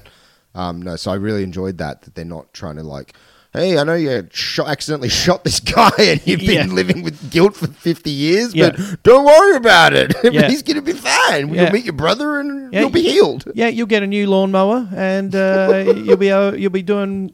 that. 0.55 0.61
Um, 0.61 0.83
no, 0.83 0.97
so 0.97 1.11
I 1.11 1.15
really 1.17 1.43
enjoyed 1.43 1.79
that 1.79 2.03
that 2.03 2.15
they're 2.15 2.25
not 2.25 2.53
trying 2.53 2.77
to 2.77 2.83
like, 2.83 3.15
hey, 3.53 3.79
I 3.79 3.85
know 3.85 3.95
you 3.95 4.29
shot, 4.33 4.69
accidentally 4.69 5.09
shot 5.25 5.45
this 5.45 5.61
guy 5.61 5.91
and 5.99 6.21
you've 6.27 6.41
been 6.41 6.69
Yeah. 6.69 6.75
living 6.75 7.03
with 7.03 7.31
guilt 7.31 7.57
for 7.57 7.69
fifty 7.69 8.11
years, 8.11 8.55
Yeah. 8.55 8.71
but 8.71 9.03
don't 9.03 9.25
worry 9.25 9.57
about 9.57 9.93
it. 9.95 10.15
Yeah. 10.25 10.49
He's 10.49 10.63
gonna 10.63 10.83
be 10.83 10.93
fine. 10.93 11.55
You'll 11.55 11.71
meet 11.73 11.85
your 11.85 11.95
brother 11.95 12.39
and 12.41 12.73
you'll 12.73 12.91
be 12.91 13.03
healed. 13.03 13.45
yeah, 13.55 13.69
you'll 13.69 13.87
get 13.87 14.03
a 14.03 14.07
new 14.07 14.27
lawnmower 14.29 14.89
and 14.95 15.35
uh, 15.35 15.85
you'll 16.05 16.17
be 16.19 16.31
uh, 16.31 16.53
you'll 16.53 16.71
be 16.71 16.83
doing 16.83 17.33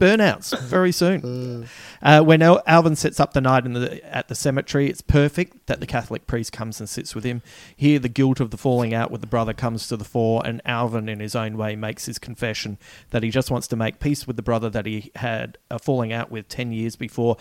burnouts 0.00 0.58
very 0.60 0.92
soon. 0.92 1.20
Uh, 1.64 1.66
Uh, 2.02 2.22
when 2.22 2.40
Al- 2.40 2.62
Alvin 2.66 2.96
sets 2.96 3.20
up 3.20 3.34
the 3.34 3.40
night 3.40 3.66
in 3.66 3.74
the 3.74 4.14
at 4.14 4.28
the 4.28 4.34
cemetery, 4.34 4.88
it's 4.88 5.02
perfect 5.02 5.66
that 5.66 5.80
the 5.80 5.86
Catholic 5.86 6.26
priest 6.26 6.52
comes 6.52 6.80
and 6.80 6.88
sits 6.88 7.14
with 7.14 7.24
him. 7.24 7.42
Here, 7.76 7.98
the 7.98 8.08
guilt 8.08 8.40
of 8.40 8.50
the 8.50 8.56
falling 8.56 8.94
out 8.94 9.10
with 9.10 9.20
the 9.20 9.26
brother 9.26 9.52
comes 9.52 9.86
to 9.88 9.96
the 9.96 10.04
fore, 10.04 10.42
and 10.44 10.62
Alvin, 10.64 11.08
in 11.08 11.20
his 11.20 11.34
own 11.34 11.56
way, 11.58 11.76
makes 11.76 12.06
his 12.06 12.18
confession 12.18 12.78
that 13.10 13.22
he 13.22 13.30
just 13.30 13.50
wants 13.50 13.68
to 13.68 13.76
make 13.76 14.00
peace 14.00 14.26
with 14.26 14.36
the 14.36 14.42
brother 14.42 14.70
that 14.70 14.86
he 14.86 15.10
had 15.16 15.58
a 15.70 15.78
falling 15.78 16.12
out 16.12 16.30
with 16.30 16.48
ten 16.48 16.72
years 16.72 16.96
before. 16.96 17.36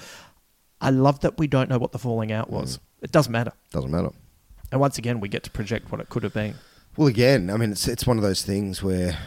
I 0.81 0.89
love 0.89 1.21
that 1.21 1.37
we 1.37 1.47
don't 1.47 1.69
know 1.69 1.77
what 1.77 1.91
the 1.91 1.99
falling 1.99 2.31
out 2.31 2.49
was. 2.49 2.77
Mm. 2.77 2.81
It 3.03 3.11
doesn't 3.11 3.31
matter. 3.31 3.53
Doesn't 3.71 3.91
matter. 3.91 4.09
And 4.71 4.81
once 4.81 4.97
again, 4.97 5.19
we 5.19 5.29
get 5.29 5.43
to 5.43 5.49
project 5.51 5.91
what 5.91 6.01
it 6.01 6.09
could 6.09 6.23
have 6.23 6.33
been. 6.33 6.55
Well, 6.97 7.07
again, 7.07 7.49
I 7.49 7.57
mean, 7.57 7.71
it's 7.71 7.87
it's 7.87 8.05
one 8.05 8.17
of 8.17 8.23
those 8.23 8.41
things 8.41 8.83
where 8.83 9.17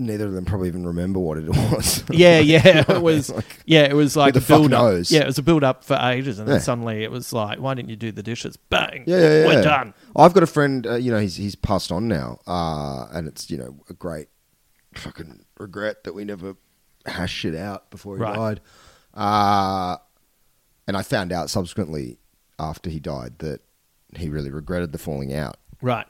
neither 0.00 0.26
of 0.26 0.32
them 0.32 0.44
probably 0.44 0.68
even 0.68 0.86
remember 0.86 1.20
what 1.20 1.38
it 1.38 1.48
was. 1.48 2.02
Yeah, 2.10 2.38
yeah, 2.40 2.84
it 2.88 3.02
was. 3.02 3.32
Yeah, 3.66 3.82
it 3.84 3.94
was 3.94 4.16
like 4.16 4.34
a 4.34 4.40
the 4.40 4.46
build 4.46 4.72
up. 4.72 4.82
knows? 4.82 5.12
Yeah, 5.12 5.20
it 5.20 5.26
was 5.26 5.38
a 5.38 5.42
build 5.42 5.62
up 5.62 5.84
for 5.84 5.94
ages, 6.00 6.38
and 6.38 6.48
then 6.48 6.56
Yeah. 6.56 6.60
suddenly 6.62 7.04
it 7.04 7.10
was 7.10 7.32
like, 7.32 7.58
why 7.60 7.74
didn't 7.74 7.90
you 7.90 7.96
do 7.96 8.10
the 8.10 8.22
dishes? 8.22 8.56
Bang! 8.56 9.04
Yeah, 9.06 9.18
yeah, 9.18 9.38
yeah. 9.40 9.46
we're 9.46 9.62
done. 9.62 9.94
I've 10.16 10.32
got 10.34 10.42
a 10.42 10.46
friend. 10.48 10.86
Uh, 10.86 10.94
you 10.96 11.10
know, 11.12 11.18
he's 11.20 11.36
he's 11.36 11.54
passed 11.54 11.92
on 11.92 12.08
now, 12.08 12.38
uh, 12.46 13.06
and 13.12 13.28
it's 13.28 13.50
you 13.50 13.58
know 13.58 13.76
a 13.88 13.92
great 13.94 14.28
fucking 14.94 15.44
regret 15.58 16.02
that 16.04 16.14
we 16.14 16.24
never 16.24 16.56
hashed 17.06 17.44
it 17.44 17.54
out 17.54 17.90
before 17.90 18.16
he 18.16 18.22
Right. 18.22 18.34
died. 18.36 18.60
Uh, 19.14 19.96
and 20.86 20.96
I 20.96 21.02
found 21.02 21.32
out 21.32 21.50
subsequently 21.50 22.18
after 22.58 22.90
he 22.90 22.98
died 23.00 23.38
that 23.38 23.60
he 24.16 24.28
really 24.28 24.50
regretted 24.50 24.92
the 24.92 24.98
falling 24.98 25.32
out. 25.32 25.56
Right. 25.80 26.06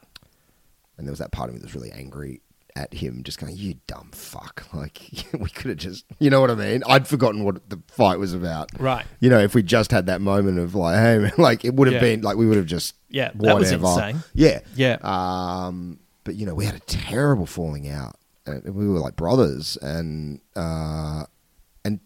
And 0.97 1.07
there 1.07 1.12
was 1.12 1.18
that 1.18 1.32
part 1.32 1.49
of 1.49 1.55
me 1.55 1.61
that 1.61 1.66
was 1.66 1.74
really 1.74 1.93
angry 1.93 2.41
at 2.81 2.95
him, 2.95 3.22
just 3.22 3.39
going, 3.39 3.57
"You 3.57 3.74
dumb 3.87 4.11
fuck!" 4.12 4.66
Like 4.74 5.01
we 5.39 5.49
could 5.51 5.68
have 5.70 5.78
just, 5.78 6.05
you 6.18 6.31
know 6.31 6.41
what 6.41 6.51
I 6.51 6.55
mean? 6.55 6.83
I'd 6.87 7.07
forgotten 7.07 7.45
what 7.45 7.68
the 7.70 7.81
fight 7.89 8.18
was 8.18 8.33
about. 8.35 8.70
Right. 8.81 9.05
You 9.20 9.28
know, 9.31 9.39
if 9.39 9.55
we 9.55 9.62
just 9.62 9.91
had 9.93 10.07
that 10.07 10.20
moment 10.20 10.59
of 10.59 10.74
like, 10.74 10.97
hey, 10.97 11.18
man, 11.18 11.33
like 11.39 11.64
it 11.64 11.74
would 11.74 11.87
have 11.89 11.95
Yeah. 11.95 12.01
been 12.16 12.22
like 12.22 12.37
we 12.37 12.47
would 12.47 12.57
have 12.57 12.66
just, 12.66 12.95
Yeah, 13.09 13.31
whatever. 13.35 13.61
that 13.70 13.81
was 13.81 13.97
insane. 13.99 14.24
Yeah, 14.35 14.61
Yeah. 14.74 14.97
Um, 15.03 15.99
but 16.24 16.35
you 16.37 16.47
know, 16.47 16.55
we 16.55 16.64
had 16.64 16.74
a 16.74 16.81
terrible 16.81 17.47
falling 17.47 17.89
out. 17.89 18.16
And 18.47 18.74
we 18.74 18.89
were 18.89 18.99
like 19.01 19.16
brothers, 19.16 19.76
and 19.83 20.41
uh, 20.57 21.24
and 21.85 22.01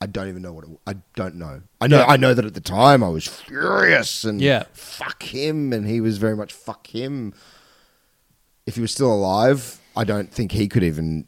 I 0.00 0.06
don't 0.06 0.28
even 0.28 0.42
know 0.42 0.52
what 0.52 0.64
it, 0.64 0.70
I 0.88 0.94
don't 1.14 1.36
know. 1.36 1.62
I 1.80 1.86
know 1.86 1.98
Yeah. 2.00 2.06
I 2.06 2.16
know 2.16 2.34
that 2.34 2.44
at 2.44 2.54
the 2.54 2.60
time 2.60 3.04
I 3.04 3.08
was 3.08 3.26
furious 3.28 4.24
and 4.24 4.40
Yeah. 4.40 4.64
fuck 4.72 5.22
him, 5.22 5.72
and 5.72 5.86
he 5.86 6.00
was 6.00 6.18
very 6.18 6.34
much 6.34 6.52
fuck 6.52 6.88
him. 6.88 7.32
If 8.66 8.74
he 8.74 8.80
was 8.80 8.90
still 8.92 9.12
alive, 9.12 9.80
I 9.96 10.04
don't 10.04 10.30
think 10.30 10.52
he 10.52 10.68
could 10.68 10.82
even 10.84 11.26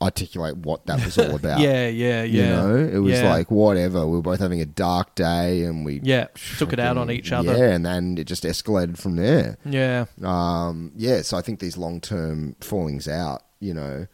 articulate 0.00 0.56
what 0.58 0.86
that 0.86 1.04
was 1.04 1.18
all 1.18 1.34
about. 1.42 1.58
Yeah, 1.60 1.88
yeah, 1.88 2.22
yeah. 2.22 2.22
You 2.22 2.42
know, 2.48 2.76
it 2.76 2.98
was 2.98 3.14
Yeah. 3.14 3.28
like 3.30 3.50
whatever. 3.50 4.06
We 4.06 4.16
were 4.16 4.22
both 4.22 4.38
having 4.40 4.60
a 4.60 4.66
dark 4.66 5.14
day, 5.16 5.64
and 5.64 5.84
we 5.84 6.00
Yeah, 6.02 6.28
took 6.58 6.72
it 6.72 6.78
out 6.78 6.96
on 6.96 7.10
each 7.10 7.32
other. 7.32 7.56
Yeah, 7.56 7.70
and 7.72 7.84
then 7.84 8.16
it 8.18 8.24
just 8.24 8.44
escalated 8.44 8.96
from 8.98 9.16
there. 9.16 9.58
Yeah. 9.64 10.04
Um, 10.22 10.92
yeah, 10.96 11.22
so 11.22 11.36
I 11.36 11.42
think 11.42 11.58
these 11.58 11.76
long 11.76 12.00
term 12.00 12.54
fallings 12.60 13.08
out, 13.08 13.42
you 13.58 13.74
know, 13.74 14.06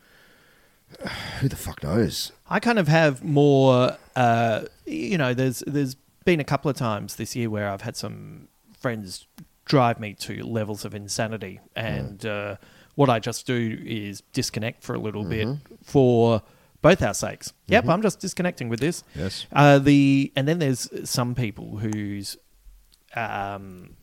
who 1.41 1.49
the 1.49 1.57
fuck 1.57 1.83
knows? 1.83 2.33
I 2.49 2.61
kind 2.61 2.79
of 2.79 2.89
have 2.89 3.23
more. 3.25 3.97
Uh, 4.17 4.63
you 4.87 5.19
know, 5.19 5.35
there's 5.35 5.63
there's 5.67 5.97
been 6.25 6.41
a 6.41 6.45
couple 6.45 6.71
of 6.71 6.77
times 6.77 7.17
this 7.17 7.37
year 7.37 7.51
where 7.51 7.69
I've 7.69 7.83
had 7.83 7.97
some 7.97 8.49
friends 8.81 9.27
drive 9.67 9.99
me 10.01 10.15
to 10.15 10.43
levels 10.45 10.85
of 10.85 10.95
insanity, 10.95 11.61
and 11.77 12.25
uh, 12.25 12.57
what 12.95 13.11
I 13.11 13.19
just 13.19 13.47
do 13.47 13.79
is 13.85 14.23
disconnect 14.33 14.83
for 14.83 14.95
a 14.95 14.99
little 14.99 15.25
bit 15.25 15.49
for 15.83 16.43
both 16.83 17.03
our 17.03 17.15
sakes. 17.15 17.53
Yep, 17.69 17.85
Mhm. 17.85 17.89
I'm 17.93 18.03
just 18.03 18.21
disconnecting 18.21 18.69
with 18.69 18.81
this. 18.81 19.03
Yes. 19.15 19.47
Uh, 19.53 19.79
the 19.79 20.33
and 20.37 20.47
then 20.47 20.59
there's 20.59 20.89
some 21.09 21.35
people 21.35 21.79
whose 21.79 22.37
um, 23.17 23.97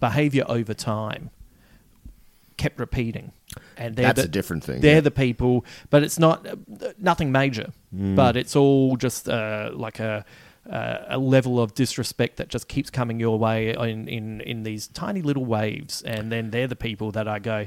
behavior 0.00 0.44
over 0.48 0.74
time 0.74 1.30
kept 2.56 2.78
repeating. 2.80 3.32
And 3.76 3.94
they're 3.96 4.06
That's 4.06 4.22
the- 4.22 4.26
a 4.28 4.30
different 4.30 4.64
thing, 4.64 4.80
They're 4.80 4.94
yeah. 4.96 5.00
the 5.00 5.10
people, 5.10 5.64
but 5.90 6.02
it's 6.02 6.18
not 6.18 6.46
uh, 6.46 6.56
nothing 6.98 7.30
major. 7.32 7.72
Mm. 7.94 8.16
But 8.16 8.36
it's 8.36 8.56
all 8.56 8.96
just 8.96 9.28
uh, 9.28 9.70
like 9.74 10.00
a 10.00 10.24
uh, 10.68 11.04
a 11.08 11.18
level 11.18 11.58
of 11.60 11.72
disrespect 11.74 12.36
that 12.36 12.48
just 12.48 12.68
keeps 12.68 12.90
coming 12.90 13.18
your 13.18 13.38
way 13.38 13.70
in, 13.74 14.06
in 14.06 14.40
in 14.42 14.64
these 14.64 14.86
tiny 14.88 15.22
little 15.22 15.46
waves, 15.46 16.02
and 16.02 16.30
then 16.30 16.50
they're 16.50 16.66
the 16.66 16.76
people 16.76 17.10
that 17.12 17.26
I 17.26 17.38
go, 17.38 17.66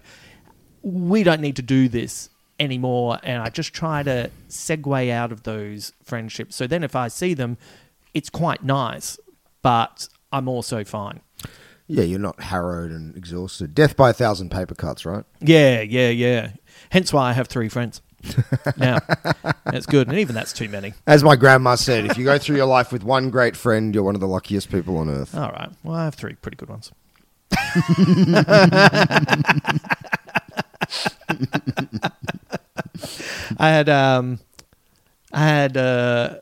we 0.84 1.24
don't 1.24 1.42
need 1.42 1.56
to 1.58 1.62
do 1.62 1.90
this 1.90 2.30
anymore, 2.60 3.20
and 3.24 3.42
I 3.42 3.50
just 3.50 3.74
try 3.74 4.04
to 4.04 4.30
segue 4.50 5.12
out 5.12 5.32
of 5.32 5.44
those 5.44 5.94
friendships. 6.04 6.56
So 6.56 6.68
then, 6.68 6.84
if 6.84 6.96
I 6.96 7.08
see 7.08 7.34
them, 7.34 7.58
it's 8.14 8.30
quite 8.30 8.64
nice, 8.64 9.20
but 9.62 10.08
I'm 10.32 10.48
also 10.48 10.84
fine. 10.84 11.22
Yeah, 11.88 12.04
you're 12.04 12.20
not 12.20 12.42
harrowed 12.42 12.92
and 12.92 13.16
exhausted. 13.18 13.76
Death 13.76 13.98
by 13.98 14.12
a 14.12 14.14
thousand 14.14 14.50
paper 14.50 14.76
cuts, 14.76 15.06
right? 15.06 15.26
Yeah, 15.42 15.82
yeah, 15.82 16.10
yeah. 16.10 16.52
Hence 16.90 17.12
why 17.12 17.30
I 17.30 17.34
have 17.34 17.48
three 17.48 17.68
friends. 17.68 18.02
now, 18.78 19.00
that's 19.66 19.88
good, 19.88 20.08
and 20.08 20.18
even 20.18 20.36
that's 20.36 20.54
too 20.54 20.70
many. 20.70 20.94
As 21.08 21.24
my 21.24 21.36
grandma 21.36 21.76
said, 21.76 22.06
if 22.06 22.18
you 22.18 22.26
go 22.26 22.38
through 22.38 22.58
your 22.58 22.68
life 22.68 22.92
with 22.92 23.04
one 23.04 23.30
great 23.30 23.58
friend, 23.58 23.94
you're 23.94 24.04
one 24.04 24.16
of 24.16 24.22
the 24.22 24.28
luckiest 24.28 24.72
people 24.72 24.98
on 24.98 25.10
earth. 25.10 25.36
All 25.36 25.52
right. 25.52 25.70
Well, 25.84 25.96
I 25.96 26.06
have 26.06 26.16
three 26.16 26.36
pretty 26.36 26.58
good 26.58 26.70
ones. 26.70 26.92
I 33.58 33.70
had 33.70 33.90
um, 33.90 34.40
I 35.32 35.40
had 35.48 35.78
uh, 35.78 36.38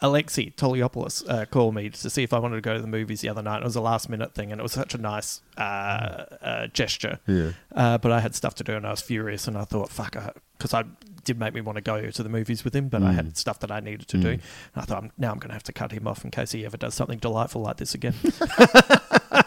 Alexei 0.00 0.50
Toliopoulos 0.50 1.28
uh, 1.28 1.44
call 1.46 1.72
me 1.72 1.90
to 1.90 2.10
see 2.10 2.22
if 2.22 2.32
I 2.32 2.38
wanted 2.38 2.56
to 2.56 2.60
go 2.62 2.74
to 2.74 2.80
the 2.80 2.86
movies 2.86 3.20
the 3.20 3.28
other 3.28 3.42
night. 3.42 3.58
It 3.58 3.64
was 3.64 3.76
a 3.76 3.80
last 3.80 4.08
minute 4.08 4.34
thing, 4.34 4.50
and 4.52 4.60
it 4.60 4.62
was 4.62 4.72
such 4.72 4.94
a 4.94 4.98
nice 4.98 5.40
uh, 5.58 5.60
uh, 5.60 6.66
gesture. 6.68 7.18
Yeah. 7.26 7.52
Uh, 7.74 7.98
but 7.98 8.12
I 8.12 8.20
had 8.20 8.34
stuff 8.34 8.54
to 8.56 8.64
do, 8.64 8.74
and 8.74 8.86
I 8.86 8.90
was 8.90 9.00
furious, 9.02 9.46
and 9.48 9.56
I 9.58 9.64
thought, 9.64 9.90
fuck, 9.90 10.16
because 10.56 10.74
I 10.74 10.84
did 11.24 11.38
make 11.38 11.52
me 11.52 11.60
want 11.60 11.76
to 11.76 11.82
go 11.82 12.10
to 12.10 12.22
the 12.22 12.28
movies 12.30 12.64
with 12.64 12.74
him, 12.74 12.88
but 12.88 13.02
I 13.02 13.10
Mm. 13.12 13.14
had 13.14 13.36
stuff 13.36 13.60
that 13.60 13.70
I 13.70 13.80
needed 13.80 14.08
to 14.08 14.16
do. 14.16 14.28
Mm. 14.28 14.32
And 14.32 14.42
I 14.76 14.80
thought, 14.82 15.02
I'm, 15.02 15.12
now 15.18 15.32
I'm 15.32 15.38
going 15.38 15.48
to 15.50 15.54
have 15.54 15.62
to 15.64 15.72
cut 15.72 15.92
him 15.92 16.06
off 16.08 16.24
in 16.24 16.30
case 16.30 16.52
he 16.52 16.64
ever 16.64 16.78
does 16.78 16.94
something 16.94 17.18
delightful 17.18 17.60
like 17.60 17.76
this 17.76 17.94
again. 17.94 18.14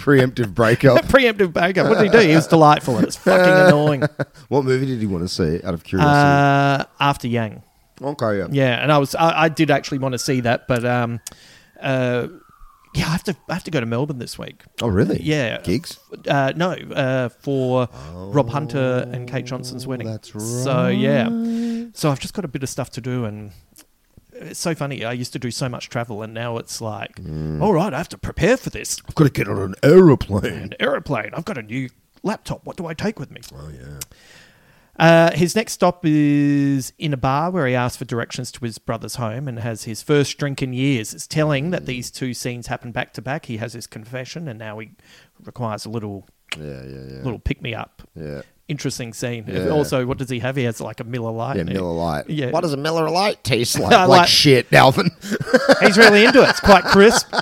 Preemptive 0.00 0.54
breakup. 0.54 1.04
Preemptive 1.06 1.52
breakup. 1.52 1.88
What 1.88 1.98
did 1.98 2.12
he 2.12 2.18
do? 2.18 2.26
He 2.26 2.34
was 2.34 2.46
delightful, 2.46 2.96
and 2.96 3.06
it's 3.06 3.16
fucking 3.16 3.66
annoying. 3.68 4.02
what 4.48 4.64
movie 4.64 4.86
did 4.86 4.98
he 5.00 5.06
want 5.06 5.24
to 5.24 5.28
see? 5.28 5.60
Out 5.62 5.74
of 5.74 5.84
curiosity. 5.84 6.16
Uh, 6.16 6.84
after 6.98 7.28
Yang. 7.28 7.62
Okay, 8.02 8.38
yeah. 8.38 8.46
Yeah, 8.50 8.82
and 8.82 8.90
I 8.90 8.98
was 8.98 9.14
I, 9.14 9.42
I 9.44 9.48
did 9.50 9.70
actually 9.70 9.98
want 9.98 10.12
to 10.12 10.18
see 10.18 10.40
that, 10.40 10.66
but 10.66 10.86
um, 10.86 11.20
uh, 11.80 12.28
yeah, 12.94 13.06
I 13.06 13.10
have 13.10 13.24
to 13.24 13.36
I 13.48 13.54
have 13.54 13.64
to 13.64 13.70
go 13.70 13.78
to 13.78 13.84
Melbourne 13.86 14.18
this 14.18 14.38
week. 14.38 14.62
Oh, 14.80 14.88
really? 14.88 15.20
Yeah, 15.22 15.60
Gigs? 15.60 15.98
Uh, 16.26 16.52
no, 16.56 16.70
uh, 16.72 17.28
for 17.28 17.88
Rob 18.14 18.48
Hunter 18.48 19.06
and 19.12 19.28
Kate 19.28 19.44
Johnson's 19.44 19.86
wedding. 19.86 20.06
That's 20.06 20.34
right. 20.34 20.42
So 20.42 20.86
yeah, 20.88 21.28
so 21.92 22.10
I've 22.10 22.20
just 22.20 22.32
got 22.32 22.44
a 22.46 22.48
bit 22.48 22.62
of 22.62 22.70
stuff 22.70 22.90
to 22.92 23.02
do, 23.02 23.26
and 23.26 23.52
it's 24.40 24.58
so 24.60 24.74
funny. 24.74 25.04
I 25.04 25.12
used 25.12 25.32
to 25.34 25.38
do 25.38 25.50
so 25.50 25.68
much 25.68 25.88
travel, 25.88 26.22
and 26.22 26.32
now 26.34 26.56
it's 26.58 26.80
like, 26.80 27.16
Mm. 27.16 27.62
all 27.62 27.72
right, 27.74 27.92
I 27.94 27.98
have 27.98 28.08
to 28.10 28.18
prepare 28.18 28.56
for 28.56 28.70
this. 28.70 28.98
I've 29.08 29.14
got 29.14 29.24
to 29.24 29.30
get 29.30 29.48
on 29.48 29.58
an 29.58 29.74
aeroplane. 29.82 30.52
An 30.52 30.74
aeroplane. 30.80 31.30
I've 31.34 31.44
got 31.44 31.58
a 31.58 31.62
new 31.62 31.88
laptop. 32.22 32.64
What 32.64 32.76
do 32.76 32.86
I 32.86 32.94
take 32.94 33.18
with 33.18 33.30
me? 33.30 33.40
Oh 33.54 33.68
yeah. 33.68 33.98
Uh, 34.98 35.30
his 35.34 35.56
next 35.56 35.72
stop 35.72 36.04
is 36.04 36.92
in 36.98 37.14
a 37.14 37.16
bar 37.16 37.50
where 37.50 37.66
he 37.66 37.74
asks 37.74 37.96
for 37.96 38.04
directions 38.04 38.52
to 38.52 38.60
his 38.62 38.76
brother's 38.76 39.14
home 39.14 39.48
and 39.48 39.58
has 39.60 39.84
his 39.84 40.02
first 40.02 40.36
drink 40.36 40.62
in 40.62 40.74
years. 40.74 41.14
It's 41.14 41.26
telling 41.26 41.70
that 41.70 41.86
these 41.86 42.10
two 42.10 42.34
scenes 42.34 42.66
happen 42.66 42.92
back 42.92 43.14
to 43.14 43.22
back. 43.22 43.46
He 43.46 43.56
has 43.58 43.72
his 43.72 43.86
confession, 43.86 44.46
and 44.46 44.58
now 44.58 44.78
he 44.78 44.90
requires 45.42 45.86
a 45.86 45.88
little, 45.88 46.28
Yeah, 46.58 46.82
yeah, 46.84 46.98
yeah. 47.12 47.22
little 47.22 47.38
pick 47.38 47.62
me 47.62 47.72
up. 47.74 48.02
Yeah. 48.14 48.42
Interesting 48.70 49.12
scene. 49.12 49.44
Yeah. 49.48 49.70
Also, 49.70 50.06
what 50.06 50.16
does 50.18 50.30
he 50.30 50.38
have? 50.38 50.54
He 50.54 50.62
has 50.62 50.80
like 50.80 51.00
a 51.00 51.04
Miller 51.04 51.32
Lite. 51.32 51.56
Yeah, 51.56 51.62
Miller 51.64 51.90
Lite. 51.92 52.30
Yeah. 52.30 52.50
What 52.50 52.60
does 52.60 52.72
a 52.72 52.76
Miller 52.76 53.10
Lite 53.10 53.42
taste 53.42 53.76
like? 53.80 53.90
Like, 53.90 54.08
like- 54.08 54.28
shit, 54.28 54.72
Alvin. 54.72 55.10
he's 55.80 55.98
really 55.98 56.24
into 56.24 56.40
it. 56.42 56.50
It's 56.50 56.60
quite 56.60 56.84
crisp. 56.92 57.34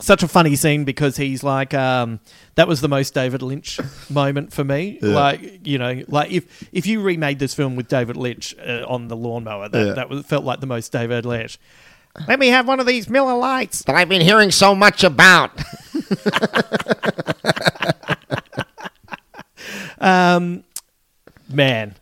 Such 0.00 0.22
a 0.22 0.28
funny 0.28 0.54
scene 0.54 0.84
because 0.84 1.16
he's 1.16 1.42
like, 1.42 1.74
um, 1.74 2.20
that 2.54 2.68
was 2.68 2.80
the 2.80 2.88
most 2.88 3.12
David 3.12 3.42
Lynch 3.42 3.80
moment 4.08 4.52
for 4.52 4.62
me. 4.62 5.00
Yeah. 5.02 5.08
Like, 5.14 5.66
you 5.66 5.78
know, 5.78 6.04
like 6.06 6.30
if 6.30 6.68
if 6.72 6.86
you 6.86 7.00
remade 7.02 7.40
this 7.40 7.52
film 7.52 7.74
with 7.74 7.88
David 7.88 8.16
Lynch 8.16 8.54
uh, 8.64 8.84
on 8.86 9.08
the 9.08 9.16
lawnmower, 9.16 9.68
that 9.68 9.86
Yeah. 9.86 9.92
that 9.94 10.08
was, 10.08 10.24
felt 10.26 10.44
like 10.44 10.60
the 10.60 10.66
most 10.66 10.92
David 10.92 11.26
Lynch. 11.26 11.58
Let 12.28 12.38
me 12.38 12.46
have 12.48 12.66
one 12.68 12.78
of 12.80 12.86
these 12.86 13.10
Miller 13.10 13.34
Lites. 13.34 13.82
that 13.82 13.94
I've 13.96 14.08
been 14.08 14.22
hearing 14.22 14.50
so 14.52 14.74
much 14.76 15.02
about. 15.04 15.50
Um, 20.06 20.64
man, 21.48 21.94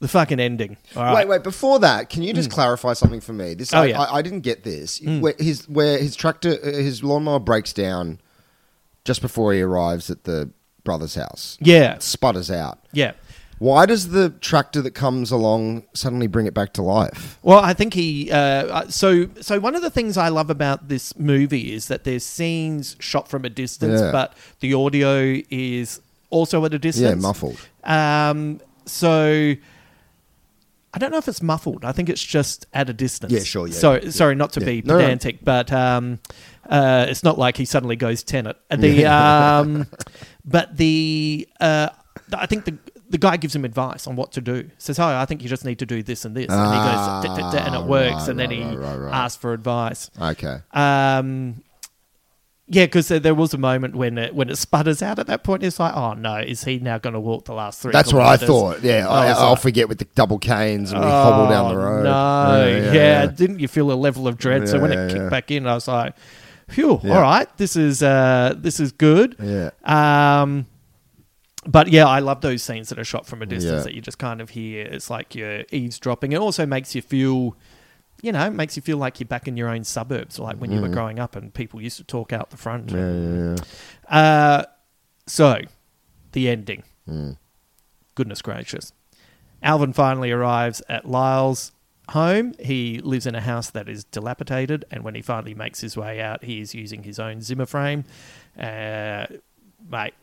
the 0.00 0.08
fucking 0.08 0.40
ending. 0.40 0.76
All 0.96 1.02
right. 1.02 1.14
Wait, 1.26 1.28
wait. 1.28 1.42
Before 1.42 1.78
that, 1.80 2.08
can 2.10 2.22
you 2.22 2.32
just 2.32 2.50
clarify 2.50 2.92
something 2.94 3.20
for 3.20 3.32
me? 3.32 3.54
This, 3.54 3.72
Oh, 3.74 3.80
I, 3.82 3.84
yeah. 3.86 4.00
I, 4.00 4.16
I 4.16 4.22
didn't 4.22 4.40
get 4.40 4.62
this. 4.64 5.00
Mm. 5.00 5.20
Where 5.20 5.34
his 5.38 5.68
where 5.68 5.98
his 5.98 6.16
tractor, 6.16 6.58
uh, 6.62 6.66
his 6.66 7.02
lawnmower 7.02 7.40
breaks 7.40 7.72
down 7.72 8.20
just 9.04 9.20
before 9.22 9.52
he 9.52 9.60
arrives 9.60 10.10
at 10.10 10.24
the 10.24 10.50
brother's 10.84 11.14
house. 11.14 11.58
Yeah. 11.60 11.94
It 11.94 12.02
sputters 12.02 12.50
out. 12.50 12.78
Yeah. 12.92 13.12
Why 13.58 13.84
does 13.84 14.08
the 14.08 14.30
tractor 14.30 14.80
that 14.80 14.92
comes 14.92 15.30
along 15.30 15.84
suddenly 15.92 16.26
bring 16.28 16.46
it 16.46 16.54
back 16.54 16.72
to 16.74 16.82
life? 16.82 17.38
Well, 17.42 17.58
I 17.58 17.74
think 17.74 17.92
he. 17.92 18.30
Uh, 18.32 18.88
so, 18.88 19.28
so 19.42 19.60
one 19.60 19.74
of 19.74 19.82
the 19.82 19.90
things 19.90 20.16
I 20.16 20.28
love 20.28 20.48
about 20.48 20.88
this 20.88 21.14
movie 21.18 21.74
is 21.74 21.88
that 21.88 22.04
there's 22.04 22.24
scenes 22.24 22.96
shot 23.00 23.28
from 23.28 23.44
a 23.44 23.50
distance, 23.50 24.00
Yeah. 24.00 24.12
but 24.12 24.32
the 24.60 24.72
audio 24.72 25.42
is 25.50 26.00
also 26.30 26.64
at 26.64 26.74
a 26.74 26.78
distance. 26.78 27.08
Yeah, 27.08 27.14
muffled. 27.14 27.58
Um, 27.84 28.60
so 28.86 29.54
I 30.92 30.98
don't 30.98 31.10
know 31.12 31.18
if 31.18 31.28
it's 31.28 31.42
muffled. 31.42 31.84
I 31.84 31.92
think 31.92 32.08
it's 32.08 32.22
just 32.22 32.66
at 32.72 32.88
a 32.90 32.92
distance. 32.92 33.32
Yeah, 33.32 33.40
sure, 33.44 33.68
yeah, 33.68 33.74
So, 33.74 33.94
yeah, 34.02 34.10
sorry, 34.10 34.34
not 34.34 34.52
to 34.54 34.60
yeah. 34.60 34.66
be 34.66 34.82
No, 34.82 34.94
no. 34.94 35.00
pedantic, 35.02 35.44
but 35.44 35.72
um, 35.72 36.18
uh, 36.68 37.06
it's 37.08 37.22
not 37.22 37.38
like 37.38 37.56
he 37.56 37.64
suddenly 37.64 37.96
goes 37.96 38.22
tenet. 38.24 38.56
The 38.70 39.06
um, 39.06 39.86
but 40.44 40.76
the 40.76 41.48
uh, 41.60 41.88
I 42.34 42.46
think 42.46 42.64
the. 42.64 42.78
The 43.10 43.18
guy 43.18 43.36
gives 43.38 43.56
him 43.56 43.64
advice 43.64 44.06
on 44.06 44.14
what 44.14 44.30
to 44.34 44.40
do. 44.40 44.70
Says, 44.78 45.00
"Oh, 45.00 45.04
I 45.04 45.24
think 45.24 45.42
you 45.42 45.48
just 45.48 45.64
need 45.64 45.80
to 45.80 45.84
do 45.84 46.00
this 46.00 46.24
and 46.24 46.36
this," 46.36 46.46
and 46.48 46.60
he 46.72 46.78
goes, 46.78 47.54
and 47.56 47.74
it 47.74 47.78
Ah, 47.80 47.84
works. 47.84 48.12
right, 48.14 48.28
and 48.28 48.38
then 48.38 48.50
right, 48.50 48.58
he 48.70 48.76
right. 48.76 49.12
asks 49.12 49.36
for 49.36 49.52
advice. 49.52 50.12
Okay. 50.16 50.58
Um, 50.72 51.60
yeah, 52.72 52.84
because 52.84 53.08
there, 53.08 53.18
there 53.18 53.34
was 53.34 53.52
a 53.52 53.58
moment 53.58 53.96
when 53.96 54.16
it 54.16 54.32
when 54.32 54.48
it 54.48 54.54
sputters 54.56 55.02
out. 55.02 55.18
At 55.18 55.26
that 55.26 55.42
point, 55.42 55.64
it's 55.64 55.80
like, 55.80 55.92
"Oh 55.94 56.14
no, 56.14 56.36
is 56.36 56.62
he 56.62 56.78
now 56.78 56.98
going 56.98 57.14
to 57.14 57.20
walk 57.20 57.44
the 57.46 57.52
last 57.52 57.82
three? 57.82 57.90
That's 57.90 58.12
what 58.12 58.22
I 58.24 58.36
thought. 58.36 58.80
Yeah, 58.82 59.08
I, 59.08 59.30
was 59.30 59.38
I'll 59.38 59.50
like, 59.50 59.60
forget 59.60 59.88
with 59.88 59.98
the 59.98 60.04
double 60.14 60.38
canes 60.38 60.92
and 60.92 61.00
we 61.00 61.06
hobble 61.10 61.48
down 61.50 61.74
the 61.74 61.80
"Oh, 61.80 61.84
road. 61.84 62.04
No, 62.04 62.92
yeah, 62.92 63.26
didn't 63.26 63.58
you 63.58 63.66
feel 63.66 63.90
a 63.90 63.94
level 63.94 64.28
of 64.28 64.38
dread? 64.38 64.68
so 64.68 64.78
when 64.78 64.92
Yeah, 64.92 65.04
it 65.04 65.08
kicked 65.08 65.22
yeah. 65.22 65.28
back 65.28 65.50
in, 65.50 65.66
I 65.66 65.74
was 65.74 65.88
like, 65.88 66.14
"Phew, 66.68 67.00
Yeah. 67.02 67.16
all 67.16 67.22
right, 67.22 67.48
this 67.56 67.74
is 67.74 68.04
uh, 68.04 68.54
this 68.56 68.78
is 68.78 68.92
good." 68.92 69.34
Yeah. 69.42 69.70
Um, 69.84 70.66
but 71.66 71.88
yeah, 71.88 72.06
I 72.06 72.20
love 72.20 72.40
those 72.40 72.62
scenes 72.62 72.88
that 72.88 72.98
are 72.98 73.04
shot 73.04 73.26
from 73.26 73.42
a 73.42 73.46
distance 73.46 73.78
Yeah. 73.80 73.82
that 73.82 73.94
you 73.94 74.00
just 74.00 74.18
kind 74.18 74.40
of 74.40 74.50
hear. 74.50 74.84
It's 74.86 75.10
like 75.10 75.34
you're 75.34 75.64
eavesdropping. 75.72 76.32
It 76.32 76.38
also 76.38 76.64
makes 76.66 76.94
you 76.94 77.02
feel, 77.02 77.54
you 78.22 78.32
know, 78.32 78.46
it 78.46 78.52
makes 78.52 78.76
you 78.76 78.82
feel 78.82 78.96
like 78.98 79.18
you're 79.20 79.26
back 79.26 79.48
in 79.48 79.56
your 79.56 79.68
own 79.68 79.84
suburbs, 79.84 80.38
like 80.38 80.56
when 80.58 80.70
you 80.72 80.80
were 80.80 80.88
Mhm. 80.88 80.92
growing 80.92 81.18
up 81.18 81.36
and 81.36 81.52
people 81.54 81.80
used 81.80 81.96
to 81.98 82.04
talk 82.04 82.32
out 82.32 82.50
the 82.50 82.56
front. 82.56 82.90
Yeah, 82.90 83.10
yeah, 83.12 83.56
yeah. 84.10 84.16
Uh, 84.16 84.64
so, 85.26 85.60
the 86.32 86.48
ending. 86.48 86.82
Mm. 87.08 87.36
Goodness 88.14 88.42
gracious. 88.42 88.92
Alvin 89.62 89.92
finally 89.92 90.30
arrives 90.30 90.82
at 90.88 91.06
Lyle's 91.08 91.72
home. 92.10 92.54
He 92.58 92.98
lives 93.00 93.26
in 93.26 93.34
a 93.34 93.40
house 93.40 93.70
that 93.70 93.88
is 93.88 94.04
dilapidated, 94.04 94.84
and 94.90 95.04
when 95.04 95.14
he 95.14 95.22
finally 95.22 95.54
makes 95.54 95.80
his 95.80 95.96
way 95.96 96.20
out, 96.20 96.44
he 96.44 96.60
is 96.60 96.74
using 96.74 97.02
his 97.04 97.18
own 97.18 97.40
Zimmer 97.42 97.66
frame. 97.66 98.04
Uh, 98.58 99.26
mate, 99.90 100.14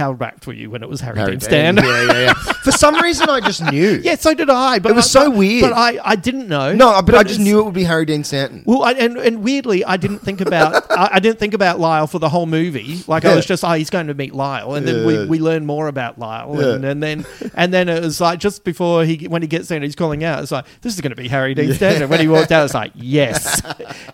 how 0.00 0.12
rapt 0.12 0.46
were 0.46 0.52
you 0.54 0.70
when 0.70 0.82
it 0.82 0.88
was 0.88 1.00
Harry, 1.02 1.18
Harry 1.18 1.32
Dean 1.32 1.40
Stanton? 1.40 1.84
yeah, 1.84 2.06
yeah, 2.06 2.20
yeah. 2.20 2.32
For 2.64 2.72
some 2.72 2.96
reason, 3.00 3.28
I 3.28 3.40
just 3.40 3.62
knew. 3.62 4.00
yeah, 4.02 4.16
so 4.16 4.34
did 4.34 4.50
I. 4.50 4.78
But 4.80 4.92
It 4.92 4.94
was 4.96 5.04
I- 5.14 5.20
so 5.24 5.30
weird. 5.30 5.62
But 5.70 5.72
I, 5.74 5.98
I 6.02 6.16
didn't 6.16 6.48
know. 6.48 6.72
No, 6.74 7.00
but, 7.02 7.14
I 7.14 7.22
just 7.22 7.34
it's- 7.34 7.44
knew 7.44 7.60
it 7.60 7.64
would 7.64 7.74
be 7.74 7.84
Harry 7.84 8.04
Dean 8.06 8.24
Stanton. 8.24 8.62
well, 8.66 8.82
I, 8.82 8.92
and 8.92 9.16
and 9.18 9.42
weirdly, 9.44 9.84
I 9.84 9.96
didn't 9.96 10.18
think 10.20 10.40
about 10.40 10.90
I, 10.90 11.10
I 11.14 11.18
didn't 11.20 11.38
think 11.38 11.54
about 11.54 11.78
Lyle 11.78 12.06
for 12.06 12.18
the 12.18 12.28
whole 12.28 12.46
movie. 12.46 13.00
Like 13.06 13.24
I 13.24 13.30
Yeah. 13.30 13.36
was 13.36 13.46
just, 13.46 13.62
oh, 13.64 13.72
he's 13.72 13.90
going 13.90 14.08
to 14.08 14.14
meet 14.14 14.34
Lyle, 14.34 14.74
and 14.74 14.88
then 14.88 14.96
Yeah. 15.00 15.06
we, 15.06 15.26
we 15.26 15.38
learn 15.38 15.64
more 15.66 15.86
about 15.86 16.18
Lyle, 16.18 16.56
Yeah. 16.60 16.74
and, 16.74 16.84
and 16.84 17.02
then 17.02 17.26
and 17.54 17.72
then 17.72 17.88
it 17.88 18.02
was 18.02 18.20
like 18.20 18.38
just 18.40 18.64
before 18.64 19.04
he 19.04 19.28
when 19.28 19.42
he 19.42 19.48
gets 19.48 19.68
there, 19.68 19.76
and 19.76 19.84
he's 19.84 19.94
calling 19.96 20.24
out. 20.24 20.42
It's 20.42 20.50
like 20.52 20.64
this 20.80 20.94
is 20.94 21.00
going 21.00 21.10
to 21.14 21.22
be 21.22 21.28
Harry 21.28 21.54
Dean. 21.54 21.72
Stanton. 21.74 22.08
When 22.08 22.20
he 22.20 22.28
walked 22.28 22.50
out, 22.52 22.64
it's 22.64 22.74
like 22.74 22.92
yes, 22.94 23.60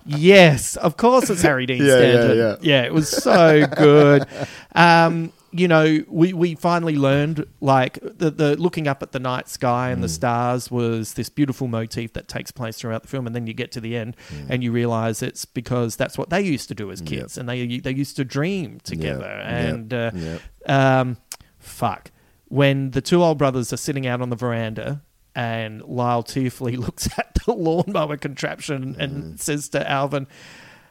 yes, 0.05 0.77
of 0.77 0.97
course 0.97 1.31
it's 1.31 1.43
Harry 1.43 1.67
Dean 1.67 1.79
Yeah, 1.85 1.99
yeah, 2.01 2.13
Stanton. 2.13 2.59
yeah. 2.63 2.83
it 2.83 2.93
was 2.93 3.09
so 3.09 3.67
good. 3.67 4.27
Um, 4.75 5.33
you 5.59 5.69
know, 5.69 6.05
we, 6.09 6.33
we 6.33 6.55
finally 6.55 6.97
learned 6.97 7.47
like 7.61 7.99
the, 8.03 8.31
the 8.31 8.57
looking 8.57 8.87
up 8.89 9.03
at 9.03 9.13
the 9.13 9.19
night 9.19 9.49
sky 9.49 9.91
and 9.91 10.03
the 10.03 10.09
stars 10.09 10.71
was 10.71 11.15
this 11.15 11.29
beautiful 11.29 11.67
motif 11.69 12.13
that 12.15 12.29
takes 12.29 12.51
place 12.51 12.77
throughout 12.79 13.03
the 13.03 13.09
film, 13.09 13.27
and 13.27 13.35
then 13.35 13.47
you 13.47 13.55
get 13.55 13.73
to 13.73 13.81
the 13.81 13.97
end 13.97 14.17
and 14.49 14.63
you 14.65 14.73
realize 14.73 15.23
it's 15.23 15.45
because 15.45 15.97
that's 15.97 16.17
what 16.19 16.31
they 16.31 16.41
used 16.41 16.69
to 16.69 16.75
do 16.75 16.91
as 16.91 17.01
kids, 17.01 17.37
and 17.39 17.49
they 17.49 17.79
they 17.79 17.93
used 17.93 18.17
to 18.17 18.25
dream 18.25 18.81
together, 18.85 19.27
Yep, 19.27 19.47
and 19.47 19.93
yep, 19.93 20.15
uh, 20.15 20.17
yep. 20.17 20.41
um, 20.69 21.17
fuck 21.59 22.11
when 22.49 22.93
the 22.93 23.01
two 23.01 23.23
old 23.23 23.39
brothers 23.39 23.73
are 23.73 23.77
sitting 23.77 24.07
out 24.07 24.21
on 24.21 24.31
the 24.31 24.37
veranda. 24.37 25.03
And 25.35 25.83
Lyle 25.83 26.23
tearfully 26.23 26.77
looks 26.87 27.07
at 27.19 27.37
the 27.45 27.53
lawnmower 27.53 28.17
contraption 28.17 28.95
Mm. 28.95 28.99
and 28.99 29.39
says 29.41 29.69
to 29.69 29.87
Alvin, 29.91 30.27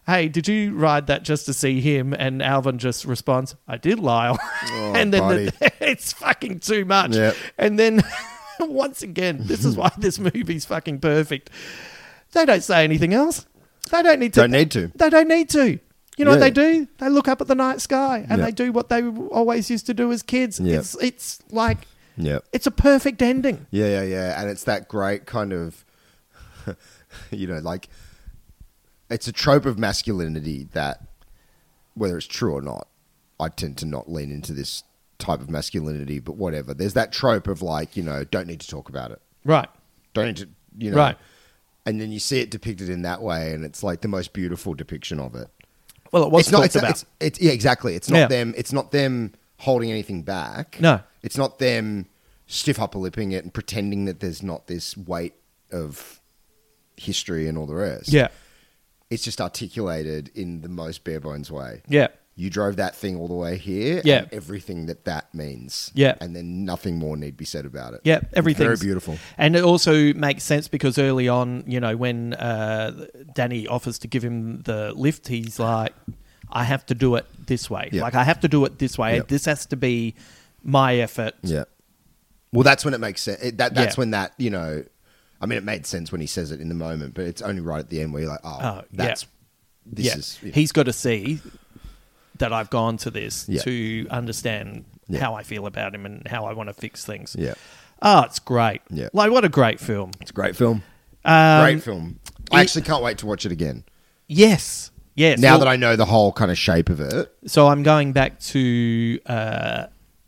hey, 0.08 0.28
did 0.28 0.48
you 0.48 0.74
ride 0.76 1.08
that 1.08 1.24
just 1.24 1.46
to 1.48 1.54
see 1.54 1.82
him? 1.82 2.14
And 2.14 2.42
Alvin 2.42 2.78
just 2.78 3.06
responds, 3.06 3.56
I 3.68 3.78
did, 3.78 4.00
Lyle. 4.00 4.38
Oh, 4.42 4.94
and 4.96 5.14
then 5.14 5.28
the, 5.28 5.72
it's 5.80 6.14
fucking 6.14 6.60
too 6.60 6.86
much. 6.86 7.16
Yep. 7.16 7.36
And 7.58 7.80
then 7.80 8.04
once 8.60 9.02
again, 9.02 9.40
this 9.42 9.66
is 9.66 9.76
why 9.76 9.92
this 9.98 10.20
movie's 10.20 10.66
fucking 10.66 11.00
perfect. 11.00 11.50
They 12.34 12.46
don't 12.46 12.64
say 12.64 12.84
anything 12.84 13.14
else. 13.14 13.46
They 13.92 14.02
don't 14.04 14.20
need 14.20 14.34
to. 14.34 14.42
Don't 14.42 14.52
need 14.52 14.72
to. 14.72 14.92
They 14.96 15.10
don't 15.10 15.28
need 15.28 15.50
to. 15.50 15.80
You 16.18 16.24
know 16.24 16.32
what 16.32 16.40
they 16.40 16.50
do? 16.52 16.88
They 16.98 17.10
look 17.10 17.28
up 17.28 17.42
at 17.42 17.48
the 17.48 17.56
night 17.56 17.82
sky 17.82 18.26
and 18.30 18.40
Yeah. 18.40 18.46
they 18.46 18.52
do 18.52 18.72
what 18.72 18.88
they 18.90 19.06
always 19.06 19.70
used 19.70 19.86
to 19.88 19.94
do 19.94 20.12
as 20.14 20.24
kids. 20.24 20.60
Yeah. 20.62 20.78
It's 20.78 20.96
it's 21.02 21.40
like 21.52 21.80
Yeah. 22.16 22.40
it's 22.54 22.66
a 22.66 22.72
perfect 22.72 23.22
ending. 23.22 23.68
Yeah, 23.70 23.88
yeah, 23.88 24.04
yeah. 24.04 24.42
And 24.42 24.50
it's 24.50 24.64
that 24.64 24.88
great 24.88 25.26
kind 25.26 25.52
of, 25.52 25.84
you 27.32 27.48
know, 27.48 27.60
like, 27.60 27.90
it's 29.10 29.28
a 29.28 29.32
trope 29.32 29.66
of 29.66 29.78
masculinity 29.78 30.68
that, 30.74 31.02
whether 31.94 32.18
it's 32.18 32.28
true 32.28 32.54
or 32.54 32.62
not, 32.62 32.88
I 33.40 33.50
tend 33.50 33.78
to 33.80 33.86
not 33.86 34.12
lean 34.12 34.32
into 34.32 34.54
this 34.54 34.84
type 35.20 35.40
of 35.42 35.50
masculinity, 35.50 36.20
but 36.20 36.36
whatever. 36.36 36.74
There's 36.74 36.94
that 36.94 37.12
trope 37.12 37.48
of, 37.48 37.62
like, 37.62 37.96
you 37.96 38.04
know, 38.04 38.24
don't 38.24 38.48
need 38.48 38.62
to 38.62 38.68
talk 38.68 38.90
about 38.90 39.12
it. 39.12 39.22
Right. 39.44 39.70
Don't 40.14 40.26
need 40.28 40.38
to, 40.38 40.50
you 40.78 40.92
know. 40.92 40.98
Right. 40.98 41.18
And 41.86 42.02
then 42.02 42.12
you 42.12 42.20
see 42.20 42.40
it 42.40 42.50
depicted 42.50 42.90
in 42.90 43.04
that 43.04 43.22
way, 43.22 43.54
and 43.54 43.64
it's 43.64 43.84
like 43.84 44.02
the 44.02 44.08
most 44.08 44.34
beautiful 44.34 44.74
depiction 44.74 45.20
of 45.20 45.36
it. 45.36 45.48
Well, 46.12 46.24
it 46.24 46.32
was 46.32 46.48
it's 46.48 46.52
not. 46.52 46.66
It's, 46.66 46.76
about. 46.76 46.90
it's, 46.92 47.06
it's 47.20 47.42
yeah, 47.42 47.52
exactly. 47.52 47.96
It's 47.96 48.10
not 48.10 48.18
Yeah. 48.18 48.28
them. 48.28 48.54
It's 48.58 48.74
not 48.74 48.92
them 48.92 49.34
holding 49.58 49.92
anything 49.92 50.24
back. 50.24 50.78
No. 50.80 51.02
it's 51.22 51.38
not 51.38 51.60
them 51.60 52.08
stiff 52.48 52.80
upper 52.80 53.00
lipping 53.00 53.32
it 53.32 53.44
and 53.44 53.54
pretending 53.54 54.06
that 54.06 54.20
there's 54.20 54.44
not 54.44 54.68
this 54.68 54.96
weight 54.96 55.34
of 55.72 56.22
history 56.98 57.48
and 57.48 57.58
all 57.58 57.66
the 57.66 57.76
rest. 57.76 58.12
Yeah. 58.12 58.28
It's 59.10 59.24
just 59.24 59.40
articulated 59.42 60.32
in 60.36 60.62
the 60.62 60.70
most 60.70 61.04
bare 61.04 61.20
bones 61.20 61.52
way. 61.52 61.82
Yeah. 61.88 62.08
you 62.38 62.50
drove 62.50 62.76
that 62.78 62.96
thing 62.96 63.16
all 63.16 63.28
the 63.28 63.34
way 63.36 63.58
here. 63.58 64.02
Yeah. 64.04 64.26
everything 64.32 64.88
that 64.88 65.06
that 65.06 65.34
means. 65.34 65.92
Yeah. 65.94 66.16
and 66.20 66.36
then 66.36 66.66
nothing 66.66 66.98
more 66.98 67.16
need 67.16 67.38
be 67.38 67.46
said 67.46 67.66
about 67.66 67.94
it. 67.94 68.02
Yeah, 68.04 68.22
everything 68.34 68.66
very 68.66 68.78
beautiful. 68.78 69.18
and 69.38 69.56
it 69.56 69.64
also 69.64 70.12
makes 70.14 70.44
sense 70.44 70.68
because 70.68 70.98
early 70.98 71.28
on, 71.30 71.64
you 71.68 71.80
know, 71.80 71.96
when 71.96 72.34
uh, 72.34 73.06
Danny 73.34 73.68
offers 73.68 74.00
to 74.00 74.08
give 74.08 74.24
him 74.24 74.62
the 74.64 74.92
lift, 74.96 75.28
he's 75.28 75.60
like, 75.60 75.94
"I 76.52 76.64
have 76.66 76.86
to 76.88 76.96
do 76.96 77.16
it 77.16 77.26
this 77.48 77.70
way. 77.70 77.90
Like 77.94 78.16
I 78.16 78.24
have 78.24 78.40
to 78.42 78.48
do 78.50 78.66
it 78.66 78.80
this 78.80 78.98
way. 78.98 79.22
This 79.28 79.46
has 79.46 79.66
to 79.68 79.78
be 79.78 80.16
my 80.64 80.96
effort." 80.98 81.36
Yeah. 81.44 81.66
Well, 82.52 82.64
that's 82.64 82.84
when 82.86 82.94
it 82.94 83.00
makes 83.00 83.22
sense. 83.22 83.40
That 83.58 83.76
that's 83.76 83.96
Yeah. 83.96 84.00
when 84.02 84.12
that 84.12 84.34
you 84.38 84.50
know. 84.50 84.84
I 85.42 85.46
mean, 85.46 85.58
it 85.58 85.64
made 85.64 85.86
sense 85.86 86.12
when 86.12 86.22
he 86.22 86.28
says 86.28 86.52
it 86.52 86.62
in 86.62 86.70
the 86.70 86.76
moment, 86.76 87.14
but 87.14 87.26
it's 87.26 87.42
only 87.42 87.62
right 87.62 87.80
at 87.80 87.90
the 87.90 88.02
end 88.02 88.14
where 88.14 88.22
you're 88.24 88.32
like, 88.32 88.40
oh, 88.44 88.60
Oh, 88.62 88.82
that's 88.94 89.24
yeah. 89.24 89.28
this 89.94 90.06
yeah. 90.06 90.16
is. 90.50 90.56
He's 90.56 90.72
got 90.72 90.84
to 90.84 90.94
see 90.94 91.40
that 92.38 92.52
I've 92.54 92.70
gone 92.70 92.98
to 92.98 93.10
this 93.12 93.48
Yeah. 93.48 93.62
to 93.64 94.08
understand 94.10 94.86
how 95.20 95.36
I 95.36 95.44
feel 95.44 95.68
about 95.68 95.94
him 95.94 96.06
and 96.06 96.28
how 96.28 96.46
I 96.46 96.54
want 96.54 96.70
to 96.70 96.74
fix 96.74 97.06
things. 97.06 97.36
Yeah. 97.38 97.54
Oh, 98.02 98.22
it's 98.22 98.40
great. 98.40 98.82
Yeah. 98.90 99.10
Like 99.14 99.32
what 99.32 99.46
a 99.46 99.50
great 99.50 99.80
film. 99.80 100.12
It's 100.22 100.32
a 100.32 100.34
great 100.34 100.56
film. 100.56 100.84
Um, 101.24 101.62
great 101.64 101.84
film. 101.84 102.20
I 102.52 102.60
it- 102.60 102.64
actually 102.64 102.82
can't 102.84 103.04
wait 103.04 103.18
to 103.20 103.26
watch 103.26 103.46
it 103.46 103.52
again. 103.52 103.84
Yes. 104.28 104.92
Yes. 105.16 105.40
Now 105.40 105.52
Well- 105.52 105.60
that 105.60 105.68
I 105.70 105.76
know 105.76 105.96
the 105.96 106.06
whole 106.06 106.32
kind 106.34 106.52
of 106.52 106.58
shape 106.58 106.90
of 106.90 107.00
it. 107.00 107.34
So 107.46 107.68
I'm 107.68 107.84
going 107.84 108.12
back 108.14 108.40
to 108.40 109.20
uh, 109.28 109.86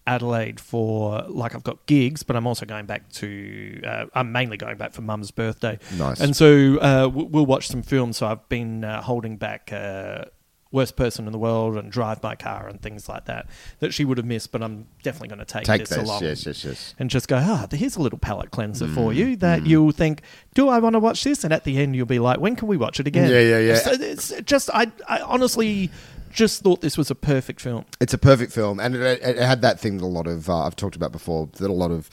Adelaide 0.08 0.60
for 0.60 1.24
like 1.28 1.54
I've 1.54 1.64
got 1.64 1.86
gigs, 1.86 2.24
but 2.24 2.36
I'm 2.36 2.48
also 2.48 2.66
going 2.66 2.86
back 2.88 3.10
to. 3.14 3.82
Uh, 3.86 4.06
I'm 4.16 4.32
mainly 4.32 4.58
going 4.58 4.78
back 4.78 4.94
for 4.94 5.02
Mum's 5.04 5.30
birthday. 5.30 5.78
Nice. 5.98 6.20
And 6.22 6.36
so 6.36 6.78
uh, 6.80 7.08
we'll 7.14 7.46
watch 7.46 7.68
some 7.68 7.84
films. 7.84 8.18
So 8.18 8.26
I've 8.26 8.48
been 8.50 8.84
uh, 8.84 9.02
holding 9.02 9.38
back. 9.38 9.72
Uh, 9.72 10.26
Worst 10.70 10.98
person 10.98 11.28
in 11.28 11.32
the 11.32 11.40
world 11.40 11.78
and 11.78 11.90
drive 11.90 12.22
my 12.22 12.36
car 12.36 12.68
and 12.68 12.82
things 12.82 13.08
like 13.08 13.24
that 13.26 13.48
that 13.80 13.94
she 13.94 14.04
would 14.04 14.18
have 14.18 14.28
missed, 14.28 14.52
but 14.52 14.62
I'm 14.62 14.86
definitely 15.02 15.30
going 15.30 15.40
to 15.40 15.46
take, 15.46 15.64
Take 15.64 15.80
this 15.80 15.90
this, 15.92 15.98
along. 16.00 16.24
yes, 16.24 16.46
yes, 16.46 16.66
yes. 16.66 16.94
And 17.00 17.10
just 17.10 17.30
go, 17.30 17.38
ah, 17.38 17.68
here's 17.72 17.96
a 17.96 18.02
little 18.02 18.20
palate 18.20 18.52
cleanser 18.52 18.86
for 18.90 19.12
Mm, 19.12 19.16
you 19.16 19.36
that 19.38 19.66
you'll 19.66 19.94
think, 19.94 20.24
do 20.56 20.68
I 20.68 20.80
want 20.80 20.96
to 20.96 21.00
watch 21.00 21.24
this? 21.24 21.46
And 21.46 21.54
at 21.54 21.64
the 21.64 21.78
end, 21.78 21.96
you'll 21.96 22.06
be 22.06 22.20
like, 22.20 22.42
when 22.42 22.58
can 22.58 22.68
we 22.68 22.76
watch 22.76 23.00
it 23.00 23.08
again? 23.08 23.32
Yeah, 23.32 23.40
yeah, 23.40 23.60
yeah. 23.60 23.76
So 23.76 23.92
it's 23.94 24.34
just, 24.44 24.70
I, 24.74 24.92
I 25.08 25.22
honestly 25.22 25.90
just 26.32 26.62
thought 26.64 26.82
this 26.82 26.98
was 26.98 27.10
a 27.12 27.16
perfect 27.16 27.62
film. 27.62 27.86
It's 28.00 28.14
a 28.14 28.18
perfect 28.18 28.52
film, 28.52 28.80
and 28.80 28.96
it, 28.96 29.22
it 29.22 29.38
had 29.38 29.62
that 29.62 29.80
thing 29.80 29.98
that 29.98 30.04
a 30.04 30.08
lot 30.08 30.28
of 30.28 30.50
uh, 30.50 30.60
I've 30.66 30.76
talked 30.76 30.96
about 30.96 31.12
before 31.12 31.50
that 31.58 31.70
a 31.70 31.74
lot 31.74 31.92
of 31.92 32.10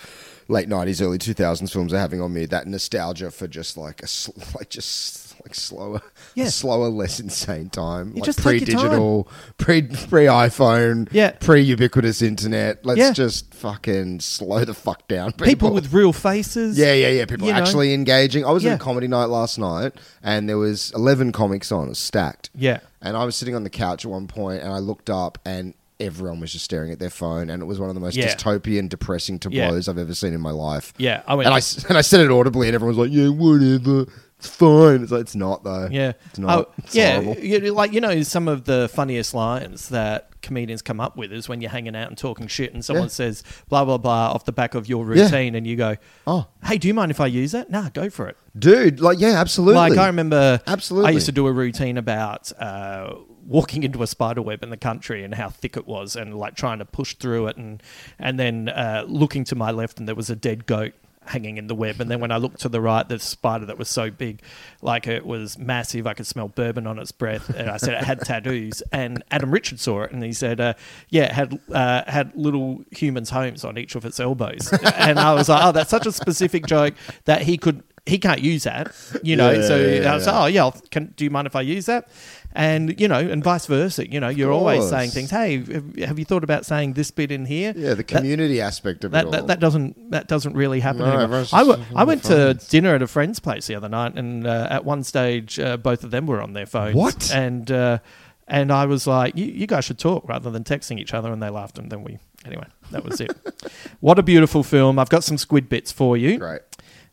late 0.48 0.68
nineties, 0.68 1.00
early 1.00 1.18
two 1.18 1.34
thousands 1.34 1.72
films 1.72 1.92
are 1.92 1.98
having 1.98 2.20
on 2.20 2.32
me. 2.32 2.46
That 2.46 2.66
nostalgia 2.66 3.30
for 3.30 3.46
just 3.48 3.76
like 3.76 4.02
a 4.02 4.06
sl- 4.06 4.32
like 4.58 4.70
just 4.70 5.22
like 5.42 5.54
slower, 5.54 6.00
Yeah. 6.34 6.46
slower, 6.48 6.88
less 6.88 7.18
insane 7.20 7.68
time. 7.68 8.08
You 8.10 8.14
like 8.16 8.24
just 8.24 8.38
take 8.38 8.60
your 8.60 8.66
pre-digital, 8.78 9.28
pre 9.58 9.82
pre 9.82 10.24
iPhone, 10.26 11.08
Yeah. 11.12 11.32
pre 11.32 11.60
ubiquitous 11.60 12.22
internet. 12.22 12.84
Let's 12.86 12.98
Yeah. 12.98 13.12
just 13.12 13.52
fucking 13.54 14.20
slow 14.20 14.64
the 14.64 14.74
fuck 14.74 15.06
down. 15.08 15.32
People, 15.32 15.44
People 15.46 15.70
with 15.72 15.92
real 15.92 16.12
faces. 16.12 16.78
yeah, 16.78 16.92
yeah, 16.94 17.08
yeah. 17.08 17.24
People 17.26 17.46
you 17.48 17.52
know. 17.52 17.58
actually 17.58 17.92
engaging. 17.94 18.44
I 18.44 18.50
was 18.52 18.62
Yeah. 18.64 18.72
at 18.72 18.80
a 18.80 18.84
comedy 18.84 19.08
night 19.08 19.26
last 19.26 19.58
night, 19.58 19.92
and 20.22 20.48
there 20.48 20.58
was 20.58 20.92
eleven 20.94 21.32
comics 21.32 21.72
on. 21.72 21.86
It 21.86 21.90
was 21.90 21.98
stacked. 21.98 22.50
Yeah. 22.54 22.80
And 23.04 23.16
I 23.16 23.24
was 23.24 23.36
sitting 23.36 23.54
on 23.54 23.62
the 23.64 23.70
couch 23.70 24.04
at 24.04 24.10
one 24.10 24.26
point, 24.26 24.62
and 24.62 24.72
I 24.72 24.78
looked 24.78 25.10
up, 25.10 25.38
and 25.44 25.74
everyone 26.00 26.40
was 26.40 26.52
just 26.52 26.64
staring 26.64 26.90
at 26.90 26.98
their 26.98 27.10
phone, 27.10 27.48
and 27.50 27.62
it 27.62 27.66
was 27.66 27.78
one 27.78 27.88
of 27.88 27.94
the 27.94 28.00
most 28.00 28.16
Yeah. 28.16 28.34
dystopian, 28.34 28.88
depressing 28.88 29.38
tableaus 29.38 29.88
I've 29.88 29.98
ever 29.98 30.14
seen 30.14 30.32
in 30.32 30.40
my 30.40 30.50
life. 30.50 30.92
Yeah, 30.98 31.22
I 31.26 31.34
went 31.34 31.46
and 31.46 31.54
I 31.54 31.60
and 31.88 31.96
I 31.98 32.00
said 32.00 32.20
it 32.20 32.30
audibly, 32.30 32.66
and 32.68 32.74
everyone 32.74 32.96
was 32.96 33.06
like, 33.08 33.16
"Yeah, 33.16 33.28
whatever, 33.28 34.10
it's 34.44 34.54
fine." 34.54 35.02
It's 35.02 35.12
like 35.12 35.22
it's 35.22 35.34
not 35.36 35.64
though. 35.64 35.88
Yeah. 35.90 36.12
it's 36.30 36.38
not. 36.38 36.58
Oh, 36.68 36.72
It's 36.78 36.94
yeah. 36.94 37.20
horrible. 37.22 37.42
you- 37.42 37.72
like, 37.74 37.92
you 37.92 38.00
know, 38.00 38.22
some 38.22 38.48
of 38.48 38.64
the 38.64 38.88
funniest 38.92 39.34
lines 39.34 39.88
that 39.88 40.30
comedians 40.42 40.82
come 40.82 41.00
up 41.00 41.16
with 41.16 41.32
is 41.32 41.48
when 41.48 41.62
you're 41.62 41.70
hanging 41.70 41.96
out 41.96 42.08
and 42.08 42.18
talking 42.18 42.46
shit 42.46 42.74
and 42.74 42.84
someone 42.84 43.04
Yeah. 43.06 43.08
says 43.08 43.42
blah, 43.70 43.82
blah, 43.84 43.96
blah 43.96 44.30
off 44.30 44.44
the 44.44 44.52
back 44.52 44.74
of 44.74 44.86
your 44.86 45.02
Yeah. 45.14 45.24
routine 45.24 45.54
and 45.54 45.66
you 45.66 45.74
go, 45.76 45.96
Oh, 46.26 46.46
hey, 46.64 46.76
do 46.76 46.86
you 46.86 46.92
mind 46.92 47.10
if 47.10 47.18
I 47.18 47.26
use 47.26 47.52
that? 47.52 47.70
Nah, 47.70 47.88
go 47.88 48.10
for 48.10 48.28
it. 48.28 48.36
dude, 48.58 49.00
like 49.00 49.18
yeah, 49.18 49.40
absolutely. 49.40 49.76
Like, 49.76 49.96
I 49.98 50.06
remember 50.06 50.60
Absolutely. 50.66 51.08
I 51.08 51.12
used 51.14 51.26
to 51.26 51.32
do 51.32 51.46
a 51.46 51.52
routine 51.52 51.96
about 51.96 52.52
uh, 52.60 53.14
walking 53.46 53.82
into 53.84 54.02
a 54.02 54.06
spider 54.06 54.42
web 54.42 54.62
in 54.62 54.68
the 54.70 54.76
country 54.76 55.24
and 55.24 55.34
how 55.34 55.48
thick 55.48 55.76
it 55.78 55.86
was 55.86 56.14
and 56.14 56.34
like 56.34 56.54
trying 56.56 56.78
to 56.78 56.84
push 56.84 57.14
through 57.14 57.46
it 57.48 57.56
and, 57.56 57.82
and 58.18 58.38
then 58.38 58.68
uh, 58.68 59.04
looking 59.08 59.44
to 59.44 59.54
my 59.54 59.70
left 59.70 59.98
and 59.98 60.06
there 60.06 60.14
was 60.14 60.28
a 60.28 60.36
dead 60.36 60.66
goat 60.66 60.92
hanging 61.26 61.56
in 61.56 61.66
the 61.66 61.74
web. 61.74 62.00
And 62.00 62.10
then 62.10 62.20
when 62.20 62.30
I 62.30 62.36
looked 62.36 62.60
to 62.60 62.68
the 62.68 62.80
right 62.80 63.08
the 63.08 63.18
spider 63.18 63.66
that 63.66 63.78
was 63.78 63.88
so 63.88 64.10
big 64.10 64.40
like 64.82 65.06
it 65.06 65.24
was 65.24 65.58
massive 65.58 66.06
I 66.06 66.14
could 66.14 66.26
smell 66.26 66.48
bourbon 66.48 66.86
on 66.86 66.98
its 66.98 67.12
breath. 67.12 67.48
And 67.50 67.70
I 67.70 67.76
said 67.78 67.94
it 67.94 68.04
had 68.04 68.20
tattoos. 68.20 68.82
And 68.92 69.22
Adam 69.30 69.50
Richard 69.50 69.80
saw 69.80 70.02
it 70.02 70.12
and 70.12 70.22
he 70.22 70.32
said 70.32 70.60
uh, 70.60 70.74
yeah 71.08 71.24
it 71.24 71.32
had 71.32 71.60
uh, 71.72 72.02
had 72.06 72.34
little 72.34 72.84
humans 72.90 73.30
homes 73.30 73.64
on 73.64 73.78
each 73.78 73.94
of 73.94 74.04
its 74.04 74.20
elbows. 74.20 74.72
And 74.96 75.18
I 75.18 75.34
was 75.34 75.48
like 75.48 75.64
oh 75.64 75.72
that's 75.72 75.90
such 75.90 76.06
a 76.06 76.12
specific 76.12 76.66
joke 76.66 76.94
that 77.24 77.42
he 77.42 77.56
could 77.58 77.82
he 78.06 78.18
can't 78.18 78.40
use 78.42 78.64
that 78.64 78.94
you 79.22 79.34
know? 79.34 79.50
Yeah, 79.50 79.66
so 79.66 79.76
yeah, 79.78 80.00
yeah, 80.02 80.12
I 80.12 80.14
was 80.14 80.26
like 80.26 80.36
oh 80.36 80.46
yeah 80.46 80.62
I'll- 80.64 80.82
can, 80.90 81.14
do 81.16 81.24
you 81.24 81.30
mind 81.30 81.46
if 81.46 81.56
I 81.56 81.62
use 81.62 81.86
that 81.86 82.08
and 82.56 82.98
you 83.00 83.08
know 83.08 83.18
and 83.18 83.42
vice 83.42 83.66
versa 83.66 84.08
you 84.10 84.20
know 84.20 84.28
you're 84.28 84.52
always 84.52 84.88
saying 84.88 85.10
things 85.10 85.30
hey 85.30 85.58
have- 86.04 86.18
you 86.18 86.24
thought 86.24 86.44
about 86.44 86.64
saying 86.64 86.92
this 86.92 87.10
bit 87.10 87.32
in 87.32 87.44
here 87.46 87.72
Yeah, 87.76 87.90
the 87.90 87.96
That- 87.96 88.04
community 88.04 88.60
aspect 88.60 89.04
of 89.04 89.10
that, 89.10 89.24
it 89.24 89.26
all. 89.26 89.32
that, 89.32 89.46
that 89.48 89.60
doesn't 89.60 90.10
that 90.12 90.28
doesn't 90.28 90.54
really 90.54 90.78
happen 90.80 91.00
No, 91.02 91.18
anymore. 91.18 91.44
I, 91.52 91.64
w- 91.66 91.84
I 91.96 92.04
went 92.04 92.22
to 92.24 92.54
dinner 92.70 92.94
at 92.94 93.02
a 93.02 93.06
friend's 93.08 93.40
place 93.40 93.66
the 93.66 93.74
other 93.74 93.88
night, 93.88 94.16
and 94.16 94.46
uh, 94.46 94.68
at 94.70 94.84
one 94.84 95.02
stage, 95.02 95.58
uh, 95.58 95.76
both 95.76 96.04
of 96.04 96.10
them 96.12 96.26
were 96.26 96.40
on 96.40 96.52
their 96.52 96.66
phones. 96.66 96.94
What? 96.94 97.30
And 97.34 97.70
uh, 97.70 97.98
and 98.46 98.70
I 98.70 98.86
was 98.86 99.06
like, 99.06 99.34
you, 99.36 99.46
"You 99.46 99.66
guys 99.66 99.84
should 99.86 99.98
talk 99.98 100.28
rather 100.28 100.50
than 100.50 100.62
texting 100.64 101.00
each 101.00 101.12
other." 101.14 101.32
And 101.32 101.42
they 101.42 101.48
laughed, 101.50 101.78
and 101.78 101.90
then 101.90 102.04
we 102.04 102.18
anyway. 102.44 102.66
That 102.92 103.04
was 103.04 103.20
it. 103.20 103.32
what 104.00 104.18
a 104.18 104.22
beautiful 104.22 104.62
film! 104.62 104.98
I've 104.98 105.08
got 105.08 105.24
some 105.24 105.38
squid 105.38 105.68
bits 105.68 105.90
for 105.90 106.16
you. 106.16 106.38
Great. 106.38 106.60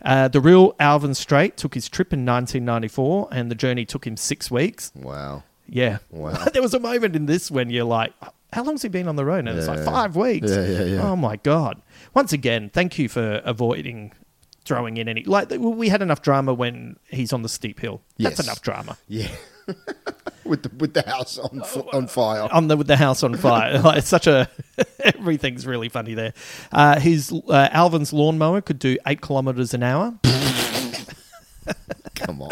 Uh, 0.04 0.28
the 0.28 0.41
real 0.41 0.76
Alvin 0.80 1.14
Straight 1.14 1.58
took 1.58 1.74
his 1.74 1.88
trip 1.88 2.12
in 2.14 2.26
1994, 2.26 3.30
and 3.32 3.52
the 3.52 3.56
journey 3.56 3.86
took 3.86 4.06
him 4.06 4.18
six 4.18 4.49
weeks. 4.49 4.91
Wow. 4.95 5.43
Yeah. 5.68 5.99
Wow. 6.10 6.34
there 6.54 6.62
was 6.62 6.74
a 6.74 6.80
moment 6.80 7.16
in 7.16 7.26
this 7.28 7.52
when 7.52 7.70
you're 7.70 7.86
like, 7.86 8.14
how 8.54 8.64
long's 8.64 8.82
he 8.82 8.89
been 8.89 9.08
on 9.08 9.16
the 9.16 9.26
road? 9.26 9.47
And 9.47 9.58
it's 9.58 9.68
like 9.68 9.80
yeah. 9.80 9.86
five 9.86 10.16
weeks. 10.16 10.52
Yeah, 10.52 10.66
yeah, 10.66 10.84
yeah. 10.84 11.10
Oh 11.10 11.16
my 11.16 11.38
God. 11.38 11.82
Once 12.14 12.34
again, 12.34 12.70
thank 12.74 12.99
you 12.99 13.08
for 13.08 13.41
avoiding 13.45 14.12
throwing 14.66 14.97
in 14.97 15.08
any. 15.08 15.24
Like, 15.24 15.49
we 15.58 15.89
had 15.89 16.02
enough 16.02 16.22
drama 16.22 16.54
when 16.54 16.97
he's 17.08 17.34
on 17.34 17.41
the 17.41 17.49
steep 17.49 17.80
hill. 17.80 18.02
That's 18.18 18.38
Yes. 18.38 18.45
enough 18.45 18.62
drama. 18.62 18.97
Yeah. 19.08 19.28
with 20.45 20.64
the 20.64 20.70
with 20.78 20.93
the 20.93 21.03
house 21.03 21.38
on 21.38 21.62
f- 21.62 21.93
on 21.93 22.07
fire. 22.07 22.47
On 22.51 22.68
the, 22.68 22.78
with 22.78 22.88
the 22.88 22.97
house 22.97 23.24
on 23.24 23.36
fire. 23.36 23.80
like, 23.84 23.99
it's 23.99 24.07
such 24.07 24.28
a. 24.28 24.49
everything's 24.99 25.66
really 25.66 25.89
funny 25.89 26.14
there. 26.14 26.34
Uh, 26.72 26.99
his 26.99 27.32
uh, 27.32 27.70
Alvin's 27.72 28.14
lawnmower 28.14 28.62
could 28.62 28.80
do 28.80 28.97
eight 29.07 29.22
kilometers 29.22 29.74
an 29.74 29.84
hour. 29.84 30.14
Come 32.16 32.41
on. 32.41 32.51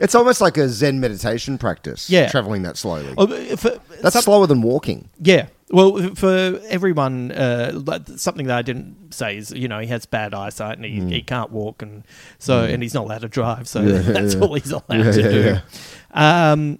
It's 0.00 0.14
almost 0.14 0.40
like 0.40 0.56
a 0.56 0.68
Zen 0.68 1.00
meditation 1.00 1.58
practice. 1.58 2.08
Yeah. 2.10 2.28
traveling 2.28 2.62
that 2.62 2.76
slowly. 2.76 3.14
Oh, 3.18 3.26
but 3.26 3.58
for- 3.58 3.78
That's 4.02 4.14
some- 4.14 4.22
slower 4.22 4.46
than 4.46 4.62
walking. 4.62 5.08
Yeah. 5.20 5.46
Well, 5.70 6.14
for 6.14 6.60
everyone, 6.68 7.32
uh, 7.32 7.72
something 8.16 8.46
that 8.46 8.56
I 8.56 8.62
didn't 8.62 9.12
say 9.12 9.36
is, 9.36 9.50
you 9.50 9.66
know, 9.66 9.80
he 9.80 9.88
has 9.88 10.06
bad 10.06 10.32
eyesight 10.32 10.76
and 10.78 10.84
he, 10.84 11.00
Mm. 11.00 11.10
he 11.10 11.22
can't 11.22 11.50
walk, 11.50 11.82
and 11.82 12.04
so 12.38 12.62
and 12.62 12.82
he's 12.84 12.94
not 12.94 13.04
allowed 13.06 13.22
to 13.22 13.28
drive, 13.28 13.66
so 13.66 13.80
Yeah, 13.82 13.98
that's 14.02 14.34
yeah. 14.34 14.40
all 14.40 14.54
he's 14.54 14.70
allowed 14.70 14.84
Yeah, 14.90 15.10
to 15.10 15.22
yeah, 15.22 15.60
do. 16.14 16.20
Um, 16.20 16.78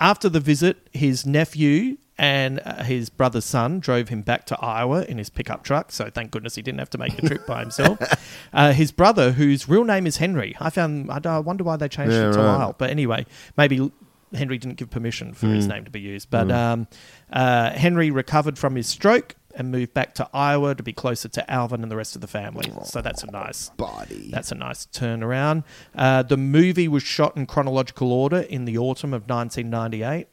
after 0.00 0.28
the 0.28 0.40
visit, 0.40 0.76
his 0.92 1.24
nephew 1.24 1.98
and 2.18 2.60
uh, 2.64 2.82
his 2.82 3.10
brother's 3.10 3.44
son 3.44 3.78
drove 3.80 4.08
him 4.08 4.22
back 4.22 4.46
to 4.46 4.58
Iowa 4.60 5.02
in 5.04 5.18
his 5.18 5.28
pickup 5.28 5.62
truck. 5.64 5.92
So 5.92 6.08
thank 6.10 6.30
goodness 6.30 6.54
he 6.54 6.62
didn't 6.62 6.78
have 6.78 6.90
to 6.90 6.98
make 6.98 7.14
the 7.16 7.26
trip 7.28 7.46
by 7.46 7.60
himself. 7.60 7.98
Uh, 8.52 8.72
his 8.72 8.90
brother, 8.90 9.32
whose 9.32 9.68
real 9.68 9.84
name 9.84 10.06
is 10.06 10.16
Henry, 10.16 10.56
I 10.60 10.70
found. 10.70 11.10
I, 11.10 11.20
I 11.24 11.38
wonder 11.40 11.62
why 11.64 11.76
they 11.76 11.88
changed 11.88 12.12
Yeah, 12.14 12.30
it 12.30 12.32
to 12.32 12.38
right. 12.38 12.56
Lyle. 12.56 12.74
But 12.78 12.88
anyway, 12.90 13.26
maybe 13.58 13.90
Henry 14.32 14.56
didn't 14.56 14.76
give 14.78 14.88
permission 14.88 15.34
for 15.34 15.46
his 15.48 15.66
Mm. 15.66 15.70
name 15.70 15.84
to 15.84 15.90
be 15.90 16.00
used. 16.00 16.30
But 16.30 16.48
Mm. 16.48 16.54
um, 16.54 16.88
uh, 17.30 17.70
Henry 17.72 18.10
recovered 18.10 18.58
from 18.58 18.76
his 18.76 18.86
stroke 18.86 19.34
and 19.54 19.70
moved 19.70 19.92
back 19.92 20.14
to 20.14 20.28
Iowa 20.32 20.74
to 20.74 20.82
be 20.82 20.92
closer 20.94 21.28
to 21.28 21.50
Alvin 21.50 21.82
and 21.82 21.90
the 21.92 21.96
rest 21.96 22.14
of 22.14 22.20
the 22.22 22.26
family. 22.26 22.72
So 22.84 23.02
that's 23.02 23.22
a 23.22 23.30
nice 23.30 23.68
body. 23.70 24.30
That's 24.30 24.52
a 24.52 24.54
nice 24.54 24.86
turnaround. 24.86 25.64
Uh, 25.94 26.22
the 26.22 26.36
movie 26.38 26.88
was 26.88 27.02
shot 27.02 27.36
in 27.36 27.44
chronological 27.46 28.10
order 28.12 28.38
in 28.40 28.64
the 28.64 28.78
autumn 28.78 29.12
of 29.12 29.28
1998. 29.28 30.28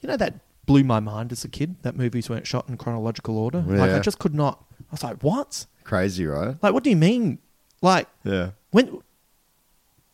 You 0.00 0.08
know 0.08 0.16
that 0.16 0.34
blew 0.66 0.84
my 0.84 1.00
mind 1.00 1.32
as 1.32 1.44
a 1.44 1.48
kid. 1.48 1.76
That 1.82 1.96
movies 1.96 2.28
weren't 2.28 2.46
shot 2.46 2.68
in 2.68 2.76
chronological 2.76 3.38
order. 3.38 3.60
Like 3.66 3.90
I 3.90 3.98
just 4.00 4.18
could 4.18 4.34
not. 4.34 4.64
I 4.80 4.84
was 4.92 5.02
like, 5.04 5.22
what? 5.22 5.66
Crazy, 5.84 6.26
right? 6.26 6.56
Like, 6.62 6.74
what 6.74 6.84
do 6.84 6.90
you 6.90 6.96
mean? 6.96 7.38
Like, 7.82 8.08
Yeah. 8.24 8.50
when? 8.72 8.98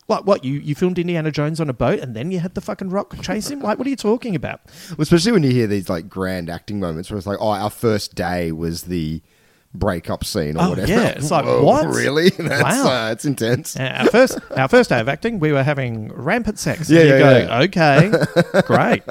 Like 0.09 0.24
what? 0.26 0.44
You 0.44 0.55
you 0.55 0.74
filmed 0.74 0.98
Indiana 0.98 1.30
Jones 1.30 1.61
on 1.61 1.70
a 1.70 1.72
boat 1.72 2.00
and 2.00 2.14
then 2.14 2.30
you 2.30 2.40
had 2.40 2.55
the 2.55 2.61
fucking 2.61 2.90
rock 2.90 3.18
chase 3.22 3.50
him? 3.50 3.61
Like, 3.61 3.78
what 3.78 3.86
are 3.86 3.90
you 3.90 3.96
talking 3.96 4.34
about? 4.34 4.61
Well, 4.90 4.96
especially 5.03 5.32
when 5.32 5.43
you 5.43 5.51
hear 5.52 5.66
these 5.66 5.89
like 5.89 6.09
grand 6.09 6.51
acting 6.51 6.81
moments 6.81 7.10
where 7.10 7.16
it's 7.18 7.27
like, 7.27 7.39
oh, 7.40 7.51
our 7.51 7.70
first 7.70 8.14
day 8.14 8.52
was 8.52 8.82
the 8.85 9.22
breakup 9.74 10.22
scene 10.24 10.59
or 10.59 10.64
Oh, 10.64 10.68
whatever. 10.70 10.90
yeah. 10.93 11.09
It's 11.10 11.31
like, 11.31 11.44
Whoa, 11.47 11.62
what? 11.64 11.86
Really? 11.86 12.28
That's, 12.39 12.62
Wow. 12.62 12.86
uh, 12.89 13.09
that's 13.09 13.24
intense. 13.24 13.74
Uh, 13.77 13.85
our 14.01 14.06
first 14.10 14.39
our 14.56 14.68
first 14.68 14.90
day 14.90 15.01
of 15.01 15.09
acting, 15.09 15.39
we 15.39 15.52
were 15.52 15.62
having 15.62 16.12
rampant 16.12 16.59
sex. 16.59 16.90
Yeah, 16.90 17.02
yeah, 17.05 17.18
go, 17.18 17.39
yeah. 17.39 17.60
okay, 17.62 18.62
great. 18.66 19.02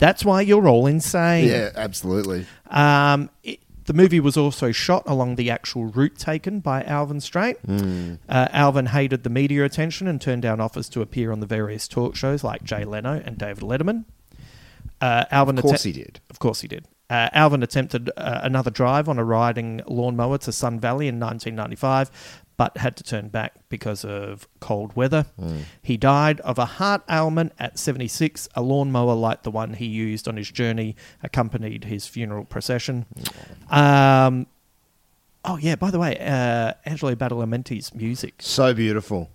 That's 0.00 0.24
why 0.24 0.40
you're 0.40 0.66
all 0.66 0.86
insane. 0.88 1.46
Yeah, 1.48 1.70
absolutely. 1.76 2.46
Um, 2.68 3.30
it, 3.44 3.60
the 3.84 3.92
movie 3.92 4.20
was 4.20 4.36
also 4.36 4.72
shot 4.72 5.02
along 5.06 5.36
the 5.36 5.50
actual 5.50 5.84
route 5.86 6.16
taken 6.16 6.60
by 6.60 6.82
Alvin 6.84 7.20
Straight. 7.20 7.58
Hmm. 7.58 8.14
Uh, 8.28 8.48
Alvin 8.50 8.86
hated 8.86 9.22
the 9.24 9.30
media 9.30 9.64
attention 9.64 10.06
and 10.08 10.20
turned 10.20 10.42
down 10.42 10.60
offers 10.60 10.88
to 10.90 11.02
appear 11.02 11.32
on 11.32 11.40
the 11.40 11.46
various 11.46 11.86
talk 11.88 12.16
shows 12.16 12.42
like 12.44 12.62
Jay 12.64 12.84
Leno 12.84 13.20
and 13.24 13.36
David 13.36 13.62
Letterman. 13.62 14.04
Uh, 15.00 15.24
Alvin 15.30 15.58
Of 15.58 15.62
course 15.62 15.80
atte- 15.84 15.94
he 15.96 16.02
did. 16.02 16.20
Of 16.30 16.38
course 16.38 16.60
he 16.60 16.68
did. 16.68 16.86
Uh, 17.08 17.28
Alvin 17.32 17.62
attempted 17.62 18.10
uh, 18.16 18.40
another 18.42 18.70
drive 18.70 19.08
on 19.08 19.18
a 19.18 19.24
riding 19.24 19.80
lawnmower 19.86 20.38
to 20.38 20.52
Sun 20.52 20.78
Valley 20.78 21.08
in 21.08 21.18
1995, 21.18 22.10
but 22.60 22.76
had 22.76 22.94
to 22.94 23.02
turn 23.02 23.28
back 23.28 23.54
because 23.70 24.04
of 24.04 24.46
cold 24.60 24.94
weather. 24.94 25.24
Mm. 25.40 25.62
He 25.80 25.96
died 25.96 26.40
of 26.40 26.58
a 26.58 26.66
heart 26.66 27.00
ailment 27.10 27.54
at 27.58 27.78
76. 27.78 28.50
A 28.54 28.60
lawnmower 28.60 29.14
like 29.14 29.44
the 29.44 29.50
one 29.50 29.72
he 29.72 29.86
used 29.86 30.28
on 30.28 30.36
his 30.36 30.50
journey 30.50 30.94
accompanied 31.22 31.84
his 31.84 32.06
funeral 32.06 32.44
procession. 32.44 33.06
Um, 33.70 34.46
oh, 35.42 35.56
yeah, 35.56 35.76
by 35.76 35.90
the 35.90 35.98
way, 35.98 36.18
uh, 36.18 36.74
Angelo 36.84 37.14
Badalamenti's 37.14 37.94
music. 37.94 38.34
So 38.40 38.74
beautiful. 38.74 39.30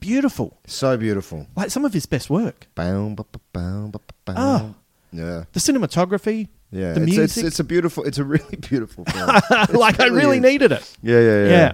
Beautiful. 0.00 0.56
So 0.66 0.96
beautiful. 0.96 1.48
Like 1.54 1.70
some 1.70 1.84
of 1.84 1.92
his 1.92 2.06
best 2.06 2.30
work. 2.30 2.66
Bow, 2.74 3.10
ba, 3.10 3.26
ba, 3.30 3.40
bow, 3.52 3.88
ba, 3.92 4.00
ba, 4.24 4.32
bow. 4.32 4.34
Oh. 4.38 4.74
Yeah. 5.12 5.44
The 5.52 5.60
cinematography, 5.60 6.48
Yeah, 6.70 6.92
the 6.94 7.02
it's, 7.02 7.10
music. 7.16 7.24
it's 7.24 7.36
it's 7.36 7.60
a 7.60 7.64
beautiful, 7.64 8.04
it's 8.04 8.16
a 8.18 8.24
really 8.24 8.56
beautiful 8.70 9.04
film. 9.04 9.26
like 9.74 9.96
It 9.96 10.00
I 10.00 10.06
really 10.06 10.38
is. 10.38 10.42
needed 10.42 10.72
it. 10.72 10.96
Yeah, 11.02 11.20
yeah, 11.20 11.44
yeah, 11.44 11.50
Yeah. 11.50 11.72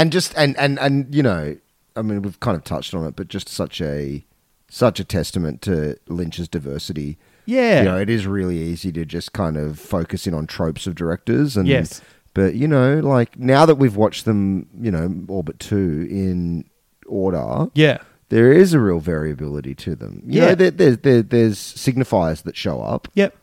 And 0.00 0.10
just 0.12 0.34
and 0.36 0.56
and 0.58 0.78
and 0.78 1.14
you 1.14 1.22
know, 1.22 1.56
I 1.96 2.02
mean, 2.02 2.22
we've 2.22 2.40
kind 2.40 2.56
of 2.56 2.64
touched 2.64 2.94
on 2.94 3.04
it, 3.04 3.16
but 3.16 3.28
just 3.28 3.48
such 3.48 3.80
a 3.80 4.24
such 4.68 5.00
a 5.00 5.04
testament 5.04 5.60
to 5.62 5.96
Lynch's 6.08 6.48
diversity. 6.48 7.18
Yeah. 7.46 7.80
you 7.80 7.84
know, 7.84 7.98
it 7.98 8.08
is 8.08 8.26
really 8.26 8.58
easy 8.58 8.92
to 8.92 9.04
just 9.04 9.32
kind 9.32 9.56
of 9.56 9.78
focus 9.78 10.26
in 10.26 10.34
on 10.34 10.46
tropes 10.46 10.86
of 10.86 10.94
directors, 10.94 11.56
and 11.56 11.66
Yes. 11.66 12.00
But 12.32 12.54
you 12.54 12.68
know, 12.68 13.00
like 13.00 13.38
now 13.38 13.66
that 13.66 13.74
we've 13.74 13.96
watched 13.96 14.24
them, 14.24 14.68
you 14.80 14.90
know, 14.92 15.12
all 15.28 15.42
but 15.42 15.58
two 15.58 16.06
in 16.08 16.64
order, 17.06 17.68
Yeah. 17.74 17.98
there 18.28 18.52
is 18.52 18.72
a 18.72 18.78
real 18.78 19.00
variability 19.00 19.74
to 19.76 19.96
them. 19.96 20.22
You 20.24 20.40
Yeah. 20.40 20.48
know, 20.50 20.54
there, 20.54 20.70
there, 20.70 20.96
there, 20.96 21.22
there's 21.22 21.58
signifiers 21.58 22.44
that 22.44 22.56
show 22.56 22.80
up. 22.80 23.08
Yep. 23.14 23.34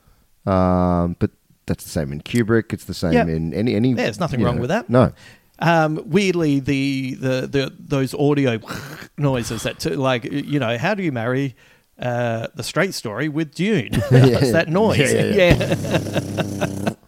Um, 0.45 1.17
but 1.19 1.31
that's 1.65 1.83
the 1.83 1.89
same 1.89 2.13
in 2.13 2.21
Kubrick. 2.21 2.71
It's 2.71 2.85
the 2.85 2.93
same 2.93 3.11
Yep. 3.13 3.27
in 3.27 3.53
any 3.53 3.75
any. 3.75 3.89
Yeah, 3.89 3.95
there's 4.03 4.21
nothing 4.21 4.41
wrong 4.41 4.55
know, 4.55 4.61
with 4.61 4.69
that. 4.69 4.89
No. 4.89 5.11
Um, 5.59 6.03
weirdly, 6.05 6.59
the, 6.59 7.15
the 7.15 7.47
the 7.47 7.73
those 7.79 8.13
audio 8.13 8.59
noises 9.17 9.63
that 9.63 9.83
like 9.85 10.23
you 10.25 10.59
know, 10.59 10.77
how 10.77 10.93
do 10.93 11.03
you 11.03 11.11
marry 11.11 11.55
uh, 11.99 12.47
the 12.55 12.63
straight 12.63 12.93
story 12.93 13.27
with 13.29 13.53
Dune? 13.55 13.89
That 14.09 14.67
noise. 14.69 15.11
Yeah, 15.11 15.23
yeah, 15.23 15.55
Yeah. 15.55 16.93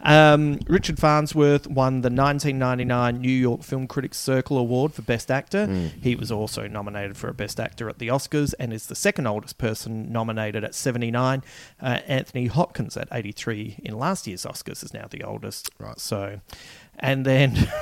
Um, 0.00 0.60
Richard 0.68 0.98
Farnsworth 0.98 1.66
won 1.66 2.02
the 2.02 2.10
1999 2.10 3.20
New 3.20 3.28
York 3.28 3.62
Film 3.62 3.86
Critics 3.86 4.16
Circle 4.16 4.56
Award 4.56 4.94
for 4.94 5.02
Best 5.02 5.30
Actor. 5.30 5.66
Mm. 5.66 6.02
He 6.02 6.14
was 6.14 6.30
also 6.30 6.68
nominated 6.68 7.16
for 7.16 7.28
a 7.28 7.34
Best 7.34 7.58
Actor 7.58 7.88
at 7.88 7.98
the 7.98 8.08
Oscars 8.08 8.54
and 8.58 8.72
is 8.72 8.86
the 8.86 8.94
second 8.94 9.26
oldest 9.26 9.58
person 9.58 10.12
nominated 10.12 10.62
at 10.62 10.74
79. 10.74 11.42
Uh, 11.80 11.98
Anthony 12.06 12.46
Hopkins 12.46 12.96
at 12.96 13.08
83 13.10 13.80
in 13.84 13.98
last 13.98 14.26
year's 14.26 14.44
Oscars 14.44 14.84
is 14.84 14.94
now 14.94 15.06
the 15.10 15.24
oldest. 15.24 15.70
Right. 15.78 15.98
So, 15.98 16.40
and 17.00 17.24
then. 17.24 17.68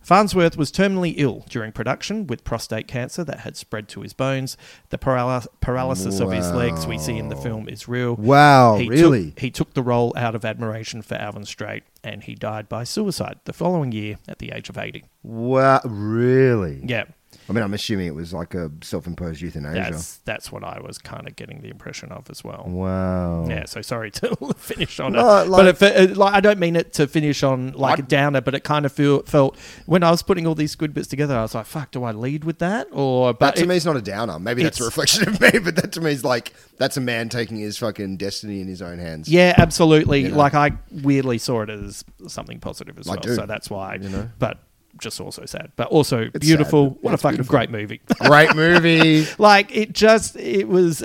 Farnsworth 0.00 0.56
was 0.56 0.72
terminally 0.72 1.12
ill 1.18 1.44
during 1.50 1.70
production 1.70 2.26
with 2.26 2.42
prostate 2.42 2.88
cancer 2.88 3.22
that 3.24 3.40
had 3.40 3.58
spread 3.58 3.88
to 3.88 4.00
his 4.00 4.14
bones. 4.14 4.56
The 4.88 4.96
paral- 4.96 5.46
paralysis 5.60 6.18
of 6.20 6.32
his 6.32 6.50
legs 6.50 6.86
we 6.86 6.96
see 6.96 7.18
in 7.18 7.28
the 7.28 7.36
film 7.36 7.68
is 7.68 7.88
real. 7.88 8.14
Wow, 8.16 8.78
He 8.78 8.84
took- 8.84 8.90
really? 8.92 9.34
he 9.36 9.50
took 9.50 9.74
the 9.74 9.82
role 9.82 10.14
out 10.16 10.34
of 10.34 10.46
admiration 10.46 11.02
for 11.02 11.16
Alvin 11.16 11.44
Straight, 11.44 11.82
and 12.02 12.24
he 12.24 12.34
died 12.34 12.70
by 12.70 12.84
suicide 12.84 13.40
the 13.44 13.52
following 13.52 13.92
year 13.92 14.16
at 14.26 14.38
the 14.38 14.50
age 14.52 14.70
of 14.70 14.78
80. 14.78 15.04
Wow, 15.22 15.82
really? 15.84 16.80
Yeah. 16.86 17.04
I 17.48 17.52
mean, 17.54 17.64
I'm 17.64 17.72
assuming 17.72 18.06
it 18.06 18.14
was 18.14 18.32
like 18.34 18.54
a 18.54 18.70
self-imposed 18.82 19.40
euthanasia. 19.40 19.90
That's 19.92 20.16
that's 20.18 20.52
what 20.52 20.62
I 20.64 20.80
was 20.80 20.98
kind 20.98 21.26
of 21.26 21.34
getting 21.36 21.62
the 21.62 21.68
impression 21.68 22.12
of 22.12 22.28
as 22.30 22.44
well. 22.44 22.64
Wow. 22.66 23.46
Yeah, 23.48 23.64
so 23.64 23.80
sorry 23.82 24.10
to 24.12 24.36
finish 24.56 25.00
on 25.00 25.12
No, 25.14 25.38
it, 25.42 25.48
like- 25.48 25.78
but 25.78 25.96
it, 25.96 26.10
it, 26.10 26.16
like 26.16 26.34
I 26.34 26.40
don't 26.40 26.58
mean 26.58 26.76
it 26.76 26.92
to 26.94 27.06
finish 27.06 27.42
on 27.42 27.72
like 27.72 27.98
I- 27.98 28.02
a 28.02 28.06
downer, 28.06 28.40
but 28.40 28.54
it 28.54 28.64
kind 28.64 28.84
of 28.84 28.92
feel, 28.92 29.22
felt 29.22 29.56
when 29.86 30.02
I 30.02 30.10
was 30.10 30.22
putting 30.22 30.46
all 30.46 30.54
these 30.54 30.74
good 30.74 30.92
bits 30.92 31.08
together, 31.08 31.36
I 31.36 31.42
was 31.42 31.54
like, 31.54 31.66
"Fuck, 31.66 31.92
do 31.92 32.04
I 32.04 32.12
lead 32.12 32.44
with 32.44 32.58
that?" 32.58 32.88
Or 32.92 33.32
That 33.32 33.38
but 33.38 33.56
to 33.56 33.62
it- 33.62 33.68
me 33.68 33.76
is 33.76 33.86
not 33.86 33.96
a 33.96 34.02
downer. 34.02 34.38
Maybe 34.38 34.62
that's 34.62 34.80
a 34.80 34.84
reflection 34.84 35.26
of 35.28 35.40
me, 35.40 35.50
but 35.62 35.76
that 35.76 35.92
to 35.92 36.00
me 36.00 36.12
is 36.12 36.24
like 36.24 36.52
that's 36.76 36.96
a 36.96 37.00
man 37.00 37.28
taking 37.28 37.56
his 37.56 37.78
fucking 37.78 38.18
destiny 38.18 38.60
in 38.60 38.68
his 38.68 38.82
own 38.82 38.98
hands. 38.98 39.28
Yeah, 39.28 39.54
absolutely. 39.56 40.20
You 40.22 40.28
know? 40.30 40.36
Like 40.36 40.54
I 40.54 40.72
weirdly 40.90 41.38
saw 41.38 41.62
it 41.62 41.70
as 41.70 42.04
something 42.26 42.60
positive 42.60 42.98
as 42.98 43.08
I 43.08 43.12
well. 43.12 43.20
do. 43.20 43.34
So 43.34 43.46
that's 43.46 43.70
why. 43.70 43.94
You 44.00 44.10
know? 44.10 44.28
But 44.38 44.58
just 44.98 45.20
also 45.20 45.44
sad. 45.46 45.72
But 45.76 45.88
also 45.88 46.30
It's 46.34 46.38
beautiful. 46.46 46.90
sad, 46.90 46.98
what 47.02 47.14
a 47.14 47.18
fucking 47.18 47.36
beautiful. 47.36 47.52
great 47.58 47.70
movie. 47.70 48.00
Great 48.20 48.54
movie. 48.56 49.26
like 49.38 49.74
it 49.74 49.92
just 49.92 50.36
it 50.36 50.68
was 50.68 51.02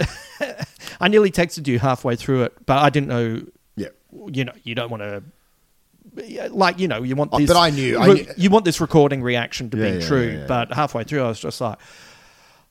I 1.00 1.08
nearly 1.08 1.32
texted 1.32 1.68
you 1.68 1.80
halfway 1.80 2.16
through 2.16 2.44
it, 2.44 2.54
but 2.66 2.78
I 2.80 2.90
didn't 2.90 3.08
know 3.10 3.42
Yeah. 3.76 3.88
you 4.28 4.46
know, 4.46 4.54
you 4.64 4.76
don't 4.76 4.90
want 4.92 5.04
to 5.04 5.24
like 6.52 6.80
you 6.80 6.88
know, 6.88 7.02
you 7.04 7.16
want 7.16 7.32
Oh, 7.34 7.46
but 7.46 7.56
I 7.58 7.70
knew- 7.72 7.98
I 7.98 8.14
knew- 8.14 8.28
you 8.38 8.50
want 8.50 8.66
this 8.66 8.80
recording 8.82 9.22
reaction 9.24 9.70
to 9.72 9.78
Yeah, 9.78 9.92
be 9.92 9.98
yeah, 10.00 10.08
true, 10.08 10.28
yeah, 10.40 10.46
but 10.48 10.74
halfway 10.74 11.04
through 11.04 11.24
I 11.24 11.28
was 11.30 11.40
just 11.40 11.60
like 11.62 11.78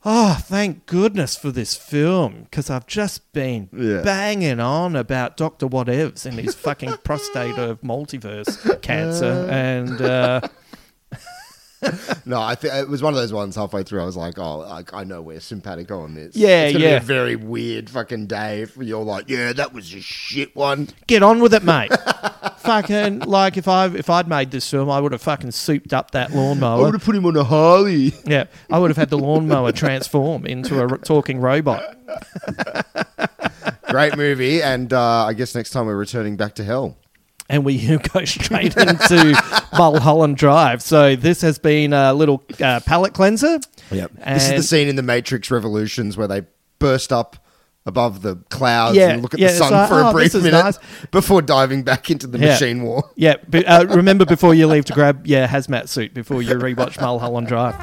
Oh, 0.05 0.37
thank 0.43 0.87
goodness 0.87 1.37
for 1.37 1.53
this 1.53 1.77
film 1.77 2.43
because 2.51 2.69
I've 2.71 2.89
just 2.89 3.33
been 3.33 3.69
banging 3.73 4.59
on 4.59 4.97
about 4.97 5.37
Doctor 5.37 5.69
Whatevs 5.69 6.27
and 6.27 6.41
his 6.41 6.57
fucking 6.57 6.95
prostate 7.05 7.57
of 7.57 7.81
multiverse 7.83 8.83
cancer, 8.83 9.47
and 9.49 10.03
uh, 10.03 10.41
no, 12.27 12.41
I 12.41 12.55
think 12.55 12.75
it 12.75 12.89
was 12.89 13.03
one 13.03 13.13
of 13.13 13.19
those 13.19 13.33
ones 13.33 13.57
halfway 13.57 13.83
through. 13.83 14.03
I 14.03 14.05
was 14.05 14.17
like, 14.17 14.39
oh, 14.39 14.59
like, 14.59 14.93
I 14.95 15.05
know 15.05 15.21
we're 15.21 15.41
simpatico 15.41 16.01
on 16.01 16.15
this. 16.15 16.37
Yeah, 16.37 16.65
it's 16.65 16.73
gonna 16.75 16.85
yeah. 16.85 16.99
Be 16.99 17.05
a 17.05 17.07
very 17.07 17.37
weird 17.37 17.91
fucking 17.91 18.27
day. 18.27 18.63
If 18.63 18.77
you're 18.77 19.05
like, 19.05 19.29
yeah, 19.29 19.53
that 19.53 19.73
was 19.73 19.93
a 19.93 20.01
shit 20.01 20.55
one. 20.55 20.89
get 21.07 21.23
on 21.23 21.41
with 21.41 21.55
it, 21.55 21.65
mate. 21.65 21.93
fucking 22.63 23.21
like 23.21 23.57
if 23.57 23.69
I 23.69 23.87
if 23.87 24.09
I'd 24.09 24.29
made 24.29 24.51
this 24.51 24.69
film, 24.71 24.91
I 24.91 25.01
would 25.01 25.13
have 25.13 25.23
fucking 25.23 25.51
souped 25.51 25.93
up 25.93 26.13
that 26.13 26.33
lawnmower. 26.33 26.81
I 26.81 26.85
would 26.85 26.95
have 26.95 27.05
put 27.05 27.17
him 27.17 27.27
on 27.27 27.37
a 27.37 27.45
Harley. 27.45 28.15
Yeah, 28.25 28.45
I 28.71 28.79
would 28.79 28.91
have 28.91 28.97
had 28.97 29.11
the 29.11 29.19
lawnmower 29.19 29.73
transform 29.73 30.47
into 30.47 30.81
a 30.81 30.89
r- 30.89 30.99
talking 30.99 31.41
robot. 31.41 31.97
Great 33.89 34.17
movie, 34.17 34.63
and 34.63 34.93
uh, 34.93 35.27
I 35.27 35.35
guess 35.35 35.55
next 35.55 35.71
time 35.71 35.87
we're 35.87 35.97
returning 35.97 36.37
back 36.37 36.55
to 36.55 36.65
hell. 36.65 36.97
And 37.49 37.65
we 37.65 37.97
go 38.13 38.25
straight 38.25 38.77
into 38.77 39.43
Mulholland 39.77 40.37
Drive. 40.37 40.83
So 40.83 41.17
this 41.17 41.43
has 41.43 41.59
been 41.59 41.93
a 41.93 42.15
little 42.15 42.43
uh, 42.61 42.81
palate 42.87 43.15
cleanser. 43.15 43.59
Yep. 43.91 44.13
this 44.25 44.45
is 44.51 44.51
the 44.51 44.63
scene 44.63 44.89
in 44.89 44.97
the 44.97 45.03
Matrix 45.03 45.51
Revolutions 45.51 46.17
where 46.17 46.29
they 46.29 46.43
burst 46.79 47.13
up 47.13 47.37
above 47.85 48.23
the 48.23 48.37
clouds 48.49 48.97
Yeah, 48.97 49.11
and 49.11 49.23
look 49.23 49.35
at 49.35 49.41
yeah, 49.41 49.49
the 49.49 49.59
sun 49.59 49.73
like, 49.73 49.89
for 49.89 50.01
a 50.01 50.09
oh, 50.09 50.13
brief 50.13 50.35
minute 50.35 50.53
nice. 50.53 50.79
before 51.11 51.43
diving 51.43 51.83
back 51.83 52.11
into 52.11 52.27
the 52.27 52.39
Yeah. 52.39 52.51
machine 52.51 52.83
war. 52.83 53.11
Yeah, 53.17 53.37
but, 53.49 53.67
uh, 53.67 53.87
remember 53.89 54.25
before 54.25 54.55
you 54.55 54.67
leave 54.67 54.85
to 54.87 54.93
grab 54.93 55.27
yeah 55.27 55.47
hazmat 55.47 55.89
suit 55.89 56.15
before 56.15 56.43
you 56.43 56.55
rewatch 56.55 57.01
Mulholland 57.01 57.49
Drive. 57.49 57.75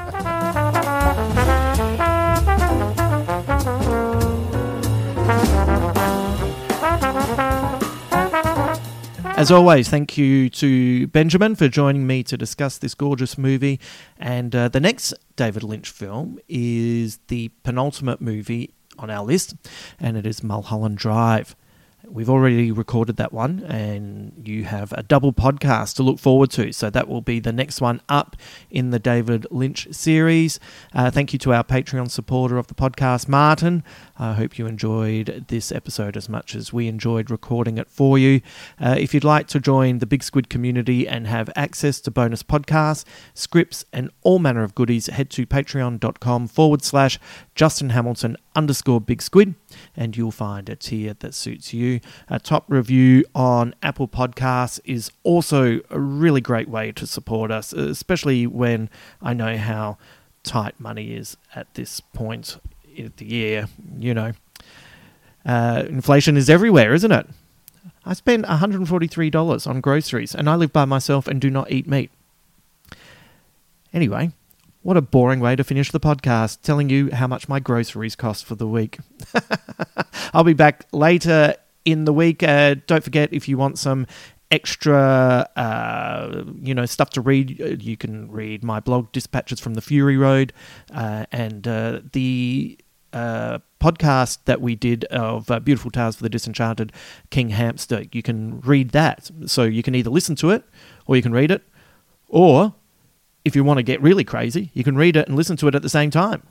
As 9.40 9.50
always, 9.50 9.88
thank 9.88 10.18
you 10.18 10.50
to 10.50 11.06
Benjamin 11.06 11.54
for 11.54 11.66
joining 11.66 12.06
me 12.06 12.22
to 12.24 12.36
discuss 12.36 12.76
this 12.76 12.94
gorgeous 12.94 13.38
movie. 13.38 13.80
And 14.18 14.54
uh, 14.54 14.68
the 14.68 14.80
next 14.80 15.14
David 15.34 15.62
Lynch 15.62 15.88
film 15.88 16.38
is 16.46 17.20
the 17.28 17.48
penultimate 17.62 18.20
movie 18.20 18.74
on 18.98 19.08
our 19.08 19.24
list, 19.24 19.54
and 19.98 20.18
it 20.18 20.26
is 20.26 20.42
Mulholland 20.42 20.98
Drive. 20.98 21.56
We've 22.12 22.28
already 22.28 22.72
recorded 22.72 23.18
that 23.18 23.32
one, 23.32 23.62
and 23.68 24.32
you 24.44 24.64
have 24.64 24.92
a 24.92 25.04
double 25.04 25.32
podcast 25.32 25.94
to 25.96 26.02
look 26.02 26.18
forward 26.18 26.50
to. 26.50 26.72
So 26.72 26.90
that 26.90 27.06
will 27.06 27.20
be 27.20 27.38
the 27.38 27.52
next 27.52 27.80
one 27.80 28.00
up 28.08 28.36
in 28.68 28.90
the 28.90 28.98
David 28.98 29.46
Lynch 29.52 29.86
series. 29.92 30.58
Uh, 30.92 31.12
thank 31.12 31.32
you 31.32 31.38
to 31.38 31.52
our 31.52 31.62
Patreon 31.62 32.10
supporter 32.10 32.58
of 32.58 32.66
the 32.66 32.74
podcast, 32.74 33.28
Martin. 33.28 33.84
I 34.18 34.32
hope 34.32 34.58
you 34.58 34.66
enjoyed 34.66 35.44
this 35.48 35.70
episode 35.70 36.16
as 36.16 36.28
much 36.28 36.56
as 36.56 36.72
we 36.72 36.88
enjoyed 36.88 37.30
recording 37.30 37.78
it 37.78 37.88
for 37.88 38.18
you. 38.18 38.40
Uh, 38.80 38.96
if 38.98 39.14
you'd 39.14 39.22
like 39.22 39.46
to 39.48 39.60
join 39.60 39.98
the 39.98 40.06
Big 40.06 40.24
Squid 40.24 40.50
community 40.50 41.06
and 41.06 41.28
have 41.28 41.48
access 41.54 42.00
to 42.00 42.10
bonus 42.10 42.42
podcasts, 42.42 43.04
scripts, 43.34 43.84
and 43.92 44.10
all 44.22 44.40
manner 44.40 44.64
of 44.64 44.74
goodies, 44.74 45.06
head 45.06 45.30
to 45.30 45.46
patreon.com 45.46 46.48
forward 46.48 46.82
slash 46.82 47.20
Justin 47.54 47.90
Hamilton 47.90 48.36
underscore 48.56 49.00
Big 49.00 49.22
Squid, 49.22 49.54
and 49.96 50.16
you'll 50.16 50.30
find 50.30 50.68
a 50.68 50.76
tier 50.76 51.14
that 51.20 51.34
suits 51.34 51.72
you. 51.72 52.00
A 52.28 52.38
top 52.38 52.64
review 52.68 53.24
on 53.34 53.74
Apple 53.82 54.08
Podcasts 54.08 54.80
is 54.84 55.10
also 55.22 55.80
a 55.90 55.98
really 55.98 56.40
great 56.40 56.68
way 56.68 56.92
to 56.92 57.06
support 57.06 57.50
us, 57.50 57.72
especially 57.72 58.46
when 58.46 58.88
I 59.20 59.34
know 59.34 59.56
how 59.56 59.98
tight 60.42 60.78
money 60.80 61.12
is 61.14 61.36
at 61.54 61.72
this 61.74 62.00
point 62.00 62.58
of 62.98 63.16
the 63.16 63.26
year. 63.26 63.68
You 63.98 64.14
know, 64.14 64.32
uh, 65.44 65.84
inflation 65.88 66.36
is 66.36 66.48
everywhere, 66.48 66.94
isn't 66.94 67.12
it? 67.12 67.26
I 68.04 68.14
spend 68.14 68.44
$143 68.44 69.66
on 69.66 69.80
groceries, 69.80 70.34
and 70.34 70.48
I 70.48 70.54
live 70.54 70.72
by 70.72 70.84
myself 70.84 71.26
and 71.26 71.40
do 71.40 71.50
not 71.50 71.70
eat 71.70 71.86
meat. 71.86 72.10
Anyway, 73.92 74.32
what 74.82 74.96
a 74.96 75.02
boring 75.02 75.40
way 75.40 75.56
to 75.56 75.64
finish 75.64 75.90
the 75.90 76.00
podcast, 76.00 76.62
telling 76.62 76.88
you 76.88 77.10
how 77.12 77.26
much 77.26 77.48
my 77.48 77.60
groceries 77.60 78.16
cost 78.16 78.44
for 78.44 78.54
the 78.54 78.66
week. 78.66 78.98
I'll 80.32 80.44
be 80.44 80.54
back 80.54 80.86
later 80.92 81.54
in 81.84 82.04
the 82.04 82.12
week. 82.12 82.42
Uh, 82.42 82.76
don't 82.86 83.04
forget 83.04 83.32
if 83.32 83.48
you 83.48 83.58
want 83.58 83.78
some 83.78 84.06
extra, 84.50 85.48
uh, 85.56 86.44
you 86.60 86.74
know, 86.74 86.86
stuff 86.86 87.10
to 87.10 87.20
read, 87.20 87.60
uh, 87.60 87.66
you 87.66 87.96
can 87.96 88.30
read 88.30 88.64
my 88.64 88.80
blog, 88.80 89.12
Dispatches 89.12 89.60
from 89.60 89.74
the 89.74 89.80
Fury 89.80 90.16
Road, 90.16 90.52
uh, 90.92 91.26
and 91.30 91.68
uh, 91.68 92.00
the 92.12 92.78
uh, 93.12 93.58
podcast 93.80 94.38
that 94.44 94.60
we 94.60 94.74
did 94.74 95.04
of 95.06 95.50
uh, 95.50 95.60
Beautiful 95.60 95.90
Tales 95.90 96.16
for 96.16 96.22
the 96.22 96.28
Disenchanted 96.28 96.92
King 97.30 97.50
Hamster. 97.50 98.04
You 98.12 98.22
can 98.22 98.60
read 98.60 98.90
that. 98.90 99.30
So 99.46 99.64
you 99.64 99.82
can 99.82 99.94
either 99.94 100.10
listen 100.10 100.36
to 100.36 100.50
it 100.50 100.64
or 101.06 101.16
you 101.16 101.22
can 101.22 101.32
read 101.32 101.50
it, 101.50 101.62
or 102.28 102.74
if 103.44 103.56
you 103.56 103.64
want 103.64 103.78
to 103.78 103.82
get 103.82 104.00
really 104.02 104.24
crazy, 104.24 104.70
you 104.74 104.84
can 104.84 104.96
read 104.96 105.16
it 105.16 105.26
and 105.26 105.36
listen 105.36 105.56
to 105.58 105.68
it 105.68 105.74
at 105.74 105.82
the 105.82 105.88
same 105.88 106.10
time. 106.10 106.42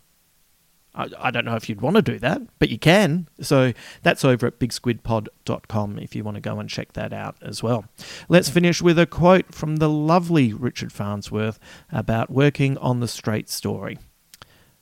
I, 0.96 1.08
I 1.18 1.32
don't 1.32 1.46
know 1.46 1.56
if 1.56 1.70
you'd 1.70 1.82
want 1.82 1.96
to 1.98 2.02
do 2.02 2.20
that, 2.20 2.42
but 2.58 2.70
you 2.70 2.80
can. 2.80 3.28
So 3.42 3.74
that's 4.02 4.26
over 4.26 4.48
at 4.48 4.60
bigsquidpod.com 4.60 6.00
if 6.00 6.16
you 6.16 6.24
want 6.24 6.36
to 6.36 6.42
go 6.42 6.60
and 6.60 6.70
check 6.70 6.94
that 6.94 7.14
out 7.14 7.36
as 7.42 7.62
well. 7.62 7.86
Let's 8.28 8.50
finish 8.50 8.82
with 8.82 8.98
a 8.98 9.06
quote 9.06 9.54
from 9.54 9.78
the 9.78 9.90
lovely 9.90 10.52
Richard 10.52 10.92
Farnsworth 10.92 11.60
about 11.92 12.30
working 12.30 12.78
on 12.80 13.00
the 13.00 13.08
straight 13.08 13.50
story. 13.50 14.00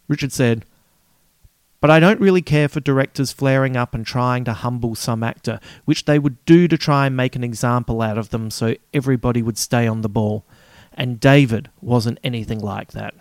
Richard 0.08 0.32
said, 0.32 0.66
but 1.80 1.92
I 1.92 2.00
don't 2.00 2.20
really 2.20 2.42
care 2.42 2.68
for 2.68 2.80
directors 2.80 3.32
flaring 3.32 3.78
up 3.78 3.94
and 3.94 4.06
trying 4.06 4.44
to 4.46 4.54
humble 4.54 4.96
some 4.96 5.22
actor, 5.22 5.60
which 5.86 6.06
they 6.06 6.18
would 6.18 6.44
do 6.46 6.68
to 6.68 6.78
try 6.78 7.06
and 7.06 7.16
make 7.16 7.36
an 7.36 7.44
example 7.44 8.02
out 8.02 8.18
of 8.18 8.30
them 8.30 8.50
so 8.50 8.74
everybody 8.94 9.44
would 9.44 9.60
stay 9.60 9.86
on 9.86 10.02
the 10.02 10.10
ball. 10.10 10.44
And 10.98 11.20
David 11.20 11.70
wasn't 11.80 12.20
anything 12.24 12.60
like 12.60 12.92
that. 12.94 13.14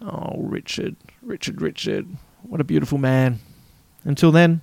Oh, 0.00 0.34
Richard, 0.38 0.96
Richard, 1.22 1.60
Richard. 1.60 2.08
What 2.42 2.60
a 2.60 2.64
beautiful 2.64 2.98
man. 2.98 3.40
Until 4.04 4.32
then. 4.32 4.62